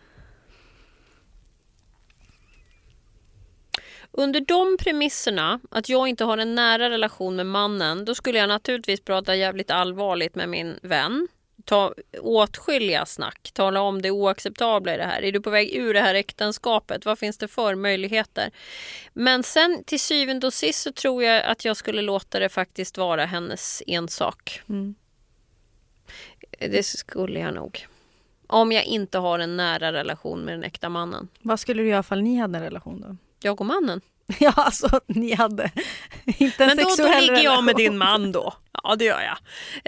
Under 4.13 4.41
de 4.41 4.77
premisserna, 4.79 5.61
att 5.71 5.89
jag 5.89 6.09
inte 6.09 6.25
har 6.25 6.39
en 6.39 6.55
nära 6.55 6.91
relation 6.91 7.37
med 7.37 7.47
mannen, 7.47 8.05
då 8.05 8.15
skulle 8.15 8.39
jag 8.39 8.49
naturligtvis 8.49 9.01
prata 9.01 9.37
jävligt 9.37 9.71
allvarligt 9.71 10.35
med 10.35 10.49
min 10.49 10.79
vän. 10.83 11.29
Ta 11.65 11.95
åtskilliga 12.21 13.07
snack, 13.07 13.51
tala 13.55 13.81
om 13.81 14.03
det 14.03 14.11
oacceptabla 14.11 14.95
i 14.95 14.97
det 14.97 15.05
här. 15.05 15.23
Är 15.23 15.33
du 15.33 15.41
på 15.41 15.51
väg 15.51 15.75
ur 15.77 15.95
det 15.95 16.01
här 16.01 16.15
äktenskapet? 16.15 17.05
Vad 17.05 17.19
finns 17.19 17.39
det 17.39 17.49
för 17.49 17.75
möjligheter? 17.75 18.51
Men 19.13 19.43
sen 19.43 19.85
till 19.85 20.01
syvende 20.01 20.47
och 20.47 20.55
sist 20.55 20.83
så 20.83 20.93
tror 20.93 21.25
jag 21.25 21.45
att 21.45 21.65
jag 21.65 21.77
skulle 21.77 22.03
låta 22.03 22.39
det 22.39 22.49
faktiskt 22.49 22.99
vara 22.99 23.25
hennes 23.25 23.83
ensak. 23.87 24.63
Det 26.59 26.83
skulle 26.83 27.41
jag 27.41 27.55
nog. 27.55 27.87
Om 28.47 28.73
jag 28.73 28.85
inte 28.85 29.19
har 29.19 29.39
en 29.39 29.57
nära 29.57 29.93
relation 29.93 30.41
med 30.41 30.55
den 30.55 30.65
äkta 30.65 30.89
mannen. 30.89 31.29
Vad 31.43 31.61
skulle 31.61 31.83
du 31.83 31.89
göra 31.89 32.01
ifall 32.01 32.23
ni 32.23 32.37
hade 32.37 32.59
en 32.59 32.65
relation 32.65 33.01
då? 33.01 33.17
Jag 33.41 33.61
och 33.61 33.67
mannen. 33.67 34.01
Ja, 34.41 34.53
alltså 34.57 35.01
ni 35.07 35.35
hade 35.35 35.71
inte 36.25 36.65
en 36.65 36.69
Men 36.69 36.77
då, 36.77 36.83
då 36.83 36.89
sexuell 36.91 37.21
ligger 37.27 37.43
jag 37.43 37.65
med 37.65 37.79
relation. 37.79 37.93
din 37.93 37.99
man 37.99 38.33
då. 38.33 38.53
Ja, 38.83 38.97
det 38.97 39.05
gör 39.05 39.21
jag. 39.21 39.39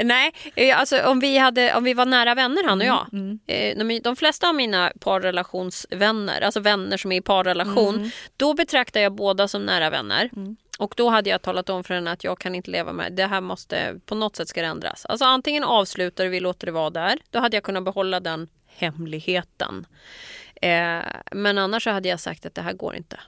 Nej, 0.07 0.33
eh, 0.55 0.81
alltså 0.81 1.03
om 1.07 1.21
vi, 1.21 1.39
hade, 1.39 1.75
om 1.75 1.85
vi 1.85 1.95
var 1.95 2.07
nära 2.07 2.35
vänner 2.35 2.65
han 2.65 2.81
och 2.81 2.87
jag. 2.87 3.07
Eh, 3.47 3.79
de, 3.79 4.01
de 4.01 4.17
flesta 4.17 4.49
av 4.49 4.55
mina 4.55 4.93
parrelationsvänner, 5.01 6.41
alltså 6.41 6.61
vänner 6.61 6.97
som 6.97 7.13
är 7.13 7.17
i 7.17 7.21
parrelation, 7.21 8.11
då 8.37 8.55
betraktar 8.55 9.01
jag 9.01 9.13
båda 9.13 9.49
som 9.49 9.63
nära 9.63 9.91
vänner. 9.91 10.31
Och 10.79 10.95
då 10.97 11.09
hade 11.09 11.31
jag 11.31 11.43
talat 11.43 11.69
om 11.71 11.85
för 11.85 11.95
henne 11.95 12.11
att 12.11 12.25
jag 12.25 12.39
kan 12.39 12.55
inte 12.55 12.71
leva 12.71 12.93
med 12.93 13.13
det 13.13 13.27
här 13.27 13.41
måste, 13.41 14.01
på 14.07 14.15
något 14.15 14.37
sätt 14.37 14.49
ska 14.49 14.61
det 14.61 14.67
ändras. 14.67 15.07
Alltså 15.07 15.25
antingen 15.25 15.65
avslutar 15.65 16.27
vi 16.27 16.41
låter 16.41 16.67
det 16.67 16.73
vara 16.73 16.91
där. 16.91 17.19
Då 17.31 17.39
hade 17.39 17.57
jag 17.57 17.65
kunnat 17.65 17.85
behålla 17.85 18.21
den 18.21 18.49
hemligheten. 18.67 19.87
Eh, 20.63 21.01
men 21.33 21.59
annars 21.59 21.87
hade 21.87 22.09
jag 22.09 22.21
sagt 22.21 22.47
att 22.47 22.55
det 22.55 22.63
här 22.63 22.73
går 22.73 22.97
inte. 22.97 23.21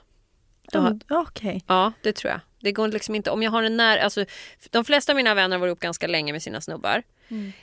Då, 0.71 0.79
Ja, 0.79 0.81
men- 0.81 1.01
ja, 1.09 1.25
Okej. 1.29 1.63
Det 2.01 2.13
tror 2.13 2.31
jag. 2.31 2.39
Det 2.59 2.71
går 2.71 2.87
liksom 2.87 3.15
inte, 3.15 3.31
om 3.31 3.43
jag 3.43 3.51
har 3.51 3.63
en 3.63 3.77
nära, 3.77 4.01
alltså, 4.01 4.25
de 4.69 4.85
flesta 4.85 5.11
av 5.11 5.15
mina 5.15 5.33
vänner 5.33 5.55
har 5.55 5.59
varit 5.59 5.69
ihop 5.69 5.79
ganska 5.79 6.07
länge 6.07 6.31
med 6.31 6.43
sina 6.43 6.61
snubbar. 6.61 7.03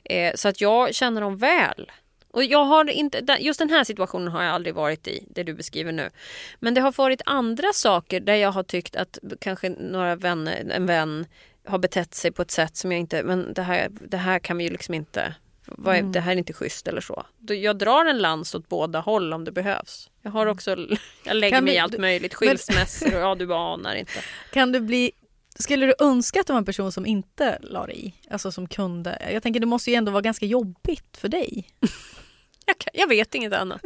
Eh, 0.05 0.35
så 0.35 0.49
att 0.49 0.61
jag 0.61 0.95
känner 0.95 1.21
dem 1.21 1.37
väl. 1.37 1.93
Och 2.33 2.45
jag 2.45 2.65
har 2.65 2.91
inte, 2.91 3.37
just 3.41 3.59
den 3.59 3.71
här 3.71 3.85
situationen 3.85 4.29
har 4.29 4.43
jag 4.43 4.55
aldrig 4.55 4.75
varit 4.75 5.09
i, 5.09 5.25
det 5.29 5.43
du 5.43 5.55
beskriver 5.55 5.93
nu. 5.93 6.11
Men 6.59 6.75
det 6.75 6.81
har 6.81 6.93
varit 6.93 7.23
andra 7.27 7.73
saker 7.75 8.21
där 8.21 8.35
jag 8.35 8.53
har 8.53 8.63
tyckt 8.63 8.97
att 8.97 9.19
kanske 9.41 9.69
några 9.69 10.17
vänner, 10.17 10.65
en 10.71 10.87
vän 10.87 11.27
har 11.67 11.79
betett 11.79 12.15
sig 12.15 12.31
på 12.33 12.43
ett 12.43 12.51
sätt 12.51 12.77
som 12.77 12.93
jag 12.93 13.01
inte, 13.01 13.23
men 13.23 13.55
det 13.55 13.63
här, 13.63 13.89
det 13.91 14.17
här 14.17 14.39
kan 14.39 14.57
vi 14.59 14.65
ju 14.65 14.71
liksom 14.71 14.95
inte, 14.95 15.35
vad 15.71 15.97
är, 15.97 16.03
det 16.03 16.21
här 16.21 16.33
är 16.33 16.37
inte 16.37 16.53
schysst 16.53 16.89
eller 16.89 17.01
så. 17.01 17.27
Jag 17.47 17.79
drar 17.79 18.07
en 18.07 18.19
lans 18.19 18.55
åt 18.55 18.69
båda 18.69 19.01
håll 19.01 19.33
om 19.33 19.45
det 19.45 19.53
behövs. 19.53 20.11
Jag 20.23 20.31
har 20.31 20.47
också, 20.47 20.71
jag 21.25 21.37
lägger 21.37 21.57
Kan 21.57 21.65
mig 21.65 21.75
i 21.75 21.79
allt 21.79 21.99
möjligt, 21.99 22.35
skilsmässor 22.35 23.15
och 23.15 23.21
ja 23.21 23.35
du 23.35 23.55
anar 23.55 23.95
inte. 23.95 24.21
Kan 24.53 24.73
du 24.73 24.81
bli... 24.81 25.13
Skulle 25.59 25.87
du 25.87 25.95
önska 25.99 26.41
att 26.41 26.47
det 26.47 26.53
var 26.53 26.59
en 26.59 26.65
person 26.65 26.93
som 26.93 27.07
inte 27.07 27.59
la 27.63 27.87
dig 27.87 28.07
i? 28.07 28.15
Alltså 28.31 28.53
som 28.53 28.69
kunde? 28.69 29.29
Jag 29.33 29.43
tänker 29.43 29.61
det 29.61 29.67
måste 29.67 29.91
ju 29.91 29.97
ändå 29.97 30.13
vara 30.13 30.23
ganska 30.23 30.47
jobbigt 30.47 31.17
för 31.17 31.29
dig. 31.29 31.69
Jag, 32.67 32.79
kan, 32.79 32.91
jag 32.95 33.09
vet 33.09 33.35
inget 33.35 33.53
annat. 33.53 33.81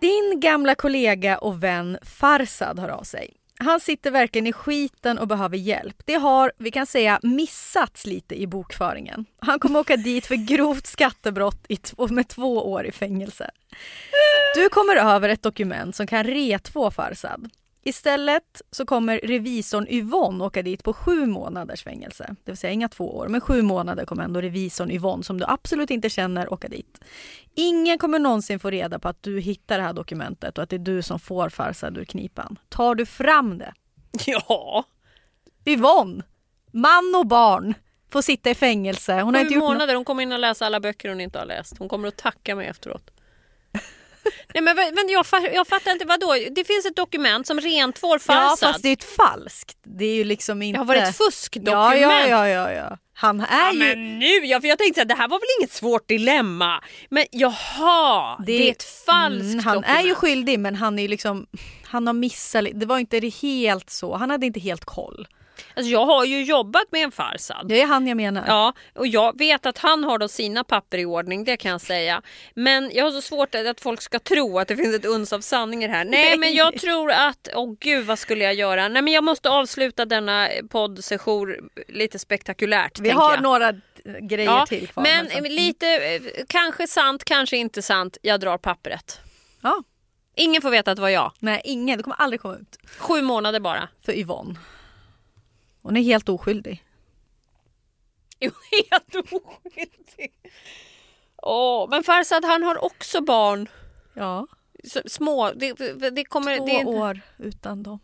Din 0.00 0.40
gamla 0.40 0.74
kollega 0.74 1.38
och 1.38 1.62
vän 1.62 1.98
Farsad 2.02 2.78
hör 2.78 2.88
av 2.88 3.02
sig. 3.02 3.39
Han 3.64 3.80
sitter 3.80 4.10
verkligen 4.10 4.46
i 4.46 4.52
skiten 4.52 5.18
och 5.18 5.28
behöver 5.28 5.56
hjälp. 5.56 6.02
Det 6.04 6.14
har, 6.14 6.52
vi 6.58 6.70
kan 6.70 6.86
säga, 6.86 7.20
missats 7.22 8.06
lite 8.06 8.40
i 8.42 8.46
bokföringen. 8.46 9.24
Han 9.38 9.58
kommer 9.58 9.80
åka 9.80 9.96
dit 9.96 10.26
för 10.26 10.34
grovt 10.34 10.86
skattebrott 10.86 11.64
i 11.68 11.78
med 12.10 12.28
två 12.28 12.70
år 12.72 12.86
i 12.86 12.92
fängelse. 12.92 13.50
Du 14.54 14.68
kommer 14.68 14.96
över 14.96 15.28
ett 15.28 15.42
dokument 15.42 15.96
som 15.96 16.06
kan 16.06 16.24
retvå 16.24 16.90
Farsad. 16.90 17.50
Istället 17.82 18.62
så 18.70 18.86
kommer 18.86 19.18
revisorn 19.18 19.86
Yvonne 19.88 20.44
åka 20.44 20.62
dit 20.62 20.84
på 20.84 20.92
sju 20.92 21.26
månaders 21.26 21.84
fängelse. 21.84 22.34
Det 22.44 22.50
vill 22.50 22.58
säga 22.58 22.72
inga 22.72 22.88
två 22.88 23.16
år, 23.16 23.28
men 23.28 23.40
sju 23.40 23.62
månader 23.62 24.04
kommer 24.04 24.24
ändå 24.24 24.40
revisorn 24.40 24.90
Yvonne 24.90 25.22
som 25.22 25.38
du 25.38 25.44
absolut 25.48 25.90
inte 25.90 26.10
känner 26.10 26.52
åka 26.52 26.68
dit. 26.68 27.00
Ingen 27.54 27.98
kommer 27.98 28.18
någonsin 28.18 28.60
få 28.60 28.70
reda 28.70 28.98
på 28.98 29.08
att 29.08 29.22
du 29.22 29.40
hittar 29.40 29.78
det 29.78 29.84
här 29.84 29.92
dokumentet 29.92 30.58
och 30.58 30.64
att 30.64 30.70
det 30.70 30.76
är 30.76 30.78
du 30.78 31.02
som 31.02 31.20
får 31.20 31.48
Farsad 31.48 31.98
ur 31.98 32.04
knipan. 32.04 32.58
Tar 32.68 32.94
du 32.94 33.06
fram 33.06 33.58
det? 33.58 33.74
Ja, 34.26 34.84
Yvonne, 35.66 36.22
man 36.72 37.14
och 37.18 37.26
barn, 37.26 37.74
får 38.12 38.22
sitta 38.22 38.50
i 38.50 38.54
fängelse. 38.54 39.20
Hon 39.20 39.34
har 39.34 39.40
inte 39.40 39.54
sju 39.54 39.60
gjort 39.60 39.64
månader, 39.64 39.94
hon 39.94 40.04
kommer 40.04 40.22
in 40.22 40.32
och 40.32 40.38
läsa 40.38 40.66
alla 40.66 40.80
böcker 40.80 41.08
hon 41.08 41.20
inte 41.20 41.38
har 41.38 41.46
läst. 41.46 41.78
Hon 41.78 41.88
kommer 41.88 42.08
att 42.08 42.16
tacka 42.16 42.54
mig 42.54 42.66
efteråt. 42.66 43.10
Nej 44.54 44.62
men, 44.62 44.76
men 44.76 45.08
jag, 45.08 45.26
jag 45.54 45.66
fattar 45.66 45.92
inte, 45.92 46.04
vadå? 46.04 46.36
Det 46.50 46.64
finns 46.64 46.86
ett 46.86 46.96
dokument 46.96 47.46
som 47.46 47.60
rentvår 47.60 48.12
Ja, 48.14 48.18
Farsad. 48.18 48.58
fast 48.58 48.82
det 48.82 48.88
är 48.88 48.92
ett 48.92 49.04
falskt. 49.16 49.78
Det 49.82 50.04
är 50.04 50.14
ju 50.14 50.24
liksom 50.24 50.62
inte... 50.62 50.74
Det 50.76 50.78
har 50.80 50.84
varit 50.84 51.02
ett 51.08 51.16
fuskdokument. 51.16 52.00
Ja, 52.00 52.26
ja, 52.26 52.28
ja, 52.28 52.48
ja, 52.48 52.72
ja. 52.72 52.98
Han 53.14 53.40
är 53.40 53.46
Ja, 53.66 53.72
ju... 53.72 53.78
men 53.78 54.18
nu, 54.18 54.26
ja, 54.46 54.60
för 54.60 54.68
jag 54.68 54.78
tänkte 54.78 55.02
att 55.02 55.08
det 55.08 55.14
här 55.14 55.28
var 55.28 55.38
väl 55.38 55.46
inget 55.60 55.72
svårt 55.72 56.08
dilemma. 56.08 56.84
Men 57.10 57.24
jaha, 57.30 58.42
det, 58.46 58.52
är 58.68 58.70
ett 58.70 58.82
falskt 58.82 59.44
Mm, 59.44 59.58
Han 59.64 59.76
dokument. 59.76 59.98
är 60.00 60.04
ju 60.08 60.14
skyldig 60.14 60.58
men 60.58 60.74
han 60.74 60.98
är 60.98 61.02
ju 61.02 61.08
liksom... 61.08 61.46
Han 61.84 62.06
har 62.06 62.14
missat... 62.14 62.64
Det 62.74 62.86
var 62.86 62.98
inte 62.98 63.20
det 63.20 63.28
helt 63.34 63.90
så. 63.90 64.16
Han 64.16 64.30
hade 64.30 64.46
inte 64.46 64.60
helt 64.60 64.84
koll. 64.84 65.26
Alltså, 65.74 65.92
jag 65.92 66.06
har 66.06 66.24
ju 66.24 66.44
jobbat 66.44 66.92
med 66.92 67.04
en 67.04 67.12
Farsad. 67.12 67.68
Det 67.68 67.80
är 67.80 67.86
han 67.86 68.06
jag 68.06 68.16
menar. 68.16 68.44
Ja, 68.46 68.72
och 68.94 69.06
jag 69.06 69.38
vet 69.38 69.66
att 69.66 69.78
han 69.78 70.04
har 70.04 70.18
då 70.18 70.28
sina 70.28 70.64
papper 70.64 70.98
i 70.98 71.04
ordning, 71.04 71.44
det 71.44 71.56
kan 71.56 71.70
jag 71.70 71.80
säga. 71.80 72.22
Men 72.54 72.90
jag 72.94 73.04
har 73.04 73.10
så 73.10 73.20
svårt 73.20 73.54
att, 73.54 73.80
folk 73.80 74.02
ska 74.02 74.18
tro 74.18 74.58
att 74.58 74.68
det 74.68 74.76
finns 74.76 74.94
ett 74.94 75.04
uns 75.04 75.32
av 75.32 75.40
sanning 75.40 75.88
här. 75.88 76.04
Nej, 76.04 76.38
men 76.38 76.54
jag 76.54 76.78
tror 76.78 77.10
att, 77.10 77.48
åh 77.54 77.74
gud 77.80 78.06
vad 78.06 78.18
skulle 78.18 78.44
jag 78.44 78.54
göra? 78.54 78.88
Nej 78.88 79.02
men 79.02 79.12
jag 79.12 79.24
måste 79.24 79.50
avsluta 79.50 80.04
denna 80.04 80.48
poddsession 80.70 81.56
lite 81.88 82.18
spektakulärt. 82.18 82.98
Vi 82.98 83.10
har 83.10 83.34
jag. 83.34 83.42
några 83.42 83.72
grejer 84.04 84.50
ja, 84.50 84.66
till 84.66 84.88
kvar. 84.88 85.02
Men 85.02 85.26
eh, 85.26 85.42
lite, 85.42 85.86
eh, 85.86 86.22
kanske 86.48 86.86
sant, 86.86 87.24
kanske 87.24 87.56
inte 87.56 87.82
sant. 87.82 88.16
Jag 88.22 88.40
drar 88.40 88.58
pappret. 88.58 89.20
Ja. 89.62 89.82
Ingen 90.36 90.62
får 90.62 90.70
veta 90.70 90.90
att 90.90 90.96
det 90.96 91.02
var 91.02 91.08
jag. 91.08 91.32
Nej, 91.38 91.60
ingen. 91.64 91.96
Det 91.96 92.02
kommer 92.02 92.16
aldrig 92.16 92.40
komma 92.40 92.56
ut. 92.56 92.78
Sju 92.98 93.22
månader 93.22 93.60
bara. 93.60 93.88
För 94.04 94.12
Yvonne. 94.18 94.54
Hon 95.82 95.96
är 95.96 96.02
helt 96.02 96.28
oskyldig. 96.28 96.84
Jo, 98.42 98.50
helt 98.72 99.14
oskyldig. 99.14 100.32
Åh, 101.42 101.90
men 101.90 102.04
Farsad 102.04 102.44
han 102.44 102.62
har 102.62 102.84
också 102.84 103.20
barn. 103.20 103.68
Ja. 104.14 104.46
Små. 105.06 105.52
Det, 105.52 105.72
det 106.10 106.24
kommer, 106.24 106.56
Två 106.56 106.66
det, 106.66 106.84
år 106.84 107.20
utan 107.38 107.82
dem. 107.82 107.98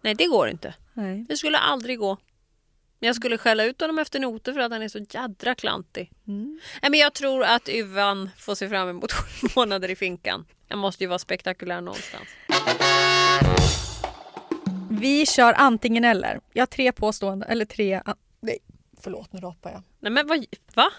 Nej, 0.00 0.14
det 0.14 0.26
går 0.26 0.48
inte. 0.48 0.74
Nej. 0.92 1.24
Det 1.28 1.36
skulle 1.36 1.58
aldrig 1.58 1.98
gå. 1.98 2.16
Jag 2.98 3.16
skulle 3.16 3.38
skälla 3.38 3.64
ut 3.64 3.80
honom 3.80 3.98
efter 3.98 4.20
noter 4.20 4.52
för 4.52 4.60
att 4.60 4.72
han 4.72 4.82
är 4.82 4.88
så 4.88 4.98
jädra 5.10 5.54
klantig. 5.54 6.12
Mm. 6.26 6.60
Nej, 6.82 6.90
men 6.90 7.00
jag 7.00 7.14
tror 7.14 7.44
att 7.44 7.68
Yvan 7.68 8.30
får 8.36 8.54
se 8.54 8.68
fram 8.68 8.88
emot 8.88 9.12
sju 9.40 9.48
månader 9.56 9.90
i 9.90 9.96
finkan. 9.96 10.46
Jag 10.68 10.78
måste 10.78 11.04
ju 11.04 11.08
vara 11.08 11.18
spektakulär 11.18 11.80
någonstans. 11.80 12.28
Vi 15.00 15.26
kör 15.26 15.52
antingen 15.56 16.04
eller. 16.04 16.40
Jag 16.52 16.62
har 16.62 16.66
tre 16.66 16.92
påståenden, 16.92 17.48
eller 17.50 17.64
tre... 17.64 18.02
Nej, 18.40 18.58
förlåt 19.00 19.32
nu 19.32 19.40
rapar 19.40 19.70
jag. 19.70 19.82
Nej 20.00 20.12
men 20.12 20.26
vad, 20.26 20.44
va? 20.74 20.90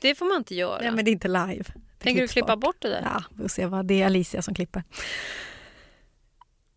Det 0.00 0.14
får 0.14 0.26
man 0.26 0.36
inte 0.38 0.54
göra. 0.54 0.78
Nej 0.82 0.90
men 0.90 1.04
det 1.04 1.10
är 1.10 1.12
inte 1.12 1.28
live. 1.28 1.64
Det 1.64 2.04
Tänker 2.04 2.22
du 2.22 2.28
klippa 2.28 2.56
bort 2.56 2.76
det 2.78 2.88
där? 2.88 3.02
Ja, 3.04 3.22
vi 3.30 3.42
får 3.42 3.48
se 3.48 3.66
vad 3.66 3.86
det 3.86 4.02
är 4.02 4.06
Alicia 4.06 4.42
som 4.42 4.54
klipper. 4.54 4.82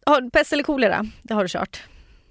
Har, 0.06 0.30
pest 0.30 0.54
eller 0.54 0.64
kolera, 0.64 1.06
det 1.22 1.34
har 1.34 1.42
du 1.44 1.50
kört. 1.50 1.84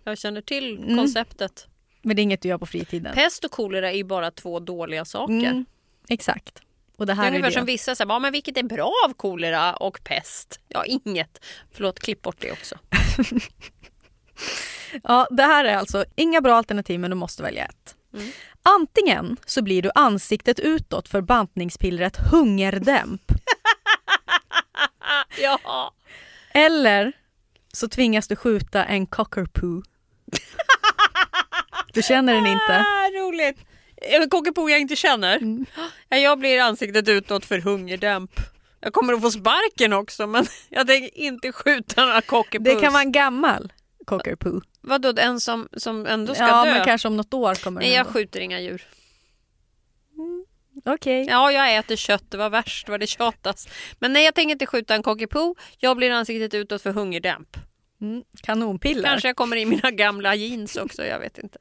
Jag 0.04 0.18
känner 0.18 0.40
till 0.40 0.76
Mm. 0.78 0.96
konceptet. 0.96 1.66
Men 2.02 2.16
det 2.16 2.22
är 2.22 2.24
inget 2.24 2.42
du 2.42 2.48
gör 2.48 2.58
på 2.58 2.66
fritiden. 2.66 3.14
Pest 3.14 3.44
och 3.44 3.50
kolera 3.50 3.90
är 3.90 3.96
ju 3.96 4.04
bara 4.04 4.30
två 4.30 4.60
dåliga 4.60 5.04
saker. 5.04 5.34
Mm, 5.34 5.64
exakt. 6.08 6.62
Och 6.96 7.06
det 7.06 7.12
Det 7.12 7.16
här 7.16 7.22
är 7.24 7.26
är, 7.26 7.30
ungefär 7.30 7.48
det. 7.50 7.54
som 7.54 7.64
vissa 7.66 7.94
säger, 7.94 8.10
ja, 8.10 8.18
men 8.18 8.32
vilket 8.32 8.56
är 8.56 8.62
bra 8.62 8.92
av 9.08 9.12
kolera 9.14 9.74
och 9.74 10.00
pest? 10.04 10.60
Ja, 10.68 10.84
inget. 10.84 11.44
Förlåt, 11.72 11.98
klipp 12.00 12.22
bort 12.22 12.36
det 12.40 12.52
också. 12.52 12.78
Ja, 15.02 15.28
det 15.30 15.42
här 15.42 15.64
är 15.64 15.76
alltså 15.76 16.04
inga 16.16 16.40
bra 16.40 16.56
alternativ 16.56 17.00
men 17.00 17.10
du 17.10 17.16
måste 17.16 17.42
välja 17.42 17.64
ett. 17.64 17.94
Mm. 18.14 18.30
Antingen 18.62 19.36
så 19.46 19.62
blir 19.62 19.82
du 19.82 19.90
ansiktet 19.94 20.58
utåt 20.58 21.08
för 21.08 21.20
bantningspillret 21.20 22.16
Hungerdämp. 22.16 23.22
Ja. 25.40 25.92
Eller 26.54 27.12
så 27.72 27.88
tvingas 27.88 28.28
du 28.28 28.36
skjuta 28.36 28.84
en 28.84 29.06
cockapoo. 29.06 29.82
Du 31.92 32.02
känner 32.02 32.34
den 32.34 32.46
inte? 32.46 32.84
Ah, 32.86 33.08
roligt. 33.10 33.58
En 34.02 34.30
Kockepoo 34.30 34.68
jag 34.68 34.80
inte 34.80 34.96
känner. 34.96 35.36
Mm. 35.36 35.66
Ja, 36.08 36.16
jag 36.16 36.38
blir 36.38 36.60
ansiktet 36.60 37.08
utåt 37.08 37.44
för 37.44 37.58
hungerdämp. 37.58 38.30
Jag 38.80 38.92
kommer 38.92 39.12
att 39.12 39.22
få 39.22 39.30
sparken 39.30 39.92
också 39.92 40.26
men 40.26 40.46
jag 40.68 40.86
tänker 40.86 41.18
inte 41.18 41.52
skjuta 41.52 42.06
några 42.06 42.20
Kockepus. 42.20 42.74
Det 42.74 42.80
kan 42.80 42.92
vara 42.92 43.02
en 43.02 43.12
gammal 43.12 43.72
cockapoo. 44.18 44.60
Vadå, 44.80 45.14
en 45.16 45.40
som, 45.40 45.68
som 45.76 46.06
ändå 46.06 46.34
ska 46.34 46.44
Ja, 46.46 46.64
dö? 46.64 46.70
men 46.74 46.84
kanske 46.84 47.08
om 47.08 47.16
något 47.16 47.34
år 47.34 47.54
kommer 47.54 47.80
Nej, 47.80 47.90
jag 47.90 47.98
ändå. 48.00 48.12
skjuter 48.12 48.40
inga 48.40 48.60
djur. 48.60 48.82
Okej. 50.84 51.26
Ja, 51.28 51.52
jag 51.52 51.76
äter 51.76 51.96
kött. 51.96 52.30
Det 52.30 52.36
var 52.36 52.50
värst 52.50 52.88
vad 52.88 53.00
det 53.00 53.06
tjatas. 53.06 53.68
Men 53.98 54.12
nej, 54.12 54.24
jag 54.24 54.34
tänker 54.34 54.52
inte 54.52 54.66
skjuta 54.66 54.94
en 54.94 55.02
Kockepoo. 55.02 55.54
Jag 55.78 55.96
blir 55.96 56.10
ansiktet 56.10 56.54
utåt 56.54 56.82
för 56.82 56.92
hungerdämp. 56.92 57.56
Mm, 58.00 58.22
kanonpiller. 58.42 59.02
Kanske 59.02 59.28
jag 59.28 59.36
kommer 59.36 59.56
i 59.56 59.66
mina 59.66 59.90
gamla 59.90 60.34
jeans 60.34 60.76
också, 60.76 61.04
jag 61.06 61.18
vet 61.20 61.38
inte. 61.38 61.58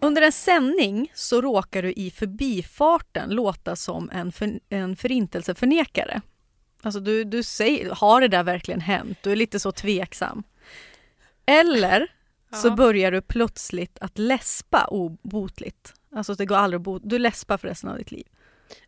Under 0.00 0.22
en 0.22 0.32
sändning 0.32 1.10
så 1.14 1.40
råkar 1.40 1.82
du 1.82 1.92
i 1.92 2.10
förbifarten 2.10 3.30
låta 3.30 3.76
som 3.76 4.10
en, 4.10 4.32
för, 4.32 4.58
en 4.68 4.96
förintelseförnekare. 4.96 6.20
Alltså 6.82 7.00
du, 7.00 7.24
du 7.24 7.42
säger, 7.42 7.90
har 7.90 8.20
det 8.20 8.28
där 8.28 8.42
verkligen 8.42 8.80
hänt? 8.80 9.18
Du 9.22 9.32
är 9.32 9.36
lite 9.36 9.60
så 9.60 9.72
tveksam. 9.72 10.42
Eller 11.46 12.06
så 12.62 12.68
Ja. 12.68 12.74
börjar 12.76 13.12
du 13.12 13.22
plötsligt 13.22 13.98
att 14.00 14.18
läspa 14.18 14.84
obotligt. 14.86 15.94
Alltså 16.16 16.34
det 16.34 16.46
går 16.46 16.56
aldrig 16.56 16.78
att 16.78 16.84
bot, 16.84 17.02
du 17.04 17.18
läspar 17.18 17.58
för 17.58 17.68
resten 17.68 17.90
av 17.90 17.98
ditt 17.98 18.10
liv. 18.10 18.26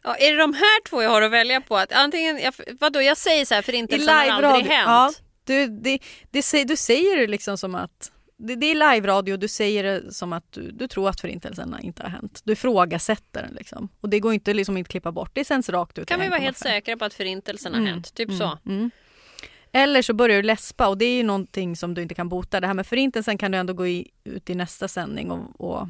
Ja, 0.04 0.14
är 0.14 0.32
det 0.32 0.38
de 0.38 0.54
här 0.54 0.88
två 0.88 1.02
jag 1.02 1.10
har 1.10 1.22
att 1.22 1.30
välja 1.30 1.60
på? 1.60 1.76
Att 1.76 1.92
antingen, 1.92 2.38
jag, 2.38 2.54
vadå, 2.80 3.02
jag 3.02 3.16
säger 3.16 3.44
så 3.44 3.54
här, 3.54 3.62
förintelsen 3.62 4.08
har 4.14 4.26
aldrig 4.28 4.66
hänt. 4.66 4.86
Ja, 4.86 5.12
du, 5.44 5.66
det, 5.66 5.98
det, 6.30 6.64
du 6.64 6.76
säger 6.76 7.16
det 7.16 7.26
liksom 7.26 7.58
som 7.58 7.74
att 7.74 8.12
det, 8.36 8.54
det 8.54 8.66
är 8.66 8.74
live-radio, 8.94 9.36
du 9.36 9.48
säger 9.48 9.84
det 9.84 10.12
som 10.14 10.32
att 10.32 10.52
du, 10.52 10.70
du 10.70 10.88
tror 10.88 11.08
att 11.08 11.20
förintelsen 11.20 11.76
inte 11.82 12.02
har 12.02 12.10
hänt. 12.10 12.40
Du 12.44 12.52
ifrågasätter 12.52 13.42
den 13.42 13.54
liksom. 13.54 13.88
Och 14.00 14.08
det 14.08 14.20
går 14.20 14.34
inte 14.34 14.54
liksom 14.54 14.76
inte 14.76 14.90
klippa 14.90 15.12
bort, 15.12 15.30
det 15.34 15.44
sänds 15.44 15.68
rakt 15.68 15.98
ut. 15.98 16.08
Kan 16.08 16.20
vi 16.20 16.28
vara 16.28 16.40
helt 16.40 16.56
1,5. 16.56 16.62
säkra 16.62 16.96
på 16.96 17.04
att 17.04 17.14
förintelsen 17.14 17.72
har 17.72 17.80
Mm, 17.80 17.92
hänt? 17.92 18.14
Typ 18.14 18.28
mm, 18.28 18.38
så. 18.38 18.58
mm. 18.66 18.90
Eller 19.72 20.02
så 20.02 20.14
börjar 20.14 20.36
du 20.36 20.42
läspa 20.42 20.88
och 20.88 20.98
det 20.98 21.04
är 21.04 21.16
ju 21.16 21.22
någonting 21.22 21.76
som 21.76 21.94
du 21.94 22.02
inte 22.02 22.14
kan 22.14 22.28
bota. 22.28 22.60
Det 22.60 22.66
här 22.66 22.74
med 22.74 22.86
förintelsen 22.86 23.38
kan 23.38 23.52
du 23.52 23.58
ändå 23.58 23.72
gå 23.72 23.86
i, 23.86 24.10
ut 24.24 24.50
i 24.50 24.54
nästa 24.54 24.88
sändning 24.88 25.30
och, 25.30 25.60
och 25.60 25.88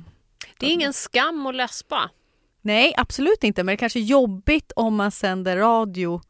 Det 0.59 0.67
är 0.67 0.71
ingen 0.71 0.93
skam 0.93 1.47
att 1.47 1.55
läspa. 1.55 2.11
Nej, 2.63 2.95
absolut 2.97 3.45
inte. 3.45 3.63
Men 3.63 3.73
det 3.73 3.75
är 3.75 3.79
kanske 3.79 3.99
är 3.99 4.03
jobbigt 4.03 4.73
om 4.77 4.95
man 4.95 5.11
sänder 5.11 5.57
radio 5.57 6.21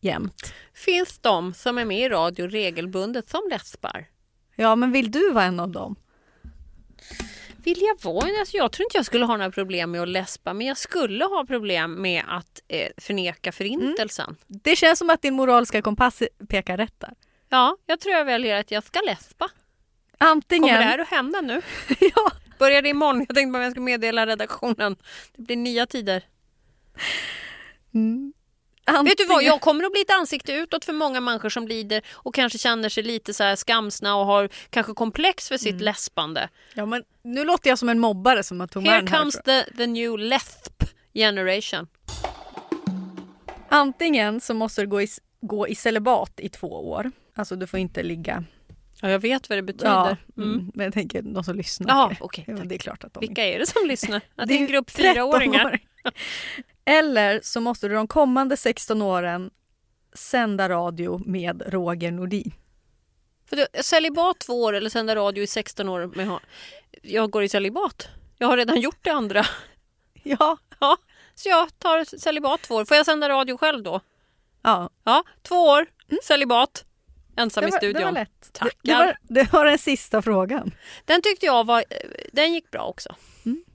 jämt. 0.00 0.54
Finns 0.74 1.18
de 1.18 1.54
som 1.54 1.78
är 1.78 1.84
med 1.84 2.00
i 2.00 2.08
radio 2.08 2.46
regelbundet 2.46 3.28
som 3.28 3.40
läspar? 3.50 4.08
Ja, 4.56 4.76
men 4.76 4.92
vill 4.92 5.10
du 5.10 5.32
vara 5.32 5.44
en 5.44 5.60
av 5.60 5.68
dem? 5.68 5.96
Vill 7.64 7.82
jag 7.82 8.10
vara 8.10 8.28
en? 8.28 8.36
Alltså 8.40 8.56
jag 8.56 8.72
tror 8.72 8.86
inte 8.86 8.96
jag 8.96 9.06
skulle 9.06 9.24
ha 9.24 9.36
några 9.36 9.50
problem 9.50 9.90
med 9.90 10.02
att 10.02 10.08
läspa 10.08 10.54
men 10.54 10.66
jag 10.66 10.76
skulle 10.76 11.24
ha 11.24 11.44
problem 11.46 12.02
med 12.02 12.24
att 12.28 12.62
eh, 12.68 12.88
förneka 12.96 13.52
förintelsen. 13.52 14.36
Det 14.46 14.76
känns 14.76 14.98
som 14.98 15.10
att 15.10 15.22
din 15.22 15.34
moraliska 15.34 15.82
kompass 15.82 16.22
pekar 16.48 16.76
rätt 16.76 17.00
där. 17.00 17.14
Ja, 17.48 17.76
jag 17.86 18.00
tror 18.00 18.14
jag 18.14 18.24
väljer 18.24 18.60
att 18.60 18.70
jag 18.70 18.84
ska 18.84 19.00
läspa. 19.00 19.48
Antingen... 20.18 20.68
Kommer 20.68 20.78
det 20.78 20.84
här 20.84 20.98
att 20.98 21.08
hända 21.08 21.40
nu? 21.40 21.62
ja. 22.00 22.30
Börjar 22.58 22.82
det 22.82 22.88
imorgon? 22.88 23.26
Jag 23.28 23.36
tänkte 23.36 23.52
bara 23.52 23.58
att 23.58 23.64
jag 23.64 23.72
ska 23.72 23.80
meddela 23.80 24.26
redaktionen. 24.26 24.96
Det 25.36 25.42
blir 25.42 25.56
nya 25.56 25.86
tider. 25.86 26.22
Mm. 27.94 28.32
Vet 29.04 29.18
du 29.18 29.24
vad, 29.26 29.42
jag 29.42 29.60
kommer 29.60 29.84
att 29.84 29.92
bli 29.92 30.00
ett 30.00 30.10
ansikte 30.10 30.52
utåt 30.52 30.84
för 30.84 30.92
många 30.92 31.20
människor 31.20 31.48
som 31.48 31.68
lider 31.68 32.02
och 32.12 32.34
kanske 32.34 32.58
känner 32.58 32.88
sig 32.88 33.02
lite 33.02 33.34
så 33.34 33.44
här 33.44 33.56
skamsna 33.56 34.16
och 34.16 34.26
har 34.26 34.48
kanske 34.70 34.94
komplex 34.94 35.48
för 35.48 35.56
sitt 35.56 35.72
Mm. 35.72 35.84
läspande. 35.84 36.48
Ja, 36.74 36.86
men 36.86 37.02
nu 37.22 37.44
låter 37.44 37.70
jag 37.70 37.78
som 37.78 37.88
en 37.88 37.98
mobbare 37.98 38.42
som 38.42 38.60
har 38.60 38.66
tog 38.66 38.82
med 38.82 38.92
Here 38.92 39.00
den 39.02 39.08
här. 39.12 39.18
comes 39.20 39.34
the, 39.44 39.64
the 39.76 39.86
new 39.86 40.18
lesp 40.18 40.84
generation. 41.14 41.86
Antingen 43.68 44.40
så 44.40 44.54
måste 44.54 44.80
du 44.80 44.86
gå 44.86 45.02
i, 45.02 45.08
gå 45.40 45.68
i 45.68 45.74
celibat 45.74 46.32
i 46.40 46.48
två 46.48 46.90
år. 46.90 47.10
Alltså 47.34 47.56
du 47.56 47.66
får 47.66 47.78
inte 47.80 48.02
ligga. 48.02 48.44
Ja, 49.00 49.10
jag 49.10 49.18
vet 49.18 49.48
vad 49.48 49.58
det 49.58 49.62
betyder. 49.62 49.90
Ja, 49.90 50.16
Mm. 50.36 50.50
mm. 50.52 50.70
Men 50.74 50.84
jag 50.84 50.94
tänker 50.94 51.22
de 51.22 51.44
som 51.44 51.56
lyssnar. 51.56 51.88
Ja, 51.88 52.28
det 52.64 52.74
är 52.74 52.78
klart 52.78 53.04
att 53.04 53.14
de 53.14 53.20
Vilka 53.20 53.44
är 53.44 53.58
det 53.58 53.66
som 53.66 53.86
lyssnar? 53.88 54.20
Ja, 54.36 54.44
det 54.46 54.54
är 54.54 54.58
en 54.58 54.66
grupp 54.66 54.92
13 54.92 55.14
fyraåringar. 55.14 55.78
Eller 56.84 57.40
så 57.42 57.60
måste 57.60 57.88
du 57.88 57.94
de 57.94 58.06
kommande 58.08 58.56
16 58.56 59.02
åren 59.02 59.50
sända 60.12 60.68
radio 60.68 61.22
med 61.26 61.62
Roger 61.66 62.10
Nordin. 62.10 62.52
För 63.48 63.56
du, 63.56 63.66
celibat 63.82 64.38
två 64.38 64.62
år 64.62 64.72
eller 64.72 64.90
sända 64.90 65.16
radio 65.16 65.44
i 65.44 65.46
16 65.46 65.88
år. 65.88 66.06
Med, 66.16 66.38
jag 67.02 67.30
går 67.30 67.42
i 67.42 67.48
celibat. 67.48 68.08
Jag 68.38 68.48
har 68.48 68.56
redan 68.56 68.80
gjort 68.80 68.98
det 69.04 69.10
andra. 69.10 69.44
Ja. 70.24 70.58
Ja, 70.80 70.96
så 71.34 71.48
jag 71.48 71.78
tar 71.78 72.18
celibat 72.18 72.62
två 72.62 72.74
år. 72.74 72.84
Får 72.84 72.96
jag 72.96 73.06
sända 73.06 73.28
radio 73.28 73.56
själv 73.56 73.82
då? 73.82 74.00
Ja, 74.62 74.90
Ja, 75.04 75.24
två 75.42 75.54
år, 75.56 75.86
celibat. 76.22 76.84
Ensam 77.36 77.62
det 77.62 77.68
i 77.68 77.70
var, 77.70 77.78
studion. 77.78 78.00
det 78.00 78.04
var 78.04 78.12
lätt. 78.12 78.40
Det, 78.52 78.58
Tackar. 78.58 78.74
det, 78.82 78.94
var, 78.94 79.16
det 79.22 79.52
var 79.52 79.64
den 79.64 79.78
sista 79.78 80.22
frågan. 80.22 80.74
Den 81.04 81.22
tyckte 81.22 81.46
jag 81.46 81.66
var, 81.66 81.84
den 82.32 82.52
gick 82.54 82.70
bra 82.70 82.82
också. 82.82 83.14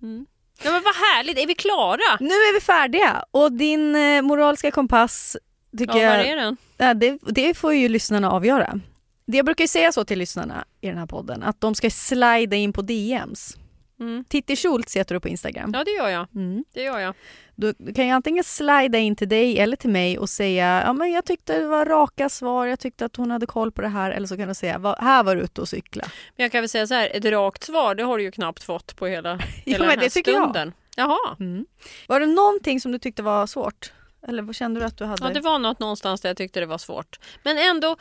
Mm. 0.01 0.26
Ja, 0.64 0.72
men 0.72 0.84
vad 0.84 0.95
härligt, 0.95 1.38
är 1.38 1.47
vi 1.47 1.55
klara? 1.55 2.18
Nu 2.20 2.34
är 2.34 2.53
vi 2.53 2.60
färdiga 2.62 3.24
och 3.32 3.51
din 3.51 3.95
eh, 3.95 4.22
moraliska 4.22 4.72
kompass 4.72 5.38
tycker 5.78 5.97
Ja, 5.97 6.10
var 6.10 6.18
är 6.18 6.36
den? 6.36 6.58
Ja, 6.78 6.93
det, 6.93 7.20
det 7.26 7.53
får 7.53 7.74
ju 7.74 7.89
lyssnarna 7.89 8.32
avgöra. 8.32 8.80
Det 9.26 9.38
jag 9.38 9.45
brukar 9.45 9.64
ju 9.64 9.68
säga 9.68 9.91
så 9.91 10.05
till 10.05 10.20
lyssnarna 10.20 10.66
i 10.82 10.88
den 10.88 10.97
här 10.97 11.05
podden, 11.05 11.43
att 11.43 11.62
de 11.62 11.76
ska 11.76 11.89
slida 11.89 12.55
in 12.55 12.74
på 12.74 12.82
DMs. 12.82 13.58
Mm. 14.00 14.24
Titti 14.30 14.56
Schultz 14.56 14.95
heter 14.98 15.16
du 15.16 15.20
på 15.22 15.28
Instagram. 15.28 15.72
Ja, 15.74 15.84
det 15.84 15.91
gör 15.91 16.10
jag. 16.10 16.28
Mm. 16.36 16.64
Det 16.74 16.82
gör 16.84 17.00
jag. 17.00 17.14
Du, 17.56 17.74
du 17.78 17.93
kan 17.93 18.06
ju 18.06 18.12
antingen 18.12 18.43
slida 18.43 18.98
in 18.98 19.16
till 19.16 19.30
dig 19.30 19.60
eller 19.60 19.76
till 19.78 19.89
mig 19.89 20.20
och 20.20 20.30
säga 20.30 20.84
ja, 20.86 20.93
men 20.93 21.12
jag 21.12 21.26
tyckte 21.26 21.60
det 21.60 21.68
var 21.68 21.86
raka 21.86 22.30
svar, 22.30 22.66
jag 22.66 22.80
tyckte 22.80 23.06
att 23.06 23.16
hon 23.16 23.32
hade 23.32 23.45
koll 23.45 23.72
på 23.72 23.82
det 23.82 23.88
här. 23.88 24.12
Eller 24.12 24.28
så 24.28 24.38
kan 24.38 24.48
du 24.48 24.54
säga 24.54 24.78
"Va- 24.78 24.98
här 25.00 25.24
var 25.24 25.36
du 25.36 25.41
ute 25.41 25.62
och 25.62 25.70
cykla. 25.70 26.04
Men 26.36 26.43
jag 26.43 26.52
kan 26.52 26.62
väl 26.62 26.70
säga 26.70 26.88
så 26.88 26.93
här, 26.93 27.10
ett 27.14 27.26
rakt 27.26 27.64
svar 27.64 27.95
det 27.95 28.04
har 28.04 28.18
du 28.18 28.24
ju 28.24 28.32
knappt 28.32 28.64
fått 28.64 28.95
på 28.95 29.08
hela, 29.08 29.38
hela 29.66 29.80
men 29.80 29.88
den 29.89 29.89
här 29.89 29.98
det 30.06 30.10
tycker 30.10 30.32
jag. 30.32 30.41
stunden. 30.43 30.74
Jaha. 30.98 31.36
Mm. 31.39 31.66
Var 32.08 32.20
det 32.20 32.26
någonting 32.26 32.82
som 32.82 32.91
du 32.91 33.00
tyckte 33.00 33.24
var 33.24 33.48
svårt? 33.48 33.91
Eller 34.28 34.42
vad 34.44 34.56
kände 34.56 34.80
du 34.80 34.86
att 34.86 34.98
du 34.98 35.06
hade? 35.06 35.24
Ja, 35.28 35.34
det 35.34 35.40
var 35.40 35.60
något 35.60 35.80
någonstans 35.80 36.22
där 36.22 36.30
jag 36.30 36.38
tyckte 36.38 36.60
det 36.60 36.66
var 36.66 36.78
svårt. 36.78 37.20
Men 37.44 37.58
ändå, 37.58 37.96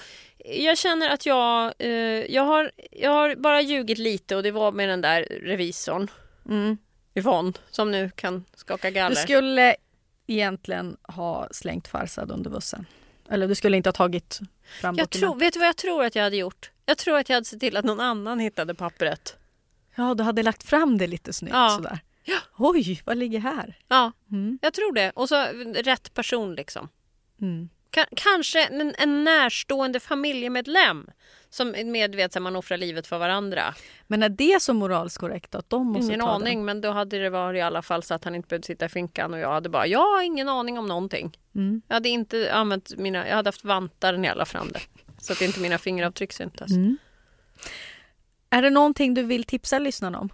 jag 0.45 0.79
känner 0.79 1.11
att 1.11 1.27
jag, 1.27 1.73
eh, 1.79 1.91
jag, 2.35 2.43
har, 2.43 2.71
jag 2.93 3.11
har 3.11 3.35
bara 3.35 3.61
ljugit 3.61 3.99
lite 3.99 4.37
och 4.37 4.43
det 4.43 4.51
var 4.51 4.73
med 4.73 4.89
den 4.89 5.01
där 5.01 5.23
revisorn, 5.43 6.11
Mm. 6.49 6.79
Yvonne, 7.15 7.53
som 7.71 7.91
nu 7.91 8.11
kan 8.17 8.45
skaka 8.55 8.91
galler. 8.91 9.17
Du 9.17 9.23
skulle 9.23 9.77
egentligen 10.27 10.97
ha 11.03 11.49
slängt 11.51 11.89
Farsad 11.89 12.31
under 12.31 12.51
bussen. 12.51 12.87
Eller 13.29 13.49
du 13.49 13.55
skulle 13.55 13.77
inte 13.77 13.89
ha 13.89 13.93
tagit 13.95 14.41
fram 14.81 14.97
jag 14.97 15.11
tror, 15.11 15.35
vet 15.37 15.53
du 15.55 15.59
vad 15.59 15.69
jag 15.69 15.77
tror 15.77 16.05
att 16.05 16.15
jag 16.17 16.23
hade 16.23 16.37
gjort? 16.37 16.71
Jag 16.87 16.99
tror 16.99 17.19
att 17.19 17.29
jag 17.29 17.37
hade 17.37 17.45
sett 17.47 17.61
till 17.61 17.77
att 17.77 17.85
någon 17.85 18.01
annan 18.01 18.39
hittade 18.39 18.75
pappret. 18.75 19.37
Ja, 19.95 20.15
du 20.15 20.23
hade 20.25 20.43
lagt 20.43 20.63
fram 20.63 20.99
det 20.99 21.07
lite 21.07 21.33
snyggt 21.33 21.55
Ja. 21.55 21.71
sådär. 21.77 21.99
Oj, 22.59 23.03
vad 23.05 23.17
ligger 23.17 23.39
här? 23.41 23.79
Ja, 23.89 24.13
Mm. 24.31 24.59
jag 24.63 24.73
tror 24.75 24.93
det. 24.93 25.11
Och 25.11 25.29
så 25.29 25.45
rätt 25.75 26.15
person 26.15 26.55
liksom. 26.55 26.89
Mm. 27.41 27.69
Ka- 27.91 28.09
kanske 28.17 28.65
en, 28.67 28.95
en 28.99 29.25
närstående 29.25 30.01
familjemedlem 30.01 31.07
som 31.51 31.71
medvet 31.85 32.37
att 32.37 32.43
man 32.43 32.57
offrar 32.57 32.77
livet 32.79 33.07
för 33.07 33.19
varandra. 33.19 33.75
Men 34.07 34.23
är 34.23 34.29
det 34.29 34.63
så 34.63 34.75
moraliskt 34.75 35.19
korrekt 35.19 35.55
att 35.55 35.71
de 35.71 35.87
måste 35.87 36.07
Ingen 36.07 36.21
ta 36.21 36.27
aning, 36.29 36.65
men 36.65 36.81
då 36.81 36.91
hade 36.91 37.19
det 37.19 37.31
varit 37.31 37.59
i 37.59 37.61
alla 37.61 37.83
fall 37.83 38.03
så 38.03 38.15
att 38.15 38.25
han 38.25 38.35
inte 38.35 38.49
behövde 38.49 38.67
sitta 38.67 38.87
i 38.87 38.89
finkan 38.89 39.35
och 39.35 39.41
jag 39.41 39.53
hade 39.53 39.69
bara, 39.69 39.87
jag 39.87 39.99
har 40.15 40.23
ingen 40.23 40.49
aning 40.49 40.79
om 40.79 40.87
någonting. 40.87 41.39
den? 41.53 41.63
Mm. 41.69 41.83
Jag 41.89 41.95
hade 41.95 42.09
inte 42.09 42.53
använt 42.55 42.97
mina, 42.97 43.29
jag 43.29 43.37
hade 43.37 43.49
haft 43.49 43.65
vantar 43.65 44.17
när 44.17 44.29
jag 44.29 44.37
la 44.39 44.45
fram 44.45 44.69
det. 44.73 44.81
Så 45.19 45.33
att 45.33 45.43
inte 45.43 45.61
mina 45.61 45.79
fingeravtryck 45.79 46.33
syntes. 46.33 46.71
Mm. 46.71 46.97
Är 48.51 48.63
det 48.63 48.71
någonting 48.71 49.15
du 49.15 49.23
vill 49.23 49.45
tipsa 49.45 49.79
lyssnarna 49.79 50.19
om? 50.21 50.29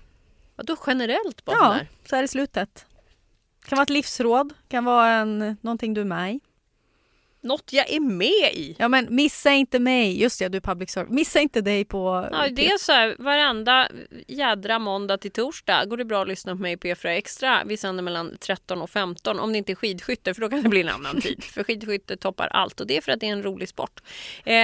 Vadå 0.56 0.76
generellt 0.86 1.44
bara 1.44 1.56
Ja, 1.56 1.78
så 2.08 2.16
här 2.16 2.22
i 2.22 2.28
slutet. 2.28 2.86
Kan 3.64 3.76
vara 3.76 3.82
ett 3.82 3.90
livsråd, 3.90 4.54
kan 4.68 4.84
vara 4.84 5.08
en, 5.08 5.56
någonting 5.60 5.94
du 5.94 6.00
är 6.00 6.04
med 6.04 6.34
i. 6.34 6.40
Något 7.42 7.72
jag 7.72 7.90
är 7.90 8.00
med 8.00 8.54
i. 8.54 8.76
Ja 8.78 8.88
men 8.88 9.06
missa 9.10 9.50
inte 9.50 9.78
mig, 9.78 10.20
just 10.20 10.38
det 10.38 10.48
du 10.48 10.56
är 10.56 10.60
public 10.60 10.90
service. 10.90 11.10
Missa 11.10 11.40
inte 11.40 11.60
dig 11.60 11.84
på... 11.84 12.28
Ja, 12.32 12.48
det 12.48 12.66
är 12.66 12.78
så 12.78 12.92
här, 12.92 13.16
varenda 13.18 13.88
jädra 14.26 14.78
måndag 14.78 15.18
till 15.18 15.30
torsdag 15.30 15.84
går 15.84 15.96
det 15.96 16.04
bra 16.04 16.22
att 16.22 16.28
lyssna 16.28 16.56
på 16.56 16.62
mig 16.62 16.76
på 16.76 16.86
P4 16.86 17.06
Extra. 17.06 17.62
Vi 17.66 17.76
sänder 17.76 18.02
mellan 18.02 18.36
13 18.40 18.82
och 18.82 18.90
15 18.90 19.38
om 19.38 19.52
det 19.52 19.58
inte 19.58 19.72
är 19.72 19.76
skidskytte 19.76 20.34
för 20.34 20.40
då 20.40 20.48
kan 20.48 20.62
det 20.62 20.68
bli 20.68 20.80
en 20.80 20.88
annan 20.88 21.20
tid. 21.20 21.44
För 21.54 21.64
skidskytte 21.64 22.16
toppar 22.16 22.46
allt 22.46 22.80
och 22.80 22.86
det 22.86 22.96
är 22.96 23.00
för 23.00 23.12
att 23.12 23.20
det 23.20 23.28
är 23.28 23.32
en 23.32 23.42
rolig 23.42 23.68
sport. 23.68 24.00
Eh, 24.44 24.54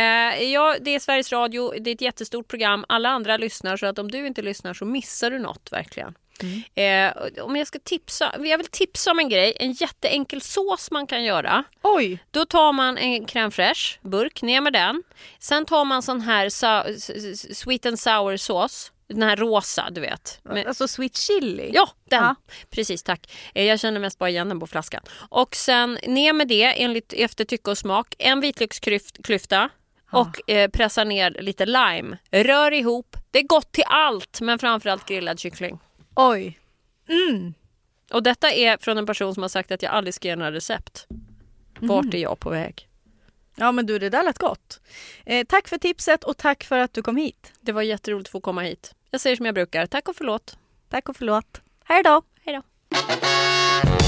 ja, 0.43 0.77
det 0.81 0.95
är 0.95 0.99
Sveriges 0.99 1.33
Radio, 1.33 1.73
det 1.81 1.91
är 1.91 1.95
ett 1.95 2.01
jättestort 2.01 2.49
program. 2.49 2.85
Alla 2.89 3.09
andra 3.09 3.37
lyssnar 3.37 3.77
så 3.77 3.87
att 3.87 3.99
om 3.99 4.11
du 4.11 4.27
inte 4.27 4.43
lyssnar 4.43 4.75
så 4.75 4.85
missar 4.85 5.31
du 5.31 5.39
något 5.39 5.73
verkligen. 5.73 6.15
Eh, 6.75 7.43
om 7.45 7.57
jag 7.57 7.67
ska 7.67 7.79
tipsa, 7.79 8.35
jag 8.45 8.59
vill 8.59 8.67
tipsa 8.67 9.11
om 9.11 9.19
en 9.19 9.29
grej, 9.29 9.57
en 9.61 9.73
jätteenkel 9.73 10.41
sås 10.41 10.91
man 10.91 11.07
kan 11.07 11.25
göra. 11.25 11.65
Oj! 11.83 12.19
Då 12.31 12.45
tar 12.45 12.73
man 12.73 12.99
en 12.99 13.27
crème 13.27 13.51
fraîche, 13.51 13.99
burk, 14.03 14.43
ner 14.43 14.61
med 14.61 14.73
den. 14.73 15.03
Sen 15.39 15.65
tar 15.65 15.85
man 15.85 16.03
sån 16.03 16.21
här 16.21 16.49
sa- 16.49 16.85
s- 16.85 17.11
s- 17.11 17.59
sweet 17.59 17.87
and 17.87 17.99
sour 18.01 18.37
sås. 18.37 18.93
Den 19.09 19.23
här 19.23 19.37
rosa, 19.37 19.89
du 19.91 20.01
vet. 20.01 20.41
Med- 20.43 20.67
Alltså 20.67 20.89
sweet 20.89 21.17
chili? 21.17 21.71
Ja, 21.75 21.89
den. 22.11 22.23
Ja. 22.25 22.35
Precis, 22.71 23.03
tack. 23.03 23.33
Eh, 23.55 23.65
Jag 23.65 23.81
känner 23.81 24.01
mest 24.01 24.19
bara 24.19 24.31
igen 24.31 24.49
den 24.49 24.61
på 24.61 24.67
flaskan. 24.67 25.03
Och 25.29 25.57
sen 25.57 25.99
ner 26.07 26.33
med 26.33 26.49
det 26.49 26.83
enligt 26.83 27.13
efter 27.13 27.45
tycke 27.45 27.71
och 27.71 27.79
smak. 27.79 28.15
En 28.19 28.41
vitlöksklyfta 28.41 29.69
och 30.13 30.51
eh, 30.51 30.71
pressa 30.71 31.05
ner 31.05 31.31
lite 31.41 31.67
lime. 31.67 32.17
Rör 32.31 32.73
ihop. 32.73 33.17
Det 33.31 33.39
är 33.39 33.43
gott 33.47 33.73
till 33.73 33.85
allt, 33.87 34.41
men 34.41 34.59
framförallt 34.59 35.07
grillad 35.09 35.41
kyckling. 35.41 35.79
Oj! 36.21 36.59
Och 38.13 38.23
detta 38.23 38.51
är 38.51 38.77
från 38.77 38.99
en 38.99 39.07
person 39.07 39.35
som 39.35 39.43
har 39.43 39.49
sagt 39.49 39.71
att 39.73 39.83
jag 39.83 39.93
aldrig 39.93 40.15
ska 40.15 40.29
ge 40.29 40.37
några 40.37 40.53
recept. 40.53 41.07
Vart 41.79 42.15
är 42.15 42.19
jag 42.19 42.41
på 42.41 42.51
väg? 42.51 42.89
Ja 43.55 43.73
men 43.73 43.87
du 43.87 43.99
det 43.99 44.11
där 44.11 44.23
lät 44.23 44.39
gott. 44.39 44.81
Eh, 45.25 45.47
tack 45.47 45.69
för 45.69 45.79
tipset 45.79 46.25
och 46.25 46.37
tack 46.37 46.65
för 46.65 46.79
att 46.79 46.93
du 46.93 47.03
kom 47.03 47.17
hit. 47.17 47.53
Det 47.61 47.73
var 47.73 47.83
jätteroligt 47.83 48.29
att 48.29 48.33
få 48.33 48.41
komma 48.41 48.63
hit. 48.63 48.95
Jag 49.11 49.21
säger 49.21 49.37
som 49.37 49.47
jag 49.47 49.55
brukar. 49.55 49.87
Tack 49.87 50.09
och 50.09 50.17
förlåt. 50.17 50.59
Tack 50.89 51.09
och 51.09 51.17
förlåt. 51.17 51.61
Hej 51.85 52.03
då! 52.03 52.23
Hej 52.45 52.55
då. 52.55 54.08